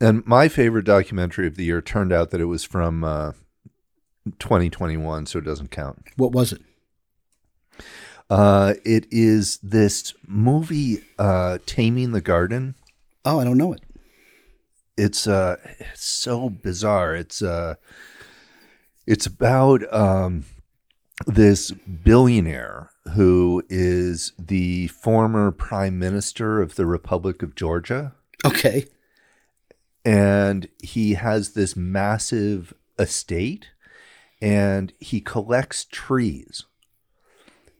And 0.00 0.26
my 0.26 0.48
favorite 0.48 0.84
documentary 0.86 1.46
of 1.46 1.56
the 1.56 1.64
year 1.64 1.80
turned 1.80 2.12
out 2.12 2.30
that 2.30 2.40
it 2.40 2.46
was 2.46 2.64
from 2.64 3.04
uh, 3.04 3.32
2021, 4.38 5.26
so 5.26 5.38
it 5.38 5.44
doesn't 5.44 5.70
count. 5.70 6.08
What 6.16 6.32
was 6.32 6.52
it? 6.52 6.62
Uh, 8.30 8.74
it 8.84 9.06
is 9.10 9.58
this 9.58 10.14
movie, 10.26 11.04
uh, 11.18 11.58
Taming 11.66 12.12
the 12.12 12.22
Garden. 12.22 12.76
Oh, 13.26 13.40
I 13.40 13.44
don't 13.44 13.58
know 13.58 13.74
it. 13.74 13.82
It's 14.96 15.26
uh, 15.26 15.56
it's 15.78 16.04
so 16.04 16.50
bizarre. 16.50 17.14
It's 17.14 17.42
uh, 17.42 17.76
it's 19.06 19.26
about 19.26 19.82
um, 19.92 20.44
this 21.26 21.70
billionaire 21.70 22.90
who 23.14 23.62
is 23.68 24.32
the 24.38 24.88
former 24.88 25.50
prime 25.50 25.98
minister 25.98 26.60
of 26.60 26.76
the 26.76 26.86
Republic 26.86 27.42
of 27.42 27.54
Georgia. 27.54 28.14
Okay. 28.44 28.86
And 30.04 30.68
he 30.82 31.14
has 31.14 31.52
this 31.52 31.76
massive 31.76 32.72
estate 32.98 33.68
and 34.40 34.92
he 34.98 35.20
collects 35.20 35.84
trees. 35.84 36.64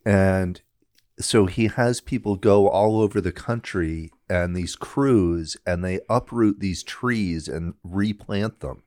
And 0.05 0.61
so 1.19 1.47
he 1.47 1.69
has 1.69 2.01
people 2.01 2.37
go 2.37 2.69
all 2.69 3.01
over 3.01 3.21
the 3.21 3.33
country 3.33 4.11
and 4.31 4.55
these 4.55 4.77
crews 4.77 5.57
and 5.67 5.85
they 5.85 5.99
uproot 6.09 6.61
these 6.61 6.85
trees 6.85 7.49
and 7.49 7.75
replant 7.83 8.61
them. 8.61 8.85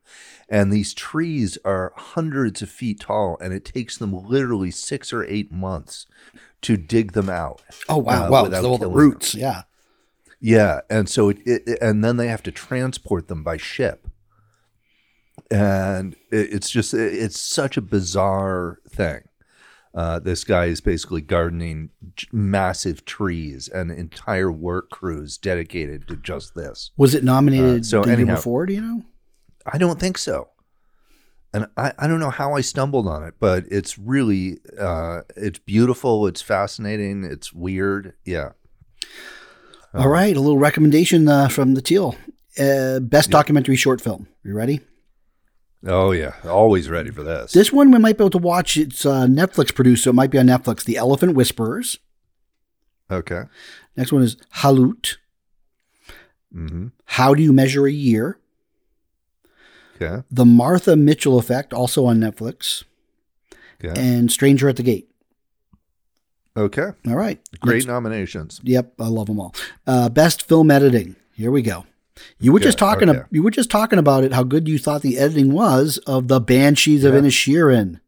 And 0.47 0.71
these 0.71 0.93
trees 0.93 1.57
are 1.65 1.91
hundreds 1.97 2.61
of 2.61 2.69
feet 2.69 3.01
tall 3.01 3.37
and 3.41 3.53
it 3.53 3.65
takes 3.65 3.97
them 3.97 4.13
literally 4.13 4.71
six 4.71 5.11
or 5.11 5.25
eight 5.25 5.51
months 5.51 6.07
to 6.61 6.77
dig 6.77 7.11
them 7.11 7.29
out. 7.29 7.61
Oh, 7.89 7.97
wow. 7.97 8.27
Uh, 8.27 8.29
wow. 8.29 8.63
All 8.63 8.77
the 8.77 8.87
roots. 8.87 9.33
Them. 9.33 9.41
Yeah. 9.41 9.61
Yeah. 10.39 10.79
And 10.89 11.09
so 11.09 11.29
it, 11.29 11.39
it, 11.45 11.77
and 11.81 12.03
then 12.03 12.15
they 12.15 12.27
have 12.27 12.43
to 12.43 12.51
transport 12.51 13.27
them 13.27 13.43
by 13.43 13.57
ship. 13.57 14.07
And 15.51 16.15
it, 16.31 16.53
it's 16.53 16.69
just, 16.69 16.93
it's 16.93 17.39
such 17.39 17.75
a 17.75 17.81
bizarre 17.81 18.79
thing. 18.89 19.23
Uh, 19.95 20.17
this 20.19 20.43
guy 20.43 20.65
is 20.65 20.81
basically 20.81 21.21
gardening 21.21 21.91
massive 22.31 23.05
trees 23.05 23.67
and 23.67 23.91
entire 23.91 24.51
work 24.51 24.89
crews 24.89 25.37
dedicated 25.37 26.07
to 26.07 26.15
just 26.15 26.55
this. 26.55 26.91
Was 26.97 27.13
it 27.13 27.23
nominated 27.23 27.81
uh, 27.81 27.83
so 27.83 28.01
the 28.01 28.11
anyhow, 28.11 28.25
year 28.27 28.35
before? 28.35 28.65
Do 28.65 28.73
you 28.73 28.81
know? 28.81 29.03
I 29.65 29.77
don't 29.77 29.99
think 29.99 30.17
so. 30.17 30.49
And 31.53 31.67
I, 31.77 31.93
I 31.99 32.07
don't 32.07 32.19
know 32.19 32.31
how 32.31 32.55
I 32.55 32.61
stumbled 32.61 33.07
on 33.07 33.23
it, 33.23 33.35
but 33.39 33.65
it's 33.69 33.99
really 33.99 34.57
uh, 34.79 35.21
it's 35.35 35.59
beautiful. 35.59 36.25
It's 36.25 36.41
fascinating. 36.41 37.23
It's 37.23 37.53
weird. 37.53 38.13
Yeah. 38.25 38.53
All 39.93 40.09
right, 40.09 40.35
a 40.35 40.39
little 40.39 40.57
recommendation 40.57 41.27
uh, 41.27 41.49
from 41.49 41.75
the 41.75 41.81
Teal. 41.81 42.15
Uh, 42.57 42.99
best 42.99 43.29
yeah. 43.29 43.33
documentary 43.33 43.75
short 43.75 44.01
film. 44.01 44.27
You 44.43 44.55
ready? 44.55 44.81
Oh 45.85 46.11
yeah, 46.11 46.35
always 46.45 46.89
ready 46.89 47.11
for 47.11 47.23
this. 47.23 47.51
This 47.51 47.73
one 47.73 47.91
we 47.91 47.99
might 47.99 48.17
be 48.17 48.23
able 48.23 48.29
to 48.31 48.37
watch. 48.37 48.77
It's 48.77 49.05
uh, 49.05 49.25
Netflix 49.25 49.73
produced, 49.75 50.05
so 50.05 50.11
it 50.11 50.13
might 50.13 50.31
be 50.31 50.39
on 50.39 50.47
Netflix. 50.47 50.85
The 50.85 50.97
Elephant 50.97 51.35
Whisperers. 51.35 51.99
Okay. 53.11 53.43
Next 53.97 54.11
one 54.11 54.23
is 54.23 54.37
Haulout. 54.55 55.17
Mm-hmm. 56.55 56.87
How 57.05 57.33
do 57.33 57.43
you 57.43 57.51
measure 57.51 57.85
a 57.85 57.91
year? 57.91 58.39
Okay. 59.95 60.23
The 60.31 60.45
Martha 60.45 60.95
Mitchell 60.95 61.37
Effect, 61.37 61.73
also 61.73 62.05
on 62.05 62.19
Netflix. 62.19 62.83
Okay. 63.83 63.99
And 63.99 64.31
Stranger 64.31 64.69
at 64.69 64.77
the 64.77 64.83
Gate. 64.83 65.09
Okay. 66.55 66.91
All 67.07 67.15
right. 67.15 67.39
Great 67.59 67.75
Let's, 67.75 67.85
nominations. 67.87 68.61
Yep, 68.63 68.93
I 68.99 69.07
love 69.07 69.27
them 69.27 69.39
all. 69.39 69.55
Uh, 69.85 70.09
best 70.09 70.43
film 70.43 70.71
editing. 70.71 71.15
Here 71.33 71.51
we 71.51 71.61
go. 71.61 71.85
You 72.39 72.51
were 72.51 72.59
just 72.59 72.77
talking. 72.77 73.09
Okay. 73.09 73.23
you 73.31 73.41
were 73.43 73.51
just 73.51 73.71
talking 73.71 73.99
about 73.99 74.23
it. 74.23 74.33
How 74.33 74.43
good 74.43 74.67
you 74.67 74.77
thought 74.77 75.01
the 75.01 75.17
editing 75.17 75.51
was 75.51 75.97
of 75.99 76.27
the 76.27 76.39
Banshees 76.39 77.03
of 77.03 77.13
Inisherin. 77.13 77.99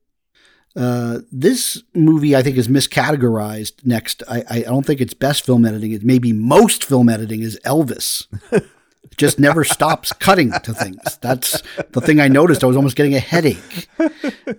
Uh, 0.76 1.20
this 1.32 1.82
movie, 1.94 2.36
I 2.36 2.44
think, 2.44 2.58
is 2.58 2.68
miscategorized. 2.68 3.86
Next, 3.86 4.24
I, 4.28 4.44
I 4.50 4.60
don't 4.62 4.86
think 4.86 5.00
it's 5.00 5.14
best 5.14 5.46
film 5.46 5.66
editing. 5.66 5.94
It 5.94 6.04
maybe 6.04 6.34
most 6.34 6.84
film 6.84 7.08
editing 7.08 7.42
is 7.42 7.58
Elvis. 7.66 8.28
just 9.16 9.40
never 9.40 9.64
stops 9.64 10.12
cutting 10.12 10.52
to 10.52 10.74
things. 10.74 11.18
That's 11.22 11.62
the 11.92 12.02
thing 12.02 12.20
I 12.20 12.28
noticed. 12.28 12.64
I 12.64 12.68
was 12.68 12.76
almost 12.76 12.98
getting 12.98 13.16
a 13.16 13.20
headache. 13.20 13.88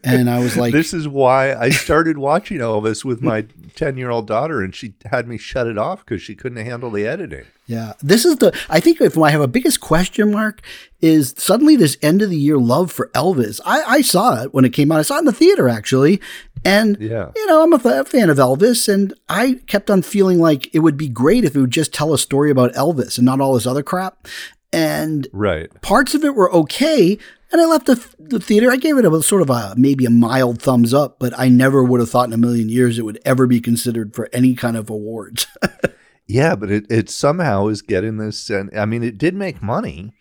And 0.03 0.30
I 0.30 0.38
was 0.38 0.57
like, 0.57 0.72
This 0.72 0.94
is 0.94 1.07
why 1.07 1.55
I 1.55 1.68
started 1.68 2.16
watching 2.16 2.59
Elvis 2.59 3.05
with 3.05 3.20
my 3.20 3.44
10 3.74 3.99
year 3.99 4.09
old 4.11 4.26
daughter, 4.26 4.62
and 4.62 4.74
she 4.74 4.94
had 5.05 5.28
me 5.28 5.36
shut 5.36 5.66
it 5.66 5.76
off 5.76 6.05
because 6.05 6.22
she 6.22 6.34
couldn't 6.34 6.64
handle 6.64 6.90
the 6.90 7.07
editing. 7.07 7.44
Yeah. 7.67 7.95
This 8.01 8.25
is 8.25 8.37
the, 8.37 8.57
I 8.71 8.81
think 8.81 9.01
if 9.01 9.19
I 9.19 9.31
have 9.31 9.41
a 9.41 9.49
biggest 9.49 9.81
question 9.81 10.31
mark 10.31 10.62
is 11.01 11.35
suddenly 11.37 11.77
this 11.77 11.97
end 12.01 12.23
of 12.23 12.31
the 12.31 12.37
year 12.37 12.59
love 12.59 12.93
for 12.93 13.09
Elvis. 13.09 13.61
I, 13.64 13.83
I 13.83 14.01
saw 14.03 14.43
it 14.43 14.55
when 14.55 14.64
it 14.64 14.73
came 14.73 14.93
out. 14.93 15.01
I 15.01 15.03
saw 15.03 15.17
it 15.17 15.21
in 15.21 15.25
the 15.25 15.33
theater 15.33 15.69
actually. 15.69 16.21
And, 16.64 16.97
yeah. 17.01 17.31
you 17.35 17.47
know, 17.47 17.62
I'm 17.62 17.73
a, 17.73 17.77
f- 17.77 17.85
a 17.85 18.05
fan 18.05 18.29
of 18.29 18.39
Elvis, 18.39 18.93
and 18.93 19.14
I 19.29 19.61
kept 19.69 19.89
on 19.89 20.03
feeling 20.03 20.41
like 20.41 20.75
it 20.75 20.81
would 20.81 20.97
be 20.97 21.09
great 21.09 21.45
if 21.45 21.55
it 21.55 21.61
would 21.61 21.71
just 21.71 21.95
tell 21.95 22.12
a 22.12 22.19
story 22.19 22.51
about 22.51 22.73
Elvis 22.73 23.19
and 23.19 23.25
not 23.25 23.41
all 23.41 23.55
this 23.55 23.69
other 23.69 23.85
crap. 23.85 24.27
And 24.73 25.29
right. 25.33 25.71
parts 25.81 26.14
of 26.14 26.25
it 26.25 26.35
were 26.35 26.53
okay. 26.53 27.19
And 27.53 27.61
I 27.61 27.67
left 27.67 27.87
the, 27.87 28.05
the 28.19 28.41
theater. 28.41 28.71
I 28.71 28.77
gave 28.77 28.99
it 28.99 29.05
a 29.05 29.23
sort 29.23 29.43
of 29.43 29.51
a 29.51 29.75
maybe 29.77 30.07
a 30.07 30.11
mild 30.11 30.61
thumbs 30.61 30.93
up, 30.93 31.21
but 31.21 31.33
I 31.39 31.49
never 31.49 31.85
would 31.85 32.01
have 32.01 32.11
thought 32.11 32.27
in 32.27 32.33
a 32.33 32.39
million 32.39 32.69
years 32.69 32.99
it 32.99 33.05
would 33.05 33.21
ever 33.25 33.47
be 33.47 33.61
considered 33.61 34.14
for 34.14 34.29
any 34.33 34.57
kind 34.57 34.77
of 34.77 34.91
awards. 34.91 35.47
Yeah, 36.27 36.57
but 36.57 36.70
it, 36.70 36.87
it 36.91 37.09
somehow 37.09 37.68
is 37.68 37.83
getting 37.83 38.16
this. 38.16 38.51
And 38.51 38.77
I 38.77 38.85
mean, 38.85 39.03
it 39.03 39.18
did 39.18 39.35
make 39.35 39.62
money. 39.62 40.12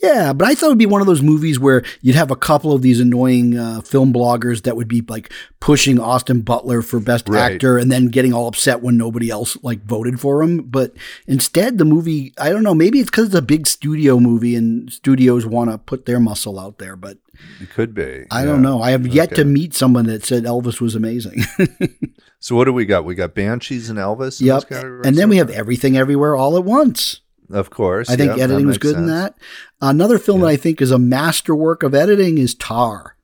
Yeah, 0.00 0.32
but 0.32 0.46
I 0.46 0.54
thought 0.54 0.66
it 0.66 0.70
would 0.70 0.78
be 0.78 0.86
one 0.86 1.00
of 1.00 1.08
those 1.08 1.22
movies 1.22 1.58
where 1.58 1.82
you'd 2.02 2.14
have 2.14 2.30
a 2.30 2.36
couple 2.36 2.72
of 2.72 2.82
these 2.82 3.00
annoying 3.00 3.58
uh, 3.58 3.80
film 3.80 4.12
bloggers 4.12 4.62
that 4.62 4.76
would 4.76 4.86
be 4.86 5.00
like 5.08 5.32
pushing 5.58 5.98
Austin 5.98 6.42
Butler 6.42 6.82
for 6.82 7.00
best 7.00 7.28
right. 7.28 7.54
actor 7.54 7.78
and 7.78 7.90
then 7.90 8.06
getting 8.06 8.32
all 8.32 8.46
upset 8.46 8.80
when 8.80 8.96
nobody 8.96 9.28
else 9.28 9.56
like 9.64 9.82
voted 9.82 10.20
for 10.20 10.40
him. 10.40 10.62
But 10.62 10.94
instead, 11.26 11.78
the 11.78 11.84
movie, 11.84 12.32
I 12.38 12.50
don't 12.50 12.62
know, 12.62 12.74
maybe 12.74 13.00
it's 13.00 13.10
because 13.10 13.26
it's 13.26 13.34
a 13.34 13.42
big 13.42 13.66
studio 13.66 14.20
movie 14.20 14.54
and 14.54 14.92
studios 14.92 15.44
want 15.44 15.72
to 15.72 15.78
put 15.78 16.06
their 16.06 16.20
muscle 16.20 16.60
out 16.60 16.78
there, 16.78 16.94
but 16.94 17.18
it 17.60 17.70
could 17.70 17.92
be. 17.92 18.24
I 18.30 18.40
yeah. 18.40 18.44
don't 18.44 18.62
know. 18.62 18.80
I 18.80 18.92
have 18.92 19.04
yet 19.04 19.32
okay. 19.32 19.42
to 19.42 19.44
meet 19.44 19.74
someone 19.74 20.06
that 20.06 20.24
said 20.24 20.44
Elvis 20.44 20.80
was 20.80 20.94
amazing. 20.94 21.42
so 22.40 22.54
what 22.56 22.64
do 22.64 22.72
we 22.72 22.86
got? 22.86 23.04
We 23.04 23.14
got 23.14 23.34
Banshees 23.34 23.90
and 23.90 23.98
Elvis. 23.98 24.40
Yep. 24.40 24.70
And 25.04 25.16
then 25.16 25.28
we 25.28 25.38
have 25.38 25.50
Everything 25.50 25.96
Everywhere 25.96 26.36
All 26.36 26.56
at 26.56 26.64
Once. 26.64 27.20
Of 27.50 27.70
course. 27.70 28.10
I 28.10 28.16
think 28.16 28.32
yep, 28.32 28.40
editing 28.40 28.66
was 28.66 28.78
good 28.78 28.94
sense. 28.94 29.02
in 29.02 29.06
that. 29.06 29.38
Another 29.80 30.18
film 30.18 30.40
that 30.42 30.48
I 30.48 30.56
think 30.56 30.82
is 30.82 30.90
a 30.90 30.98
masterwork 30.98 31.82
of 31.82 31.94
editing 31.94 32.38
is 32.38 32.54
Tar. 32.54 33.16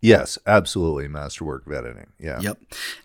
Yes, 0.00 0.38
absolutely 0.46 1.08
masterwork 1.08 1.66
of 1.66 1.72
editing. 1.72 2.06
Yeah. 2.18 2.40
Yep. 2.40 2.62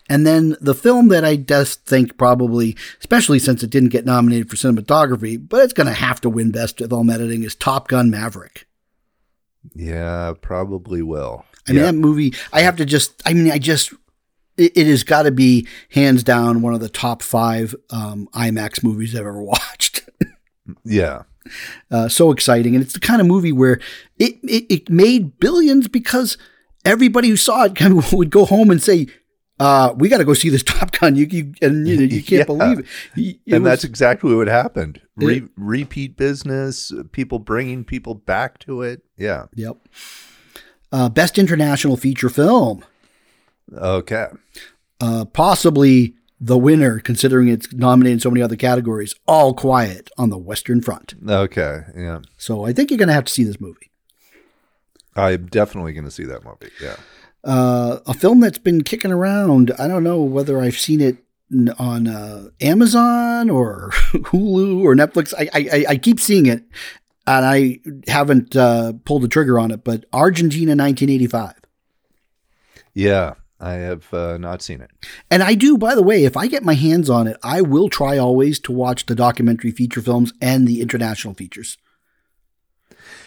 And 0.08 0.26
then 0.26 0.56
the 0.60 0.74
film 0.74 1.08
that 1.08 1.24
I 1.24 1.36
just 1.36 1.84
think 1.84 2.16
probably, 2.16 2.76
especially 3.00 3.38
since 3.38 3.62
it 3.62 3.70
didn't 3.70 3.88
get 3.88 4.04
nominated 4.04 4.48
for 4.48 4.56
cinematography, 4.56 5.36
but 5.48 5.62
it's 5.62 5.72
going 5.72 5.88
to 5.88 5.94
have 5.94 6.20
to 6.20 6.30
win 6.30 6.52
best 6.52 6.78
film 6.78 7.10
editing 7.10 7.42
is 7.42 7.54
Top 7.54 7.88
Gun 7.88 8.10
Maverick. 8.10 8.66
Yeah, 9.74 10.34
probably 10.40 11.02
will. 11.02 11.44
I 11.68 11.72
mean, 11.72 11.82
that 11.82 11.94
movie, 11.94 12.34
I 12.52 12.60
have 12.62 12.76
to 12.76 12.84
just, 12.84 13.22
I 13.26 13.32
mean, 13.34 13.50
I 13.50 13.58
just, 13.58 13.92
it, 14.56 14.76
it 14.76 14.86
has 14.86 15.04
got 15.04 15.22
to 15.22 15.30
be 15.30 15.66
hands 15.90 16.22
down 16.22 16.62
one 16.62 16.74
of 16.74 16.80
the 16.80 16.88
top 16.88 17.22
five 17.22 17.74
um, 17.90 18.28
IMAX 18.34 18.82
movies 18.82 19.14
I've 19.14 19.22
ever 19.22 19.42
watched. 19.42 20.08
yeah. 20.84 21.22
Uh, 21.90 22.08
so 22.08 22.30
exciting. 22.30 22.74
And 22.74 22.84
it's 22.84 22.94
the 22.94 23.00
kind 23.00 23.20
of 23.20 23.26
movie 23.26 23.52
where 23.52 23.80
it, 24.18 24.34
it, 24.44 24.72
it 24.72 24.90
made 24.90 25.38
billions 25.40 25.88
because 25.88 26.38
everybody 26.84 27.28
who 27.28 27.36
saw 27.36 27.64
it 27.64 27.74
kind 27.74 27.96
of 27.98 28.12
would 28.12 28.30
go 28.30 28.44
home 28.44 28.70
and 28.70 28.82
say, 28.82 29.08
uh, 29.60 29.94
we 29.96 30.08
got 30.08 30.18
to 30.18 30.24
go 30.24 30.34
see 30.34 30.48
this 30.48 30.62
Top 30.66 30.92
Gun. 30.92 31.16
You, 31.16 31.26
you 31.26 31.52
and 31.62 31.86
you, 31.86 31.96
know, 31.96 32.02
you 32.02 32.22
can't 32.22 32.40
yeah. 32.40 32.44
believe 32.44 32.78
it. 32.80 32.86
it 33.16 33.54
and 33.54 33.64
was, 33.64 33.70
that's 33.70 33.84
exactly 33.84 34.34
what 34.34 34.48
happened. 34.48 35.00
Re- 35.16 35.38
it, 35.38 35.44
repeat 35.56 36.16
business, 36.16 36.92
people 37.12 37.38
bringing 37.38 37.84
people 37.84 38.14
back 38.14 38.58
to 38.60 38.82
it. 38.82 39.02
Yeah. 39.16 39.46
Yep. 39.54 39.76
Uh, 40.90 41.08
best 41.08 41.38
international 41.38 41.96
feature 41.96 42.28
film. 42.28 42.84
Okay. 43.74 44.26
Uh, 45.00 45.24
possibly 45.24 46.14
the 46.40 46.58
winner, 46.58 46.98
considering 46.98 47.48
it's 47.48 47.72
nominated 47.72 48.14
in 48.14 48.20
so 48.20 48.30
many 48.30 48.42
other 48.42 48.56
categories. 48.56 49.14
All 49.26 49.54
Quiet 49.54 50.10
on 50.18 50.30
the 50.30 50.38
Western 50.38 50.80
Front. 50.80 51.14
Okay. 51.26 51.82
Yeah. 51.96 52.20
So 52.36 52.64
I 52.64 52.72
think 52.72 52.90
you're 52.90 52.98
going 52.98 53.08
to 53.08 53.14
have 53.14 53.24
to 53.24 53.32
see 53.32 53.44
this 53.44 53.60
movie. 53.60 53.90
I'm 55.14 55.46
definitely 55.46 55.92
going 55.92 56.04
to 56.04 56.10
see 56.10 56.24
that 56.24 56.44
movie. 56.44 56.70
Yeah. 56.80 56.96
Uh, 57.44 57.98
a 58.06 58.14
film 58.14 58.40
that's 58.40 58.58
been 58.58 58.82
kicking 58.82 59.12
around. 59.12 59.72
I 59.78 59.88
don't 59.88 60.04
know 60.04 60.22
whether 60.22 60.60
I've 60.60 60.78
seen 60.78 61.00
it 61.00 61.18
on 61.78 62.08
uh, 62.08 62.48
Amazon 62.60 63.50
or 63.50 63.90
Hulu 64.12 64.82
or 64.82 64.94
Netflix. 64.94 65.34
I, 65.36 65.48
I, 65.52 65.84
I 65.90 65.96
keep 65.96 66.18
seeing 66.18 66.46
it, 66.46 66.64
and 67.26 67.44
I 67.44 67.80
haven't 68.10 68.56
uh, 68.56 68.94
pulled 69.04 69.22
the 69.22 69.28
trigger 69.28 69.58
on 69.58 69.70
it. 69.70 69.84
But 69.84 70.06
Argentina, 70.12 70.70
1985. 70.70 71.54
Yeah, 72.94 73.34
I 73.62 73.74
have 73.74 74.12
uh, 74.12 74.38
not 74.38 74.60
seen 74.60 74.80
it. 74.80 74.90
And 75.30 75.40
I 75.40 75.54
do, 75.54 75.78
by 75.78 75.94
the 75.94 76.02
way, 76.02 76.24
if 76.24 76.36
I 76.36 76.48
get 76.48 76.64
my 76.64 76.74
hands 76.74 77.08
on 77.08 77.28
it, 77.28 77.36
I 77.44 77.60
will 77.62 77.88
try 77.88 78.18
always 78.18 78.58
to 78.60 78.72
watch 78.72 79.06
the 79.06 79.14
documentary 79.14 79.70
feature 79.70 80.02
films 80.02 80.32
and 80.42 80.66
the 80.66 80.80
international 80.80 81.34
features. 81.34 81.78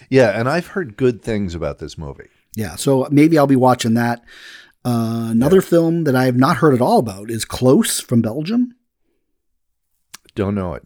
Yeah, 0.10 0.38
and 0.38 0.50
I've 0.50 0.68
heard 0.68 0.98
good 0.98 1.22
things 1.22 1.56
about 1.56 1.80
this 1.80 1.98
movie. 1.98 2.28
Yeah, 2.56 2.76
so 2.76 3.08
maybe 3.10 3.38
I'll 3.38 3.48
be 3.48 3.56
watching 3.56 3.94
that. 3.94 4.24
Uh, 4.84 5.30
another 5.32 5.58
yeah. 5.58 5.70
film 5.70 6.04
that 6.04 6.16
I 6.16 6.26
have 6.26 6.36
not 6.36 6.58
heard 6.58 6.74
at 6.74 6.82
all 6.82 7.00
about 7.00 7.32
is 7.32 7.46
Close 7.46 8.02
from 8.02 8.22
Belgium. 8.22 8.76
Don't 10.36 10.54
know 10.54 10.74
it. 10.74 10.84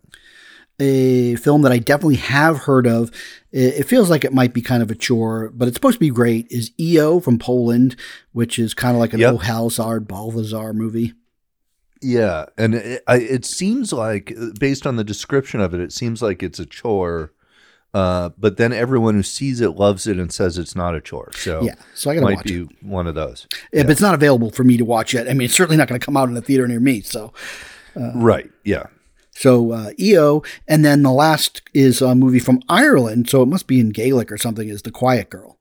A 0.79 1.35
film 1.35 1.63
that 1.63 1.71
I 1.71 1.79
definitely 1.79 2.15
have 2.15 2.59
heard 2.59 2.87
of. 2.87 3.11
It 3.51 3.83
feels 3.83 4.11
like 4.11 4.23
it 4.23 4.31
might 4.31 4.53
be 4.53 4.61
kind 4.61 4.83
of 4.83 4.91
a 4.91 4.95
chore, 4.95 5.49
but 5.49 5.67
it's 5.67 5.75
supposed 5.75 5.95
to 5.95 5.99
be 5.99 6.11
great. 6.11 6.47
Is 6.51 6.71
EO 6.79 7.19
from 7.19 7.39
Poland, 7.39 7.95
which 8.31 8.59
is 8.59 8.75
kind 8.75 8.95
of 8.95 8.99
like 8.99 9.13
an 9.13 9.19
yep. 9.19 9.33
Au 9.33 9.37
Hasard 9.37 10.07
Balthazar 10.07 10.71
movie. 10.71 11.13
Yeah, 12.01 12.45
and 12.57 12.75
it, 12.75 13.03
it 13.07 13.45
seems 13.45 13.91
like, 13.91 14.33
based 14.59 14.85
on 14.85 14.97
the 14.97 15.03
description 15.03 15.61
of 15.61 15.73
it, 15.73 15.79
it 15.79 15.91
seems 15.91 16.21
like 16.21 16.43
it's 16.43 16.59
a 16.59 16.65
chore 16.65 17.33
uh, 17.93 18.29
but 18.37 18.57
then 18.57 18.71
everyone 18.71 19.15
who 19.15 19.23
sees 19.23 19.61
it 19.61 19.71
loves 19.71 20.05
it 20.05 20.19
and 20.19 20.31
says 20.31 20.57
it's 20.57 20.75
not 20.75 20.95
a 20.95 21.01
chore. 21.01 21.31
So 21.33 21.63
yeah, 21.63 21.75
so 21.95 22.11
I 22.11 22.15
gotta 22.15 22.25
might 22.25 22.35
watch 22.37 22.45
be 22.45 22.61
it. 22.61 22.83
one 22.83 23.07
of 23.07 23.15
those. 23.15 23.47
Yeah, 23.51 23.79
yeah, 23.79 23.83
but 23.83 23.91
it's 23.91 24.01
not 24.01 24.13
available 24.13 24.51
for 24.51 24.63
me 24.63 24.77
to 24.77 24.85
watch 24.85 25.13
yet. 25.13 25.27
I 25.27 25.33
mean, 25.33 25.45
it's 25.45 25.55
certainly 25.55 25.77
not 25.77 25.87
going 25.87 25.99
to 25.99 26.05
come 26.05 26.15
out 26.15 26.29
in 26.29 26.37
a 26.37 26.41
theater 26.41 26.67
near 26.67 26.79
me. 26.79 27.01
So 27.01 27.33
uh, 27.99 28.11
right, 28.15 28.49
yeah. 28.63 28.85
So 29.39 29.71
uh, 29.71 29.91
EO, 29.97 30.43
and 30.67 30.83
then 30.83 31.01
the 31.03 31.11
last 31.11 31.61
is 31.73 32.01
a 32.01 32.13
movie 32.13 32.39
from 32.39 32.61
Ireland. 32.67 33.29
So 33.29 33.41
it 33.41 33.47
must 33.47 33.67
be 33.67 33.79
in 33.79 33.89
Gaelic 33.89 34.31
or 34.31 34.37
something. 34.37 34.67
Is 34.67 34.81
The 34.81 34.91
Quiet 34.91 35.29
Girl? 35.29 35.57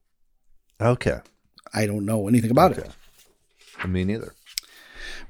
Okay, 0.81 1.19
I 1.73 1.85
don't 1.85 2.05
know 2.05 2.27
anything 2.27 2.51
about 2.51 2.73
okay. 2.73 2.89
it. 3.83 3.87
Me 3.87 4.03
neither 4.03 4.33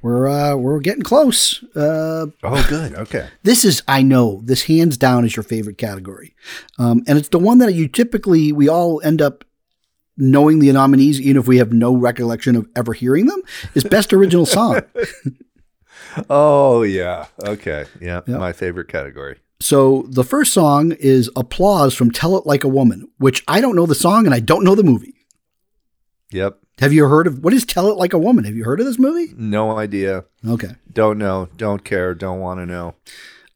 we're 0.02 0.28
uh, 0.28 0.56
we're 0.56 0.80
getting 0.80 1.04
close. 1.04 1.64
Uh, 1.76 2.28
oh, 2.44 2.66
good. 2.70 2.94
Okay. 2.96 3.28
This 3.44 3.66
is 3.66 3.84
I 3.88 4.02
know 4.02 4.42
this 4.44 4.64
hands 4.64 4.98
down 4.98 5.26
is 5.26 5.36
your 5.36 5.44
favorite 5.44 5.78
category, 5.78 6.36
um, 6.78 7.04
and 7.08 7.18
it's 7.18 7.30
the 7.30 7.40
one 7.40 7.58
that 7.60 7.74
you 7.74 7.88
typically 7.88 8.52
we 8.52 8.70
all 8.70 9.02
end 9.04 9.22
up 9.22 9.44
knowing 10.18 10.60
the 10.60 10.72
nominees, 10.72 11.20
even 11.22 11.38
if 11.38 11.48
we 11.48 11.58
have 11.58 11.72
no 11.72 11.96
recollection 11.96 12.56
of 12.56 12.68
ever 12.76 12.94
hearing 12.94 13.26
them. 13.26 13.42
Is 13.74 13.84
best 13.84 14.14
original 14.14 14.46
song. 14.46 14.82
oh 16.30 16.84
yeah. 16.84 17.26
Okay. 17.44 17.86
Yeah. 18.02 18.22
Yep. 18.28 18.40
My 18.40 18.54
favorite 18.54 18.88
category. 18.88 19.38
So 19.62 20.06
the 20.10 20.24
first 20.24 20.54
song 20.54 20.94
is 20.94 21.30
"Applause" 21.36 21.94
from 21.94 22.12
"Tell 22.12 22.38
It 22.38 22.46
Like 22.46 22.64
a 22.64 22.70
Woman," 22.70 23.10
which 23.18 23.44
I 23.48 23.62
don't 23.62 23.76
know 23.76 23.86
the 23.86 23.96
song 23.96 24.26
and 24.26 24.34
I 24.34 24.40
don't 24.40 24.64
know 24.64 24.76
the 24.76 24.84
movie. 24.84 25.16
Yep. 26.32 26.60
Have 26.80 26.94
you 26.94 27.08
heard 27.08 27.28
of 27.28 27.44
what 27.44 27.54
is 27.54 27.66
Tell 27.66 27.90
It 27.90 27.98
Like 27.98 28.14
a 28.14 28.18
Woman? 28.18 28.46
Have 28.46 28.56
you 28.56 28.64
heard 28.64 28.80
of 28.80 28.86
this 28.86 29.00
movie? 29.00 29.34
No 29.36 29.78
idea. 29.78 30.26
Okay. 30.48 30.76
Don't 30.92 31.18
know. 31.18 31.50
Don't 31.58 31.84
care. 31.84 32.14
Don't 32.16 32.40
want 32.40 32.60
to 32.62 32.66
know. 32.66 32.96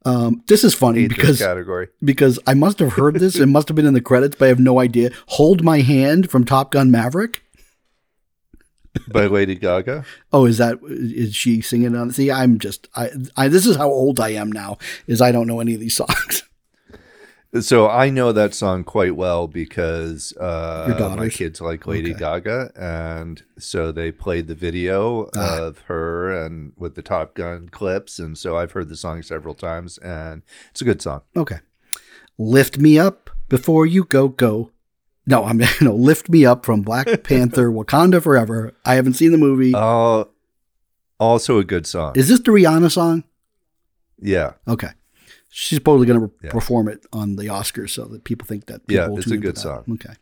Um, 0.05 0.43
this 0.47 0.65
is 0.65 0.73
funny 0.75 1.07
because 1.07 1.39
category 1.39 1.87
because 2.03 2.37
I 2.45 2.53
must 2.55 2.79
have 2.79 2.93
heard 2.93 3.15
this. 3.15 3.37
it 3.37 3.45
must 3.45 3.69
have 3.69 3.75
been 3.75 3.85
in 3.85 3.93
the 3.93 4.01
credits, 4.01 4.35
but 4.35 4.45
I 4.45 4.49
have 4.49 4.59
no 4.59 4.79
idea. 4.79 5.11
Hold 5.27 5.63
My 5.63 5.79
Hand 5.79 6.29
from 6.29 6.43
Top 6.43 6.71
Gun 6.71 6.91
Maverick 6.91 7.42
by 9.07 9.25
Lady 9.25 9.55
Gaga. 9.55 10.05
Oh, 10.31 10.45
is 10.45 10.57
that 10.57 10.79
is 10.83 11.35
she 11.35 11.61
singing 11.61 11.95
on? 11.95 12.11
See, 12.11 12.31
I'm 12.31 12.59
just 12.59 12.87
I, 12.95 13.09
I 13.35 13.47
this 13.47 13.65
is 13.65 13.75
how 13.75 13.89
old 13.89 14.19
I 14.19 14.29
am 14.29 14.51
now. 14.51 14.77
Is 15.07 15.21
I 15.21 15.31
don't 15.31 15.47
know 15.47 15.59
any 15.59 15.73
of 15.73 15.79
these 15.79 15.95
songs. 15.95 16.43
So 17.61 17.87
I 17.87 18.09
know 18.09 18.31
that 18.31 18.55
song 18.55 18.83
quite 18.83 19.15
well 19.15 19.47
because 19.47 20.35
uh, 20.37 21.13
my 21.15 21.29
kids 21.29 21.61
like 21.61 21.85
Lady 21.85 22.09
okay. 22.11 22.19
Gaga, 22.19 22.71
and 22.75 23.43
so 23.59 23.91
they 23.91 24.11
played 24.11 24.47
the 24.47 24.55
video 24.55 25.29
ah. 25.37 25.61
of 25.61 25.81
her 25.81 26.33
and 26.33 26.73
with 26.77 26.95
the 26.95 27.03
Top 27.03 27.35
Gun 27.35 27.69
clips, 27.69 28.17
and 28.17 28.35
so 28.35 28.57
I've 28.57 28.71
heard 28.71 28.89
the 28.89 28.95
song 28.95 29.21
several 29.21 29.53
times, 29.53 29.99
and 29.99 30.41
it's 30.71 30.81
a 30.81 30.83
good 30.83 30.99
song. 30.99 31.21
Okay, 31.37 31.59
lift 32.39 32.79
me 32.79 32.97
up 32.97 33.29
before 33.49 33.85
you 33.85 34.03
go 34.03 34.29
go. 34.29 34.71
No, 35.25 35.45
I'm 35.45 35.61
no 35.81 35.95
lift 35.95 36.29
me 36.29 36.45
up 36.45 36.65
from 36.65 36.81
Black 36.81 37.07
Panther, 37.23 37.71
Wakanda 37.71 38.21
Forever. 38.21 38.73
I 38.85 38.95
haven't 38.95 39.13
seen 39.13 39.31
the 39.31 39.37
movie. 39.37 39.73
Oh, 39.75 40.21
uh, 40.21 40.25
also 41.19 41.57
a 41.59 41.63
good 41.63 41.87
song. 41.87 42.13
Is 42.15 42.27
this 42.27 42.39
the 42.39 42.51
Rihanna 42.51 42.91
song? 42.91 43.23
Yeah. 44.19 44.53
Okay 44.67 44.89
she's 45.53 45.77
probably 45.77 46.07
going 46.07 46.19
to 46.19 46.31
yeah. 46.43 46.49
perform 46.49 46.87
it 46.87 47.05
on 47.13 47.35
the 47.35 47.45
Oscars 47.45 47.91
so 47.91 48.05
that 48.05 48.23
people 48.23 48.45
think 48.45 48.65
that 48.65 48.81
yeah, 48.87 49.07
it's 49.11 49.29
a 49.29 49.37
good 49.37 49.57
song. 49.57 49.83
Okay, 49.93 50.13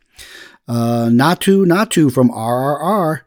uh, 0.68 1.08
Naatu 1.10 1.64
Naatu 1.64 2.12
from 2.12 2.28
RRR 2.30 3.22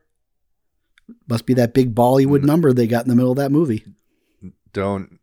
must 1.27 1.45
be 1.45 1.55
that 1.55 1.73
big 1.73 1.95
Bollywood 1.95 2.41
mm 2.41 2.45
number 2.45 2.71
they 2.71 2.87
got 2.87 3.03
in 3.03 3.09
the 3.09 3.15
middle 3.15 3.31
of 3.31 3.37
that 3.37 3.51
movie. 3.51 3.83
Don't 4.71 5.19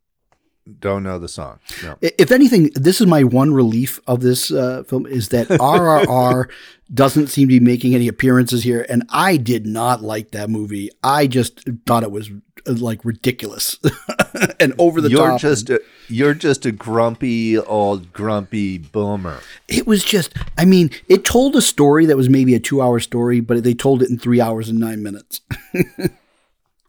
don't 0.79 1.03
know 1.03 1.19
the 1.19 1.29
song. 1.29 1.59
No. 1.83 1.97
If 2.01 2.31
anything, 2.31 2.71
this 2.75 3.01
is 3.01 3.07
my 3.07 3.25
one 3.25 3.53
relief 3.53 4.01
of 4.07 4.21
this 4.21 4.53
uh, 4.53 4.85
film 4.85 5.07
is 5.07 5.31
that 5.31 5.49
RRR 5.49 6.49
doesn't 6.93 7.29
seem 7.29 7.49
to 7.49 7.59
be 7.59 7.65
making 7.65 7.95
any 7.95 8.07
appearances 8.07 8.63
here, 8.63 8.87
and 8.89 9.05
I 9.09 9.39
did 9.39 9.67
not 9.67 10.03
like 10.03 10.31
that 10.31 10.51
movie. 10.51 10.91
I 11.03 11.27
just 11.27 11.69
thought 11.87 12.05
it 12.05 12.13
was 12.13 12.31
uh, 12.67 12.75
like 12.75 13.05
ridiculous 13.05 13.79
and 14.61 14.73
over 14.79 15.01
the 15.01 15.11
you're 15.11 15.31
top. 15.31 15.41
Just 15.41 15.69
a, 15.71 15.81
you're 16.09 16.35
just 16.35 16.65
a 16.65 16.71
grumpy 16.71 17.59
old 17.59 18.13
grumpy 18.13 18.79
boomer. 18.79 19.41
It 19.67 19.87
was 19.87 20.05
just, 20.05 20.33
I 20.57 20.65
mean, 20.65 20.91
it 21.09 21.25
told 21.25 21.57
a 21.57 21.63
story 21.63 22.07
that 22.07 22.17
was 22.17 22.29
maybe 22.29 22.55
a 22.55 22.61
two 22.61 22.81
hour 22.81 23.01
story, 23.01 23.41
but 23.41 23.65
they 23.65 23.75
told 23.75 24.03
it 24.03 24.11
in 24.11 24.19
three 24.19 24.41
hours 24.41 24.69
and 24.69 24.79
nine 24.79 25.03
minutes. 25.03 25.41
it 25.73 26.13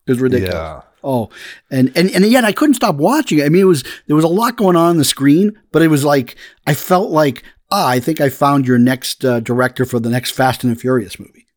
was 0.05 0.19
ridiculous. 0.19 0.53
Yeah. 0.53 0.81
Oh, 1.03 1.29
and, 1.69 1.91
and 1.95 2.09
and 2.11 2.25
yet 2.25 2.45
I 2.45 2.53
couldn't 2.53 2.75
stop 2.75 2.95
watching 2.95 3.39
it. 3.39 3.45
I 3.45 3.49
mean, 3.49 3.63
it 3.63 3.65
was 3.65 3.83
there 4.07 4.15
was 4.15 4.25
a 4.25 4.29
lot 4.29 4.55
going 4.55 4.75
on 4.75 4.91
on 4.91 4.97
the 4.97 5.05
screen, 5.05 5.59
but 5.71 5.81
it 5.81 5.89
was 5.89 6.05
like 6.05 6.35
I 6.65 6.73
felt 6.73 7.11
like 7.11 7.43
ah, 7.73 7.89
I 7.89 7.99
think 7.99 8.21
I 8.21 8.29
found 8.29 8.67
your 8.67 8.77
next 8.77 9.25
uh, 9.25 9.39
director 9.39 9.83
for 9.83 9.99
the 9.99 10.09
next 10.09 10.31
Fast 10.31 10.63
and 10.63 10.71
the 10.71 10.79
Furious 10.79 11.19
movie. 11.19 11.47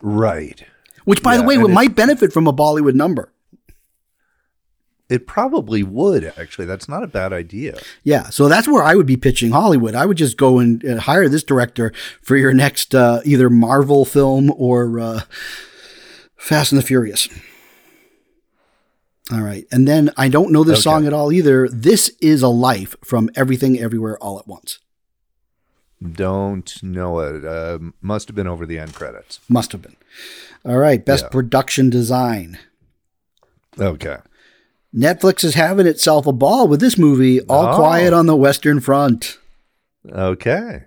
Right. 0.00 0.64
Which, 1.04 1.22
by 1.22 1.34
yeah, 1.34 1.40
the 1.40 1.46
way, 1.46 1.56
might 1.56 1.94
benefit 1.94 2.32
from 2.32 2.46
a 2.46 2.52
Bollywood 2.52 2.94
number. 2.94 3.32
It 5.08 5.26
probably 5.26 5.82
would 5.82 6.34
actually. 6.36 6.66
That's 6.66 6.86
not 6.86 7.02
a 7.02 7.06
bad 7.06 7.32
idea. 7.32 7.78
Yeah, 8.04 8.28
so 8.28 8.46
that's 8.46 8.68
where 8.68 8.82
I 8.82 8.94
would 8.94 9.06
be 9.06 9.16
pitching 9.16 9.52
Hollywood. 9.52 9.94
I 9.94 10.04
would 10.04 10.18
just 10.18 10.36
go 10.36 10.58
and 10.58 10.84
uh, 10.84 11.00
hire 11.00 11.30
this 11.30 11.42
director 11.42 11.94
for 12.20 12.36
your 12.36 12.52
next 12.52 12.94
uh, 12.94 13.22
either 13.24 13.48
Marvel 13.48 14.04
film 14.04 14.52
or 14.54 15.00
uh, 15.00 15.20
Fast 16.36 16.72
and 16.72 16.78
the 16.78 16.84
Furious. 16.84 17.26
All 19.30 19.42
right, 19.42 19.66
and 19.70 19.86
then 19.86 20.10
I 20.16 20.28
don't 20.28 20.52
know 20.52 20.64
this 20.64 20.78
okay. 20.78 20.82
song 20.82 21.06
at 21.06 21.12
all 21.12 21.32
either. 21.32 21.68
This 21.68 22.08
is 22.20 22.42
a 22.42 22.48
life 22.48 22.96
from 23.04 23.28
Everything 23.34 23.78
Everywhere 23.78 24.16
All 24.18 24.38
at 24.38 24.48
Once. 24.48 24.78
Don't 26.00 26.82
know 26.82 27.18
it. 27.18 27.44
Uh, 27.44 27.78
must 28.00 28.28
have 28.28 28.34
been 28.36 28.46
over 28.46 28.64
the 28.64 28.78
end 28.78 28.94
credits. 28.94 29.40
Must 29.48 29.72
have 29.72 29.82
been. 29.82 29.96
All 30.64 30.78
right, 30.78 31.04
best 31.04 31.24
yeah. 31.24 31.30
production 31.30 31.90
design. 31.90 32.58
Okay. 33.78 34.16
Netflix 34.94 35.44
is 35.44 35.54
having 35.54 35.86
itself 35.86 36.26
a 36.26 36.32
ball 36.32 36.66
with 36.66 36.80
this 36.80 36.96
movie, 36.96 37.42
All 37.42 37.74
oh. 37.74 37.76
Quiet 37.76 38.14
on 38.14 38.26
the 38.26 38.36
Western 38.36 38.80
Front. 38.80 39.38
Okay. 40.10 40.84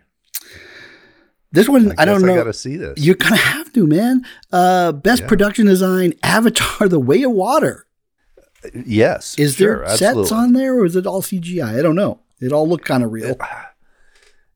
This 1.52 1.70
one, 1.70 1.92
I, 1.92 2.04
I 2.04 2.06
don't 2.06 2.22
know. 2.24 2.34
I 2.34 2.38
gotta 2.38 2.54
see 2.54 2.78
this. 2.78 2.98
You're 2.98 3.16
gonna 3.16 3.36
have 3.36 3.72
to, 3.74 3.86
man. 3.86 4.26
Uh, 4.52 4.94
best 4.94 5.24
yeah. 5.24 5.28
production 5.28 5.66
design: 5.66 6.14
Avatar: 6.24 6.88
The 6.88 7.00
Way 7.00 7.24
of 7.24 7.32
Water. 7.32 7.86
Yes. 8.86 9.38
Is 9.38 9.56
sure, 9.56 9.78
there 9.78 9.86
absolutely. 9.86 10.24
sets 10.24 10.32
on 10.32 10.54
there, 10.54 10.76
or 10.76 10.86
is 10.86 10.96
it 10.96 11.08
all 11.08 11.22
CGI? 11.22 11.80
I 11.80 11.82
don't 11.82 11.96
know. 11.96 12.20
It 12.40 12.52
all 12.52 12.68
looked 12.68 12.86
kind 12.86 13.04
of 13.04 13.12
real. 13.12 13.36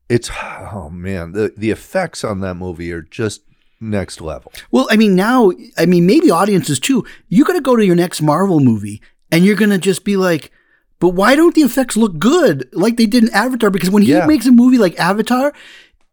It's 0.08 0.30
oh 0.72 0.88
man, 0.90 1.32
the 1.32 1.52
the 1.56 1.70
effects 1.70 2.22
on 2.22 2.40
that 2.40 2.54
movie 2.54 2.92
are 2.92 3.02
just 3.02 3.42
next 3.80 4.20
level. 4.20 4.52
Well, 4.70 4.86
I 4.90 4.96
mean, 4.96 5.14
now, 5.14 5.52
I 5.76 5.86
mean, 5.86 6.06
maybe 6.06 6.30
audiences 6.30 6.78
too. 6.78 7.04
You 7.28 7.44
got 7.44 7.54
to 7.54 7.60
go 7.60 7.76
to 7.76 7.84
your 7.84 7.96
next 7.96 8.22
Marvel 8.22 8.60
movie 8.60 9.02
and 9.30 9.44
you're 9.44 9.56
going 9.56 9.70
to 9.70 9.78
just 9.78 10.04
be 10.04 10.16
like, 10.16 10.50
but 10.98 11.10
why 11.10 11.36
don't 11.36 11.54
the 11.54 11.62
effects 11.62 11.96
look 11.96 12.18
good 12.18 12.68
like 12.72 12.96
they 12.96 13.06
did 13.06 13.24
in 13.24 13.30
Avatar? 13.32 13.70
Because 13.70 13.90
when 13.90 14.02
he 14.02 14.12
yeah. 14.12 14.26
makes 14.26 14.46
a 14.46 14.52
movie 14.52 14.78
like 14.78 14.98
Avatar, 14.98 15.52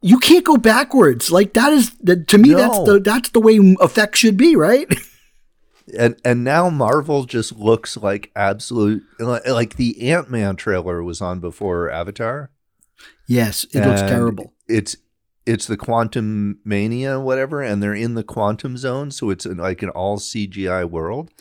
you 0.01 0.19
can't 0.19 0.43
go 0.43 0.57
backwards. 0.57 1.31
Like 1.31 1.53
that 1.53 1.71
is 1.71 1.91
that 1.99 2.27
to 2.29 2.37
me 2.37 2.49
no. 2.49 2.57
that's 2.57 2.79
the 2.79 2.99
that's 2.99 3.29
the 3.29 3.39
way 3.39 3.55
effects 3.55 4.19
should 4.19 4.37
be, 4.37 4.55
right? 4.55 4.87
and 5.97 6.19
and 6.23 6.43
now 6.43 6.69
Marvel 6.69 7.25
just 7.25 7.57
looks 7.57 7.97
like 7.97 8.31
absolute 8.35 9.03
like 9.19 9.75
the 9.75 10.09
Ant 10.11 10.29
Man 10.29 10.55
trailer 10.55 11.03
was 11.03 11.21
on 11.21 11.39
before 11.39 11.89
Avatar. 11.89 12.51
Yes, 13.27 13.65
it 13.71 13.85
looks 13.85 14.01
terrible. 14.01 14.53
It's 14.67 14.95
it's 15.45 15.67
the 15.67 15.77
Quantumania 15.77 17.21
whatever 17.21 17.61
and 17.61 17.83
they're 17.83 17.93
in 17.93 18.15
the 18.15 18.23
quantum 18.23 18.77
zone 18.77 19.11
so 19.11 19.29
it's 19.29 19.45
like 19.45 19.81
an 19.81 19.89
all 19.89 20.17
cgi 20.17 20.89
world 20.89 21.31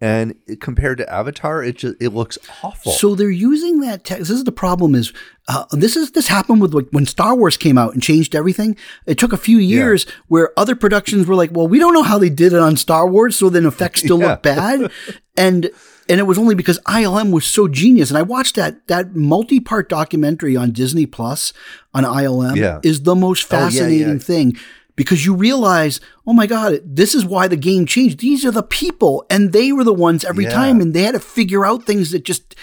and 0.00 0.34
compared 0.60 0.98
to 0.98 1.10
Avatar, 1.10 1.62
it 1.62 1.78
just 1.78 1.96
it 2.00 2.10
looks 2.10 2.38
awful. 2.62 2.92
So 2.92 3.14
they're 3.14 3.30
using 3.30 3.80
that 3.80 4.04
text. 4.04 4.28
This 4.28 4.38
is 4.38 4.44
the 4.44 4.52
problem. 4.52 4.94
Is 4.94 5.12
uh, 5.48 5.64
this 5.72 5.96
is 5.96 6.10
this 6.10 6.28
happened 6.28 6.60
with 6.60 6.74
like 6.74 6.88
when 6.90 7.06
Star 7.06 7.34
Wars 7.34 7.56
came 7.56 7.78
out 7.78 7.94
and 7.94 8.02
changed 8.02 8.34
everything. 8.34 8.76
It 9.06 9.18
took 9.18 9.32
a 9.32 9.38
few 9.38 9.56
years 9.56 10.04
yeah. 10.04 10.12
where 10.28 10.58
other 10.58 10.76
productions 10.76 11.26
were 11.26 11.34
like, 11.34 11.50
well, 11.52 11.66
we 11.66 11.78
don't 11.78 11.94
know 11.94 12.02
how 12.02 12.18
they 12.18 12.28
did 12.28 12.52
it 12.52 12.58
on 12.58 12.76
Star 12.76 13.08
Wars, 13.08 13.36
so 13.36 13.48
then 13.48 13.64
effects 13.64 14.00
still 14.00 14.18
yeah. 14.20 14.32
look 14.32 14.42
bad, 14.42 14.90
and 15.34 15.70
and 16.10 16.20
it 16.20 16.24
was 16.24 16.36
only 16.36 16.54
because 16.54 16.78
ILM 16.80 17.32
was 17.32 17.46
so 17.46 17.66
genius. 17.66 18.10
And 18.10 18.18
I 18.18 18.22
watched 18.22 18.56
that 18.56 18.86
that 18.88 19.16
multi 19.16 19.60
part 19.60 19.88
documentary 19.88 20.56
on 20.56 20.72
Disney 20.72 21.06
Plus 21.06 21.54
on 21.94 22.04
ILM. 22.04 22.56
Yeah. 22.56 22.80
is 22.82 23.04
the 23.04 23.16
most 23.16 23.44
fascinating 23.44 24.08
oh, 24.08 24.12
yeah, 24.12 24.18
thing 24.18 24.56
because 24.96 25.24
you 25.24 25.34
realize, 25.34 26.00
oh 26.26 26.32
my 26.32 26.46
God, 26.46 26.80
this 26.84 27.14
is 27.14 27.24
why 27.24 27.46
the 27.46 27.56
game 27.56 27.86
changed. 27.86 28.18
These 28.18 28.44
are 28.44 28.50
the 28.50 28.62
people, 28.62 29.24
and 29.30 29.52
they 29.52 29.70
were 29.70 29.84
the 29.84 29.92
ones 29.92 30.24
every 30.24 30.44
yeah. 30.44 30.50
time, 30.50 30.80
and 30.80 30.94
they 30.94 31.02
had 31.02 31.12
to 31.12 31.20
figure 31.20 31.64
out 31.64 31.84
things 31.84 32.10
that 32.10 32.24
just 32.24 32.56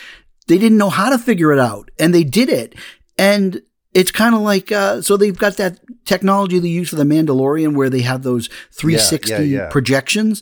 they 0.48 0.58
didn't 0.58 0.78
know 0.78 0.90
how 0.90 1.10
to 1.10 1.18
figure 1.18 1.54
it 1.54 1.60
out, 1.60 1.90
and 2.00 2.14
they 2.14 2.24
did 2.24 2.50
it. 2.50 2.76
And 3.18 3.62
it's 3.94 4.12
kind 4.12 4.36
of 4.36 4.42
like 4.42 4.72
uh, 4.72 5.02
so 5.02 5.16
they've 5.16 5.38
got 5.38 5.58
that 5.58 5.80
technology 6.06 6.60
they 6.60 6.68
use 6.68 6.90
for 6.90 6.96
the 6.96 7.04
Mandalorian, 7.04 7.76
where 7.76 7.90
they 7.90 8.02
have 8.02 8.24
those 8.24 8.48
360 8.72 9.32
yeah, 9.32 9.40
yeah, 9.40 9.70
projections. 9.70 10.42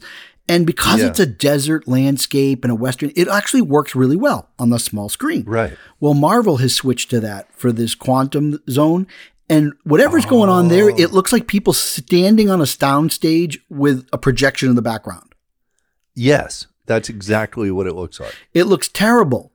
And 0.49 0.65
because 0.65 1.01
it's 1.01 1.19
a 1.19 1.25
desert 1.25 1.87
landscape 1.87 2.65
and 2.65 2.71
a 2.71 2.75
western, 2.75 3.13
it 3.15 3.29
actually 3.29 3.61
works 3.61 3.95
really 3.95 4.17
well 4.17 4.49
on 4.59 4.69
the 4.69 4.79
small 4.79 5.07
screen. 5.07 5.45
Right. 5.45 5.77
Well, 6.01 6.13
Marvel 6.13 6.57
has 6.57 6.75
switched 6.75 7.09
to 7.11 7.21
that 7.21 7.53
for 7.53 7.71
this 7.71 7.95
quantum 7.95 8.59
zone, 8.69 9.07
and 9.51 9.73
whatever's 9.83 10.25
oh. 10.25 10.29
going 10.29 10.49
on 10.49 10.69
there, 10.69 10.89
it 10.89 11.11
oh. 11.11 11.13
looks 11.13 11.33
like 11.33 11.45
people 11.45 11.73
standing 11.73 12.49
on 12.49 12.61
a 12.61 12.65
sound 12.65 13.11
stage 13.11 13.59
with 13.69 14.07
a 14.13 14.17
projection 14.17 14.69
in 14.69 14.75
the 14.75 14.81
background. 14.81 15.35
Yes, 16.15 16.67
that's 16.85 17.09
exactly 17.09 17.69
what 17.69 17.85
it 17.85 17.93
looks 17.93 18.19
like. 18.19 18.33
It 18.53 18.63
looks 18.63 18.87
terrible. 18.87 19.51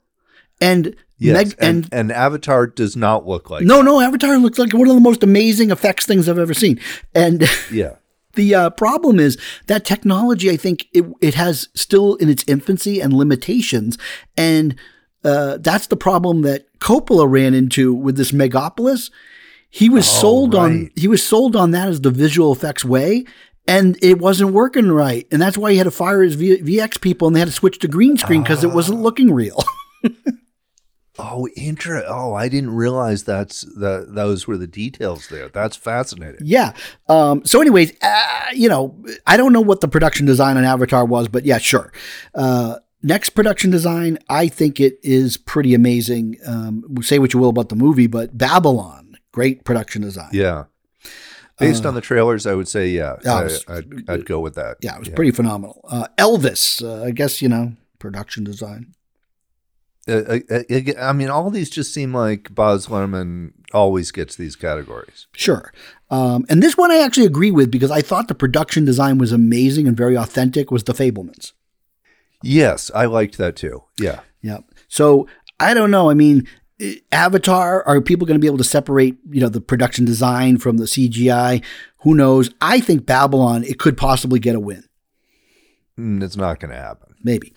And 0.61 0.95
yes, 1.17 1.35
Meg- 1.35 1.57
and, 1.59 1.85
and, 1.85 1.95
and 1.95 2.13
Avatar 2.13 2.67
does 2.67 2.95
not 2.95 3.27
look 3.27 3.49
like 3.49 3.65
No, 3.65 3.79
that. 3.79 3.85
no, 3.85 4.01
Avatar 4.01 4.37
looks 4.37 4.59
like 4.59 4.75
one 4.75 4.89
of 4.89 4.95
the 4.95 5.01
most 5.01 5.23
amazing 5.23 5.71
effects 5.71 6.05
things 6.05 6.29
I've 6.29 6.39
ever 6.39 6.55
seen. 6.55 6.79
And 7.15 7.45
yeah. 7.73 7.97
The 8.35 8.55
uh, 8.55 8.71
problem 8.71 9.19
is 9.19 9.39
that 9.67 9.87
technology, 9.87 10.51
I 10.51 10.59
think 10.59 10.89
it, 10.93 11.07
it 11.23 11.33
has 11.35 11.71
still 11.73 12.17
in 12.17 12.29
its 12.29 12.45
infancy 12.47 13.01
and 13.01 13.15
limitations. 13.15 13.97
And 14.37 14.77
uh, 15.25 15.57
that's 15.59 15.87
the 15.87 15.97
problem 15.97 16.43
that 16.43 16.67
Coppola 16.79 17.27
ran 17.27 17.55
into 17.55 17.95
with 17.95 18.19
this 18.19 18.33
Megalopolis 18.33 19.11
he 19.71 19.89
was 19.89 20.07
oh, 20.07 20.21
sold 20.21 20.55
right. 20.55 20.63
on 20.63 20.91
he 20.97 21.09
was 21.09 21.23
sold 21.23 21.57
on 21.57 21.73
that 21.73 21.89
as 21.89 22.01
the 22.01 22.11
visual 22.11 22.53
effects 22.53 22.85
way, 22.85 23.25
and 23.67 23.99
it 24.03 24.19
wasn't 24.19 24.53
working 24.53 24.91
right, 24.91 25.27
and 25.31 25.41
that's 25.41 25.59
why 25.59 25.73
he 25.73 25.79
had 25.79 25.85
to 25.85 25.91
fire 25.91 26.23
his 26.23 26.35
v- 26.35 26.63
VX 26.63 27.01
people, 27.01 27.27
and 27.27 27.37
they 27.37 27.41
had 27.41 27.49
to 27.49 27.55
switch 27.55 27.79
to 27.81 27.89
green 27.89 28.17
screen 28.17 28.43
because 28.43 28.65
uh, 28.65 28.69
it 28.69 28.75
wasn't 28.75 29.01
looking 29.01 29.33
real. 29.33 29.63
oh, 31.19 31.49
interesting. 31.57 32.09
Oh, 32.11 32.35
I 32.35 32.49
didn't 32.49 32.75
realize 32.75 33.25
that's 33.25 33.63
that 33.77 34.15
those 34.15 34.47
were 34.47 34.57
the 34.57 34.67
details 34.67 35.29
there. 35.29 35.49
That's 35.49 35.77
fascinating. 35.77 36.41
Yeah. 36.43 36.73
Um, 37.09 37.45
so, 37.45 37.61
anyways, 37.61 37.93
uh, 38.03 38.31
you 38.55 38.69
know, 38.69 38.97
I 39.27 39.37
don't 39.37 39.53
know 39.53 39.61
what 39.61 39.81
the 39.81 39.89
production 39.89 40.27
design 40.27 40.57
on 40.57 40.65
Avatar 40.65 41.05
was, 41.05 41.29
but 41.29 41.45
yeah, 41.45 41.59
sure. 41.59 41.93
Uh, 42.35 42.77
next 43.03 43.31
production 43.31 43.71
design, 43.71 44.19
I 44.29 44.49
think 44.49 44.81
it 44.81 44.99
is 45.03 45.37
pretty 45.37 45.75
amazing. 45.75 46.37
Um, 46.47 46.85
say 47.03 47.19
what 47.19 47.33
you 47.33 47.41
will 47.41 47.51
about 47.51 47.69
the 47.69 47.77
movie, 47.77 48.07
but 48.07 48.37
Babylon 48.37 49.06
Great 49.37 49.65
production 49.65 50.01
design. 50.01 50.31
Yeah. 50.33 50.65
Based 51.59 51.85
uh, 51.85 51.89
on 51.89 51.95
the 51.95 52.01
trailers, 52.01 52.47
I 52.47 52.55
would 52.55 52.69
say, 52.69 52.89
yeah, 52.89 53.17
I, 53.27 53.43
would 53.69 54.05
I'd 54.09 54.25
go 54.25 54.41
with 54.41 54.55
that. 54.55 54.79
Yeah, 54.81 54.97
it 54.97 54.99
was 54.99 55.09
yeah. 55.09 55.15
pretty 55.15 55.31
phenomenal. 55.31 55.79
Uh, 55.87 56.07
Elvis, 56.17 56.83
uh, 56.83 57.05
I 57.05 57.11
guess, 57.11 57.43
you 57.43 57.51
know, 57.51 57.75
production 57.99 58.45
design. 58.45 58.95
Uh, 60.09 60.39
I, 60.51 60.65
I, 60.71 60.85
I, 60.99 61.13
mean, 61.13 61.29
all 61.29 61.51
these 61.51 61.69
just 61.69 61.93
seem 61.93 62.15
like 62.15 62.55
Baz 62.55 62.87
Luhrmann 62.87 63.53
always 63.75 64.11
gets 64.11 64.37
these 64.37 64.57
categories. 64.57 65.27
Sure. 65.35 65.71
Um, 66.09 66.47
and 66.49 66.63
this 66.63 66.79
one 66.79 66.91
I 66.91 67.01
actually 67.01 67.27
agree 67.27 67.51
with 67.51 67.71
because 67.71 67.91
I 67.91 68.01
thought 68.01 68.29
the 68.29 68.35
production 68.35 68.87
design 68.87 69.19
was 69.19 69.33
amazing 69.33 69.87
and 69.87 69.95
very 69.95 70.17
authentic 70.17 70.71
was 70.71 70.85
The 70.85 70.95
Fabelmans. 70.95 71.53
Yes, 72.43 72.91
I 72.95 73.05
liked 73.05 73.37
that 73.37 73.55
too. 73.55 73.85
Yeah. 74.01 74.21
Yeah. 74.41 74.61
So 74.89 75.29
I 75.61 75.75
don't 75.75 75.91
know. 75.91 76.09
I 76.09 76.15
mean, 76.15 76.49
Avatar, 77.11 77.83
are 77.87 78.01
people 78.01 78.27
going 78.27 78.39
to 78.39 78.41
be 78.41 78.47
able 78.47 78.59
to 78.59 78.65
separate, 78.65 79.17
you 79.31 79.41
know, 79.41 79.49
the 79.49 79.61
production 79.61 80.05
design 80.05 80.59
from 80.59 80.77
the 80.77 80.85
CGI? 80.85 81.65
Who 82.01 82.15
knows? 82.15 82.51
I 82.61 82.81
think 82.81 83.07
Babylon, 83.07 83.65
it 83.65 83.79
could 83.79 83.97
possibly 83.97 84.39
get 84.39 84.55
a 84.55 84.61
win. 84.61 84.85
Mm, 85.99 86.23
it's 86.23 86.37
not 86.37 86.61
going 86.61 86.73
to 86.73 86.77
happen. 86.77 87.15
Maybe. 87.23 87.53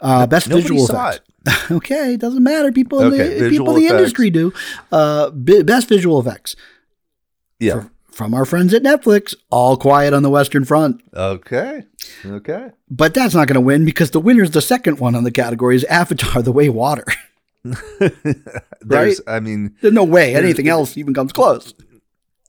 Uh, 0.00 0.20
no, 0.20 0.26
best 0.26 0.46
visual 0.46 0.84
effects. 0.84 1.20
okay, 1.70 2.16
doesn't 2.16 2.42
matter. 2.42 2.70
People 2.70 3.00
in 3.00 3.10
the 3.10 3.50
people 3.50 3.74
in 3.76 3.82
the 3.82 3.88
industry 3.88 4.30
do. 4.30 4.52
Uh, 4.92 5.30
b- 5.30 5.62
best 5.64 5.88
visual 5.88 6.20
effects. 6.20 6.54
Yeah. 7.58 7.80
For, 7.80 7.90
from 8.12 8.34
our 8.34 8.44
friends 8.44 8.72
at 8.74 8.82
Netflix, 8.82 9.34
All 9.50 9.76
Quiet 9.76 10.14
on 10.14 10.22
the 10.22 10.30
Western 10.30 10.64
Front. 10.64 11.02
Okay. 11.12 11.84
Okay. 12.24 12.70
But 12.88 13.14
that's 13.14 13.34
not 13.34 13.48
going 13.48 13.54
to 13.54 13.60
win 13.60 13.84
because 13.84 14.12
the 14.12 14.20
winner's 14.20 14.52
the 14.52 14.62
second 14.62 15.00
one 15.00 15.16
on 15.16 15.24
the 15.24 15.32
category 15.32 15.74
is 15.74 15.84
Avatar: 15.84 16.42
The 16.42 16.52
Way 16.52 16.68
Water. 16.68 17.04
right? 18.84 19.16
I 19.26 19.40
mean, 19.40 19.76
there's 19.80 19.94
no 19.94 20.04
way 20.04 20.34
anything 20.34 20.68
else 20.68 20.96
even 20.96 21.14
comes 21.14 21.32
close. 21.32 21.74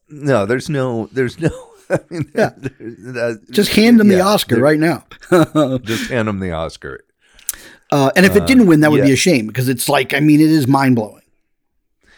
No, 0.10 0.45
there's 0.45 0.69
no, 0.69 1.07
there's 1.11 1.40
no. 1.40 1.49
I 1.90 1.99
mean, 2.10 2.31
yeah. 2.34 2.52
Just 3.52 3.73
hand 3.73 3.99
him 3.99 4.10
yeah, 4.10 4.18
the 4.18 4.23
Oscar 4.23 4.60
right 4.60 4.80
now. 4.80 5.06
just 5.84 6.10
hand 6.10 6.30
him 6.30 6.40
the 6.40 6.52
Oscar. 6.52 7.03
Uh, 7.91 8.10
and 8.15 8.26
if 8.26 8.35
it 8.35 8.48
didn't 8.48 8.65
win, 8.65 8.80
that 8.80 8.90
would 8.90 9.02
uh, 9.02 9.03
yeah. 9.03 9.10
be 9.10 9.14
a 9.14 9.18
shame 9.18 9.45
because 9.45 9.69
it's 9.69 9.88
like, 9.88 10.14
I 10.14 10.19
mean, 10.19 10.40
it 10.40 10.49
is 10.49 10.68
mind 10.68 10.95
blowing. 10.95 11.22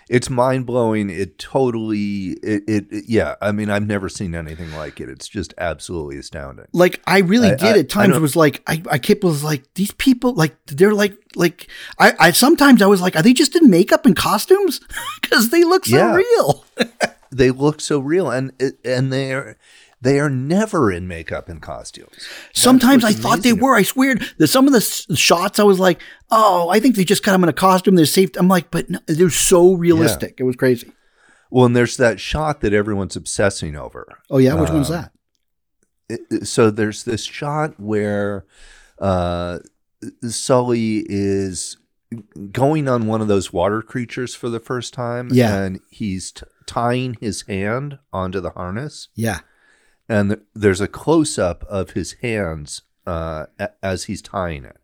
It's 0.10 0.30
mind 0.30 0.66
blowing. 0.66 1.10
It 1.10 1.40
totally, 1.40 2.32
it, 2.44 2.64
it, 2.68 2.86
it, 2.92 3.06
yeah. 3.08 3.36
I 3.42 3.52
mean, 3.52 3.70
I've 3.70 3.88
never 3.88 4.08
seen 4.08 4.36
anything 4.36 4.72
like 4.74 5.00
it. 5.00 5.10
It's 5.10 5.28
just 5.28 5.54
absolutely 5.58 6.18
astounding. 6.18 6.68
Like 6.74 7.02
I 7.08 7.20
really 7.20 7.50
I, 7.50 7.56
did 7.56 7.76
I, 7.76 7.80
at 7.80 7.90
times. 7.90 8.20
was 8.20 8.36
like 8.36 8.62
I, 8.68 8.82
I 8.90 8.98
kept 9.00 9.24
was 9.24 9.44
like 9.44 9.64
these 9.74 9.92
people 9.94 10.34
like 10.34 10.56
they're 10.68 10.94
like 10.94 11.16
like 11.36 11.68
I, 12.00 12.14
I 12.20 12.32
sometimes 12.32 12.82
I 12.82 12.88
was 12.88 13.02
like, 13.02 13.16
are 13.16 13.24
they 13.24 13.34
just 13.34 13.56
in 13.56 13.70
makeup 13.70 14.06
and 14.06 14.16
costumes? 14.16 14.82
Because 15.22 15.50
they 15.50 15.64
look 15.64 15.86
so 15.86 15.98
yeah. 15.98 16.16
real. 16.16 16.66
they 17.32 17.50
look 17.50 17.82
so 17.82 18.00
real, 18.00 18.30
and 18.30 18.54
and 18.86 19.12
they're 19.12 19.58
they 20.02 20.20
are 20.20 20.30
never 20.30 20.92
in 20.92 21.08
makeup 21.08 21.50
and 21.50 21.62
costumes. 21.62 22.12
That's 22.14 22.62
Sometimes 22.62 23.04
I 23.04 23.14
thought 23.14 23.40
they 23.40 23.54
were. 23.54 23.76
I 23.76 23.84
swear 23.84 24.16
that 24.38 24.48
some 24.48 24.68
of 24.68 24.74
the 24.74 24.82
shots 25.16 25.60
I 25.60 25.64
was 25.64 25.80
like, 25.80 26.02
oh, 26.30 26.70
I 26.70 26.80
think 26.80 26.96
they 26.96 27.04
just 27.04 27.24
got 27.24 27.32
them 27.32 27.44
in 27.44 27.50
a 27.50 27.54
costume. 27.54 27.96
They're 27.96 28.06
safe. 28.06 28.32
I'm 28.36 28.48
like, 28.48 28.72
but 28.72 28.90
no, 28.90 29.00
they're 29.08 29.30
so 29.30 29.74
realistic. 29.74 30.36
Yeah. 30.38 30.44
It 30.44 30.48
was 30.48 30.56
crazy. 30.56 30.92
Well, 31.50 31.66
and 31.66 31.76
there's 31.76 31.98
that 31.98 32.20
shot 32.20 32.62
that 32.62 32.74
everyone's 32.74 33.16
obsessing 33.16 33.76
over. 33.76 34.20
Oh 34.30 34.38
yeah, 34.38 34.56
which 34.56 34.70
um, 34.70 34.76
one's 34.76 34.90
that? 34.90 35.12
It, 36.10 36.48
so 36.48 36.70
there's 36.70 37.04
this 37.04 37.24
shot 37.24 37.80
where 37.80 38.46
uh, 39.00 39.60
Sully 40.28 41.06
is 41.08 41.78
going 42.52 42.88
on 42.88 43.08
one 43.08 43.22
of 43.22 43.28
those 43.28 43.52
water 43.52 43.82
creatures 43.82 44.36
for 44.36 44.50
the 44.50 44.60
first 44.60 44.94
time. 44.94 45.30
Yeah, 45.32 45.64
and 45.64 45.80
he's 45.90 46.32
t- 46.32 46.46
tying 46.66 47.16
his 47.22 47.44
hand 47.44 48.00
onto 48.12 48.42
the 48.42 48.52
harness. 48.52 49.08
Yeah 49.16 49.40
and 50.08 50.30
th- 50.32 50.42
there's 50.54 50.82
a 50.82 50.88
close 50.88 51.38
up 51.38 51.64
of 51.66 51.92
his 51.92 52.14
hands 52.22 52.84
uh, 53.06 53.46
as 53.82 54.06
he's 54.06 54.22
tying 54.22 54.66
it, 54.66 54.78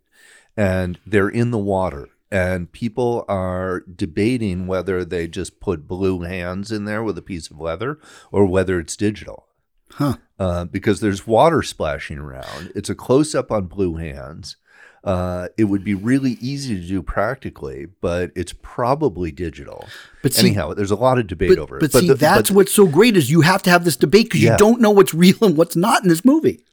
and 0.56 1.00
they're 1.06 1.30
in 1.30 1.52
the 1.52 1.58
water. 1.58 2.10
And 2.34 2.72
people 2.72 3.26
are 3.28 3.82
debating 3.82 4.66
whether 4.66 5.04
they 5.04 5.28
just 5.28 5.60
put 5.60 5.86
blue 5.86 6.22
hands 6.22 6.72
in 6.72 6.86
there 6.86 7.04
with 7.04 7.18
a 7.18 7.22
piece 7.22 7.52
of 7.52 7.60
leather 7.60 8.00
or 8.32 8.46
whether 8.46 8.80
it's 8.80 8.96
digital. 8.96 9.48
Huh. 9.92 10.16
Uh, 10.40 10.64
because 10.64 11.02
there's 11.02 11.28
water 11.28 11.62
splashing 11.62 12.18
around. 12.18 12.72
It's 12.74 12.90
a 12.90 12.96
close 12.96 13.36
up 13.36 13.52
on 13.52 13.66
blue 13.66 13.96
hands. 13.96 14.56
Uh, 15.04 15.48
it 15.58 15.64
would 15.64 15.84
be 15.84 15.96
really 15.96 16.38
easy 16.42 16.80
to 16.80 16.88
do 16.88 17.02
practically, 17.02 17.88
but 18.02 18.32
it's 18.36 18.54
probably 18.62 19.32
digital. 19.32 19.88
But 20.22 20.34
see, 20.34 20.48
anyhow, 20.48 20.76
there's 20.76 20.92
a 20.92 20.96
lot 20.96 21.18
of 21.18 21.26
debate 21.26 21.50
but, 21.50 21.58
over 21.58 21.78
it. 21.78 21.80
But, 21.80 21.92
but 21.92 22.02
see, 22.02 22.08
the, 22.08 22.14
that's 22.14 22.52
but, 22.52 22.56
what's 22.56 22.74
so 22.74 22.86
great 22.86 23.18
is 23.18 23.32
you 23.32 23.42
have 23.42 23.64
to 23.64 23.72
have 23.72 23.84
this 23.84 23.98
debate 23.98 24.26
because 24.26 24.44
yeah. 24.44 24.52
you 24.52 24.58
don't 24.58 24.80
know 24.80 24.92
what's 24.92 25.14
real 25.16 25.38
and 25.42 25.58
what's 25.58 25.76
not 25.76 26.04
in 26.04 26.10
this 26.10 26.24
movie. 26.24 26.64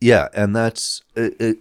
Yeah, 0.00 0.28
and 0.34 0.54
that's 0.54 1.02
it, 1.14 1.40
it 1.40 1.58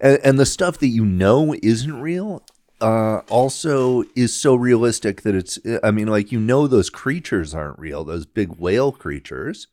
and, 0.00 0.18
and 0.22 0.38
the 0.38 0.46
stuff 0.46 0.78
that 0.78 0.88
you 0.88 1.04
know 1.04 1.54
isn't 1.62 2.00
real 2.00 2.42
uh, 2.80 3.18
also 3.28 4.04
is 4.14 4.34
so 4.34 4.54
realistic 4.54 5.22
that 5.22 5.34
it's. 5.34 5.58
I 5.82 5.90
mean, 5.90 6.08
like 6.08 6.30
you 6.30 6.40
know, 6.40 6.66
those 6.66 6.90
creatures 6.90 7.54
aren't 7.54 7.78
real; 7.78 8.04
those 8.04 8.26
big 8.26 8.56
whale 8.58 8.92
creatures. 8.92 9.66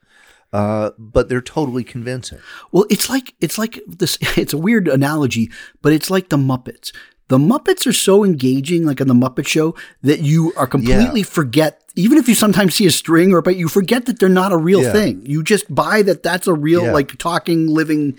Uh, 0.54 0.92
but 1.00 1.30
they're 1.30 1.42
totally 1.42 1.84
convincing. 1.84 2.38
Well, 2.72 2.86
it's 2.92 3.10
like 3.10 3.34
it's 3.42 3.58
like 3.58 3.80
this. 3.88 4.18
It's 4.38 4.54
a 4.54 4.58
weird 4.58 4.88
analogy, 4.88 5.52
but 5.82 5.94
it's 5.94 6.10
like 6.10 6.30
the 6.30 6.38
Muppets. 6.38 6.94
The 7.30 7.40
Muppets 7.40 7.88
are 7.88 7.94
so 7.94 8.24
engaging, 8.24 8.86
like 8.86 9.02
on 9.02 9.08
the 9.08 9.14
Muppet 9.16 9.48
Show, 9.48 9.76
that 10.04 10.20
you 10.20 10.54
are 10.56 10.68
completely 10.68 11.22
yeah. 11.22 11.26
forget. 11.26 11.82
Even 11.96 12.18
if 12.18 12.28
you 12.28 12.36
sometimes 12.36 12.76
see 12.76 12.86
a 12.86 12.92
string 12.92 13.34
or 13.34 13.42
but 13.42 13.56
you 13.56 13.68
forget 13.68 14.06
that 14.06 14.20
they're 14.20 14.30
not 14.30 14.52
a 14.52 14.58
real 14.58 14.84
yeah. 14.84 14.92
thing. 14.92 15.26
You 15.26 15.42
just 15.42 15.74
buy 15.74 16.04
that 16.04 16.22
that's 16.22 16.48
a 16.48 16.54
real, 16.54 16.84
yeah. 16.84 16.92
like 16.92 17.18
talking, 17.18 17.68
living 17.68 18.18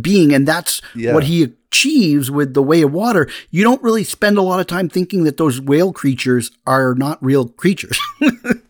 being, 0.00 0.32
and 0.34 0.48
that's 0.48 0.80
what 0.94 1.24
he 1.24 1.42
achieves 1.44 2.30
with 2.30 2.54
the 2.54 2.62
way 2.62 2.82
of 2.82 2.92
water. 2.92 3.28
You 3.50 3.62
don't 3.62 3.82
really 3.82 4.04
spend 4.04 4.38
a 4.38 4.42
lot 4.42 4.60
of 4.60 4.66
time 4.66 4.88
thinking 4.88 5.24
that 5.24 5.36
those 5.36 5.60
whale 5.60 5.92
creatures 5.92 6.50
are 6.66 6.94
not 6.94 7.22
real 7.22 7.48
creatures. 7.48 8.00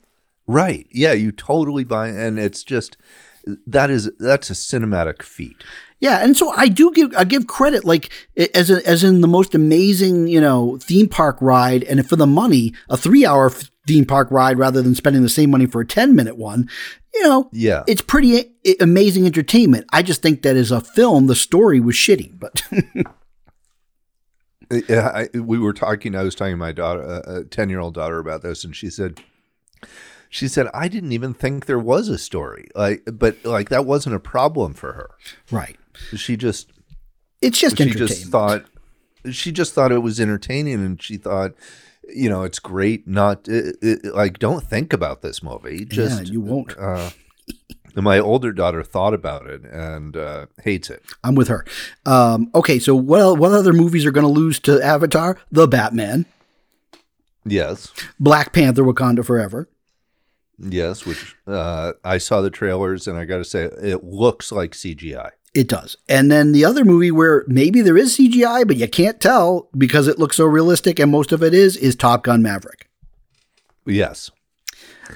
Right. 0.52 0.86
Yeah, 0.90 1.12
you 1.12 1.32
totally 1.32 1.84
buy 1.84 2.08
and 2.08 2.38
it's 2.38 2.62
just 2.62 2.96
that 3.66 3.90
is 3.90 4.10
that's 4.18 4.50
a 4.50 4.54
cinematic 4.54 5.22
feat. 5.22 5.64
Yeah, 6.00 6.18
and 6.22 6.36
so 6.36 6.50
I 6.52 6.68
do 6.68 6.90
give 6.92 7.14
I 7.16 7.24
give 7.24 7.46
credit 7.46 7.84
like 7.84 8.10
as 8.54 8.70
a, 8.70 8.86
as 8.86 9.04
in 9.04 9.20
the 9.20 9.28
most 9.28 9.54
amazing 9.54 10.26
you 10.26 10.40
know 10.40 10.78
theme 10.78 11.08
park 11.08 11.38
ride, 11.40 11.84
and 11.84 12.08
for 12.08 12.16
the 12.16 12.26
money, 12.26 12.74
a 12.88 12.96
three 12.96 13.24
hour 13.24 13.50
theme 13.86 14.04
park 14.04 14.28
ride 14.30 14.58
rather 14.58 14.82
than 14.82 14.94
spending 14.94 15.22
the 15.22 15.28
same 15.28 15.50
money 15.50 15.66
for 15.66 15.80
a 15.80 15.86
ten 15.86 16.14
minute 16.14 16.36
one. 16.36 16.68
You 17.14 17.22
know, 17.22 17.48
yeah, 17.52 17.84
it's 17.86 18.02
pretty 18.02 18.52
amazing 18.80 19.26
entertainment. 19.26 19.86
I 19.92 20.02
just 20.02 20.22
think 20.22 20.42
that 20.42 20.56
as 20.56 20.70
a 20.70 20.80
film, 20.80 21.26
the 21.26 21.36
story 21.36 21.80
was 21.80 21.94
shitty, 21.94 22.38
but. 22.38 22.62
Uh, 24.72 24.80
yeah, 24.88 25.08
I, 25.34 25.38
we 25.38 25.58
were 25.58 25.74
talking. 25.74 26.14
I 26.14 26.22
was 26.22 26.34
talking 26.34 26.54
to 26.54 26.56
my 26.56 26.72
daughter, 26.72 27.02
uh, 27.02 27.30
uh, 27.30 27.40
a 27.40 27.44
ten 27.44 27.68
year 27.68 27.80
old 27.80 27.92
daughter, 27.92 28.18
about 28.18 28.40
this, 28.40 28.64
and 28.64 28.74
she 28.74 28.88
said, 28.88 29.20
she 30.32 30.48
said 30.48 30.66
i 30.72 30.88
didn't 30.88 31.12
even 31.12 31.34
think 31.34 31.66
there 31.66 31.78
was 31.78 32.08
a 32.08 32.18
story 32.18 32.68
like 32.74 33.02
but 33.12 33.36
like 33.44 33.68
that 33.68 33.84
wasn't 33.84 34.14
a 34.14 34.18
problem 34.18 34.72
for 34.72 34.94
her 34.94 35.10
right 35.50 35.76
she 36.16 36.36
just 36.36 36.72
it's 37.42 37.60
just 37.60 37.76
she 37.76 37.90
just 37.90 38.26
thought 38.26 38.64
she 39.30 39.52
just 39.52 39.74
thought 39.74 39.92
it 39.92 39.98
was 39.98 40.18
entertaining 40.18 40.74
and 40.74 41.00
she 41.00 41.16
thought 41.16 41.52
you 42.08 42.28
know 42.28 42.42
it's 42.42 42.58
great 42.58 43.06
not 43.06 43.46
it, 43.46 43.76
it, 43.82 44.04
like 44.06 44.38
don't 44.38 44.64
think 44.64 44.92
about 44.92 45.20
this 45.20 45.42
movie 45.42 45.84
just 45.84 46.24
yeah, 46.24 46.32
you 46.32 46.40
won't 46.40 46.76
uh, 46.78 47.10
my 47.94 48.18
older 48.18 48.52
daughter 48.52 48.82
thought 48.82 49.12
about 49.12 49.46
it 49.46 49.64
and 49.64 50.16
uh, 50.16 50.46
hates 50.62 50.88
it. 50.88 51.02
I'm 51.22 51.34
with 51.34 51.48
her. 51.48 51.66
Um, 52.06 52.50
okay, 52.54 52.78
so 52.78 52.94
what 52.94 53.38
what 53.38 53.52
other 53.52 53.74
movies 53.74 54.06
are 54.06 54.10
going 54.10 54.26
to 54.26 54.32
lose 54.32 54.58
to 54.60 54.82
Avatar? 54.82 55.36
The 55.50 55.68
Batman. 55.68 56.24
Yes. 57.44 57.92
Black 58.18 58.54
Panther: 58.54 58.82
Wakanda 58.82 59.22
Forever. 59.22 59.68
Yes, 60.58 61.04
which 61.04 61.36
uh, 61.46 61.92
I 62.04 62.18
saw 62.18 62.40
the 62.40 62.50
trailers, 62.50 63.08
and 63.08 63.18
I 63.18 63.24
got 63.24 63.38
to 63.38 63.44
say, 63.44 63.64
it 63.64 64.04
looks 64.04 64.52
like 64.52 64.72
CGI. 64.72 65.30
It 65.54 65.68
does. 65.68 65.96
And 66.08 66.30
then 66.30 66.52
the 66.52 66.64
other 66.64 66.84
movie 66.84 67.10
where 67.10 67.44
maybe 67.46 67.82
there 67.82 67.96
is 67.96 68.16
CGI, 68.16 68.66
but 68.66 68.76
you 68.76 68.88
can't 68.88 69.20
tell 69.20 69.68
because 69.76 70.08
it 70.08 70.18
looks 70.18 70.36
so 70.36 70.44
realistic, 70.44 70.98
and 70.98 71.10
most 71.10 71.32
of 71.32 71.42
it 71.42 71.52
is, 71.52 71.76
is 71.76 71.94
Top 71.94 72.24
Gun 72.24 72.42
Maverick. 72.42 72.88
Yes. 73.84 74.30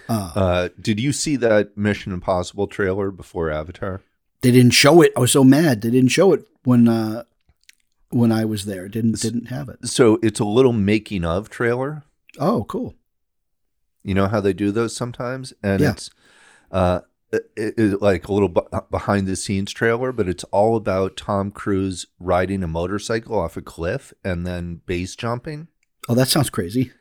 Uh, 0.09 0.33
uh, 0.35 0.69
did 0.81 1.01
you 1.01 1.13
see 1.13 1.37
that 1.37 1.77
Mission 1.77 2.13
Impossible 2.13 2.67
trailer 2.67 3.11
before 3.11 3.51
Avatar? 3.51 4.03
They 4.43 4.51
didn't 4.51 4.73
show 4.73 5.01
it. 5.01 5.13
I 5.17 5.21
was 5.21 5.33
so 5.33 5.45
mad 5.45 5.81
they 5.81 5.91
didn't 5.91 6.11
show 6.11 6.33
it 6.33 6.47
when 6.65 6.89
uh, 6.89 7.25
when 8.11 8.31
I 8.31 8.45
was 8.45 8.67
there. 8.67 8.89
Didn't 8.89 9.21
didn't 9.21 9.47
have 9.47 9.69
it. 9.69 9.87
So 9.89 10.19
it's 10.23 10.41
a 10.41 10.45
little 10.45 10.73
making 10.73 11.25
of 11.25 11.49
trailer. 11.49 12.03
Oh, 12.39 12.65
cool. 12.65 12.95
You 14.07 14.15
know 14.15 14.29
how 14.29 14.41
they 14.41 14.53
do 14.53 14.71
those 14.71 14.95
sometimes, 14.95 15.53
and 15.65 15.81
yeah. 15.81 15.91
it's 15.91 16.11
uh, 16.71 17.01
it, 17.33 17.45
it, 17.57 18.01
like 18.01 18.29
a 18.29 18.33
little 18.33 18.49
behind 18.49 19.27
the 19.27 19.35
scenes 19.35 19.73
trailer, 19.73 20.13
but 20.13 20.29
it's 20.29 20.45
all 20.45 20.77
about 20.77 21.17
Tom 21.17 21.51
Cruise 21.51 22.07
riding 22.21 22.63
a 22.63 22.69
motorcycle 22.69 23.37
off 23.37 23.57
a 23.57 23.63
cliff 23.63 24.13
and 24.25 24.47
then 24.47 24.81
base 24.87 25.17
jumping. 25.17 25.67
Oh, 26.09 26.15
that 26.15 26.29
sounds 26.29 26.51
crazy. 26.51 26.93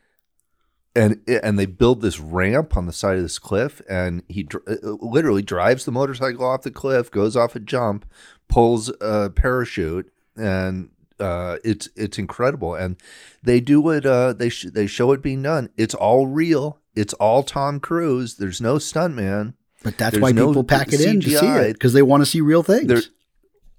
And 0.96 1.22
and 1.28 1.60
they 1.60 1.68
build 1.68 2.02
this 2.02 2.20
ramp 2.20 2.76
on 2.76 2.88
the 2.88 2.94
side 2.94 3.18
of 3.18 3.22
this 3.22 3.38
cliff, 3.38 3.84
and 3.88 4.24
he 4.28 4.42
dr- 4.42 4.64
uh, 4.68 4.98
literally 5.00 5.44
drives 5.44 5.86
the 5.86 5.92
motorcycle 5.92 6.44
off 6.44 6.64
the 6.64 6.72
cliff, 6.72 7.12
goes 7.12 7.38
off 7.38 7.56
a 7.56 7.60
jump, 7.60 8.10
pulls 8.48 8.92
a 9.00 9.30
parachute, 9.30 10.12
and 10.36 10.90
uh, 11.20 11.58
it's 11.64 11.90
it's 11.96 12.18
incredible. 12.18 12.76
And 12.76 12.98
they 13.44 13.60
do 13.60 13.90
it. 13.90 14.06
Uh, 14.06 14.34
they 14.34 14.50
sh- 14.50 14.68
they 14.74 14.88
show 14.88 15.12
it 15.12 15.22
being 15.22 15.42
done. 15.42 15.70
It's 15.78 15.94
all 15.94 16.28
real 16.28 16.80
it's 16.96 17.14
all 17.16 17.44
Tom 17.44 17.80
Cruise. 17.80 18.36
There's 18.36 18.62
no 18.62 18.76
stuntman. 18.76 19.54
But 19.84 19.98
that's 19.98 20.14
There's 20.14 20.22
why 20.24 20.32
no 20.32 20.48
people 20.48 20.64
pack 20.64 20.88
it 20.94 21.00
CGI. 21.00 21.14
in 21.14 21.22
to 21.22 21.30
see 21.30 21.46
it 21.48 21.74
because 21.74 21.94
they 21.94 22.02
want 22.02 22.22
to 22.22 22.26
see 22.26 22.42
real 22.42 22.64
things. 22.64 22.88
There, 22.88 23.02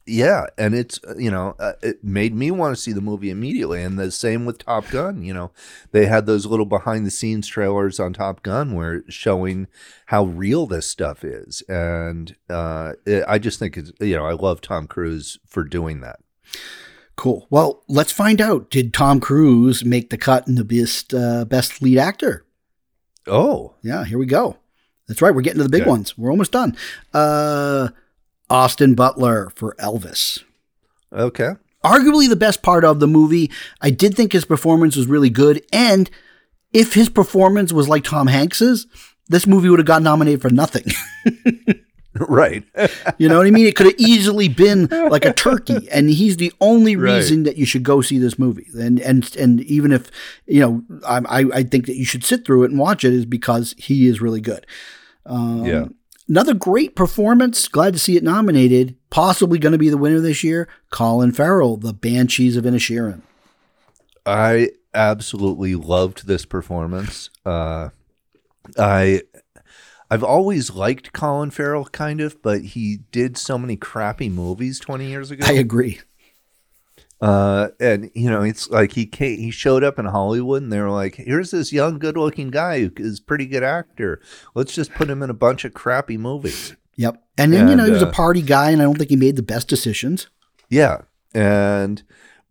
yeah, 0.09 0.47
and 0.57 0.73
it's 0.73 1.01
uh, 1.03 1.17
you 1.19 1.33
know 1.33 1.57
uh, 1.59 1.73
it 1.83 2.05
made 2.05 2.33
me 2.33 2.53
want 2.53 2.77
to 2.77 2.81
see 2.81 2.93
the 2.93 3.01
movie 3.01 3.29
immediately, 3.29 3.83
and 3.83 3.99
the 3.99 4.13
same 4.13 4.45
with 4.45 4.59
Top 4.59 4.89
Gun. 4.91 5.23
You 5.23 5.35
know, 5.35 5.51
they 5.91 6.07
had 6.07 6.27
those 6.27 6.47
little 6.47 6.67
behind 6.67 7.07
the 7.07 7.11
scenes 7.11 7.49
trailers 7.49 7.99
on 7.99 8.13
Top 8.13 8.45
Gun 8.45 8.75
where 8.75 9.03
showing 9.09 9.67
how 10.07 10.25
real 10.27 10.67
this 10.69 10.87
stuff 10.87 11.25
is, 11.25 11.63
and 11.69 12.37
uh, 12.49 12.93
it, 13.05 13.25
I 13.27 13.41
just 13.41 13.59
think 13.59 13.77
it's 13.77 13.91
you 13.99 14.15
know 14.15 14.27
I 14.27 14.35
love 14.35 14.61
Tom 14.61 14.87
Cruise 14.87 15.41
for 15.45 15.65
doing 15.65 16.03
that. 16.03 16.21
Cool. 17.17 17.47
Well, 17.49 17.83
let's 17.89 18.13
find 18.13 18.41
out. 18.41 18.71
Did 18.71 18.93
Tom 18.93 19.21
Cruise 19.21 19.85
make 19.85 20.11
the 20.11 20.19
cut 20.19 20.47
in 20.47 20.55
the 20.55 20.65
best 20.65 21.15
uh, 21.15 21.45
best 21.47 21.81
lead 21.83 21.99
actor? 21.99 22.45
Oh. 23.27 23.75
Yeah, 23.83 24.05
here 24.05 24.19
we 24.19 24.27
go. 24.27 24.59
That's 25.09 25.23
right. 25.23 25.35
We're 25.35 25.41
getting 25.43 25.59
to 25.59 25.65
the 25.65 25.71
big 25.71 25.83
okay. 25.83 25.91
ones. 25.91 26.17
We're 26.19 26.31
almost 26.31 26.53
done. 26.53 26.77
Uh, 27.15 27.89
Austin 28.51 28.95
Butler 28.95 29.51
for 29.55 29.75
Elvis. 29.79 30.43
Okay. 31.13 31.51
Arguably 31.85 32.29
the 32.29 32.37
best 32.37 32.63
part 32.63 32.85
of 32.85 33.01
the 33.01 33.07
movie. 33.07 33.51
I 33.81 33.91
did 33.91 34.15
think 34.15 34.33
his 34.33 34.45
performance 34.45 34.97
was 34.97 35.07
really 35.07 35.31
good. 35.31 35.65
And 35.73 36.11
if 36.73 36.95
his 36.95 37.09
performance 37.09 37.73
was 37.73 37.89
like 37.89 38.05
Tom 38.05 38.27
Hanks's, 38.27 38.87
this 39.29 39.47
movie 39.47 39.69
would 39.69 39.79
have 39.79 39.87
got 39.87 40.03
nominated 40.03 40.43
for 40.43 40.51
nothing. 40.51 40.85
Right. 42.29 42.65
you 43.19 43.29
know 43.29 43.39
what 43.39 43.47
I 43.47 43.51
mean? 43.51 43.67
It 43.67 43.77
could 43.77 43.87
have 43.87 43.99
easily 43.99 44.49
been 44.49 44.87
like 44.87 45.25
a 45.25 45.33
turkey, 45.33 45.89
and 45.91 46.11
he's 46.11 46.37
the 46.37 46.53
only 46.61 46.97
reason 46.97 47.39
right. 47.39 47.45
that 47.47 47.57
you 47.57 47.67
should 47.67 47.83
go 47.83 48.01
see 48.01 48.19
this 48.19 48.39
movie. 48.39 48.67
And 48.75 48.99
and 49.01 49.35
and 49.37 49.61
even 49.63 49.93
if 49.93 50.11
you 50.47 50.61
know, 50.61 50.83
I 51.07 51.45
I 51.53 51.63
think 51.63 51.87
that 51.87 51.97
you 51.97 52.05
should 52.05 52.25
sit 52.25 52.45
through 52.45 52.65
it 52.65 52.71
and 52.71 52.79
watch 52.79 53.05
it 53.05 53.13
is 53.13 53.27
because 53.27 53.75
he 53.79 54.07
is 54.07 54.21
really 54.21 54.41
good. 54.41 54.67
Um, 55.25 55.65
yeah. 55.65 55.85
Another 56.29 56.55
great 56.55 56.97
performance. 56.97 57.69
Glad 57.69 57.93
to 57.93 57.99
see 57.99 58.17
it 58.17 58.25
nominated. 58.25 58.97
Possibly 59.11 59.59
going 59.59 59.73
to 59.73 59.79
be 59.79 59.89
the 59.89 59.99
winner 59.99 60.21
this 60.21 60.43
year. 60.43 60.69
Colin 60.91 61.33
Farrell, 61.33 61.77
The 61.77 61.95
Banshees 61.95 62.57
of 62.57 62.65
Inisherin. 62.65 63.23
I 64.25 64.71
absolutely 64.93 65.77
loved 65.77 66.27
this 66.27 66.45
performance. 66.45 67.31
Uh, 67.45 67.91
I 68.77 69.23
I've 70.11 70.23
always 70.23 70.71
liked 70.71 71.13
Colin 71.13 71.51
Farrell, 71.51 71.87
kind 71.87 72.21
of, 72.21 72.41
but 72.43 72.63
he 72.63 73.01
did 73.11 73.37
so 73.37 73.59
many 73.59 73.77
crappy 73.77 74.29
movies 74.29 74.79
twenty 74.79 75.07
years 75.09 75.31
ago. 75.31 75.45
I 75.47 75.53
agree. 75.53 76.01
Uh, 77.21 77.69
and 77.81 78.11
you 78.15 78.29
know, 78.31 78.43
it's 78.43 78.69
like 78.69 78.93
he 78.93 79.07
came, 79.07 79.39
he 79.39 79.51
showed 79.51 79.83
up 79.83 79.99
in 79.99 80.05
Hollywood, 80.05 80.63
and 80.63 80.73
they 80.73 80.81
were 80.81 80.91
like, 80.91 81.17
"Here's 81.17 81.51
this 81.51 81.73
young, 81.73 81.99
good-looking 81.99 82.51
guy 82.51 82.81
who 82.81 82.93
is 82.97 83.19
a 83.19 83.23
pretty 83.23 83.47
good 83.47 83.63
actor. 83.63 84.21
Let's 84.55 84.75
just 84.75 84.93
put 84.93 85.09
him 85.09 85.23
in 85.23 85.31
a 85.31 85.35
bunch 85.35 85.65
of 85.65 85.75
crappy 85.75 86.19
movies." 86.19 86.77
Yep. 86.97 87.23
And 87.39 87.53
then 87.53 87.63
and, 87.63 87.71
you 87.71 87.77
know, 87.77 87.85
he 87.85 87.91
was 87.91 88.03
uh, 88.03 88.09
a 88.09 88.13
party 88.13 88.43
guy, 88.43 88.71
and 88.71 88.81
I 88.81 88.85
don't 88.85 88.97
think 88.97 89.11
he 89.11 89.17
made 89.17 89.37
the 89.37 89.43
best 89.43 89.69
decisions. 89.69 90.29
Yeah, 90.69 91.03
and 91.35 92.03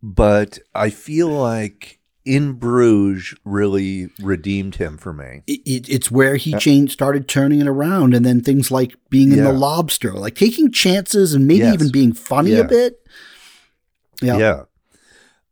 but 0.02 0.58
I 0.74 0.90
feel 0.90 1.28
like 1.28 1.95
in 2.26 2.54
Bruges 2.54 3.34
really 3.44 4.10
redeemed 4.20 4.76
him 4.76 4.98
for 4.98 5.12
me. 5.12 5.42
It, 5.46 5.60
it, 5.64 5.88
it's 5.88 6.10
where 6.10 6.36
he 6.36 6.54
uh, 6.54 6.58
changed, 6.58 6.92
started 6.92 7.28
turning 7.28 7.60
it 7.60 7.68
around, 7.68 8.12
and 8.12 8.26
then 8.26 8.42
things 8.42 8.70
like 8.70 8.96
being 9.08 9.32
in 9.32 9.38
yeah. 9.38 9.44
the 9.44 9.52
Lobster, 9.52 10.12
like 10.12 10.34
taking 10.34 10.70
chances 10.72 11.32
and 11.32 11.46
maybe 11.46 11.60
yes. 11.60 11.74
even 11.74 11.90
being 11.90 12.12
funny 12.12 12.50
yeah. 12.50 12.58
a 12.58 12.64
bit. 12.68 13.06
Yeah. 14.20 14.36
Yeah. 14.36 14.62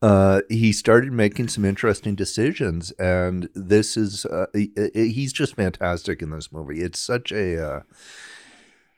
Uh, 0.02 0.42
he 0.50 0.70
started 0.72 1.12
making 1.12 1.48
some 1.48 1.64
interesting 1.64 2.14
decisions, 2.14 2.90
and 2.92 3.48
this 3.54 3.96
is 3.96 4.26
uh, 4.26 4.46
he, 4.52 4.70
he's 4.92 5.32
just 5.32 5.56
fantastic 5.56 6.20
in 6.20 6.28
this 6.28 6.52
movie. 6.52 6.82
It's 6.82 6.98
such 6.98 7.32
a 7.32 7.66
uh, 7.66 7.80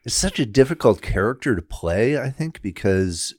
it's 0.05 0.17
such 0.17 0.41
a 0.41 0.47
difficult 0.47 1.03
character 1.03 1.55
to 1.55 1.63
play, 1.63 2.19
I 2.19 2.31
think, 2.31 2.61
because 2.61 3.35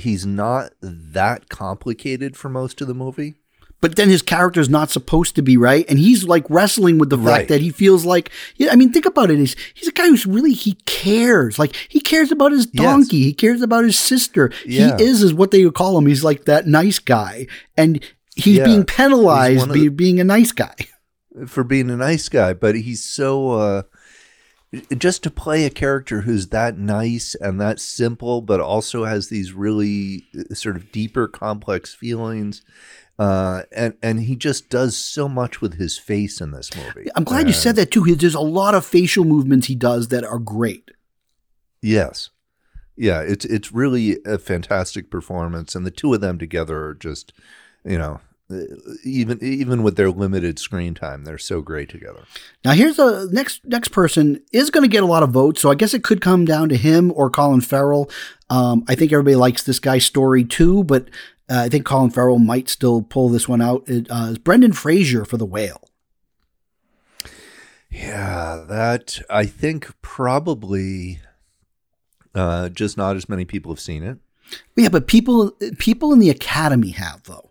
he's 0.00 0.26
not 0.26 0.72
that 0.82 1.48
complicated 1.48 2.36
for 2.36 2.48
most 2.48 2.80
of 2.80 2.88
the 2.88 2.94
movie. 2.94 3.34
But 3.80 3.96
then 3.96 4.10
his 4.10 4.20
character's 4.20 4.68
not 4.68 4.90
supposed 4.90 5.34
to 5.36 5.42
be 5.42 5.56
right, 5.56 5.86
and 5.88 5.98
he's 5.98 6.24
like 6.24 6.44
wrestling 6.50 6.98
with 6.98 7.08
the 7.08 7.16
fact 7.16 7.26
right. 7.26 7.48
that 7.48 7.62
he 7.62 7.70
feels 7.70 8.04
like. 8.04 8.30
Yeah, 8.56 8.72
I 8.72 8.76
mean, 8.76 8.92
think 8.92 9.06
about 9.06 9.30
it. 9.30 9.38
He's 9.38 9.56
he's 9.72 9.88
a 9.88 9.92
guy 9.92 10.06
who's 10.06 10.26
really 10.26 10.52
he 10.52 10.74
cares. 10.84 11.58
Like 11.58 11.74
he 11.88 11.98
cares 11.98 12.30
about 12.30 12.52
his 12.52 12.66
donkey. 12.66 13.16
Yes. 13.16 13.26
He 13.26 13.32
cares 13.32 13.62
about 13.62 13.84
his 13.84 13.98
sister. 13.98 14.52
Yeah. 14.66 14.98
He 14.98 15.04
is 15.04 15.22
is 15.22 15.32
what 15.32 15.50
they 15.50 15.64
would 15.64 15.74
call 15.74 15.96
him. 15.96 16.06
He's 16.06 16.22
like 16.22 16.44
that 16.44 16.66
nice 16.66 16.98
guy, 16.98 17.46
and 17.74 18.04
he's 18.36 18.58
yeah. 18.58 18.64
being 18.64 18.84
penalized 18.84 19.66
for 19.66 19.90
being 19.90 20.20
a 20.20 20.24
nice 20.24 20.52
guy. 20.52 20.74
For 21.46 21.64
being 21.64 21.90
a 21.90 21.96
nice 21.96 22.28
guy, 22.28 22.52
but 22.52 22.74
he's 22.74 23.02
so. 23.02 23.52
Uh, 23.52 23.82
just 24.96 25.22
to 25.24 25.30
play 25.30 25.64
a 25.64 25.70
character 25.70 26.20
who's 26.20 26.48
that 26.48 26.78
nice 26.78 27.34
and 27.34 27.60
that 27.60 27.80
simple, 27.80 28.40
but 28.40 28.60
also 28.60 29.04
has 29.04 29.28
these 29.28 29.52
really 29.52 30.26
uh, 30.38 30.54
sort 30.54 30.76
of 30.76 30.92
deeper, 30.92 31.26
complex 31.26 31.94
feelings. 31.94 32.62
Uh, 33.18 33.64
and 33.72 33.94
and 34.02 34.20
he 34.20 34.34
just 34.34 34.70
does 34.70 34.96
so 34.96 35.28
much 35.28 35.60
with 35.60 35.74
his 35.74 35.98
face 35.98 36.40
in 36.40 36.52
this 36.52 36.74
movie. 36.74 37.10
I'm 37.14 37.24
glad 37.24 37.40
and, 37.40 37.48
you 37.48 37.52
said 37.52 37.76
that 37.76 37.90
too. 37.90 38.14
There's 38.14 38.34
a 38.34 38.40
lot 38.40 38.74
of 38.74 38.86
facial 38.86 39.24
movements 39.24 39.66
he 39.66 39.74
does 39.74 40.08
that 40.08 40.24
are 40.24 40.38
great. 40.38 40.90
Yes, 41.82 42.30
yeah, 42.96 43.20
it's 43.20 43.44
it's 43.44 43.72
really 43.72 44.18
a 44.24 44.38
fantastic 44.38 45.10
performance, 45.10 45.74
and 45.74 45.84
the 45.84 45.90
two 45.90 46.14
of 46.14 46.22
them 46.22 46.38
together 46.38 46.82
are 46.84 46.94
just, 46.94 47.34
you 47.84 47.98
know, 47.98 48.20
even 49.04 49.38
even 49.42 49.82
with 49.82 49.96
their 49.96 50.10
limited 50.10 50.58
screen 50.58 50.94
time, 50.94 51.24
they're 51.24 51.38
so 51.38 51.60
great 51.60 51.88
together. 51.88 52.24
Now 52.64 52.72
here's 52.72 52.96
the 52.96 53.28
next 53.32 53.64
next 53.64 53.88
person 53.88 54.42
is 54.52 54.70
going 54.70 54.82
to 54.82 54.88
get 54.88 55.02
a 55.02 55.06
lot 55.06 55.22
of 55.22 55.30
votes, 55.30 55.60
so 55.60 55.70
I 55.70 55.74
guess 55.74 55.94
it 55.94 56.04
could 56.04 56.20
come 56.20 56.44
down 56.44 56.68
to 56.68 56.76
him 56.76 57.12
or 57.14 57.30
Colin 57.30 57.60
Farrell. 57.60 58.10
Um, 58.48 58.84
I 58.88 58.94
think 58.94 59.12
everybody 59.12 59.36
likes 59.36 59.62
this 59.62 59.78
guy's 59.78 60.04
story 60.04 60.44
too, 60.44 60.84
but 60.84 61.08
uh, 61.48 61.62
I 61.64 61.68
think 61.68 61.84
Colin 61.84 62.10
Farrell 62.10 62.38
might 62.38 62.68
still 62.68 63.02
pull 63.02 63.28
this 63.28 63.48
one 63.48 63.60
out. 63.60 63.84
It, 63.88 64.06
uh, 64.10 64.34
Brendan 64.44 64.72
Fraser 64.72 65.24
for 65.24 65.36
The 65.36 65.46
Whale. 65.46 65.88
Yeah, 67.90 68.64
that 68.68 69.20
I 69.28 69.46
think 69.46 69.92
probably 70.00 71.20
uh, 72.34 72.68
just 72.68 72.96
not 72.96 73.16
as 73.16 73.28
many 73.28 73.44
people 73.44 73.72
have 73.72 73.80
seen 73.80 74.04
it. 74.04 74.18
Yeah, 74.76 74.88
but 74.88 75.06
people 75.06 75.52
people 75.78 76.12
in 76.12 76.18
the 76.18 76.30
Academy 76.30 76.90
have 76.90 77.24
though. 77.24 77.49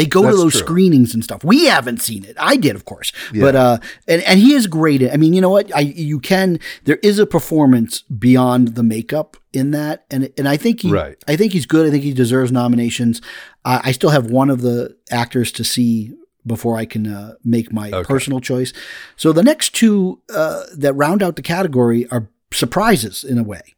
They 0.00 0.06
go 0.06 0.22
That's 0.22 0.36
to 0.36 0.42
those 0.42 0.52
true. 0.52 0.62
screenings 0.62 1.12
and 1.12 1.22
stuff. 1.22 1.44
We 1.44 1.66
haven't 1.66 2.00
seen 2.00 2.24
it. 2.24 2.34
I 2.40 2.56
did, 2.56 2.74
of 2.74 2.86
course, 2.86 3.12
yeah. 3.34 3.42
but 3.42 3.54
uh, 3.54 3.78
and 4.08 4.22
and 4.22 4.40
he 4.40 4.54
is 4.54 4.66
great. 4.66 5.02
I 5.02 5.18
mean, 5.18 5.34
you 5.34 5.42
know 5.42 5.50
what? 5.50 5.70
I 5.76 5.80
you 5.80 6.20
can. 6.20 6.58
There 6.84 6.96
is 7.02 7.18
a 7.18 7.26
performance 7.26 8.00
beyond 8.04 8.76
the 8.76 8.82
makeup 8.82 9.36
in 9.52 9.72
that, 9.72 10.06
and 10.10 10.32
and 10.38 10.48
I 10.48 10.56
think 10.56 10.80
he, 10.80 10.90
right. 10.90 11.22
I 11.28 11.36
think 11.36 11.52
he's 11.52 11.66
good. 11.66 11.86
I 11.86 11.90
think 11.90 12.02
he 12.02 12.14
deserves 12.14 12.50
nominations. 12.50 13.20
Uh, 13.62 13.82
I 13.84 13.92
still 13.92 14.08
have 14.08 14.30
one 14.30 14.48
of 14.48 14.62
the 14.62 14.96
actors 15.10 15.52
to 15.52 15.64
see 15.64 16.14
before 16.46 16.78
I 16.78 16.86
can 16.86 17.06
uh, 17.06 17.34
make 17.44 17.70
my 17.70 17.90
okay. 17.90 18.08
personal 18.08 18.40
choice. 18.40 18.72
So 19.16 19.34
the 19.34 19.42
next 19.42 19.74
two 19.74 20.22
uh, 20.34 20.62
that 20.78 20.94
round 20.94 21.22
out 21.22 21.36
the 21.36 21.42
category 21.42 22.08
are 22.08 22.30
surprises 22.54 23.22
in 23.22 23.36
a 23.36 23.42
way. 23.42 23.76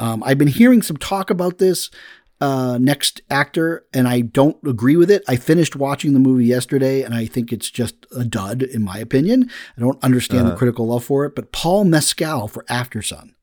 Um, 0.00 0.22
I've 0.22 0.36
been 0.36 0.48
hearing 0.48 0.82
some 0.82 0.98
talk 0.98 1.30
about 1.30 1.56
this 1.56 1.88
uh, 2.42 2.76
next 2.76 3.20
actor, 3.30 3.86
and 3.94 4.08
I 4.08 4.20
don't 4.20 4.56
agree 4.66 4.96
with 4.96 5.12
it. 5.12 5.22
I 5.28 5.36
finished 5.36 5.76
watching 5.76 6.12
the 6.12 6.18
movie 6.18 6.44
yesterday, 6.44 7.02
and 7.02 7.14
I 7.14 7.24
think 7.24 7.52
it's 7.52 7.70
just 7.70 8.04
a 8.16 8.24
dud, 8.24 8.62
in 8.64 8.82
my 8.82 8.98
opinion. 8.98 9.48
I 9.76 9.80
don't 9.80 10.02
understand 10.02 10.42
uh-huh. 10.42 10.50
the 10.50 10.56
critical 10.56 10.88
love 10.88 11.04
for 11.04 11.24
it, 11.24 11.36
but 11.36 11.52
Paul 11.52 11.84
Mescal 11.84 12.48
for 12.48 12.64
Aftersun. 12.64 13.34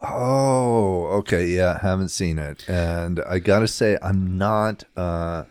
Oh, 0.00 1.08
okay, 1.18 1.48
yeah, 1.48 1.78
haven't 1.80 2.08
seen 2.08 2.38
it, 2.38 2.66
and 2.66 3.20
I 3.28 3.38
gotta 3.38 3.68
say, 3.68 3.98
I'm 4.00 4.38
not. 4.38 4.84
Uh, 4.96 5.44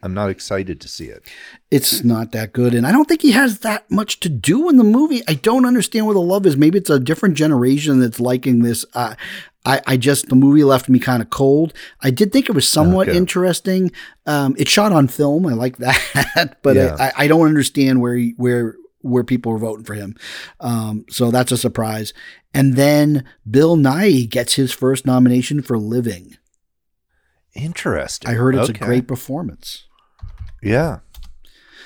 I'm 0.00 0.14
not 0.14 0.30
excited 0.30 0.80
to 0.80 0.88
see 0.88 1.06
it. 1.06 1.24
It's 1.72 2.04
not 2.04 2.30
that 2.30 2.52
good. 2.52 2.72
And 2.72 2.86
I 2.86 2.92
don't 2.92 3.08
think 3.08 3.20
he 3.20 3.32
has 3.32 3.60
that 3.60 3.90
much 3.90 4.20
to 4.20 4.28
do 4.28 4.68
in 4.68 4.76
the 4.76 4.84
movie. 4.84 5.22
I 5.26 5.34
don't 5.34 5.66
understand 5.66 6.06
where 6.06 6.14
the 6.14 6.20
love 6.20 6.46
is. 6.46 6.56
Maybe 6.56 6.78
it's 6.78 6.88
a 6.88 7.00
different 7.00 7.34
generation 7.34 7.98
that's 7.98 8.20
liking 8.20 8.60
this. 8.60 8.84
Uh, 8.94 9.16
I, 9.68 9.82
I 9.86 9.96
just 9.98 10.30
the 10.30 10.34
movie 10.34 10.64
left 10.64 10.88
me 10.88 10.98
kind 10.98 11.22
of 11.22 11.28
cold. 11.28 11.74
I 12.00 12.10
did 12.10 12.32
think 12.32 12.48
it 12.48 12.52
was 12.52 12.66
somewhat 12.66 13.10
okay. 13.10 13.18
interesting. 13.18 13.92
Um, 14.24 14.56
it's 14.58 14.70
shot 14.70 14.92
on 14.92 15.08
film. 15.08 15.46
I 15.46 15.52
like 15.52 15.76
that, 15.78 16.56
but 16.62 16.76
yeah. 16.76 16.96
I, 16.98 17.24
I, 17.24 17.28
don't 17.28 17.46
understand 17.46 18.00
where 18.00 18.14
he, 18.14 18.32
where 18.38 18.76
where 19.02 19.24
people 19.24 19.52
were 19.52 19.58
voting 19.58 19.84
for 19.84 19.92
him. 19.92 20.16
Um, 20.58 21.04
so 21.10 21.30
that's 21.30 21.52
a 21.52 21.58
surprise. 21.58 22.14
And 22.54 22.76
then 22.76 23.24
Bill 23.48 23.76
Nighy 23.76 24.28
gets 24.28 24.54
his 24.54 24.72
first 24.72 25.04
nomination 25.04 25.60
for 25.60 25.78
Living. 25.78 26.38
Interesting. 27.54 28.30
I 28.30 28.34
heard 28.34 28.54
it's 28.54 28.70
okay. 28.70 28.82
a 28.82 28.86
great 28.86 29.06
performance. 29.06 29.84
Yeah. 30.62 31.00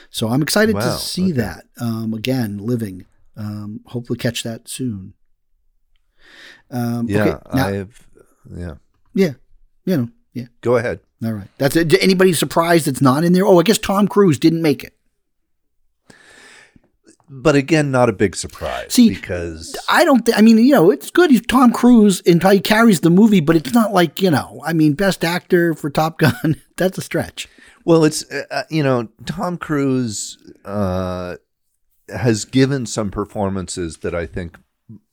So 0.09 0.29
I'm 0.29 0.43
excited 0.43 0.77
wow. 0.77 0.83
to 0.83 0.93
see 0.93 1.33
okay. 1.33 1.33
that. 1.33 1.65
Um, 1.81 2.15
again, 2.15 2.59
Living. 2.59 3.07
Um, 3.37 3.81
hopefully 3.87 4.19
catch 4.19 4.45
that 4.45 4.69
soon. 4.69 5.15
Um, 6.73 7.07
yeah, 7.09 7.23
okay, 7.25 7.39
now, 7.55 7.67
I've 7.67 8.09
yeah, 8.57 8.75
yeah, 9.15 9.33
you 9.85 9.97
know, 9.97 10.09
yeah. 10.33 10.47
Go 10.63 10.77
ahead. 10.77 11.01
All 11.25 11.33
right. 11.33 11.49
That's 11.59 11.77
it. 11.77 12.03
Anybody 12.03 12.33
surprised 12.33 12.89
it's 12.89 13.01
not 13.01 13.25
in 13.25 13.33
there? 13.33 13.47
Oh, 13.47 13.61
I 13.61 13.63
guess 13.63 13.79
Tom 13.79 14.09
Cruise 14.09 14.39
didn't 14.39 14.63
make 14.63 14.83
it. 14.83 14.95
But 17.35 17.55
again, 17.55 17.91
not 17.91 18.11
a 18.11 18.13
big 18.13 18.37
surprise. 18.37 18.93
See, 18.93 19.09
because 19.09 19.75
I 19.89 20.05
don't. 20.05 20.27
Th- 20.27 20.37
I 20.37 20.43
mean, 20.43 20.59
you 20.59 20.73
know, 20.73 20.91
it's 20.91 21.11
good. 21.11 21.31
He's 21.31 21.41
Tom 21.47 21.73
Cruise 21.73 22.21
and 22.27 22.43
he 22.43 22.61
carries 22.61 23.01
the 23.01 23.09
movie, 23.09 23.41
but 23.41 23.57
it's 23.57 23.73
not 23.73 23.93
like 23.93 24.21
you 24.21 24.31
know. 24.31 24.61
I 24.67 24.75
mean, 24.75 24.93
best 24.93 25.25
actor 25.25 25.73
for 25.73 25.89
Top 25.89 26.19
Gun. 26.19 26.61
that's 26.77 26.99
a 26.99 27.01
stretch. 27.01 27.49
Well, 27.87 28.05
it's 28.05 28.31
uh, 28.31 28.43
uh, 28.51 28.63
you 28.69 28.83
know, 28.83 29.09
Tom 29.25 29.57
Cruise 29.57 30.37
uh, 30.67 31.37
has 32.11 32.45
given 32.45 32.85
some 32.85 33.11
performances 33.11 33.99
that 33.99 34.15
I 34.15 34.27
think 34.27 34.59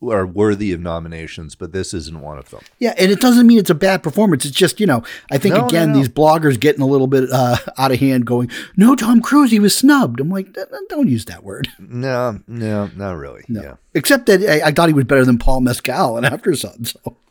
are 0.01 0.25
worthy 0.25 0.71
of 0.73 0.79
nominations, 0.79 1.55
but 1.55 1.71
this 1.71 1.93
isn't 1.93 2.21
one 2.21 2.37
of 2.37 2.49
them. 2.49 2.61
Yeah, 2.79 2.93
and 2.97 3.11
it 3.11 3.19
doesn't 3.19 3.47
mean 3.47 3.59
it's 3.59 3.69
a 3.69 3.75
bad 3.75 4.03
performance. 4.03 4.45
It's 4.45 4.55
just 4.55 4.79
you 4.79 4.85
know, 4.85 5.03
I 5.31 5.37
think 5.37 5.55
no, 5.55 5.67
again 5.67 5.89
no, 5.89 5.93
no. 5.93 5.99
these 5.99 6.09
bloggers 6.09 6.59
getting 6.59 6.81
a 6.81 6.87
little 6.87 7.07
bit 7.07 7.29
uh, 7.31 7.57
out 7.77 7.91
of 7.91 7.99
hand, 7.99 8.25
going, 8.25 8.49
"No, 8.75 8.95
Tom 8.95 9.21
Cruise, 9.21 9.51
he 9.51 9.59
was 9.59 9.75
snubbed." 9.75 10.19
I'm 10.19 10.29
like, 10.29 10.55
don't 10.89 11.07
use 11.07 11.25
that 11.25 11.43
word. 11.43 11.69
No, 11.79 12.39
no, 12.47 12.89
not 12.95 13.17
really. 13.17 13.43
No, 13.47 13.61
yeah. 13.61 13.75
except 13.93 14.25
that 14.27 14.41
I, 14.41 14.67
I, 14.67 14.71
thought 14.71 14.89
he 14.89 14.93
was 14.93 15.05
better 15.05 15.25
than 15.25 15.37
Paul 15.37 15.61
Mescal 15.61 16.17
and 16.17 16.25
Aftersun. 16.25 16.87
So. 16.87 17.17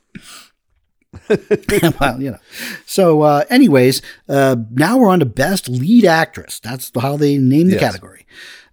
well, 2.01 2.21
you 2.21 2.33
know. 2.33 2.39
So, 2.87 3.23
uh, 3.23 3.45
anyways, 3.51 4.03
uh, 4.29 4.57
now 4.71 4.99
we're 4.99 5.09
on 5.09 5.21
to 5.21 5.27
best 5.27 5.69
lead 5.69 6.05
actress. 6.05 6.61
That's 6.61 6.91
how 6.99 7.17
they 7.17 7.39
name 7.39 7.69
the 7.69 7.75
yes. 7.75 7.81
category. 7.81 8.27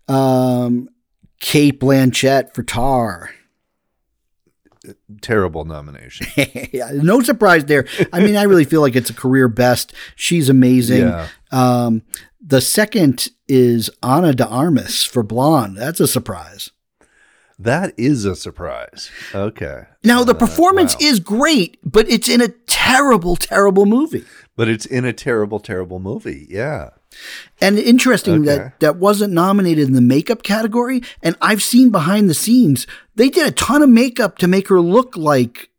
Um, 0.07 0.89
Cate 1.39 1.79
Blanchett 1.79 2.53
for 2.53 2.63
Tar. 2.63 3.31
Terrible 5.21 5.65
nomination. 5.65 6.27
yeah, 6.71 6.91
no 6.93 7.21
surprise 7.21 7.65
there. 7.65 7.85
I 8.11 8.19
mean, 8.19 8.35
I 8.35 8.43
really 8.43 8.65
feel 8.65 8.81
like 8.81 8.95
it's 8.95 9.09
a 9.09 9.13
career 9.13 9.47
best. 9.47 9.93
She's 10.15 10.49
amazing. 10.49 11.03
Yeah. 11.03 11.27
Um, 11.51 12.03
the 12.41 12.61
second 12.61 13.29
is 13.47 13.89
Ana 14.03 14.33
de 14.33 14.47
Armas 14.47 15.03
for 15.03 15.23
Blonde. 15.23 15.77
That's 15.77 15.99
a 15.99 16.07
surprise. 16.07 16.69
That 17.57 17.93
is 17.97 18.25
a 18.25 18.35
surprise. 18.35 19.09
Okay. 19.33 19.83
Now 20.03 20.23
the 20.23 20.35
uh, 20.35 20.37
performance 20.37 20.93
wow. 20.95 21.07
is 21.07 21.19
great, 21.19 21.77
but 21.83 22.09
it's 22.09 22.27
in 22.27 22.41
a 22.41 22.49
terrible, 22.67 23.35
terrible 23.35 23.85
movie. 23.85 24.25
But 24.55 24.67
it's 24.67 24.85
in 24.85 25.05
a 25.05 25.13
terrible, 25.13 25.59
terrible 25.59 25.99
movie. 25.99 26.47
Yeah. 26.49 26.89
And 27.61 27.79
interesting 27.79 28.41
okay. 28.41 28.45
that 28.45 28.79
that 28.79 28.95
wasn't 28.97 29.33
nominated 29.33 29.87
in 29.87 29.93
the 29.93 30.01
makeup 30.01 30.43
category. 30.43 31.01
And 31.21 31.35
I've 31.41 31.63
seen 31.63 31.89
behind 31.89 32.29
the 32.29 32.33
scenes, 32.33 32.85
they 33.15 33.29
did 33.29 33.47
a 33.47 33.51
ton 33.51 33.81
of 33.81 33.89
makeup 33.89 34.37
to 34.39 34.47
make 34.47 34.67
her 34.67 34.81
look 34.81 35.15
like 35.15 35.69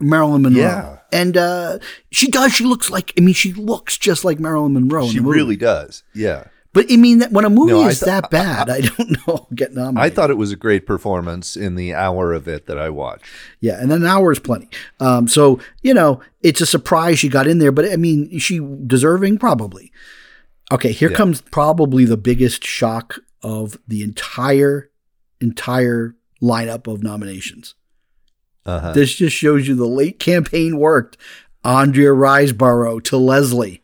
Marilyn 0.00 0.42
Monroe. 0.42 0.60
Yeah. 0.60 0.98
And 1.12 1.36
uh, 1.36 1.78
she 2.10 2.28
does. 2.28 2.52
She 2.52 2.64
looks 2.64 2.90
like, 2.90 3.12
I 3.18 3.20
mean, 3.20 3.34
she 3.34 3.52
looks 3.52 3.98
just 3.98 4.24
like 4.24 4.38
Marilyn 4.38 4.74
Monroe. 4.74 5.08
She 5.08 5.20
really 5.20 5.56
does. 5.56 6.02
Yeah. 6.14 6.44
But 6.74 6.86
I 6.90 6.96
mean, 6.96 7.18
that 7.18 7.32
when 7.32 7.44
a 7.44 7.50
movie 7.50 7.72
no, 7.72 7.86
is 7.86 8.00
th- 8.00 8.06
that 8.06 8.30
bad, 8.30 8.70
I, 8.70 8.74
I, 8.74 8.76
I 8.76 8.80
don't 8.80 9.26
know. 9.28 9.46
Get 9.54 9.74
nominated. 9.74 10.12
I 10.12 10.14
thought 10.14 10.30
it 10.30 10.38
was 10.38 10.52
a 10.52 10.56
great 10.56 10.86
performance 10.86 11.56
in 11.56 11.74
the 11.74 11.94
hour 11.94 12.32
of 12.32 12.48
it 12.48 12.66
that 12.66 12.78
I 12.78 12.88
watched. 12.88 13.26
Yeah, 13.60 13.78
and 13.80 13.92
an 13.92 14.06
hour 14.06 14.32
is 14.32 14.38
plenty. 14.38 14.68
Um, 14.98 15.28
so 15.28 15.60
you 15.82 15.92
know, 15.92 16.20
it's 16.42 16.60
a 16.60 16.66
surprise 16.66 17.18
she 17.18 17.28
got 17.28 17.46
in 17.46 17.58
there, 17.58 17.72
but 17.72 17.90
I 17.90 17.96
mean, 17.96 18.38
she 18.38 18.58
deserving 18.86 19.38
probably. 19.38 19.92
Okay, 20.70 20.92
here 20.92 21.10
yeah. 21.10 21.16
comes 21.16 21.40
probably 21.40 22.04
the 22.04 22.16
biggest 22.16 22.64
shock 22.64 23.18
of 23.42 23.78
the 23.88 24.02
entire 24.02 24.90
entire 25.40 26.14
lineup 26.40 26.86
of 26.86 27.02
nominations. 27.02 27.74
Uh-huh. 28.64 28.92
This 28.92 29.14
just 29.14 29.36
shows 29.36 29.66
you 29.66 29.74
the 29.74 29.86
late 29.86 30.18
campaign 30.18 30.78
worked. 30.78 31.16
Andrea 31.64 32.10
Riseborough 32.10 33.02
to 33.04 33.16
Leslie. 33.16 33.82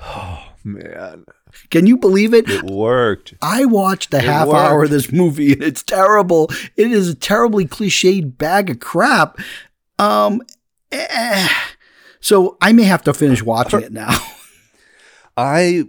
Oh 0.00 0.52
man. 0.64 1.24
Can 1.70 1.86
you 1.86 1.96
believe 1.96 2.34
it? 2.34 2.48
It 2.50 2.64
worked. 2.64 3.34
I 3.40 3.64
watched 3.64 4.10
the 4.10 4.18
it 4.18 4.24
half 4.24 4.48
worked. 4.48 4.58
hour 4.58 4.84
of 4.84 4.90
this 4.90 5.10
movie 5.10 5.52
and 5.52 5.62
it's 5.62 5.82
terrible. 5.82 6.50
It 6.76 6.92
is 6.92 7.08
a 7.08 7.14
terribly 7.14 7.66
cliched 7.66 8.36
bag 8.36 8.70
of 8.70 8.80
crap. 8.80 9.38
Um 9.98 10.42
eh. 10.92 11.48
so 12.20 12.58
I 12.60 12.72
may 12.72 12.84
have 12.84 13.02
to 13.04 13.14
finish 13.14 13.42
watching 13.42 13.82
it 13.82 13.92
now. 13.92 14.16
I 15.36 15.84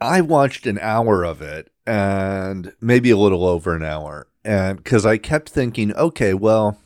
I 0.00 0.20
watched 0.20 0.66
an 0.66 0.78
hour 0.80 1.24
of 1.24 1.40
it 1.40 1.70
and 1.86 2.72
maybe 2.80 3.10
a 3.10 3.16
little 3.16 3.44
over 3.44 3.74
an 3.74 3.84
hour. 3.84 4.28
And 4.44 4.82
because 4.82 5.06
I 5.06 5.18
kept 5.18 5.48
thinking, 5.48 5.94
okay, 5.94 6.34
well, 6.34 6.78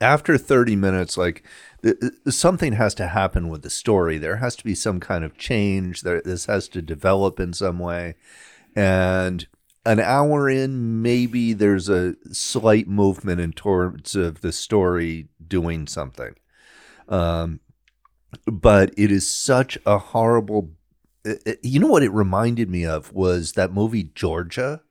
after 0.00 0.38
30 0.38 0.76
minutes, 0.76 1.16
like 1.16 1.42
something 2.28 2.74
has 2.74 2.94
to 2.94 3.08
happen 3.08 3.48
with 3.48 3.62
the 3.62 3.70
story. 3.70 4.18
There 4.18 4.36
has 4.36 4.56
to 4.56 4.64
be 4.64 4.74
some 4.74 5.00
kind 5.00 5.24
of 5.24 5.36
change. 5.36 6.02
There, 6.02 6.22
this 6.24 6.46
has 6.46 6.68
to 6.68 6.82
develop 6.82 7.40
in 7.40 7.52
some 7.52 7.78
way. 7.78 8.14
And 8.74 9.46
an 9.84 10.00
hour 10.00 10.48
in, 10.48 11.02
maybe 11.02 11.52
there's 11.52 11.88
a 11.88 12.14
slight 12.32 12.88
movement 12.88 13.40
in 13.40 13.52
terms 13.52 14.14
of 14.14 14.40
the 14.40 14.52
story 14.52 15.28
doing 15.46 15.86
something. 15.86 16.34
Um, 17.08 17.60
but 18.46 18.92
it 18.96 19.10
is 19.10 19.28
such 19.28 19.78
a 19.86 19.98
horrible. 19.98 20.70
You 21.62 21.80
know 21.80 21.88
what 21.88 22.02
it 22.02 22.12
reminded 22.12 22.70
me 22.70 22.86
of 22.86 23.12
was 23.12 23.52
that 23.52 23.72
movie 23.72 24.10
Georgia. 24.14 24.82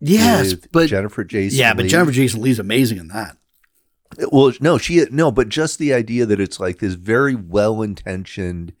Yes, 0.00 0.54
but 0.54 0.88
Jennifer 0.88 1.24
Jason. 1.24 1.58
Yeah, 1.58 1.74
but 1.74 1.86
Jennifer 1.86 2.10
Jason 2.10 2.42
Leigh's 2.42 2.58
amazing 2.58 2.98
in 2.98 3.08
that. 3.08 3.36
Well, 4.30 4.52
no, 4.60 4.76
she 4.76 5.06
no, 5.10 5.30
but 5.30 5.48
just 5.48 5.78
the 5.78 5.94
idea 5.94 6.26
that 6.26 6.40
it's 6.40 6.60
like 6.60 6.78
this 6.78 6.94
very 6.94 7.34
well 7.34 7.82
intentioned 7.82 8.72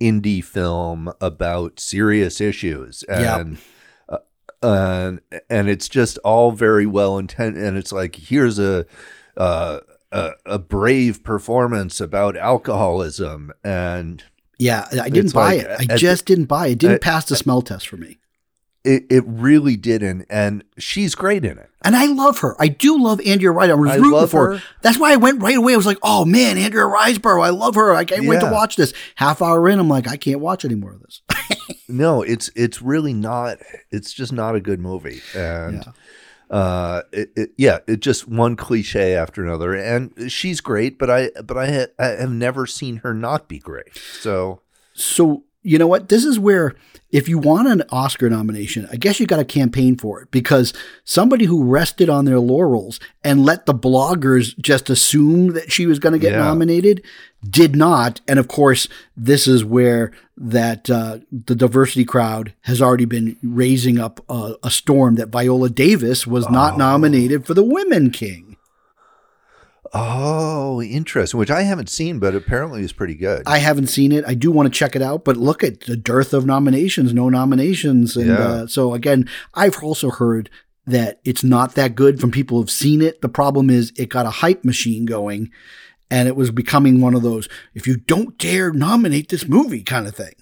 indie 0.00 0.44
film 0.44 1.12
about 1.20 1.80
serious 1.80 2.40
issues 2.40 3.02
and. 3.04 3.52
Yep. 3.52 3.60
Uh, 4.08 4.18
and 4.62 5.20
and 5.50 5.68
it's 5.68 5.88
just 5.88 6.16
all 6.18 6.50
very 6.50 6.86
well 6.86 7.18
intended, 7.18 7.62
and 7.62 7.76
it's 7.76 7.92
like 7.92 8.16
here's 8.16 8.58
a, 8.58 8.86
uh, 9.36 9.80
a 10.10 10.30
a 10.46 10.58
brave 10.58 11.22
performance 11.22 12.00
about 12.00 12.36
alcoholism, 12.38 13.52
and 13.62 14.24
yeah, 14.58 14.88
I 15.02 15.08
didn't 15.08 15.34
buy 15.34 15.56
like, 15.56 15.66
it. 15.66 15.90
I 15.92 15.96
just 15.96 16.26
the, 16.26 16.34
didn't 16.34 16.46
buy 16.46 16.68
it. 16.68 16.72
It 16.72 16.78
didn't 16.78 17.02
pass 17.02 17.26
the 17.26 17.36
smell 17.36 17.62
test 17.62 17.88
for 17.88 17.96
me. 17.96 18.18
It, 18.84 19.04
it 19.10 19.24
really 19.26 19.76
didn't, 19.76 20.26
and 20.30 20.62
she's 20.78 21.16
great 21.16 21.44
in 21.44 21.58
it. 21.58 21.68
And 21.82 21.96
I 21.96 22.06
love 22.06 22.38
her. 22.38 22.54
I 22.60 22.68
do 22.68 23.02
love 23.02 23.20
Andrea 23.26 23.50
Wright. 23.50 23.68
I 23.68 23.74
was 23.74 23.90
I 23.90 23.96
rooting 23.96 24.28
for 24.28 24.52
her. 24.52 24.58
her. 24.58 24.62
That's 24.82 24.98
why 24.98 25.12
I 25.12 25.16
went 25.16 25.42
right 25.42 25.56
away. 25.56 25.72
I 25.72 25.76
was 25.76 25.86
like, 25.86 25.98
"Oh 26.02 26.24
man, 26.24 26.56
Andrea 26.56 26.84
Riseborough, 26.84 27.44
I 27.44 27.50
love 27.50 27.74
her. 27.74 27.94
I 27.94 28.04
can't 28.04 28.22
yeah. 28.22 28.30
wait 28.30 28.40
to 28.40 28.50
watch 28.50 28.76
this." 28.76 28.94
Half 29.16 29.42
hour 29.42 29.68
in, 29.68 29.80
I'm 29.80 29.88
like, 29.88 30.06
I 30.06 30.16
can't 30.16 30.38
watch 30.38 30.64
any 30.64 30.76
more 30.76 30.92
of 30.92 31.02
this. 31.02 31.20
no, 31.88 32.22
it's 32.22 32.48
it's 32.54 32.80
really 32.80 33.12
not. 33.12 33.58
It's 33.90 34.12
just 34.12 34.32
not 34.32 34.54
a 34.54 34.60
good 34.60 34.80
movie, 34.80 35.20
and. 35.34 35.84
Yeah. 35.84 35.92
Uh, 36.48 37.02
it, 37.12 37.30
it, 37.34 37.50
yeah, 37.56 37.78
it 37.88 38.00
just 38.00 38.28
one 38.28 38.54
cliche 38.54 39.16
after 39.16 39.44
another, 39.44 39.74
and 39.74 40.30
she's 40.30 40.60
great, 40.60 40.98
but 40.98 41.10
I, 41.10 41.30
but 41.44 41.56
I, 41.56 41.72
ha- 41.72 41.92
I 41.98 42.06
have 42.08 42.30
never 42.30 42.66
seen 42.66 42.98
her 42.98 43.12
not 43.12 43.48
be 43.48 43.58
great. 43.58 43.96
So, 43.96 44.60
so 44.92 45.42
you 45.66 45.78
know 45.78 45.88
what? 45.88 46.08
This 46.08 46.24
is 46.24 46.38
where 46.38 46.76
if 47.10 47.28
you 47.28 47.38
want 47.38 47.66
an 47.66 47.82
Oscar 47.90 48.30
nomination, 48.30 48.88
I 48.92 48.96
guess 48.96 49.18
you 49.18 49.26
got 49.26 49.38
to 49.38 49.44
campaign 49.44 49.96
for 49.96 50.22
it 50.22 50.30
because 50.30 50.72
somebody 51.02 51.44
who 51.44 51.64
rested 51.64 52.08
on 52.08 52.24
their 52.24 52.38
laurels 52.38 53.00
and 53.24 53.44
let 53.44 53.66
the 53.66 53.74
bloggers 53.74 54.56
just 54.58 54.90
assume 54.90 55.54
that 55.54 55.72
she 55.72 55.86
was 55.86 55.98
going 55.98 56.12
to 56.12 56.20
get 56.20 56.32
yeah. 56.32 56.38
nominated 56.38 57.04
did 57.48 57.74
not. 57.74 58.20
And 58.28 58.38
of 58.38 58.46
course, 58.46 58.88
this 59.16 59.48
is 59.48 59.64
where 59.64 60.12
that 60.36 60.88
uh, 60.88 61.18
the 61.32 61.56
diversity 61.56 62.04
crowd 62.04 62.54
has 62.62 62.80
already 62.80 63.04
been 63.04 63.36
raising 63.42 63.98
up 63.98 64.20
a, 64.28 64.54
a 64.62 64.70
storm 64.70 65.16
that 65.16 65.30
Viola 65.30 65.68
Davis 65.68 66.28
was 66.28 66.48
not 66.48 66.74
oh. 66.74 66.76
nominated 66.76 67.44
for 67.44 67.54
the 67.54 67.64
Women 67.64 68.10
King. 68.10 68.45
Oh, 69.92 70.82
interesting. 70.82 71.38
Which 71.38 71.50
I 71.50 71.62
haven't 71.62 71.88
seen, 71.88 72.18
but 72.18 72.34
apparently 72.34 72.82
is 72.82 72.92
pretty 72.92 73.14
good. 73.14 73.42
I 73.46 73.58
haven't 73.58 73.88
seen 73.88 74.12
it. 74.12 74.24
I 74.26 74.34
do 74.34 74.50
want 74.50 74.72
to 74.72 74.78
check 74.78 74.96
it 74.96 75.02
out, 75.02 75.24
but 75.24 75.36
look 75.36 75.62
at 75.62 75.80
the 75.80 75.96
dearth 75.96 76.32
of 76.32 76.46
nominations, 76.46 77.12
no 77.12 77.28
nominations, 77.28 78.16
and 78.16 78.28
yeah. 78.28 78.38
uh, 78.38 78.66
so 78.66 78.94
again, 78.94 79.28
I've 79.54 79.82
also 79.82 80.10
heard 80.10 80.50
that 80.86 81.20
it's 81.24 81.42
not 81.42 81.74
that 81.74 81.94
good 81.94 82.20
from 82.20 82.30
people 82.30 82.58
who've 82.58 82.70
seen 82.70 83.02
it. 83.02 83.20
The 83.20 83.28
problem 83.28 83.70
is 83.70 83.92
it 83.96 84.08
got 84.08 84.26
a 84.26 84.30
hype 84.30 84.64
machine 84.64 85.04
going, 85.04 85.50
and 86.10 86.28
it 86.28 86.36
was 86.36 86.50
becoming 86.50 87.00
one 87.00 87.14
of 87.14 87.22
those 87.22 87.48
if 87.74 87.86
you 87.86 87.96
don't 87.96 88.38
dare 88.38 88.72
nominate 88.72 89.28
this 89.28 89.48
movie 89.48 89.82
kind 89.82 90.06
of 90.06 90.14
thing. 90.14 90.34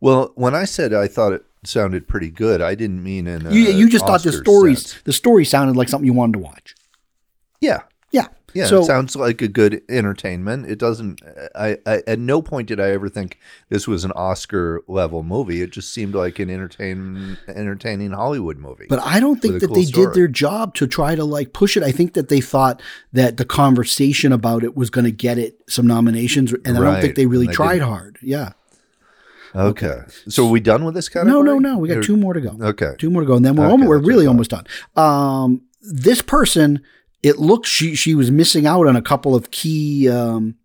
Well, 0.00 0.32
when 0.34 0.54
I 0.54 0.64
said 0.64 0.94
I 0.94 1.06
thought 1.06 1.34
it 1.34 1.44
sounded 1.64 2.08
pretty 2.08 2.30
good, 2.30 2.62
I 2.62 2.74
didn't 2.74 3.04
mean 3.04 3.26
in 3.26 3.50
you, 3.50 3.70
you 3.70 3.88
just 3.88 4.04
Oscar 4.04 4.12
thought 4.12 4.22
the 4.22 4.44
stories 4.44 4.86
sense. 4.86 5.02
the 5.02 5.12
story 5.12 5.44
sounded 5.44 5.76
like 5.76 5.88
something 5.88 6.06
you 6.06 6.14
wanted 6.14 6.34
to 6.34 6.38
watch. 6.38 6.74
Yeah, 7.60 7.82
yeah. 8.54 8.66
So, 8.66 8.80
it 8.80 8.84
sounds 8.84 9.16
like 9.16 9.42
a 9.42 9.48
good 9.48 9.82
entertainment. 9.88 10.70
It 10.70 10.78
doesn't. 10.78 11.22
I, 11.54 11.78
I 11.86 12.02
at 12.06 12.18
no 12.18 12.42
point 12.42 12.68
did 12.68 12.80
I 12.80 12.90
ever 12.90 13.08
think 13.08 13.38
this 13.68 13.86
was 13.86 14.04
an 14.04 14.12
Oscar 14.12 14.82
level 14.88 15.22
movie. 15.22 15.62
It 15.62 15.70
just 15.70 15.92
seemed 15.92 16.14
like 16.14 16.38
an 16.38 16.50
entertain 16.50 17.38
entertaining 17.48 18.12
Hollywood 18.12 18.58
movie. 18.58 18.86
But 18.88 19.00
I 19.00 19.20
don't 19.20 19.40
think 19.40 19.60
that 19.60 19.66
cool 19.68 19.76
they 19.76 19.84
story. 19.84 20.06
did 20.06 20.14
their 20.14 20.28
job 20.28 20.74
to 20.76 20.86
try 20.86 21.14
to 21.14 21.24
like 21.24 21.52
push 21.52 21.76
it. 21.76 21.82
I 21.82 21.92
think 21.92 22.14
that 22.14 22.28
they 22.28 22.40
thought 22.40 22.82
that 23.12 23.36
the 23.36 23.44
conversation 23.44 24.32
about 24.32 24.64
it 24.64 24.76
was 24.76 24.90
going 24.90 25.04
to 25.04 25.12
get 25.12 25.38
it 25.38 25.60
some 25.68 25.86
nominations, 25.86 26.52
and 26.52 26.78
I 26.78 26.80
don't 26.80 27.00
think 27.00 27.16
they 27.16 27.26
really 27.26 27.46
they 27.46 27.52
tried 27.52 27.74
didn't. 27.74 27.88
hard. 27.88 28.18
Yeah. 28.22 28.52
Okay. 29.54 29.86
okay. 29.86 30.10
So 30.28 30.46
are 30.46 30.50
we 30.50 30.60
done 30.60 30.84
with 30.84 30.94
this 30.94 31.08
category? 31.08 31.32
No, 31.32 31.42
no, 31.42 31.58
no. 31.58 31.78
We 31.78 31.88
got 31.88 31.98
or, 31.98 32.02
two 32.02 32.16
more 32.16 32.34
to 32.34 32.40
go. 32.40 32.56
Okay. 32.60 32.94
Two 32.98 33.10
more 33.10 33.22
to 33.22 33.26
go, 33.26 33.34
and 33.34 33.44
then 33.44 33.56
we're 33.56 33.64
okay, 33.64 33.72
almost, 33.72 33.88
we're 33.88 33.98
really 33.98 34.26
almost 34.26 34.50
done. 34.50 34.66
Um, 34.96 35.62
this 35.82 36.22
person 36.22 36.82
it 37.22 37.38
looked 37.38 37.66
she 37.66 37.94
she 37.94 38.14
was 38.14 38.30
missing 38.30 38.66
out 38.66 38.86
on 38.86 38.96
a 38.96 39.02
couple 39.02 39.34
of 39.34 39.50
key 39.50 40.08
um, 40.08 40.56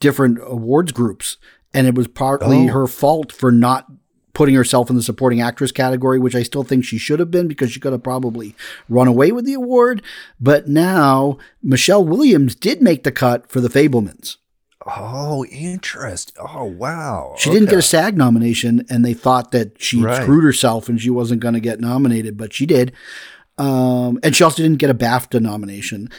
different 0.00 0.38
awards 0.42 0.92
groups, 0.92 1.36
and 1.72 1.86
it 1.86 1.94
was 1.94 2.08
partly 2.08 2.68
oh. 2.68 2.72
her 2.72 2.86
fault 2.86 3.32
for 3.32 3.50
not 3.50 3.86
putting 4.36 4.54
herself 4.54 4.90
in 4.90 4.96
the 4.96 5.02
supporting 5.02 5.40
actress 5.40 5.72
category, 5.72 6.18
which 6.18 6.34
I 6.34 6.42
still 6.42 6.62
think 6.62 6.84
she 6.84 6.98
should 6.98 7.20
have 7.20 7.30
been 7.30 7.48
because 7.48 7.72
she 7.72 7.80
could 7.80 7.92
have 7.92 8.02
probably 8.02 8.54
run 8.86 9.08
away 9.08 9.32
with 9.32 9.46
the 9.46 9.54
award. 9.54 10.02
But 10.38 10.68
now 10.68 11.38
Michelle 11.62 12.04
Williams 12.04 12.54
did 12.54 12.82
make 12.82 13.02
the 13.02 13.12
cut 13.12 13.50
for 13.50 13.62
The 13.62 13.68
Fabelmans. 13.68 14.36
Oh, 14.86 15.44
interest. 15.46 16.36
Oh, 16.38 16.64
wow. 16.64 17.34
She 17.38 17.48
okay. 17.48 17.58
didn't 17.58 17.70
get 17.70 17.78
a 17.78 17.82
SAG 17.82 18.16
nomination, 18.16 18.86
and 18.88 19.04
they 19.04 19.14
thought 19.14 19.50
that 19.52 19.80
she 19.82 20.02
right. 20.02 20.22
screwed 20.22 20.44
herself 20.44 20.88
and 20.88 21.00
she 21.00 21.10
wasn't 21.10 21.40
going 21.40 21.54
to 21.54 21.60
get 21.60 21.80
nominated, 21.80 22.36
but 22.36 22.52
she 22.52 22.66
did. 22.66 22.92
Um, 23.58 24.18
and 24.22 24.36
she 24.36 24.44
also 24.44 24.62
didn't 24.62 24.78
get 24.78 24.90
a 24.90 24.94
BAFTA 24.94 25.40
nomination. 25.40 26.10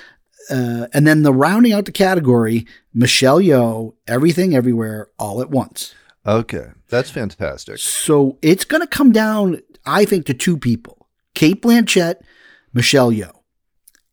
Uh, 0.49 0.87
and 0.93 1.05
then 1.05 1.23
the 1.23 1.33
rounding 1.33 1.73
out 1.73 1.85
the 1.85 1.91
category, 1.91 2.65
Michelle 2.93 3.39
Yeoh, 3.39 3.93
Everything 4.07 4.55
Everywhere, 4.55 5.09
All 5.19 5.41
at 5.41 5.49
Once. 5.49 5.93
Okay, 6.25 6.67
that's 6.89 7.09
fantastic. 7.09 7.77
So 7.77 8.37
it's 8.41 8.65
going 8.65 8.81
to 8.81 8.87
come 8.87 9.11
down, 9.11 9.61
I 9.85 10.05
think, 10.05 10.25
to 10.25 10.33
two 10.33 10.57
people 10.57 11.07
Cate 11.35 11.61
Blanchett, 11.61 12.15
Michelle 12.73 13.11
Yeoh, 13.11 13.35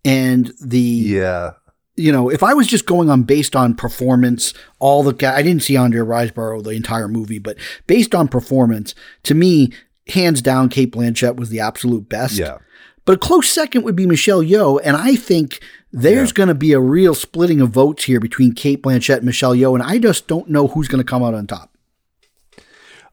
and 0.05 0.53
the 0.61 0.79
yeah. 0.81 1.53
You 1.97 2.11
know, 2.11 2.29
if 2.29 2.43
I 2.43 2.55
was 2.55 2.67
just 2.67 2.87
going 2.87 3.09
on 3.09 3.23
based 3.23 3.55
on 3.55 3.77
performance, 3.77 4.53
all 4.81 5.05
the 5.05 5.33
I 5.33 5.43
didn't 5.43 5.63
see 5.63 5.77
Andrea 5.77 6.03
Riseborough 6.03 6.65
the 6.65 6.71
entire 6.71 7.07
movie, 7.07 7.39
but 7.39 7.57
based 7.87 8.17
on 8.17 8.27
performance, 8.27 8.97
to 9.23 9.35
me, 9.35 9.73
hands 10.09 10.43
down, 10.43 10.71
Cate 10.71 10.91
Blanchett 10.91 11.37
was 11.37 11.51
the 11.51 11.61
absolute 11.61 12.09
best. 12.09 12.35
Yeah. 12.35 12.59
But 13.05 13.17
a 13.17 13.19
close 13.19 13.53
second 13.53 13.83
would 13.83 13.97
be 13.97 14.07
Michelle 14.07 14.43
Yeoh, 14.43 14.81
and 14.83 14.97
I 14.97 15.17
think 15.17 15.61
there's 15.93 16.31
yeah. 16.31 16.35
going 16.35 16.49
to 16.49 16.55
be 16.55 16.73
a 16.73 16.81
real 16.81 17.15
splitting 17.15 17.61
of 17.61 17.71
votes 17.71 18.05
here 18.05 18.19
between 18.19 18.55
Cate 18.55 18.83
Blanchett 18.83 19.19
and 19.19 19.27
Michelle 19.27 19.55
Yeoh, 19.55 19.75
and 19.75 19.83
I 19.83 19.99
just 19.99 20.27
don't 20.27 20.49
know 20.49 20.69
who's 20.69 20.89
going 20.89 21.05
to 21.05 21.09
come 21.09 21.23
out 21.23 21.35
on 21.35 21.47
top. 21.47 21.71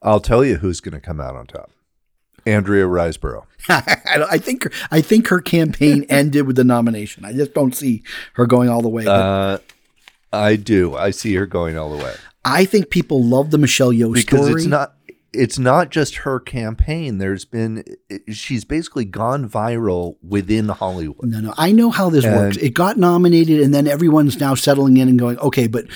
I'll 0.02 0.20
tell 0.20 0.44
you 0.44 0.56
who's 0.56 0.80
going 0.80 0.94
to 0.94 1.00
come 1.00 1.20
out 1.20 1.36
on 1.36 1.46
top. 1.46 1.70
Andrea 2.44 2.86
Riseborough. 2.86 3.44
I 3.68 4.38
think 4.38 4.66
I 4.90 5.00
think 5.00 5.28
her 5.28 5.40
campaign 5.40 6.04
ended 6.08 6.46
with 6.46 6.56
the 6.56 6.64
nomination. 6.64 7.24
I 7.24 7.32
just 7.32 7.54
don't 7.54 7.74
see 7.74 8.02
her 8.32 8.46
going 8.46 8.68
all 8.68 8.82
the 8.82 8.88
way. 8.88 9.06
Uh, 9.06 9.58
I 10.32 10.56
do. 10.56 10.96
I 10.96 11.10
see 11.10 11.34
her 11.34 11.46
going 11.46 11.78
all 11.78 11.96
the 11.96 12.02
way. 12.02 12.14
I 12.44 12.64
think 12.64 12.90
people 12.90 13.22
love 13.22 13.52
the 13.52 13.58
Michelle 13.58 13.92
Yeoh 13.92 14.12
because 14.12 14.46
story. 14.46 14.62
it's 14.62 14.66
not 14.66 14.96
it's 15.32 15.58
not 15.58 15.90
just 15.90 16.16
her 16.16 16.38
campaign. 16.38 17.18
There's 17.18 17.44
been 17.44 17.84
she's 18.30 18.64
basically 18.64 19.04
gone 19.04 19.48
viral 19.48 20.16
within 20.22 20.68
Hollywood. 20.68 21.24
No, 21.24 21.40
no, 21.40 21.54
I 21.56 21.72
know 21.72 21.90
how 21.90 22.10
this 22.10 22.24
and, 22.24 22.36
works. 22.36 22.56
It 22.58 22.74
got 22.74 22.98
nominated, 22.98 23.60
and 23.60 23.72
then 23.72 23.86
everyone's 23.86 24.38
now 24.38 24.54
settling 24.54 24.98
in 24.98 25.08
and 25.08 25.18
going, 25.18 25.38
okay, 25.38 25.66
but 25.66 25.86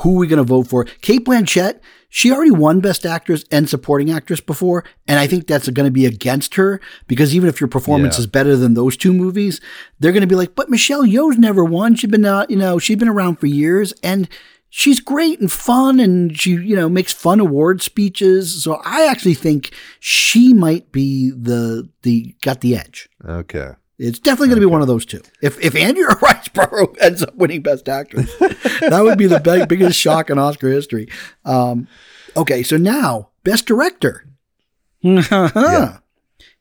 who 0.00 0.16
are 0.16 0.20
we 0.20 0.26
going 0.26 0.38
to 0.38 0.44
vote 0.44 0.68
for? 0.68 0.84
Cate 0.84 1.24
Blanchett. 1.24 1.80
She 2.08 2.32
already 2.32 2.52
won 2.52 2.80
Best 2.80 3.04
Actress 3.04 3.44
and 3.50 3.68
Supporting 3.68 4.10
Actress 4.10 4.40
before, 4.40 4.84
and 5.06 5.18
I 5.18 5.26
think 5.26 5.46
that's 5.46 5.68
going 5.68 5.86
to 5.86 5.90
be 5.90 6.06
against 6.06 6.54
her 6.54 6.80
because 7.08 7.34
even 7.34 7.48
if 7.48 7.60
your 7.60 7.68
performance 7.68 8.16
yeah. 8.16 8.20
is 8.20 8.26
better 8.26 8.56
than 8.56 8.74
those 8.74 8.96
two 8.96 9.12
movies, 9.12 9.60
they're 9.98 10.12
going 10.12 10.22
to 10.22 10.26
be 10.26 10.36
like, 10.36 10.54
"But 10.54 10.70
Michelle 10.70 11.02
Yeoh's 11.02 11.36
never 11.36 11.64
won. 11.64 11.94
She's 11.94 12.10
been, 12.10 12.24
uh, 12.24 12.46
you 12.48 12.56
know, 12.56 12.78
she's 12.78 12.96
been 12.96 13.08
around 13.08 13.36
for 13.36 13.46
years, 13.46 13.92
and 14.02 14.28
she's 14.76 15.00
great 15.00 15.40
and 15.40 15.50
fun 15.50 15.98
and 15.98 16.38
she, 16.38 16.50
you 16.50 16.76
know, 16.76 16.86
makes 16.86 17.10
fun 17.10 17.40
award 17.40 17.80
speeches. 17.80 18.62
So 18.62 18.82
I 18.84 19.06
actually 19.06 19.32
think 19.32 19.72
she 20.00 20.52
might 20.52 20.92
be 20.92 21.30
the 21.30 21.88
the 22.02 22.36
got 22.42 22.60
the 22.60 22.76
edge. 22.76 23.08
Okay. 23.24 23.70
It's 23.98 24.18
definitely 24.18 24.48
going 24.48 24.60
to 24.60 24.66
okay. 24.66 24.68
be 24.68 24.72
one 24.72 24.82
of 24.82 24.86
those 24.86 25.06
two. 25.06 25.22
If 25.40 25.58
if 25.64 25.74
Andrea 25.74 26.08
Riseborough 26.10 26.94
ends 27.00 27.22
up 27.22 27.34
winning 27.36 27.62
Best 27.62 27.88
Actress, 27.88 28.30
that 28.36 29.00
would 29.02 29.16
be 29.16 29.26
the 29.26 29.40
big, 29.40 29.66
biggest 29.66 29.98
shock 29.98 30.28
in 30.28 30.38
Oscar 30.38 30.70
history. 30.70 31.08
Um, 31.46 31.88
okay, 32.36 32.62
so 32.62 32.76
now 32.76 33.30
Best 33.44 33.64
Director. 33.64 34.26
yeah. 35.00 35.98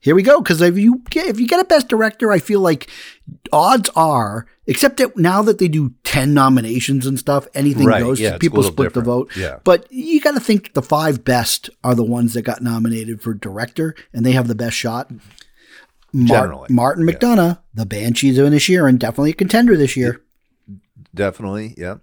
Here 0.06 0.14
we 0.14 0.22
go. 0.22 0.40
Because 0.40 0.62
if 0.62 0.78
you 0.78 1.02
get 1.10 1.26
if 1.26 1.40
you 1.40 1.48
get 1.48 1.60
a 1.60 1.66
Best 1.66 1.88
Director, 1.88 2.32
I 2.32 2.38
feel 2.38 2.60
like 2.60 2.88
odds 3.52 3.90
are, 3.96 4.46
except 4.68 4.98
that 4.98 5.18
now 5.18 5.42
that 5.42 5.58
they 5.58 5.68
do 5.68 5.96
ten 6.04 6.32
nominations 6.32 7.08
and 7.08 7.18
stuff, 7.18 7.48
anything 7.56 7.88
right. 7.88 8.04
goes. 8.04 8.20
Yeah, 8.20 8.38
people 8.38 8.62
split 8.62 8.90
different. 8.90 8.94
the 8.94 9.12
vote. 9.12 9.36
Yeah. 9.36 9.58
But 9.64 9.92
you 9.92 10.22
got 10.22 10.36
to 10.36 10.40
think 10.40 10.76
the 10.76 10.84
five 10.84 11.24
best 11.24 11.72
are 11.84 11.96
the 11.96 12.04
ones 12.04 12.36
that 12.36 12.44
got 12.44 12.62
nominated 12.62 13.24
for 13.24 13.34
director, 13.34 13.96
and 14.14 14.24
they 14.24 14.34
have 14.34 14.48
the 14.48 14.54
best 14.54 14.78
shot. 14.78 15.10
Mar- 16.14 16.68
Martin 16.70 17.04
McDonagh, 17.04 17.56
yeah. 17.56 17.62
the 17.74 17.88
Banshees 17.88 18.38
of 18.38 18.48
Inisherin, 18.48 19.00
definitely 19.00 19.32
a 19.32 19.34
contender 19.34 19.76
this 19.76 19.98
year. 19.98 20.22
Definitely, 21.16 21.74
yeah. 21.78 21.96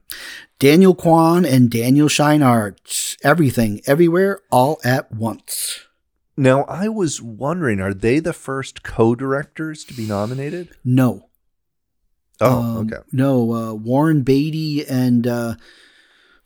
Daniel 0.58 0.96
Kwan 0.96 1.44
and 1.44 1.70
Daniel 1.70 2.08
Scheinert, 2.08 3.16
everything, 3.22 3.80
everywhere, 3.86 4.40
all 4.50 4.80
at 4.84 5.12
once. 5.12 5.86
Now, 6.42 6.64
I 6.64 6.88
was 6.88 7.22
wondering, 7.22 7.80
are 7.80 7.94
they 7.94 8.18
the 8.18 8.32
first 8.32 8.82
co-directors 8.82 9.84
to 9.84 9.94
be 9.94 10.08
nominated? 10.08 10.70
No. 10.84 11.28
Oh, 12.40 12.60
um, 12.60 12.76
okay. 12.78 12.96
No, 13.12 13.54
uh, 13.54 13.74
Warren 13.74 14.22
Beatty 14.22 14.84
and 14.84 15.24
uh, 15.24 15.54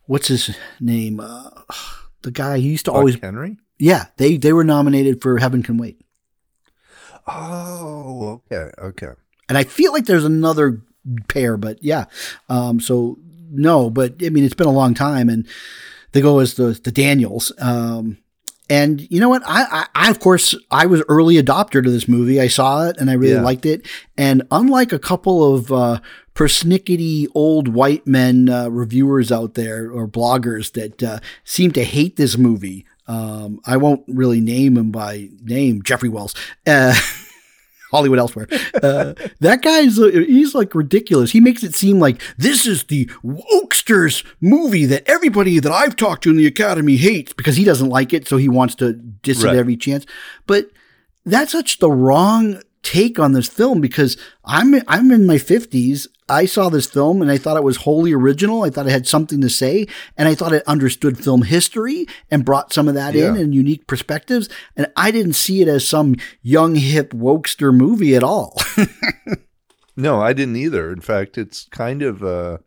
what's 0.05 0.27
his 0.27 0.55
name? 0.79 1.19
Uh, 1.19 1.49
the 2.21 2.29
guy 2.29 2.59
he 2.59 2.69
used 2.69 2.85
to 2.85 2.91
Buck 2.91 2.99
always 2.99 3.19
Henry. 3.19 3.57
Yeah, 3.79 4.05
they 4.17 4.37
they 4.37 4.53
were 4.53 4.63
nominated 4.63 5.19
for 5.19 5.39
Heaven 5.39 5.63
Can 5.63 5.79
Wait. 5.79 5.99
Oh, 7.25 8.43
okay, 8.51 8.69
okay. 8.77 9.13
And 9.49 9.57
I 9.57 9.63
feel 9.63 9.93
like 9.93 10.05
there's 10.05 10.25
another 10.25 10.83
pair, 11.27 11.57
but 11.57 11.83
yeah. 11.83 12.05
Um, 12.49 12.79
so 12.79 13.17
no, 13.49 13.89
but 13.89 14.23
I 14.23 14.29
mean 14.29 14.43
it's 14.43 14.53
been 14.53 14.67
a 14.67 14.71
long 14.71 14.93
time, 14.93 15.27
and 15.27 15.47
they 16.11 16.21
go 16.21 16.37
as 16.37 16.53
the 16.53 16.79
the 16.83 16.91
Daniels. 16.91 17.51
Um, 17.57 18.19
and 18.69 19.09
you 19.09 19.19
know 19.19 19.29
what? 19.29 19.43
I, 19.45 19.63
I, 19.63 19.87
I, 19.95 20.09
of 20.09 20.19
course, 20.19 20.55
I 20.69 20.85
was 20.85 21.01
early 21.07 21.35
adopter 21.41 21.83
to 21.83 21.89
this 21.89 22.07
movie. 22.07 22.41
I 22.41 22.47
saw 22.47 22.87
it 22.87 22.97
and 22.97 23.09
I 23.09 23.13
really 23.13 23.35
yeah. 23.35 23.41
liked 23.41 23.65
it. 23.65 23.85
And 24.17 24.43
unlike 24.51 24.91
a 24.91 24.99
couple 24.99 25.55
of 25.55 25.71
uh, 25.71 25.99
persnickety 26.35 27.27
old 27.33 27.69
white 27.69 28.05
men 28.05 28.49
uh, 28.49 28.69
reviewers 28.69 29.31
out 29.31 29.53
there 29.53 29.89
or 29.89 30.07
bloggers 30.07 30.73
that 30.73 31.01
uh, 31.01 31.19
seem 31.43 31.71
to 31.71 31.83
hate 31.83 32.17
this 32.17 32.37
movie, 32.37 32.85
um, 33.07 33.61
I 33.65 33.77
won't 33.77 34.03
really 34.07 34.41
name 34.41 34.77
him 34.77 34.91
by 34.91 35.29
name, 35.41 35.81
Jeffrey 35.81 36.09
Wells. 36.09 36.35
Hollywood 37.91 38.19
elsewhere. 38.19 38.47
Uh, 38.83 39.13
that 39.39 39.61
guy's 39.61 39.97
uh, 39.97 40.07
he's 40.07 40.53
like 40.53 40.75
ridiculous. 40.75 41.31
He 41.31 41.39
makes 41.39 41.63
it 41.63 41.73
seem 41.73 41.99
like 41.99 42.21
this 42.37 42.65
is 42.65 42.85
the 42.85 43.05
wokesters 43.23 44.25
movie 44.39 44.85
that 44.85 45.07
everybody 45.07 45.59
that 45.59 45.71
I've 45.71 45.95
talked 45.95 46.23
to 46.23 46.29
in 46.29 46.37
the 46.37 46.45
Academy 46.47 46.97
hates 46.97 47.33
because 47.33 47.55
he 47.55 47.63
doesn't 47.63 47.89
like 47.89 48.13
it, 48.13 48.27
so 48.27 48.37
he 48.37 48.49
wants 48.49 48.75
to 48.75 48.93
diss 48.93 49.43
right. 49.43 49.55
it 49.55 49.59
every 49.59 49.77
chance. 49.77 50.05
But 50.45 50.69
that's 51.25 51.51
such 51.51 51.79
the 51.79 51.91
wrong 51.91 52.61
take 52.87 53.19
on 53.19 53.33
this 53.33 53.49
film 53.49 53.81
because 53.81 54.15
I'm 54.45 54.73
I'm 54.87 55.11
in 55.11 55.25
my 55.25 55.35
50s. 55.35 56.07
I 56.29 56.45
saw 56.45 56.69
this 56.69 56.87
film 56.87 57.21
and 57.21 57.29
I 57.29 57.37
thought 57.37 57.57
it 57.57 57.63
was 57.63 57.77
wholly 57.77 58.13
original. 58.13 58.63
I 58.63 58.69
thought 58.69 58.87
it 58.87 58.91
had 58.91 59.07
something 59.07 59.41
to 59.41 59.49
say 59.49 59.87
and 60.15 60.27
I 60.27 60.35
thought 60.35 60.53
it 60.53 60.63
understood 60.65 61.21
film 61.21 61.41
history 61.41 62.05
and 62.31 62.45
brought 62.45 62.71
some 62.71 62.87
of 62.87 62.93
that 62.93 63.13
yeah. 63.13 63.29
in 63.29 63.35
and 63.35 63.53
unique 63.53 63.87
perspectives. 63.87 64.47
And 64.77 64.87
I 64.95 65.11
didn't 65.11 65.33
see 65.33 65.61
it 65.61 65.67
as 65.67 65.85
some 65.85 66.15
young 66.41 66.75
hip 66.75 67.11
wokester 67.11 67.75
movie 67.75 68.15
at 68.15 68.23
all. 68.23 68.57
no, 69.97 70.21
I 70.21 70.31
didn't 70.31 70.55
either. 70.55 70.89
In 70.91 71.01
fact, 71.01 71.37
it's 71.37 71.65
kind 71.65 72.01
of 72.01 72.23
uh 72.23 72.59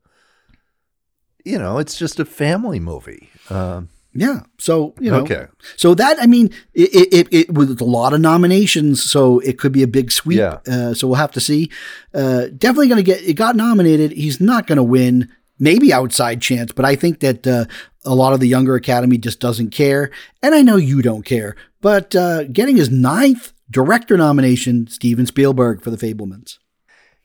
you 1.47 1.59
know, 1.59 1.79
it's 1.79 1.97
just 1.97 2.21
a 2.21 2.27
family 2.27 2.79
movie. 2.79 3.31
Um 3.49 3.89
yeah. 4.12 4.41
So, 4.59 4.95
you 5.01 5.11
know, 5.11 5.20
okay. 5.20 5.47
so 5.77 5.95
that, 5.95 6.16
I 6.20 6.27
mean, 6.27 6.51
it, 6.74 7.12
it, 7.12 7.28
it, 7.31 7.55
with 7.55 7.81
a 7.81 7.85
lot 7.85 8.12
of 8.12 8.20
nominations, 8.20 9.03
so 9.03 9.39
it 9.41 9.59
could 9.59 9.73
be 9.73 9.82
a 9.82 9.87
big 9.87 10.11
sweep. 10.11 10.39
Yeah. 10.39 10.59
Uh, 10.66 10.95
so 10.95 11.07
we'll 11.07 11.16
have 11.16 11.32
to 11.32 11.41
see. 11.41 11.70
Uh, 12.12 12.47
definitely 12.57 12.89
going 12.89 12.97
to 12.97 13.05
get, 13.05 13.23
it 13.23 13.35
got 13.35 13.55
nominated. 13.55 14.12
He's 14.12 14.41
not 14.41 14.66
going 14.66 14.77
to 14.77 14.82
win, 14.82 15.31
maybe 15.59 15.93
outside 15.93 16.43
chance, 16.43 16.73
but 16.73 16.85
I 16.85 16.97
think 16.97 17.20
that, 17.20 17.47
uh, 17.47 17.66
a 18.05 18.15
lot 18.15 18.32
of 18.32 18.41
the 18.41 18.49
younger 18.49 18.74
academy 18.74 19.19
just 19.19 19.41
doesn't 19.41 19.70
care. 19.70 20.11
And 20.43 20.55
I 20.55 20.62
know 20.62 20.77
you 20.77 21.03
don't 21.03 21.24
care, 21.24 21.55
but, 21.81 22.16
uh, 22.16 22.45
getting 22.45 22.77
his 22.77 22.91
ninth 22.91 23.53
director 23.70 24.16
nomination, 24.16 24.89
Steven 24.89 25.27
Spielberg 25.27 25.82
for 25.82 25.91
the 25.91 25.97
Fabelmans. 25.97 26.59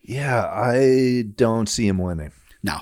Yeah. 0.04 0.46
I 0.46 1.24
don't 1.36 1.68
see 1.68 1.88
him 1.88 1.98
winning. 1.98 2.32
No. 2.62 2.82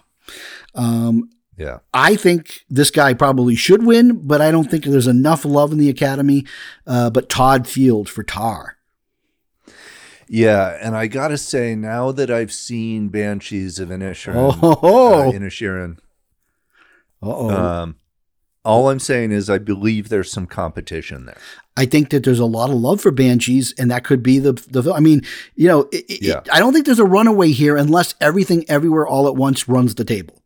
Um, 0.76 1.30
yeah. 1.58 1.80
I 1.94 2.16
think 2.16 2.66
this 2.70 2.92
guy 2.92 3.14
probably 3.14 3.56
should 3.56 3.86
win, 3.86 4.26
but 4.28 4.42
I 4.42 4.52
don't 4.52 4.70
think 4.70 4.86
there's 4.86 5.08
enough 5.08 5.46
love 5.46 5.72
in 5.72 5.78
the 5.78 5.90
Academy. 5.90 6.46
Uh, 6.88 7.10
but 7.10 7.30
Todd 7.30 7.68
Field 7.68 8.10
for 8.10 8.24
Tar. 8.24 8.78
Yeah, 10.28 10.78
and 10.82 10.96
I 10.96 11.08
gotta 11.08 11.38
say, 11.38 11.76
now 11.76 12.12
that 12.12 12.32
I've 12.32 12.52
seen 12.52 13.10
Banshees 13.10 13.78
of 13.78 13.90
Inisherin, 13.90 14.58
oh, 14.62 15.28
uh, 15.28 15.32
Inisherin, 15.32 15.98
oh, 17.22 17.50
um, 17.50 17.98
all 18.66 18.90
I'm 18.90 19.00
saying 19.00 19.32
is 19.32 19.50
I 19.50 19.58
believe 19.58 20.10
there's 20.10 20.32
some 20.32 20.48
competition 20.48 21.26
there. 21.26 21.38
I 21.76 21.86
think 21.86 22.10
that 22.12 22.24
there's 22.24 22.40
a 22.40 22.46
lot 22.46 22.70
of 22.70 22.78
love 22.78 23.02
for 23.02 23.12
Banshees, 23.12 23.74
and 23.78 23.92
that 23.92 24.06
could 24.06 24.24
be 24.24 24.40
the 24.40 24.54
the. 24.54 24.94
I 24.94 25.02
mean, 25.02 25.22
you 25.56 25.68
know, 25.68 25.90
it, 25.92 26.22
yeah. 26.22 26.40
It, 26.40 26.50
I 26.52 26.60
don't 26.60 26.74
think 26.74 26.86
there's 26.86 27.00
a 27.00 27.06
runaway 27.06 27.50
here 27.50 27.76
unless 27.76 28.16
everything, 28.22 28.66
everywhere, 28.70 29.06
all 29.06 29.28
at 29.28 29.36
once 29.36 29.68
runs 29.68 29.96
the 29.96 30.06
table. 30.06 30.43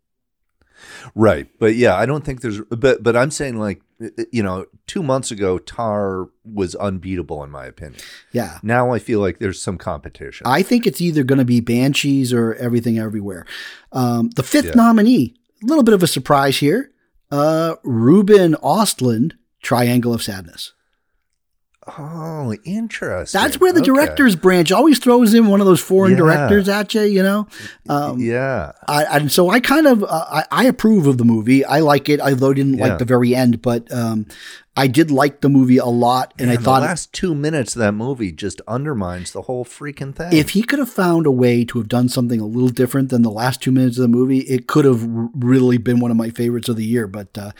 Right. 1.16 1.48
But 1.60 1.76
yeah, 1.76 1.96
I 1.96 2.06
don't 2.06 2.24
think 2.24 2.42
there's 2.42 2.62
but 2.62 3.04
but 3.04 3.16
I'm 3.16 3.32
saying 3.32 3.60
like 3.60 3.82
you 4.32 4.44
know, 4.44 4.66
2 4.86 5.02
months 5.02 5.32
ago 5.32 5.58
Tar 5.58 6.30
was 6.46 6.76
unbeatable 6.76 7.44
in 7.44 7.50
my 7.50 7.66
opinion. 7.66 8.00
Yeah. 8.32 8.60
Now 8.62 8.94
I 8.94 9.00
feel 9.00 9.20
like 9.20 9.40
there's 9.40 9.62
some 9.62 9.78
competition. 9.78 10.46
I 10.46 10.62
think 10.62 10.86
it's 10.86 11.02
either 11.02 11.24
going 11.24 11.40
to 11.40 11.46
be 11.46 11.62
Banshees 11.62 12.32
or 12.32 12.54
Everything 12.56 13.00
Everywhere. 13.00 13.46
Um, 13.92 14.30
the 14.36 14.44
fifth 14.44 14.68
yeah. 14.68 14.76
nominee, 14.76 15.36
a 15.64 15.66
little 15.66 15.84
bit 15.84 15.96
of 15.96 16.04
a 16.04 16.08
surprise 16.08 16.58
here. 16.58 16.92
Uh, 17.32 17.76
Ruben 17.84 18.54
Ostlund, 18.56 19.34
Triangle 19.62 20.14
of 20.14 20.22
Sadness. 20.22 20.74
Oh, 21.98 22.54
interesting. 22.66 23.40
That's 23.40 23.60
where 23.60 23.72
the 23.72 23.80
okay. 23.80 23.86
director's 23.86 24.36
branch 24.36 24.72
always 24.72 25.00
throws 25.00 25.34
in 25.34 25.48
one 25.48 25.62
of 25.62 25.68
those 25.68 25.80
foreign 25.80 26.12
yeah. 26.12 26.18
directors 26.18 26.68
at 26.68 26.94
you, 26.94 27.04
you 27.04 27.24
know? 27.24 27.48
Um, 27.88 28.20
yeah. 28.20 28.74
I, 28.88 29.06
and 29.06 29.32
so 29.32 29.50
I 29.50 29.62
kind 29.62 29.88
of, 29.88 30.04
uh, 30.04 30.08
I, 30.30 30.44
I, 30.52 30.64
approve 30.66 31.08
of 31.08 31.18
the 31.18 31.24
movie. 31.24 31.64
I 31.64 31.80
like 31.80 32.10
it, 32.10 32.20
although 32.20 32.52
I 32.52 32.54
didn't 32.54 32.78
yeah. 32.78 32.88
like 32.88 33.00
the 33.00 33.06
very 33.06 33.34
end, 33.34 33.62
but 33.62 33.92
um, 33.92 34.26
I 34.78 34.86
did 34.86 35.10
like 35.10 35.42
the 35.42 35.50
movie 35.50 35.78
a 35.78 35.88
lot, 35.88 36.36
and 36.38 36.50
Man, 36.50 36.58
I 36.58 36.62
thought 36.62 36.82
the 36.82 36.86
last 36.86 37.12
two 37.12 37.34
minutes 37.34 37.76
of 37.76 37.80
that 37.80 37.94
movie 37.94 38.32
just 38.32 38.62
undermines 38.68 39.32
the 39.32 39.42
whole 39.42 39.66
freaking 39.66 40.16
thing. 40.16 40.32
If 40.32 40.52
he 40.52 40.62
could 40.62 40.78
have 40.78 40.90
found 40.90 41.26
a 41.26 41.32
way 41.32 41.66
to 41.66 41.80
have 41.80 41.88
done 41.88 42.10
something 42.10 42.40
a 42.40 42.46
little 42.46 42.70
different 42.70 43.10
than 43.10 43.24
the 43.24 43.32
last 43.32 43.60
two 43.60 43.72
minutes 43.72 43.98
of 43.98 44.04
the 44.04 44.08
movie, 44.08 44.42
it 44.42 44.68
could 44.68 44.86
have 44.86 45.04
really 45.04 45.80
been 45.80 46.00
one 46.00 46.12
of 46.12 46.18
my 46.18 46.30
favorites 46.30 46.70
of 46.70 46.76
the 46.76 46.86
year. 46.86 47.08
But 47.08 47.36
uh, 47.36 47.52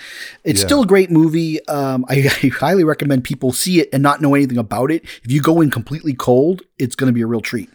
it's 0.44 0.62
yeah. 0.62 0.68
still 0.68 0.84
a 0.84 0.86
great 0.86 1.10
movie. 1.10 1.66
Um, 1.68 2.06
I, 2.08 2.30
I 2.44 2.48
highly 2.50 2.84
recommend 2.84 3.24
people 3.24 3.52
see 3.52 3.82
it 3.82 3.90
and 3.92 4.04
not 4.04 4.22
know 4.22 4.36
anything 4.36 4.60
about 4.60 4.92
it. 4.92 5.04
If 5.24 5.32
you 5.32 5.42
go 5.42 5.60
in 5.60 5.72
completely 5.72 6.14
cold, 6.14 6.62
it's 6.78 6.96
going 6.96 7.08
to 7.08 7.14
be 7.14 7.22
a 7.22 7.28
real 7.28 7.42
treat. 7.42 7.72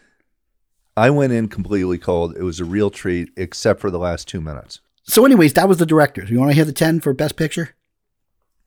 I 0.96 1.10
went 1.10 1.32
in 1.32 1.48
completely 1.48 1.98
cold. 1.98 2.36
It 2.36 2.42
was 2.44 2.60
a 2.60 2.64
real 2.64 2.90
treat, 2.90 3.30
except 3.36 3.80
for 3.80 3.90
the 3.90 3.98
last 3.98 4.28
two 4.28 4.40
minutes. 4.40 4.80
So, 5.04 5.24
anyways, 5.24 5.54
that 5.54 5.68
was 5.68 5.78
the 5.78 5.86
directors. 5.86 6.30
You 6.30 6.38
want 6.38 6.50
to 6.50 6.54
hear 6.54 6.64
the 6.64 6.72
ten 6.72 7.00
for 7.00 7.12
Best 7.12 7.34
Picture? 7.34 7.74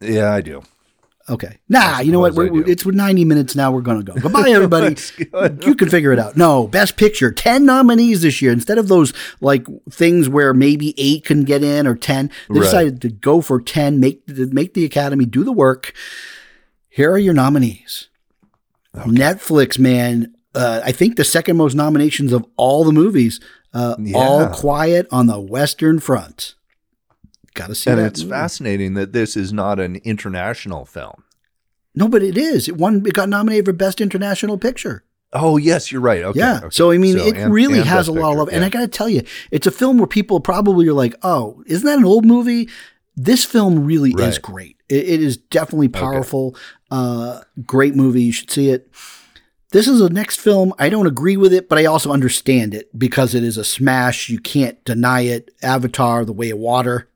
Yeah, 0.01 0.31
I 0.31 0.41
do. 0.41 0.63
Okay. 1.27 1.57
Nah, 1.67 2.01
you 2.01 2.11
know 2.11 2.19
what? 2.19 2.35
We're, 2.35 2.67
it's 2.67 2.85
90 2.85 3.25
minutes 3.25 3.55
now. 3.55 3.71
We're 3.71 3.81
going 3.81 4.03
to 4.03 4.03
go. 4.03 4.13
Goodbye, 4.21 4.49
everybody. 4.49 4.95
you 5.65 5.75
can 5.75 5.89
figure 5.89 6.13
it 6.13 6.19
out. 6.19 6.37
No, 6.37 6.67
Best 6.67 6.97
Picture, 6.97 7.31
10 7.31 7.65
nominees 7.65 8.21
this 8.21 8.41
year. 8.41 8.51
Instead 8.51 8.77
of 8.77 8.89
those 8.89 9.11
like 9.41 9.65
things 9.89 10.29
where 10.29 10.53
maybe 10.53 10.93
eight 10.97 11.25
can 11.25 11.43
get 11.43 11.63
in 11.63 11.87
or 11.87 11.95
10, 11.95 12.27
they 12.27 12.59
right. 12.59 12.63
decided 12.63 13.01
to 13.01 13.09
go 13.09 13.41
for 13.41 13.59
10, 13.59 13.99
make, 13.99 14.21
make 14.27 14.75
the 14.75 14.85
Academy 14.85 15.25
do 15.25 15.43
the 15.43 15.51
work. 15.51 15.93
Here 16.89 17.11
are 17.11 17.17
your 17.17 17.33
nominees. 17.33 18.09
Okay. 18.95 19.09
Netflix, 19.09 19.79
man. 19.79 20.35
Uh, 20.53 20.81
I 20.85 20.91
think 20.91 21.15
the 21.15 21.25
second 21.25 21.57
most 21.57 21.73
nominations 21.73 22.33
of 22.33 22.45
all 22.55 22.83
the 22.83 22.93
movies. 22.93 23.39
Uh, 23.73 23.95
yeah. 23.99 24.17
All 24.17 24.47
Quiet 24.47 25.07
on 25.11 25.25
the 25.25 25.39
Western 25.39 25.99
Front. 25.99 26.55
Got 27.55 27.67
to 27.67 27.75
see 27.75 27.89
and 27.89 27.97
that. 27.97 28.03
And 28.03 28.11
it's 28.11 28.21
movie. 28.21 28.31
fascinating 28.31 28.93
that 28.93 29.13
this 29.13 29.35
is 29.35 29.51
not 29.51 29.79
an 29.79 29.95
international 29.97 30.85
film. 30.85 31.23
No, 31.95 32.07
but 32.07 32.21
it 32.21 32.37
is. 32.37 32.67
It 32.67 32.77
won. 32.77 33.05
It 33.05 33.13
got 33.13 33.29
nominated 33.29 33.65
for 33.65 33.73
Best 33.73 34.01
International 34.01 34.57
Picture. 34.57 35.03
Oh 35.33 35.57
yes, 35.57 35.91
you're 35.91 36.01
right. 36.01 36.23
Okay, 36.23 36.39
yeah. 36.39 36.57
Okay. 36.57 36.67
So 36.71 36.91
I 36.91 36.97
mean, 36.97 37.17
so, 37.17 37.25
it 37.25 37.37
and, 37.37 37.53
really 37.53 37.79
and 37.79 37.87
has 37.87 38.07
a 38.07 38.11
lot 38.11 38.33
of 38.33 38.37
love. 38.37 38.49
Yeah. 38.49 38.57
And 38.57 38.65
I 38.65 38.69
got 38.69 38.81
to 38.81 38.87
tell 38.87 39.09
you, 39.09 39.23
it's 39.51 39.65
a 39.65 39.71
film 39.71 39.97
where 39.97 40.07
people 40.07 40.39
probably 40.41 40.87
are 40.87 40.93
like, 40.93 41.15
"Oh, 41.23 41.63
isn't 41.65 41.85
that 41.85 41.97
an 41.97 42.05
old 42.05 42.25
movie?" 42.25 42.69
This 43.15 43.45
film 43.45 43.85
really 43.85 44.13
right. 44.13 44.27
is 44.27 44.37
great. 44.37 44.77
It, 44.89 45.07
it 45.07 45.21
is 45.21 45.37
definitely 45.37 45.87
powerful. 45.87 46.49
Okay. 46.49 46.59
Uh, 46.91 47.41
great 47.65 47.95
movie. 47.95 48.23
You 48.23 48.33
should 48.33 48.51
see 48.51 48.69
it. 48.69 48.91
This 49.71 49.87
is 49.87 49.99
the 49.99 50.09
next 50.09 50.39
film. 50.39 50.73
I 50.79 50.89
don't 50.89 51.07
agree 51.07 51.37
with 51.37 51.53
it, 51.53 51.69
but 51.69 51.77
I 51.77 51.85
also 51.85 52.11
understand 52.11 52.73
it 52.73 52.97
because 52.97 53.33
it 53.33 53.43
is 53.43 53.57
a 53.57 53.63
smash. 53.63 54.29
You 54.29 54.39
can't 54.39 54.83
deny 54.83 55.21
it. 55.21 55.51
Avatar: 55.61 56.25
The 56.25 56.33
Way 56.33 56.49
of 56.49 56.57
Water. 56.57 57.09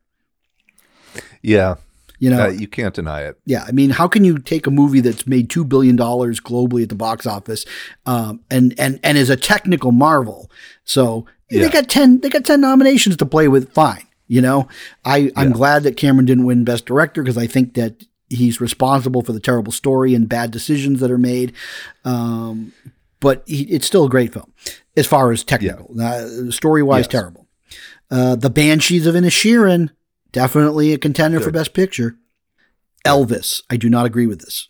Yeah. 1.41 1.75
You 2.19 2.29
know, 2.29 2.47
uh, 2.47 2.49
you 2.49 2.67
can't 2.67 2.93
deny 2.93 3.21
it. 3.21 3.39
Yeah, 3.45 3.63
I 3.65 3.71
mean, 3.71 3.91
how 3.91 4.09
can 4.09 4.25
you 4.25 4.39
take 4.39 4.67
a 4.67 4.71
movie 4.71 4.99
that's 4.99 5.25
made 5.25 5.49
two 5.49 5.63
billion 5.63 5.95
dollars 5.95 6.41
globally 6.41 6.83
at 6.83 6.89
the 6.89 6.95
box 6.95 7.25
office, 7.25 7.65
um, 8.05 8.41
and 8.51 8.77
and 8.77 8.99
and 9.03 9.17
is 9.17 9.29
a 9.29 9.37
technical 9.37 9.93
marvel? 9.93 10.51
So 10.83 11.25
yeah. 11.49 11.61
they 11.61 11.69
got 11.69 11.87
ten, 11.87 12.19
they 12.19 12.27
got 12.27 12.43
ten 12.43 12.59
nominations 12.59 13.15
to 13.17 13.25
play 13.25 13.47
with. 13.47 13.71
Fine, 13.71 14.05
you 14.27 14.41
know. 14.41 14.67
I 15.05 15.31
I'm 15.37 15.51
yeah. 15.51 15.53
glad 15.53 15.83
that 15.83 15.95
Cameron 15.95 16.25
didn't 16.25 16.43
win 16.43 16.65
Best 16.65 16.85
Director 16.85 17.23
because 17.23 17.37
I 17.37 17.47
think 17.47 17.75
that 17.75 18.03
he's 18.27 18.59
responsible 18.59 19.21
for 19.21 19.31
the 19.31 19.39
terrible 19.39 19.71
story 19.71 20.13
and 20.13 20.27
bad 20.27 20.51
decisions 20.51 20.99
that 20.99 21.11
are 21.11 21.17
made. 21.17 21.53
Um, 22.03 22.73
but 23.21 23.43
he, 23.45 23.63
it's 23.63 23.87
still 23.87 24.05
a 24.05 24.09
great 24.09 24.33
film 24.33 24.53
as 24.97 25.07
far 25.07 25.31
as 25.31 25.43
technical, 25.45 25.89
yeah. 25.95 26.09
uh, 26.09 26.51
story 26.51 26.83
wise, 26.83 27.03
yes. 27.05 27.07
terrible. 27.07 27.47
Uh, 28.11 28.35
the 28.35 28.49
Banshees 28.49 29.05
of 29.05 29.15
Inisherin 29.15 29.91
Definitely 30.31 30.93
a 30.93 30.97
contender 30.97 31.39
Good. 31.39 31.45
for 31.45 31.51
Best 31.51 31.73
Picture. 31.73 32.17
Elvis. 33.05 33.63
I 33.69 33.77
do 33.77 33.89
not 33.89 34.05
agree 34.05 34.27
with 34.27 34.41
this. 34.41 34.67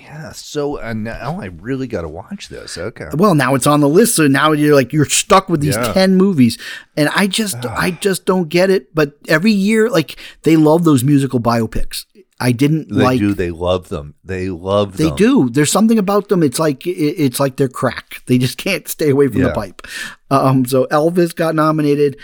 yeah. 0.00 0.32
So 0.32 0.80
uh, 0.80 0.92
now 0.92 1.40
I 1.40 1.46
really 1.46 1.86
got 1.86 2.02
to 2.02 2.08
watch 2.08 2.48
this. 2.48 2.76
Okay. 2.76 3.08
Well, 3.14 3.34
now 3.34 3.54
it's 3.54 3.66
on 3.66 3.80
the 3.80 3.88
list, 3.88 4.16
so 4.16 4.26
now 4.26 4.52
you're 4.52 4.74
like 4.74 4.92
you're 4.92 5.04
stuck 5.04 5.48
with 5.48 5.60
these 5.60 5.76
yeah. 5.76 5.92
ten 5.92 6.16
movies, 6.16 6.58
and 6.96 7.08
I 7.10 7.26
just 7.26 7.64
I 7.64 7.92
just 7.92 8.24
don't 8.24 8.48
get 8.48 8.70
it. 8.70 8.94
But 8.94 9.14
every 9.28 9.52
year, 9.52 9.88
like 9.88 10.16
they 10.42 10.56
love 10.56 10.84
those 10.84 11.04
musical 11.04 11.40
biopics. 11.40 12.04
I 12.38 12.52
didn't 12.52 12.90
they 12.90 13.02
like. 13.02 13.18
do. 13.18 13.32
They 13.32 13.50
love 13.50 13.88
them. 13.88 14.14
They 14.22 14.50
love 14.50 14.96
them. 14.96 15.08
They 15.08 15.14
do. 15.14 15.48
There's 15.48 15.72
something 15.72 15.98
about 15.98 16.28
them. 16.28 16.42
It's 16.42 16.58
like 16.58 16.86
it's 16.86 17.40
like 17.40 17.56
they're 17.56 17.68
crack. 17.68 18.22
They 18.26 18.38
just 18.38 18.58
can't 18.62 18.86
stay 18.88 19.10
away 19.10 19.28
from 19.28 19.40
yeah. 19.40 19.48
the 19.48 19.54
pipe. 19.54 19.86
Um. 20.30 20.66
So 20.66 20.86
Elvis 20.86 21.34
got 21.34 21.54
nominated. 21.54 22.18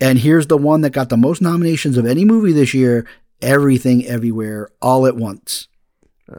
And 0.00 0.18
here's 0.18 0.46
the 0.46 0.58
one 0.58 0.82
that 0.82 0.90
got 0.90 1.08
the 1.08 1.16
most 1.16 1.40
nominations 1.40 1.96
of 1.96 2.06
any 2.06 2.24
movie 2.24 2.52
this 2.52 2.74
year 2.74 3.06
Everything 3.42 4.06
Everywhere 4.06 4.68
All 4.80 5.06
at 5.06 5.16
Once. 5.16 5.68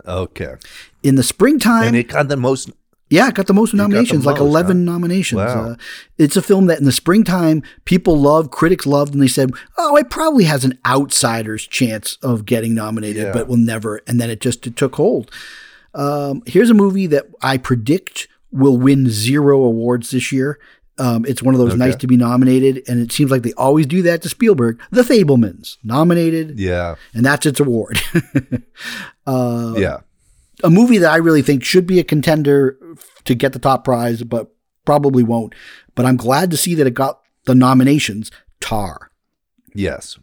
Okay. 0.06 0.56
In 1.04 1.16
the 1.16 1.24
springtime. 1.24 1.88
And 1.88 1.96
it 1.96 2.10
got 2.10 2.28
the 2.28 2.38
most. 2.38 2.72
Yeah, 3.10 3.30
it 3.30 3.36
got 3.36 3.48
the 3.48 3.54
most 3.54 3.74
nominations, 3.74 4.24
the 4.24 4.30
most, 4.30 4.40
like 4.40 4.42
11 4.42 4.86
huh? 4.86 4.92
nominations. 4.92 5.40
Wow. 5.40 5.70
Uh, 5.70 5.76
it's 6.18 6.36
a 6.36 6.42
film 6.42 6.66
that 6.66 6.80
in 6.80 6.84
the 6.84 6.92
springtime 6.92 7.64
people 7.86 8.20
loved, 8.20 8.52
critics 8.52 8.86
loved, 8.86 9.14
and 9.14 9.24
they 9.24 9.30
said, 9.30 9.52
oh, 9.78 9.96
it 9.96 10.10
probably 10.10 10.44
has 10.44 10.66
an 10.66 10.78
outsider's 10.86 11.66
chance 11.66 12.18
of 12.22 12.46
getting 12.46 12.76
nominated, 12.76 13.28
yeah. 13.28 13.32
but 13.32 13.48
will 13.48 13.56
never. 13.56 14.02
And 14.08 14.20
then 14.20 14.30
it 14.30 14.42
just 14.42 14.68
it 14.68 14.76
took 14.76 14.96
hold. 14.96 15.32
Um, 15.94 16.44
here's 16.46 16.70
a 16.70 16.74
movie 16.74 17.08
that 17.08 17.28
I 17.42 17.58
predict 17.58 18.28
will 18.52 18.78
win 18.78 19.10
zero 19.10 19.64
awards 19.64 20.12
this 20.12 20.32
year. 20.34 20.60
Um, 21.00 21.26
it's 21.26 21.44
one 21.44 21.54
of 21.54 21.60
those 21.60 21.74
okay. 21.74 21.78
nice 21.80 21.96
to 21.98 22.08
be 22.08 22.18
nominated, 22.18 22.84
and 22.88 23.00
it 23.00 23.12
seems 23.12 23.30
like 23.30 23.44
they 23.44 23.54
always 23.54 23.86
do 23.86 24.02
that 24.04 24.22
to 24.24 24.30
Spielberg. 24.30 24.82
The 24.92 25.04
Fabelmans 25.04 25.78
nominated, 25.84 26.60
yeah, 26.60 26.96
and 27.14 27.26
that's 27.26 27.46
its 27.46 27.60
award. 27.60 28.02
uh, 29.28 29.74
yeah, 29.78 30.00
a 30.64 30.70
movie 30.70 30.98
that 30.98 31.12
I 31.12 31.18
really 31.18 31.42
think 31.42 31.64
should 31.64 31.86
be 31.86 32.00
a 32.00 32.04
contender 32.04 32.78
to 33.26 33.36
get 33.36 33.54
the 33.54 33.60
top 33.60 33.84
prize, 33.84 34.24
but 34.24 34.52
probably 34.86 35.24
won't. 35.24 35.54
But 35.94 36.06
I'm 36.06 36.18
glad 36.18 36.50
to 36.52 36.58
see 36.58 36.74
that 36.76 36.88
it 36.88 36.94
got 36.94 37.22
the 37.46 37.56
nominations. 37.56 38.32
Tar. 38.60 39.12
Yes. 39.76 40.18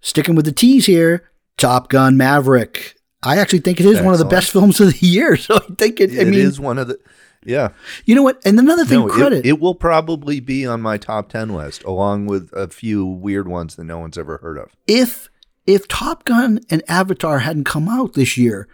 Sticking 0.00 0.34
with 0.34 0.46
the 0.46 0.52
T's 0.52 0.86
here, 0.86 1.30
Top 1.58 1.88
Gun 1.88 2.16
Maverick. 2.16 2.94
I 3.22 3.36
actually 3.36 3.58
think 3.58 3.80
it 3.80 3.84
is 3.84 3.96
Excellent. 3.96 4.06
one 4.06 4.14
of 4.14 4.18
the 4.18 4.24
best 4.24 4.50
films 4.50 4.80
of 4.80 4.98
the 4.98 5.06
year. 5.06 5.36
So 5.40 5.56
I 5.56 5.74
think 5.74 6.00
it. 6.00 6.10
I 6.12 6.22
it 6.22 6.28
mean, 6.28 6.40
is 6.40 6.58
one 6.58 6.78
of 6.78 6.88
the 6.88 6.98
yeah. 7.44 7.70
You 8.04 8.14
know 8.14 8.22
what? 8.22 8.40
And 8.44 8.58
another 8.58 8.84
thing, 8.84 9.00
no, 9.00 9.08
credit. 9.08 9.46
It, 9.46 9.50
it, 9.50 9.60
will 9.60 9.74
probably 9.74 10.40
be 10.40 10.66
on 10.66 10.80
my 10.80 10.98
top 10.98 11.30
10 11.30 11.50
list, 11.50 11.82
along 11.84 12.26
with 12.26 12.50
a 12.52 12.68
few 12.68 13.04
weird 13.06 13.48
ones 13.48 13.76
that 13.76 13.84
no 13.84 13.98
one's 13.98 14.18
ever 14.18 14.38
heard 14.38 14.58
of. 14.58 14.76
If 14.86 15.28
if 15.66 15.86
Top 15.88 16.24
Gun 16.24 16.60
and 16.68 16.82
Avatar 16.88 17.40
hadn't 17.40 17.64
come 17.64 17.88
out 17.88 18.14
this 18.14 18.36
year, 18.36 18.68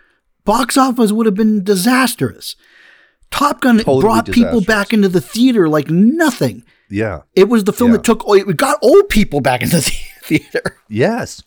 box 0.45 0.77
office 0.77 1.13
would 1.13 1.27
have 1.27 1.35
been 1.35 1.63
disastrous. 1.63 2.57
Top 3.31 3.61
Gun 3.61 3.79
totally 3.79 4.01
brought 4.01 4.27
people 4.31 4.61
back 4.61 4.93
into 4.93 5.09
the 5.09 5.21
theater 5.21 5.69
like 5.69 5.91
nothing. 5.91 6.65
Yeah. 6.89 7.23
It 7.35 7.49
was 7.49 7.65
the 7.65 7.73
film 7.73 7.91
yeah. 7.91 7.99
that 7.99 8.05
took 8.05 8.25
it 8.27 8.57
got 8.57 8.79
old 8.83 9.09
people 9.09 9.41
back 9.41 9.63
into 9.63 9.77
the 9.77 9.83
theater. 10.23 10.79
Yes. 10.89 11.43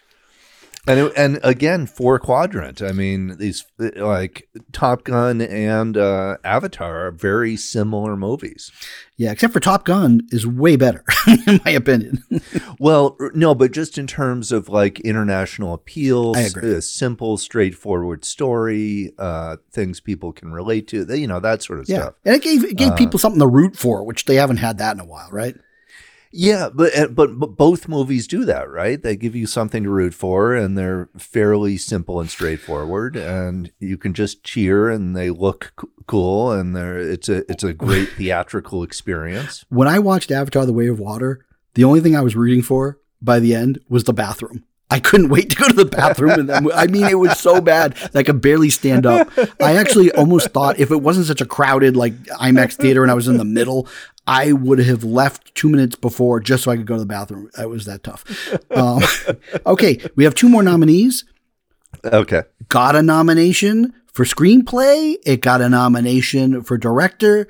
And 0.90 1.00
it, 1.00 1.14
and 1.16 1.40
again, 1.44 1.86
four 1.86 2.18
quadrant. 2.18 2.82
I 2.82 2.94
mean, 2.94 3.38
these 3.38 3.64
like 3.78 4.50
Top 4.72 5.04
Gun 5.04 5.40
and 5.40 5.96
uh, 5.96 6.38
Avatar 6.44 7.06
are 7.06 7.12
very 7.12 7.56
similar 7.58 8.18
movies. 8.18 8.72
Yeah, 9.16 9.32
except 9.32 9.54
for 9.54 9.60
Top 9.60 9.86
Gun 9.86 10.22
is 10.32 10.48
way 10.48 10.78
better, 10.78 11.04
in 11.46 11.62
my 11.64 11.72
opinion. 11.72 12.24
well, 12.80 13.18
no, 13.36 13.54
but 13.54 13.72
just 13.72 14.00
in 14.00 14.08
terms 14.08 14.52
of 14.52 14.68
like 14.68 15.00
international 15.02 15.76
appeal, 15.76 16.36
a 16.36 16.82
simple, 16.82 17.38
straightforward 17.38 18.26
story, 18.26 19.14
uh, 19.20 19.58
things 19.72 20.00
people 20.00 20.34
can 20.34 20.52
relate 20.52 20.88
to, 20.88 21.06
you 21.16 21.28
know, 21.28 21.40
that 21.40 21.62
sort 21.62 21.82
of 21.82 21.88
yeah. 21.88 21.98
stuff. 21.98 22.14
And 22.26 22.36
it 22.36 22.42
gave 22.42 22.64
it 22.64 22.78
gave 22.78 22.94
uh, 22.94 22.96
people 22.96 23.20
something 23.20 23.42
to 23.42 23.48
root 23.48 23.78
for, 23.78 24.04
which 24.04 24.26
they 24.26 24.36
haven't 24.36 24.58
had 24.58 24.80
that 24.80 24.96
in 24.96 25.00
a 25.00 25.06
while, 25.06 25.30
right? 25.32 25.56
Yeah, 26.32 26.70
but, 26.74 26.92
eh, 26.94 27.08
but 27.08 27.40
but 27.40 27.58
both 27.58 27.88
movies 27.88 28.28
do 28.28 28.46
that, 28.46 28.70
right? 28.70 29.02
They 29.02 29.16
give 29.16 29.36
you 29.36 29.48
something 29.48 29.84
to 29.84 29.90
root 29.90 30.14
for, 30.14 30.54
and 30.54 30.78
they're 30.78 31.10
fairly 31.18 31.78
simple 31.78 32.20
and 32.20 32.30
straightforward, 32.30 33.16
and 33.16 33.72
you 33.80 33.98
can 33.98 34.14
just 34.14 34.44
cheer, 34.44 34.90
and 34.90 35.16
they 35.16 35.32
look 35.32 35.74
c- 35.82 35.88
cool, 36.06 36.52
and 36.52 36.76
they're 36.76 37.00
it's 37.00 37.30
a 37.30 37.50
it's 37.52 37.64
a 37.64 37.74
great 37.74 38.10
theatrical 38.10 38.84
experience. 38.84 39.66
When 39.70 39.88
I 39.88 39.98
watched 39.98 40.30
Avatar: 40.32 40.66
The 40.68 40.74
Way 40.74 40.88
of 40.88 41.00
Water, 41.00 41.46
the 41.74 41.84
only 41.84 42.00
thing 42.00 42.16
I 42.16 42.22
was 42.22 42.36
rooting 42.36 42.62
for 42.62 43.00
by 43.22 43.40
the 43.40 43.56
end 43.56 43.80
was 43.90 44.04
the 44.04 44.14
bathroom. 44.14 44.64
I 44.92 45.00
couldn't 45.00 45.30
wait 45.30 45.52
to 45.52 45.56
go 45.56 45.68
to 45.68 45.74
the 45.74 45.86
bathroom. 45.86 46.50
And 46.50 46.72
I 46.72 46.88
mean, 46.88 47.06
it 47.06 47.20
was 47.20 47.38
so 47.40 47.62
bad 47.62 47.94
that 47.94 48.16
I 48.16 48.24
could 48.24 48.42
barely 48.42 48.70
stand 48.70 49.06
up. 49.06 49.30
I 49.62 49.76
actually 49.76 50.12
almost 50.12 50.50
thought 50.50 50.80
if 50.80 50.90
it 50.90 51.02
wasn't 51.02 51.28
such 51.28 51.42
a 51.42 51.46
crowded 51.46 51.96
like 51.96 52.14
IMAX 52.14 52.74
theater 52.74 53.04
and 53.04 53.12
I 53.12 53.14
was 53.14 53.28
in 53.28 53.38
the 53.38 53.46
middle, 53.46 53.88
I 54.26 54.52
would 54.52 54.80
have 54.80 55.04
left 55.04 55.54
two 55.54 55.70
minutes 55.70 55.96
before 55.96 56.40
just 56.40 56.64
so 56.64 56.72
I 56.72 56.78
could 56.78 56.88
go 56.88 56.96
to 56.96 57.02
the 57.02 57.06
bathroom. 57.06 57.52
It 57.58 57.70
was 57.70 57.86
that 57.86 58.04
tough. 58.04 58.26
Um, 58.72 59.02
okay, 59.66 60.00
we 60.16 60.24
have 60.24 60.34
two 60.34 60.50
more 60.50 60.64
nominees. 60.64 61.24
Okay. 62.04 62.44
Got 62.68 62.96
a 62.96 63.04
nomination 63.04 63.94
for 64.12 64.26
screenplay. 64.26 65.18
It 65.26 65.42
got 65.42 65.62
a 65.62 65.70
nomination 65.70 66.64
for 66.64 66.78
director. 66.78 67.48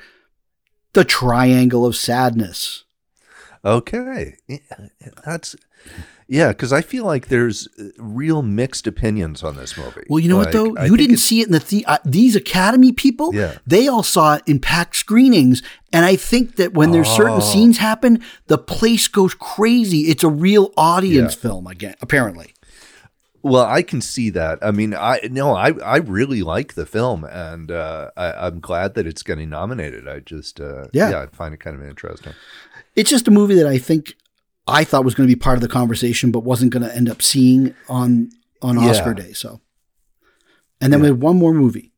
The 0.93 1.05
Triangle 1.05 1.85
of 1.85 1.95
Sadness. 1.95 2.83
Okay. 3.63 4.37
That's 5.25 5.55
Yeah, 6.31 6.49
because 6.49 6.71
I 6.71 6.81
feel 6.81 7.05
like 7.05 7.29
there's 7.29 7.67
uh, 7.79 7.85
real 7.97 8.43
mixed 8.43 8.85
opinions 8.85 9.43
on 9.43 9.55
this 9.55 9.75
movie. 9.75 10.05
Well, 10.07 10.19
you 10.19 10.29
know 10.29 10.37
like, 10.37 10.53
what 10.53 10.75
though, 10.75 10.85
you 10.85 10.95
didn't 10.95 11.17
see 11.17 11.41
it 11.41 11.47
in 11.47 11.53
the, 11.53 11.59
the 11.59 11.83
uh, 11.87 11.97
these 12.05 12.35
Academy 12.35 12.91
people. 12.91 13.33
Yeah. 13.33 13.57
they 13.65 13.87
all 13.87 14.03
saw 14.03 14.35
it 14.35 14.43
in 14.45 14.59
packed 14.59 14.95
screenings, 14.95 15.63
and 15.91 16.05
I 16.05 16.15
think 16.15 16.57
that 16.57 16.73
when 16.73 16.91
there's 16.91 17.09
oh. 17.09 17.17
certain 17.17 17.41
scenes 17.41 17.79
happen, 17.79 18.23
the 18.45 18.59
place 18.59 19.07
goes 19.07 19.33
crazy. 19.33 20.01
It's 20.01 20.23
a 20.23 20.29
real 20.29 20.71
audience 20.77 21.35
yeah. 21.35 21.41
film 21.41 21.65
again, 21.65 21.95
apparently. 21.99 22.53
Well, 23.41 23.65
I 23.65 23.81
can 23.81 23.99
see 23.99 24.29
that. 24.29 24.59
I 24.61 24.69
mean, 24.69 24.93
I 24.93 25.21
no, 25.31 25.55
I 25.55 25.71
I 25.83 25.97
really 25.97 26.43
like 26.43 26.75
the 26.75 26.85
film, 26.85 27.23
and 27.23 27.71
uh, 27.71 28.11
I, 28.15 28.47
am 28.47 28.59
glad 28.59 28.93
that 28.93 29.07
it's 29.07 29.23
getting 29.23 29.49
nominated. 29.49 30.07
I 30.07 30.19
just 30.19 30.61
uh, 30.61 30.89
yeah. 30.93 31.09
yeah, 31.09 31.21
I 31.21 31.25
find 31.35 31.55
it 31.55 31.59
kind 31.59 31.75
of 31.75 31.81
interesting. 31.87 32.33
It's 32.95 33.09
just 33.09 33.27
a 33.27 33.31
movie 33.31 33.55
that 33.55 33.65
I 33.65 33.79
think 33.79 34.15
I 34.69 34.83
thought 34.83 35.05
was 35.05 35.15
going 35.15 35.27
to 35.27 35.35
be 35.35 35.39
part 35.39 35.57
of 35.57 35.61
the 35.61 35.67
conversation, 35.67 36.31
but 36.31 36.41
wasn't 36.41 36.71
going 36.71 36.83
to 36.83 36.95
end 36.95 37.09
up 37.09 37.21
seeing 37.21 37.75
on 37.87 38.31
on 38.61 38.77
Oscar 38.77 39.09
yeah. 39.17 39.25
day. 39.25 39.33
So, 39.33 39.61
and 40.81 40.91
then 40.91 40.99
yeah. 40.99 41.03
we 41.03 41.07
have 41.09 41.21
one 41.21 41.37
more 41.37 41.53
movie, 41.53 41.91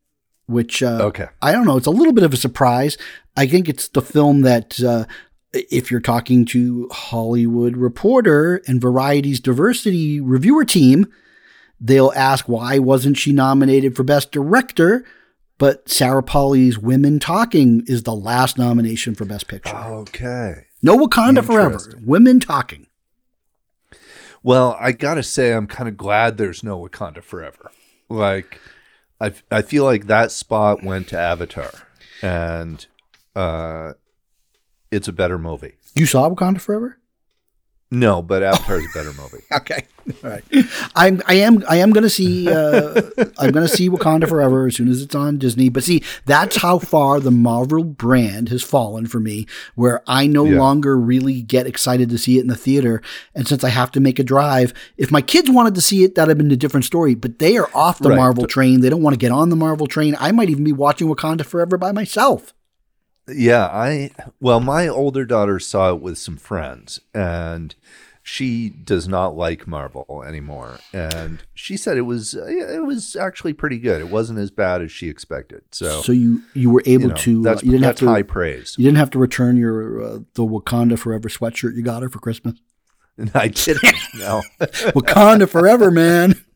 which 0.47 0.81
uh, 0.83 0.99
okay, 1.03 1.27
I 1.41 1.51
don't 1.51 1.65
know. 1.65 1.77
It's 1.77 1.87
a 1.87 1.91
little 1.91 2.13
bit 2.13 2.23
of 2.23 2.33
a 2.33 2.37
surprise. 2.37 2.97
I 3.35 3.47
think 3.47 3.69
it's 3.69 3.87
the 3.87 4.01
film 4.01 4.41
that. 4.41 4.81
Uh, 4.81 5.05
if 5.53 5.91
you're 5.91 5.99
talking 5.99 6.45
to 6.45 6.87
Hollywood 6.93 7.75
Reporter 7.75 8.61
and 8.67 8.79
Variety's 8.79 9.41
diversity 9.41 10.21
reviewer 10.21 10.63
team, 10.63 11.07
they'll 11.77 12.13
ask 12.15 12.47
why 12.47 12.79
wasn't 12.79 13.17
she 13.17 13.33
nominated 13.33 13.93
for 13.93 14.03
Best 14.03 14.31
Director? 14.31 15.03
But 15.57 15.89
Sarah 15.89 16.23
Polley's 16.23 16.79
Women 16.79 17.19
Talking 17.19 17.83
is 17.85 18.03
the 18.03 18.15
last 18.15 18.57
nomination 18.57 19.13
for 19.13 19.25
Best 19.25 19.47
Picture. 19.47 19.75
Okay. 19.75 20.67
No 20.81 20.97
Wakanda 20.97 21.43
Forever. 21.43 21.79
Women 22.03 22.39
talking. 22.39 22.87
Well, 24.43 24.75
I 24.79 24.91
gotta 24.91 25.23
say, 25.23 25.53
I'm 25.53 25.67
kind 25.67 25.87
of 25.87 25.97
glad 25.97 26.37
there's 26.37 26.63
no 26.63 26.79
Wakanda 26.79 27.21
Forever. 27.23 27.71
Like, 28.09 28.59
I 29.19 29.33
I 29.51 29.61
feel 29.61 29.83
like 29.83 30.07
that 30.07 30.31
spot 30.31 30.83
went 30.83 31.07
to 31.09 31.19
Avatar, 31.19 31.71
and 32.21 32.85
uh, 33.35 33.93
it's 34.89 35.07
a 35.07 35.13
better 35.13 35.37
movie. 35.37 35.75
You 35.93 36.05
saw 36.07 36.29
Wakanda 36.29 36.59
Forever? 36.59 36.97
No, 37.93 38.21
but 38.21 38.41
Avatar 38.41 38.79
is 38.79 38.85
a 38.85 38.97
better 38.97 39.11
movie. 39.13 39.43
okay, 39.51 39.85
all 40.23 40.29
right. 40.29 40.43
I'm 40.95 41.21
I 41.27 41.33
am 41.35 41.61
I 41.67 41.75
am 41.77 41.91
gonna 41.91 42.09
see 42.09 42.49
uh, 42.49 43.01
I'm 43.37 43.51
gonna 43.51 43.67
see 43.67 43.89
Wakanda 43.89 44.29
Forever 44.29 44.67
as 44.67 44.77
soon 44.77 44.87
as 44.87 45.01
it's 45.01 45.13
on 45.13 45.37
Disney. 45.37 45.67
But 45.67 45.83
see, 45.83 46.01
that's 46.25 46.55
how 46.55 46.79
far 46.79 47.19
the 47.19 47.31
Marvel 47.31 47.83
brand 47.83 48.47
has 48.47 48.63
fallen 48.63 49.07
for 49.07 49.19
me, 49.19 49.45
where 49.75 50.01
I 50.07 50.25
no 50.25 50.45
yeah. 50.45 50.57
longer 50.57 50.97
really 50.97 51.41
get 51.41 51.67
excited 51.67 52.09
to 52.11 52.17
see 52.17 52.37
it 52.37 52.41
in 52.41 52.47
the 52.47 52.55
theater. 52.55 53.01
And 53.35 53.45
since 53.45 53.61
I 53.61 53.69
have 53.69 53.91
to 53.91 53.99
make 53.99 54.19
a 54.19 54.23
drive, 54.23 54.73
if 54.95 55.11
my 55.11 55.21
kids 55.21 55.49
wanted 55.49 55.75
to 55.75 55.81
see 55.81 56.05
it, 56.05 56.15
that'd 56.15 56.29
have 56.29 56.37
been 56.37 56.49
a 56.49 56.55
different 56.55 56.85
story. 56.85 57.13
But 57.13 57.39
they 57.39 57.57
are 57.57 57.69
off 57.75 57.99
the 57.99 58.09
right. 58.09 58.15
Marvel 58.15 58.47
train. 58.47 58.79
They 58.79 58.89
don't 58.89 59.03
want 59.03 59.15
to 59.15 59.19
get 59.19 59.33
on 59.33 59.49
the 59.49 59.57
Marvel 59.57 59.87
train. 59.87 60.15
I 60.17 60.31
might 60.31 60.49
even 60.49 60.63
be 60.63 60.71
watching 60.71 61.13
Wakanda 61.13 61.45
Forever 61.45 61.77
by 61.77 61.91
myself. 61.91 62.53
Yeah, 63.27 63.65
I 63.67 64.11
well, 64.39 64.59
my 64.59 64.87
older 64.87 65.25
daughter 65.25 65.59
saw 65.59 65.93
it 65.93 66.01
with 66.01 66.17
some 66.17 66.37
friends, 66.37 66.99
and 67.13 67.75
she 68.23 68.69
does 68.69 69.07
not 69.07 69.35
like 69.35 69.67
Marvel 69.67 70.23
anymore, 70.27 70.79
and 70.93 71.43
she 71.53 71.77
said 71.77 71.97
it 71.97 72.01
was 72.01 72.33
it 72.33 72.83
was 72.85 73.15
actually 73.15 73.53
pretty 73.53 73.79
good. 73.79 74.01
It 74.01 74.09
wasn't 74.09 74.39
as 74.39 74.51
bad 74.51 74.81
as 74.81 74.91
she 74.91 75.07
expected. 75.07 75.63
So, 75.71 76.01
so 76.01 76.11
you 76.11 76.41
you 76.53 76.69
were 76.69 76.83
able 76.85 77.03
you 77.03 77.09
know, 77.09 77.15
to 77.15 77.41
that's, 77.41 77.63
you 77.63 77.71
didn't 77.71 77.83
that's 77.83 77.99
have 77.99 78.07
to, 78.07 78.13
high 78.13 78.23
praise. 78.23 78.75
You 78.77 78.85
didn't 78.85 78.97
have 78.97 79.09
to 79.11 79.19
return 79.19 79.57
your 79.57 80.03
uh, 80.03 80.19
the 80.33 80.43
Wakanda 80.43 80.97
Forever 80.97 81.29
sweatshirt 81.29 81.75
you 81.75 81.83
got 81.83 82.03
her 82.03 82.09
for 82.09 82.19
Christmas. 82.19 82.59
I 83.33 83.47
didn't. 83.49 83.95
No, 84.15 84.41
Wakanda 84.59 85.49
Forever, 85.49 85.91
man 85.91 86.35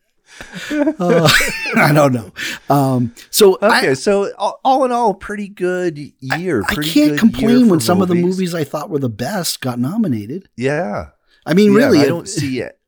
uh, 0.72 1.30
I 1.76 1.92
don't 1.94 2.14
know. 2.14 2.32
Um, 2.70 3.14
so 3.30 3.56
okay, 3.56 3.90
I, 3.90 3.94
so 3.94 4.32
all, 4.38 4.86
in 4.86 4.92
all, 4.92 5.14
pretty 5.14 5.48
good 5.48 5.98
year. 6.20 6.64
I, 6.68 6.74
I 6.74 6.84
can't 6.84 7.18
complain 7.18 7.70
when 7.70 7.80
some 7.80 8.02
of 8.02 8.08
the 8.08 8.16
movies 8.16 8.54
I 8.54 8.64
thought 8.64 8.90
were 8.90 9.00
the 9.00 9.10
best 9.10 9.62
got 9.62 9.80
nominated. 9.80 10.50
Yeah, 10.56 11.10
I 11.46 11.54
mean, 11.54 11.72
yeah, 11.74 11.78
really, 11.78 12.00
I 12.00 12.06
don't 12.06 12.28
see 12.28 12.60
it. 12.60 12.80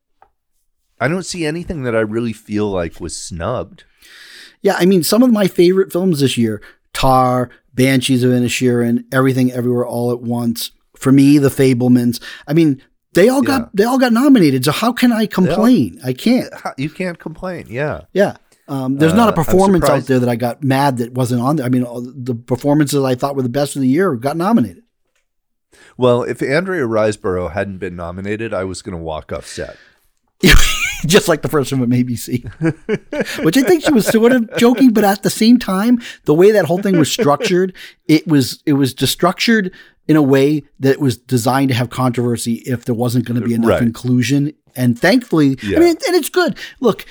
I 1.00 1.08
don't 1.08 1.24
see 1.24 1.46
anything 1.46 1.84
that 1.84 1.94
I 1.94 2.00
really 2.00 2.32
feel 2.32 2.70
like 2.70 3.00
was 3.00 3.16
snubbed. 3.16 3.84
Yeah, 4.60 4.74
I 4.76 4.86
mean, 4.86 5.02
some 5.02 5.22
of 5.22 5.32
my 5.32 5.46
favorite 5.46 5.92
films 5.92 6.20
this 6.20 6.36
year: 6.36 6.62
Tar, 6.92 7.50
Banshees 7.74 8.24
of 8.24 8.30
Inisherin, 8.30 9.04
Everything 9.12 9.52
Everywhere 9.52 9.86
All 9.86 10.12
at 10.12 10.20
Once. 10.20 10.72
For 10.96 11.12
me, 11.12 11.38
The 11.38 11.48
Fabelmans. 11.48 12.20
I 12.48 12.54
mean, 12.54 12.82
they 13.14 13.28
all 13.28 13.42
got 13.42 13.74
they 13.74 13.84
all 13.84 13.98
got 13.98 14.12
nominated. 14.12 14.64
So 14.64 14.72
how 14.72 14.92
can 14.92 15.12
I 15.12 15.26
complain? 15.26 15.98
All, 16.02 16.10
I 16.10 16.12
can't. 16.12 16.52
You 16.76 16.90
can't 16.90 17.18
complain. 17.18 17.66
Yeah. 17.68 18.02
Yeah. 18.12 18.36
Um, 18.68 18.96
there's 18.98 19.12
uh, 19.12 19.16
not 19.16 19.28
a 19.30 19.32
uh, 19.32 19.44
performance 19.44 19.88
out 19.88 20.04
there 20.04 20.18
that 20.18 20.28
I 20.28 20.36
got 20.36 20.62
mad 20.62 20.98
that 20.98 21.12
wasn't 21.12 21.40
on 21.40 21.56
there. 21.56 21.66
I 21.66 21.70
mean, 21.70 21.84
the 22.14 22.34
performances 22.34 23.02
I 23.02 23.14
thought 23.14 23.34
were 23.34 23.42
the 23.42 23.48
best 23.48 23.76
of 23.76 23.82
the 23.82 23.88
year 23.88 24.14
got 24.16 24.36
nominated. 24.36 24.82
Well, 25.96 26.22
if 26.22 26.42
Andrea 26.42 26.84
Riseborough 26.84 27.52
hadn't 27.52 27.78
been 27.78 27.96
nominated, 27.96 28.52
I 28.52 28.64
was 28.64 28.82
going 28.82 28.96
to 28.96 29.02
walk 29.02 29.32
off 29.32 29.46
set. 29.46 29.76
Just 31.06 31.28
like 31.28 31.42
the 31.42 31.48
first 31.48 31.72
one 31.72 31.80
with 31.80 31.90
ABC, 31.90 32.44
which 33.44 33.56
I 33.56 33.62
think 33.62 33.84
she 33.84 33.92
was 33.92 34.06
sort 34.06 34.32
of 34.32 34.50
joking, 34.56 34.92
but 34.92 35.04
at 35.04 35.22
the 35.22 35.30
same 35.30 35.58
time, 35.58 36.00
the 36.24 36.34
way 36.34 36.50
that 36.50 36.64
whole 36.64 36.82
thing 36.82 36.98
was 36.98 37.10
structured, 37.10 37.74
it 38.06 38.26
was 38.26 38.62
it 38.66 38.72
was 38.72 38.94
structured 38.98 39.72
in 40.08 40.16
a 40.16 40.22
way 40.22 40.64
that 40.80 40.98
was 40.98 41.16
designed 41.16 41.68
to 41.68 41.74
have 41.74 41.90
controversy 41.90 42.54
if 42.66 42.84
there 42.84 42.94
wasn't 42.94 43.26
going 43.26 43.40
to 43.40 43.46
be 43.46 43.54
enough 43.54 43.70
right. 43.70 43.82
inclusion. 43.82 44.54
And 44.74 44.98
thankfully, 44.98 45.58
yeah. 45.62 45.76
I 45.76 45.80
mean, 45.80 45.96
and 46.06 46.16
it's 46.16 46.30
good. 46.30 46.56
Look, 46.80 47.04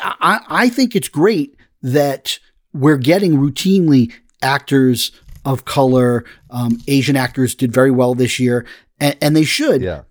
I, 0.00 0.40
I 0.48 0.68
think 0.68 0.94
it's 0.94 1.08
great 1.08 1.56
that 1.82 2.38
we're 2.72 2.96
getting 2.96 3.36
routinely 3.36 4.12
actors 4.42 5.10
of 5.44 5.64
color. 5.64 6.24
Um, 6.50 6.78
Asian 6.88 7.16
actors 7.16 7.54
did 7.54 7.72
very 7.72 7.90
well 7.90 8.14
this 8.14 8.38
year, 8.38 8.64
and, 9.00 9.16
and 9.20 9.36
they 9.36 9.44
should. 9.44 9.82
Yeah. 9.82 10.02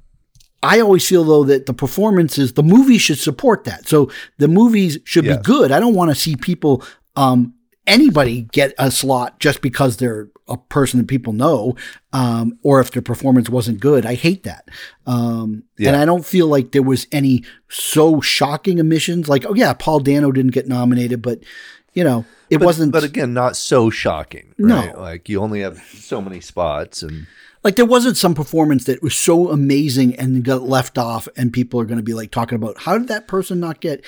I 0.65 0.79
always 0.79 1.07
feel 1.07 1.23
though 1.23 1.43
that 1.45 1.65
the 1.65 1.73
performances, 1.73 2.53
the 2.53 2.63
movie 2.63 2.97
should 2.97 3.19
support 3.19 3.63
that. 3.65 3.87
So 3.87 4.11
the 4.37 4.47
movies 4.47 4.97
should 5.03 5.25
yes. 5.25 5.37
be 5.37 5.43
good. 5.43 5.71
I 5.71 5.79
don't 5.79 5.95
want 5.95 6.11
to 6.11 6.15
see 6.15 6.35
people 6.35 6.83
um, 7.15 7.53
anybody 7.87 8.43
get 8.51 8.73
a 8.77 8.91
slot 8.91 9.39
just 9.39 9.61
because 9.61 9.97
they're 9.97 10.29
a 10.47 10.57
person 10.57 10.99
that 10.99 11.07
people 11.07 11.33
know, 11.33 11.75
um, 12.13 12.57
or 12.61 12.79
if 12.79 12.91
their 12.91 13.01
performance 13.01 13.49
wasn't 13.49 13.79
good. 13.79 14.05
I 14.05 14.13
hate 14.15 14.43
that. 14.43 14.69
Um, 15.05 15.63
yeah. 15.77 15.89
And 15.89 15.97
I 15.97 16.05
don't 16.05 16.25
feel 16.25 16.47
like 16.47 16.71
there 16.71 16.83
was 16.83 17.07
any 17.11 17.43
so 17.69 18.21
shocking 18.21 18.79
omissions. 18.79 19.27
Like, 19.27 19.45
oh 19.45 19.55
yeah, 19.55 19.73
Paul 19.73 19.99
Dano 20.01 20.31
didn't 20.31 20.51
get 20.51 20.67
nominated, 20.67 21.21
but 21.21 21.39
you 21.93 22.03
know, 22.03 22.25
it 22.49 22.59
but, 22.59 22.65
wasn't. 22.65 22.91
But 22.91 23.03
again, 23.03 23.33
not 23.33 23.55
so 23.55 23.89
shocking. 23.89 24.53
Right? 24.59 24.93
No, 24.93 25.01
like 25.01 25.29
you 25.29 25.41
only 25.41 25.61
have 25.61 25.81
so 25.93 26.21
many 26.21 26.41
spots, 26.41 27.01
and 27.01 27.25
like 27.65 27.75
there 27.75 27.85
wasn't 27.85 28.15
some 28.15 28.35
performance 28.35 28.85
that 28.85 29.01
was 29.01 29.15
so 29.15 29.49
amazing 29.49 30.15
and 30.15 30.45
got 30.45 30.61
left 30.61 30.97
off, 30.97 31.27
and 31.35 31.51
people 31.51 31.81
are 31.81 31.85
going 31.85 31.97
to 31.97 32.03
be 32.03 32.13
like 32.13 32.31
talking 32.31 32.55
about 32.55 32.77
how 32.83 32.97
did 32.97 33.09
that 33.09 33.27
person 33.27 33.59
not 33.59 33.81
get 33.81 34.05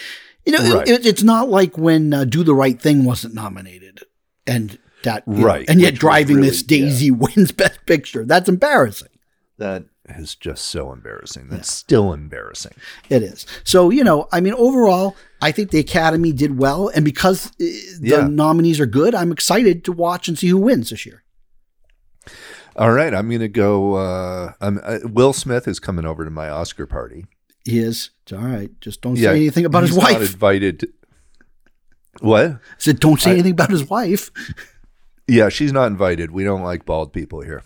you 0.48 0.54
know, 0.54 0.76
right. 0.78 0.88
it, 0.88 1.06
it's 1.06 1.24
not 1.24 1.50
like 1.50 1.78
when 1.78 2.14
uh, 2.14 2.24
Do 2.24 2.42
the 2.42 2.56
Right 2.56 2.82
Thing 2.82 3.04
wasn't 3.04 3.34
nominated, 3.34 4.04
and 4.48 4.80
that 5.04 5.24
right, 5.26 5.68
know, 5.68 5.72
and 5.74 5.82
yet 5.82 5.96
Driving 5.96 6.38
really, 6.38 6.48
Miss 6.48 6.64
Daisy 6.64 7.08
yeah. 7.08 7.12
wins 7.18 7.52
Best 7.52 7.86
Picture. 7.86 8.24
That's 8.24 8.48
embarrassing. 8.48 9.10
That 9.58 9.84
is 10.08 10.36
just 10.36 10.64
so 10.64 10.94
embarrassing. 10.94 11.50
That's 11.50 11.70
yeah. 11.70 11.80
still 11.80 12.14
embarrassing. 12.14 12.76
It 13.10 13.24
is. 13.24 13.46
So 13.66 13.90
you 13.90 14.06
know, 14.06 14.30
I 14.32 14.40
mean, 14.40 14.54
overall, 14.54 15.18
I 15.42 15.52
think 15.52 15.72
the 15.72 15.80
Academy 15.80 16.32
did 16.32 16.58
well, 16.58 16.88
and 16.96 17.04
because 17.04 17.48
uh, 17.48 17.52
the 17.58 18.00
yeah. 18.02 18.28
nominees 18.28 18.80
are 18.80 18.86
good, 18.86 19.14
I'm 19.14 19.34
excited 19.34 19.84
to 19.84 19.92
watch 19.92 20.30
and 20.30 20.40
see 20.40 20.48
who 20.48 20.60
wins 20.60 20.92
this 20.92 21.06
year. 21.06 21.24
All 22.78 22.92
right, 22.92 23.14
I'm 23.14 23.28
going 23.30 23.42
to 23.42 23.48
go. 23.48 23.96
Uh, 23.96 24.54
uh, 24.62 25.00
Will 25.04 25.34
Smith 25.34 25.68
is 25.68 25.80
coming 25.80 26.06
over 26.06 26.24
to 26.24 26.30
my 26.30 26.50
Oscar 26.50 26.86
party. 26.86 27.26
He 27.66 27.80
is. 27.80 28.12
It's 28.24 28.34
all 28.34 28.40
right. 28.40 28.70
Just 28.82 29.02
don't 29.02 29.18
yeah, 29.18 29.32
say 29.32 29.38
anything 29.38 29.66
about 29.66 29.84
his 29.84 29.94
wife. 29.94 30.22
invited. 30.22 30.82
To, 30.82 30.90
what? 32.22 32.46
I 32.46 32.58
said, 32.78 33.00
don't 33.00 33.20
say 33.20 33.32
I, 33.32 33.34
anything 33.34 33.54
about 33.54 33.72
his 33.72 33.90
wife. 33.90 34.32
Yeah, 35.28 35.50
she's 35.50 35.74
not 35.74 35.88
invited. 35.88 36.32
We 36.32 36.46
don't 36.46 36.64
like 36.64 36.86
bald 36.86 37.12
people 37.12 37.42
here. 37.42 37.62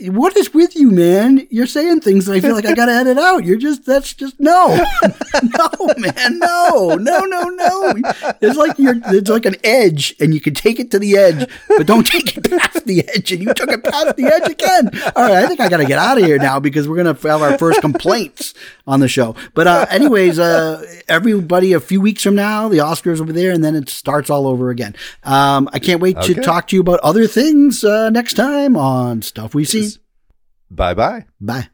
What 0.00 0.36
is 0.36 0.52
with 0.52 0.74
you, 0.74 0.90
man? 0.90 1.46
You're 1.48 1.68
saying 1.68 2.00
things 2.00 2.26
that 2.26 2.32
I 2.32 2.40
feel 2.40 2.56
like 2.56 2.66
I 2.66 2.74
got 2.74 2.86
to 2.86 2.92
edit 2.92 3.18
out. 3.18 3.44
You're 3.44 3.56
just, 3.56 3.84
that's 3.84 4.14
just, 4.14 4.40
no. 4.40 4.84
no, 5.42 5.70
man, 5.96 6.40
no, 6.40 6.96
no, 6.96 7.20
no, 7.20 7.42
no. 7.42 7.94
It's 8.40 8.56
like 8.56 8.80
you're, 8.80 8.96
it's 9.06 9.30
like 9.30 9.46
an 9.46 9.54
edge 9.62 10.16
and 10.18 10.34
you 10.34 10.40
can 10.40 10.54
take 10.54 10.80
it 10.80 10.90
to 10.90 10.98
the 10.98 11.16
edge, 11.16 11.48
but 11.68 11.86
don't 11.86 12.04
take 12.04 12.36
it 12.36 12.50
past 12.50 12.84
the 12.84 13.08
edge. 13.08 13.30
And 13.30 13.40
you 13.40 13.54
took 13.54 13.70
it 13.70 13.84
past 13.84 14.16
the 14.16 14.24
edge 14.24 14.50
again. 14.50 14.90
All 15.14 15.22
right, 15.22 15.44
I 15.44 15.46
think 15.46 15.60
I 15.60 15.68
got 15.68 15.76
to 15.76 15.84
get 15.84 16.00
out 16.00 16.18
of 16.18 16.24
here 16.24 16.38
now 16.38 16.58
because 16.58 16.88
we're 16.88 16.96
going 17.00 17.14
to 17.14 17.28
have 17.28 17.42
our 17.42 17.56
first 17.56 17.80
complaints 17.80 18.54
on 18.88 18.98
the 18.98 19.08
show. 19.08 19.36
But, 19.54 19.68
uh, 19.68 19.86
anyways, 19.88 20.40
uh, 20.40 20.84
everybody, 21.06 21.72
a 21.74 21.80
few 21.80 22.00
weeks 22.00 22.24
from 22.24 22.34
now, 22.34 22.66
the 22.66 22.78
Oscars 22.78 23.20
will 23.20 23.26
be 23.26 23.34
there 23.34 23.52
and 23.52 23.62
then 23.62 23.76
it 23.76 23.88
starts 23.88 24.30
all 24.30 24.48
over 24.48 24.70
again. 24.70 24.96
Um, 25.22 25.70
I 25.72 25.78
can't 25.78 26.00
wait 26.00 26.16
okay. 26.16 26.34
to 26.34 26.42
talk 26.42 26.66
to 26.68 26.74
you 26.76 26.80
about 26.80 26.98
other 27.00 27.28
things 27.28 27.84
uh, 27.84 28.10
next 28.10 28.34
time 28.34 28.76
on 28.76 29.22
Stuff 29.22 29.54
We 29.54 29.64
See. 29.64 29.75
Bye 30.70 30.94
bye. 30.94 31.24
Bye. 31.40 31.68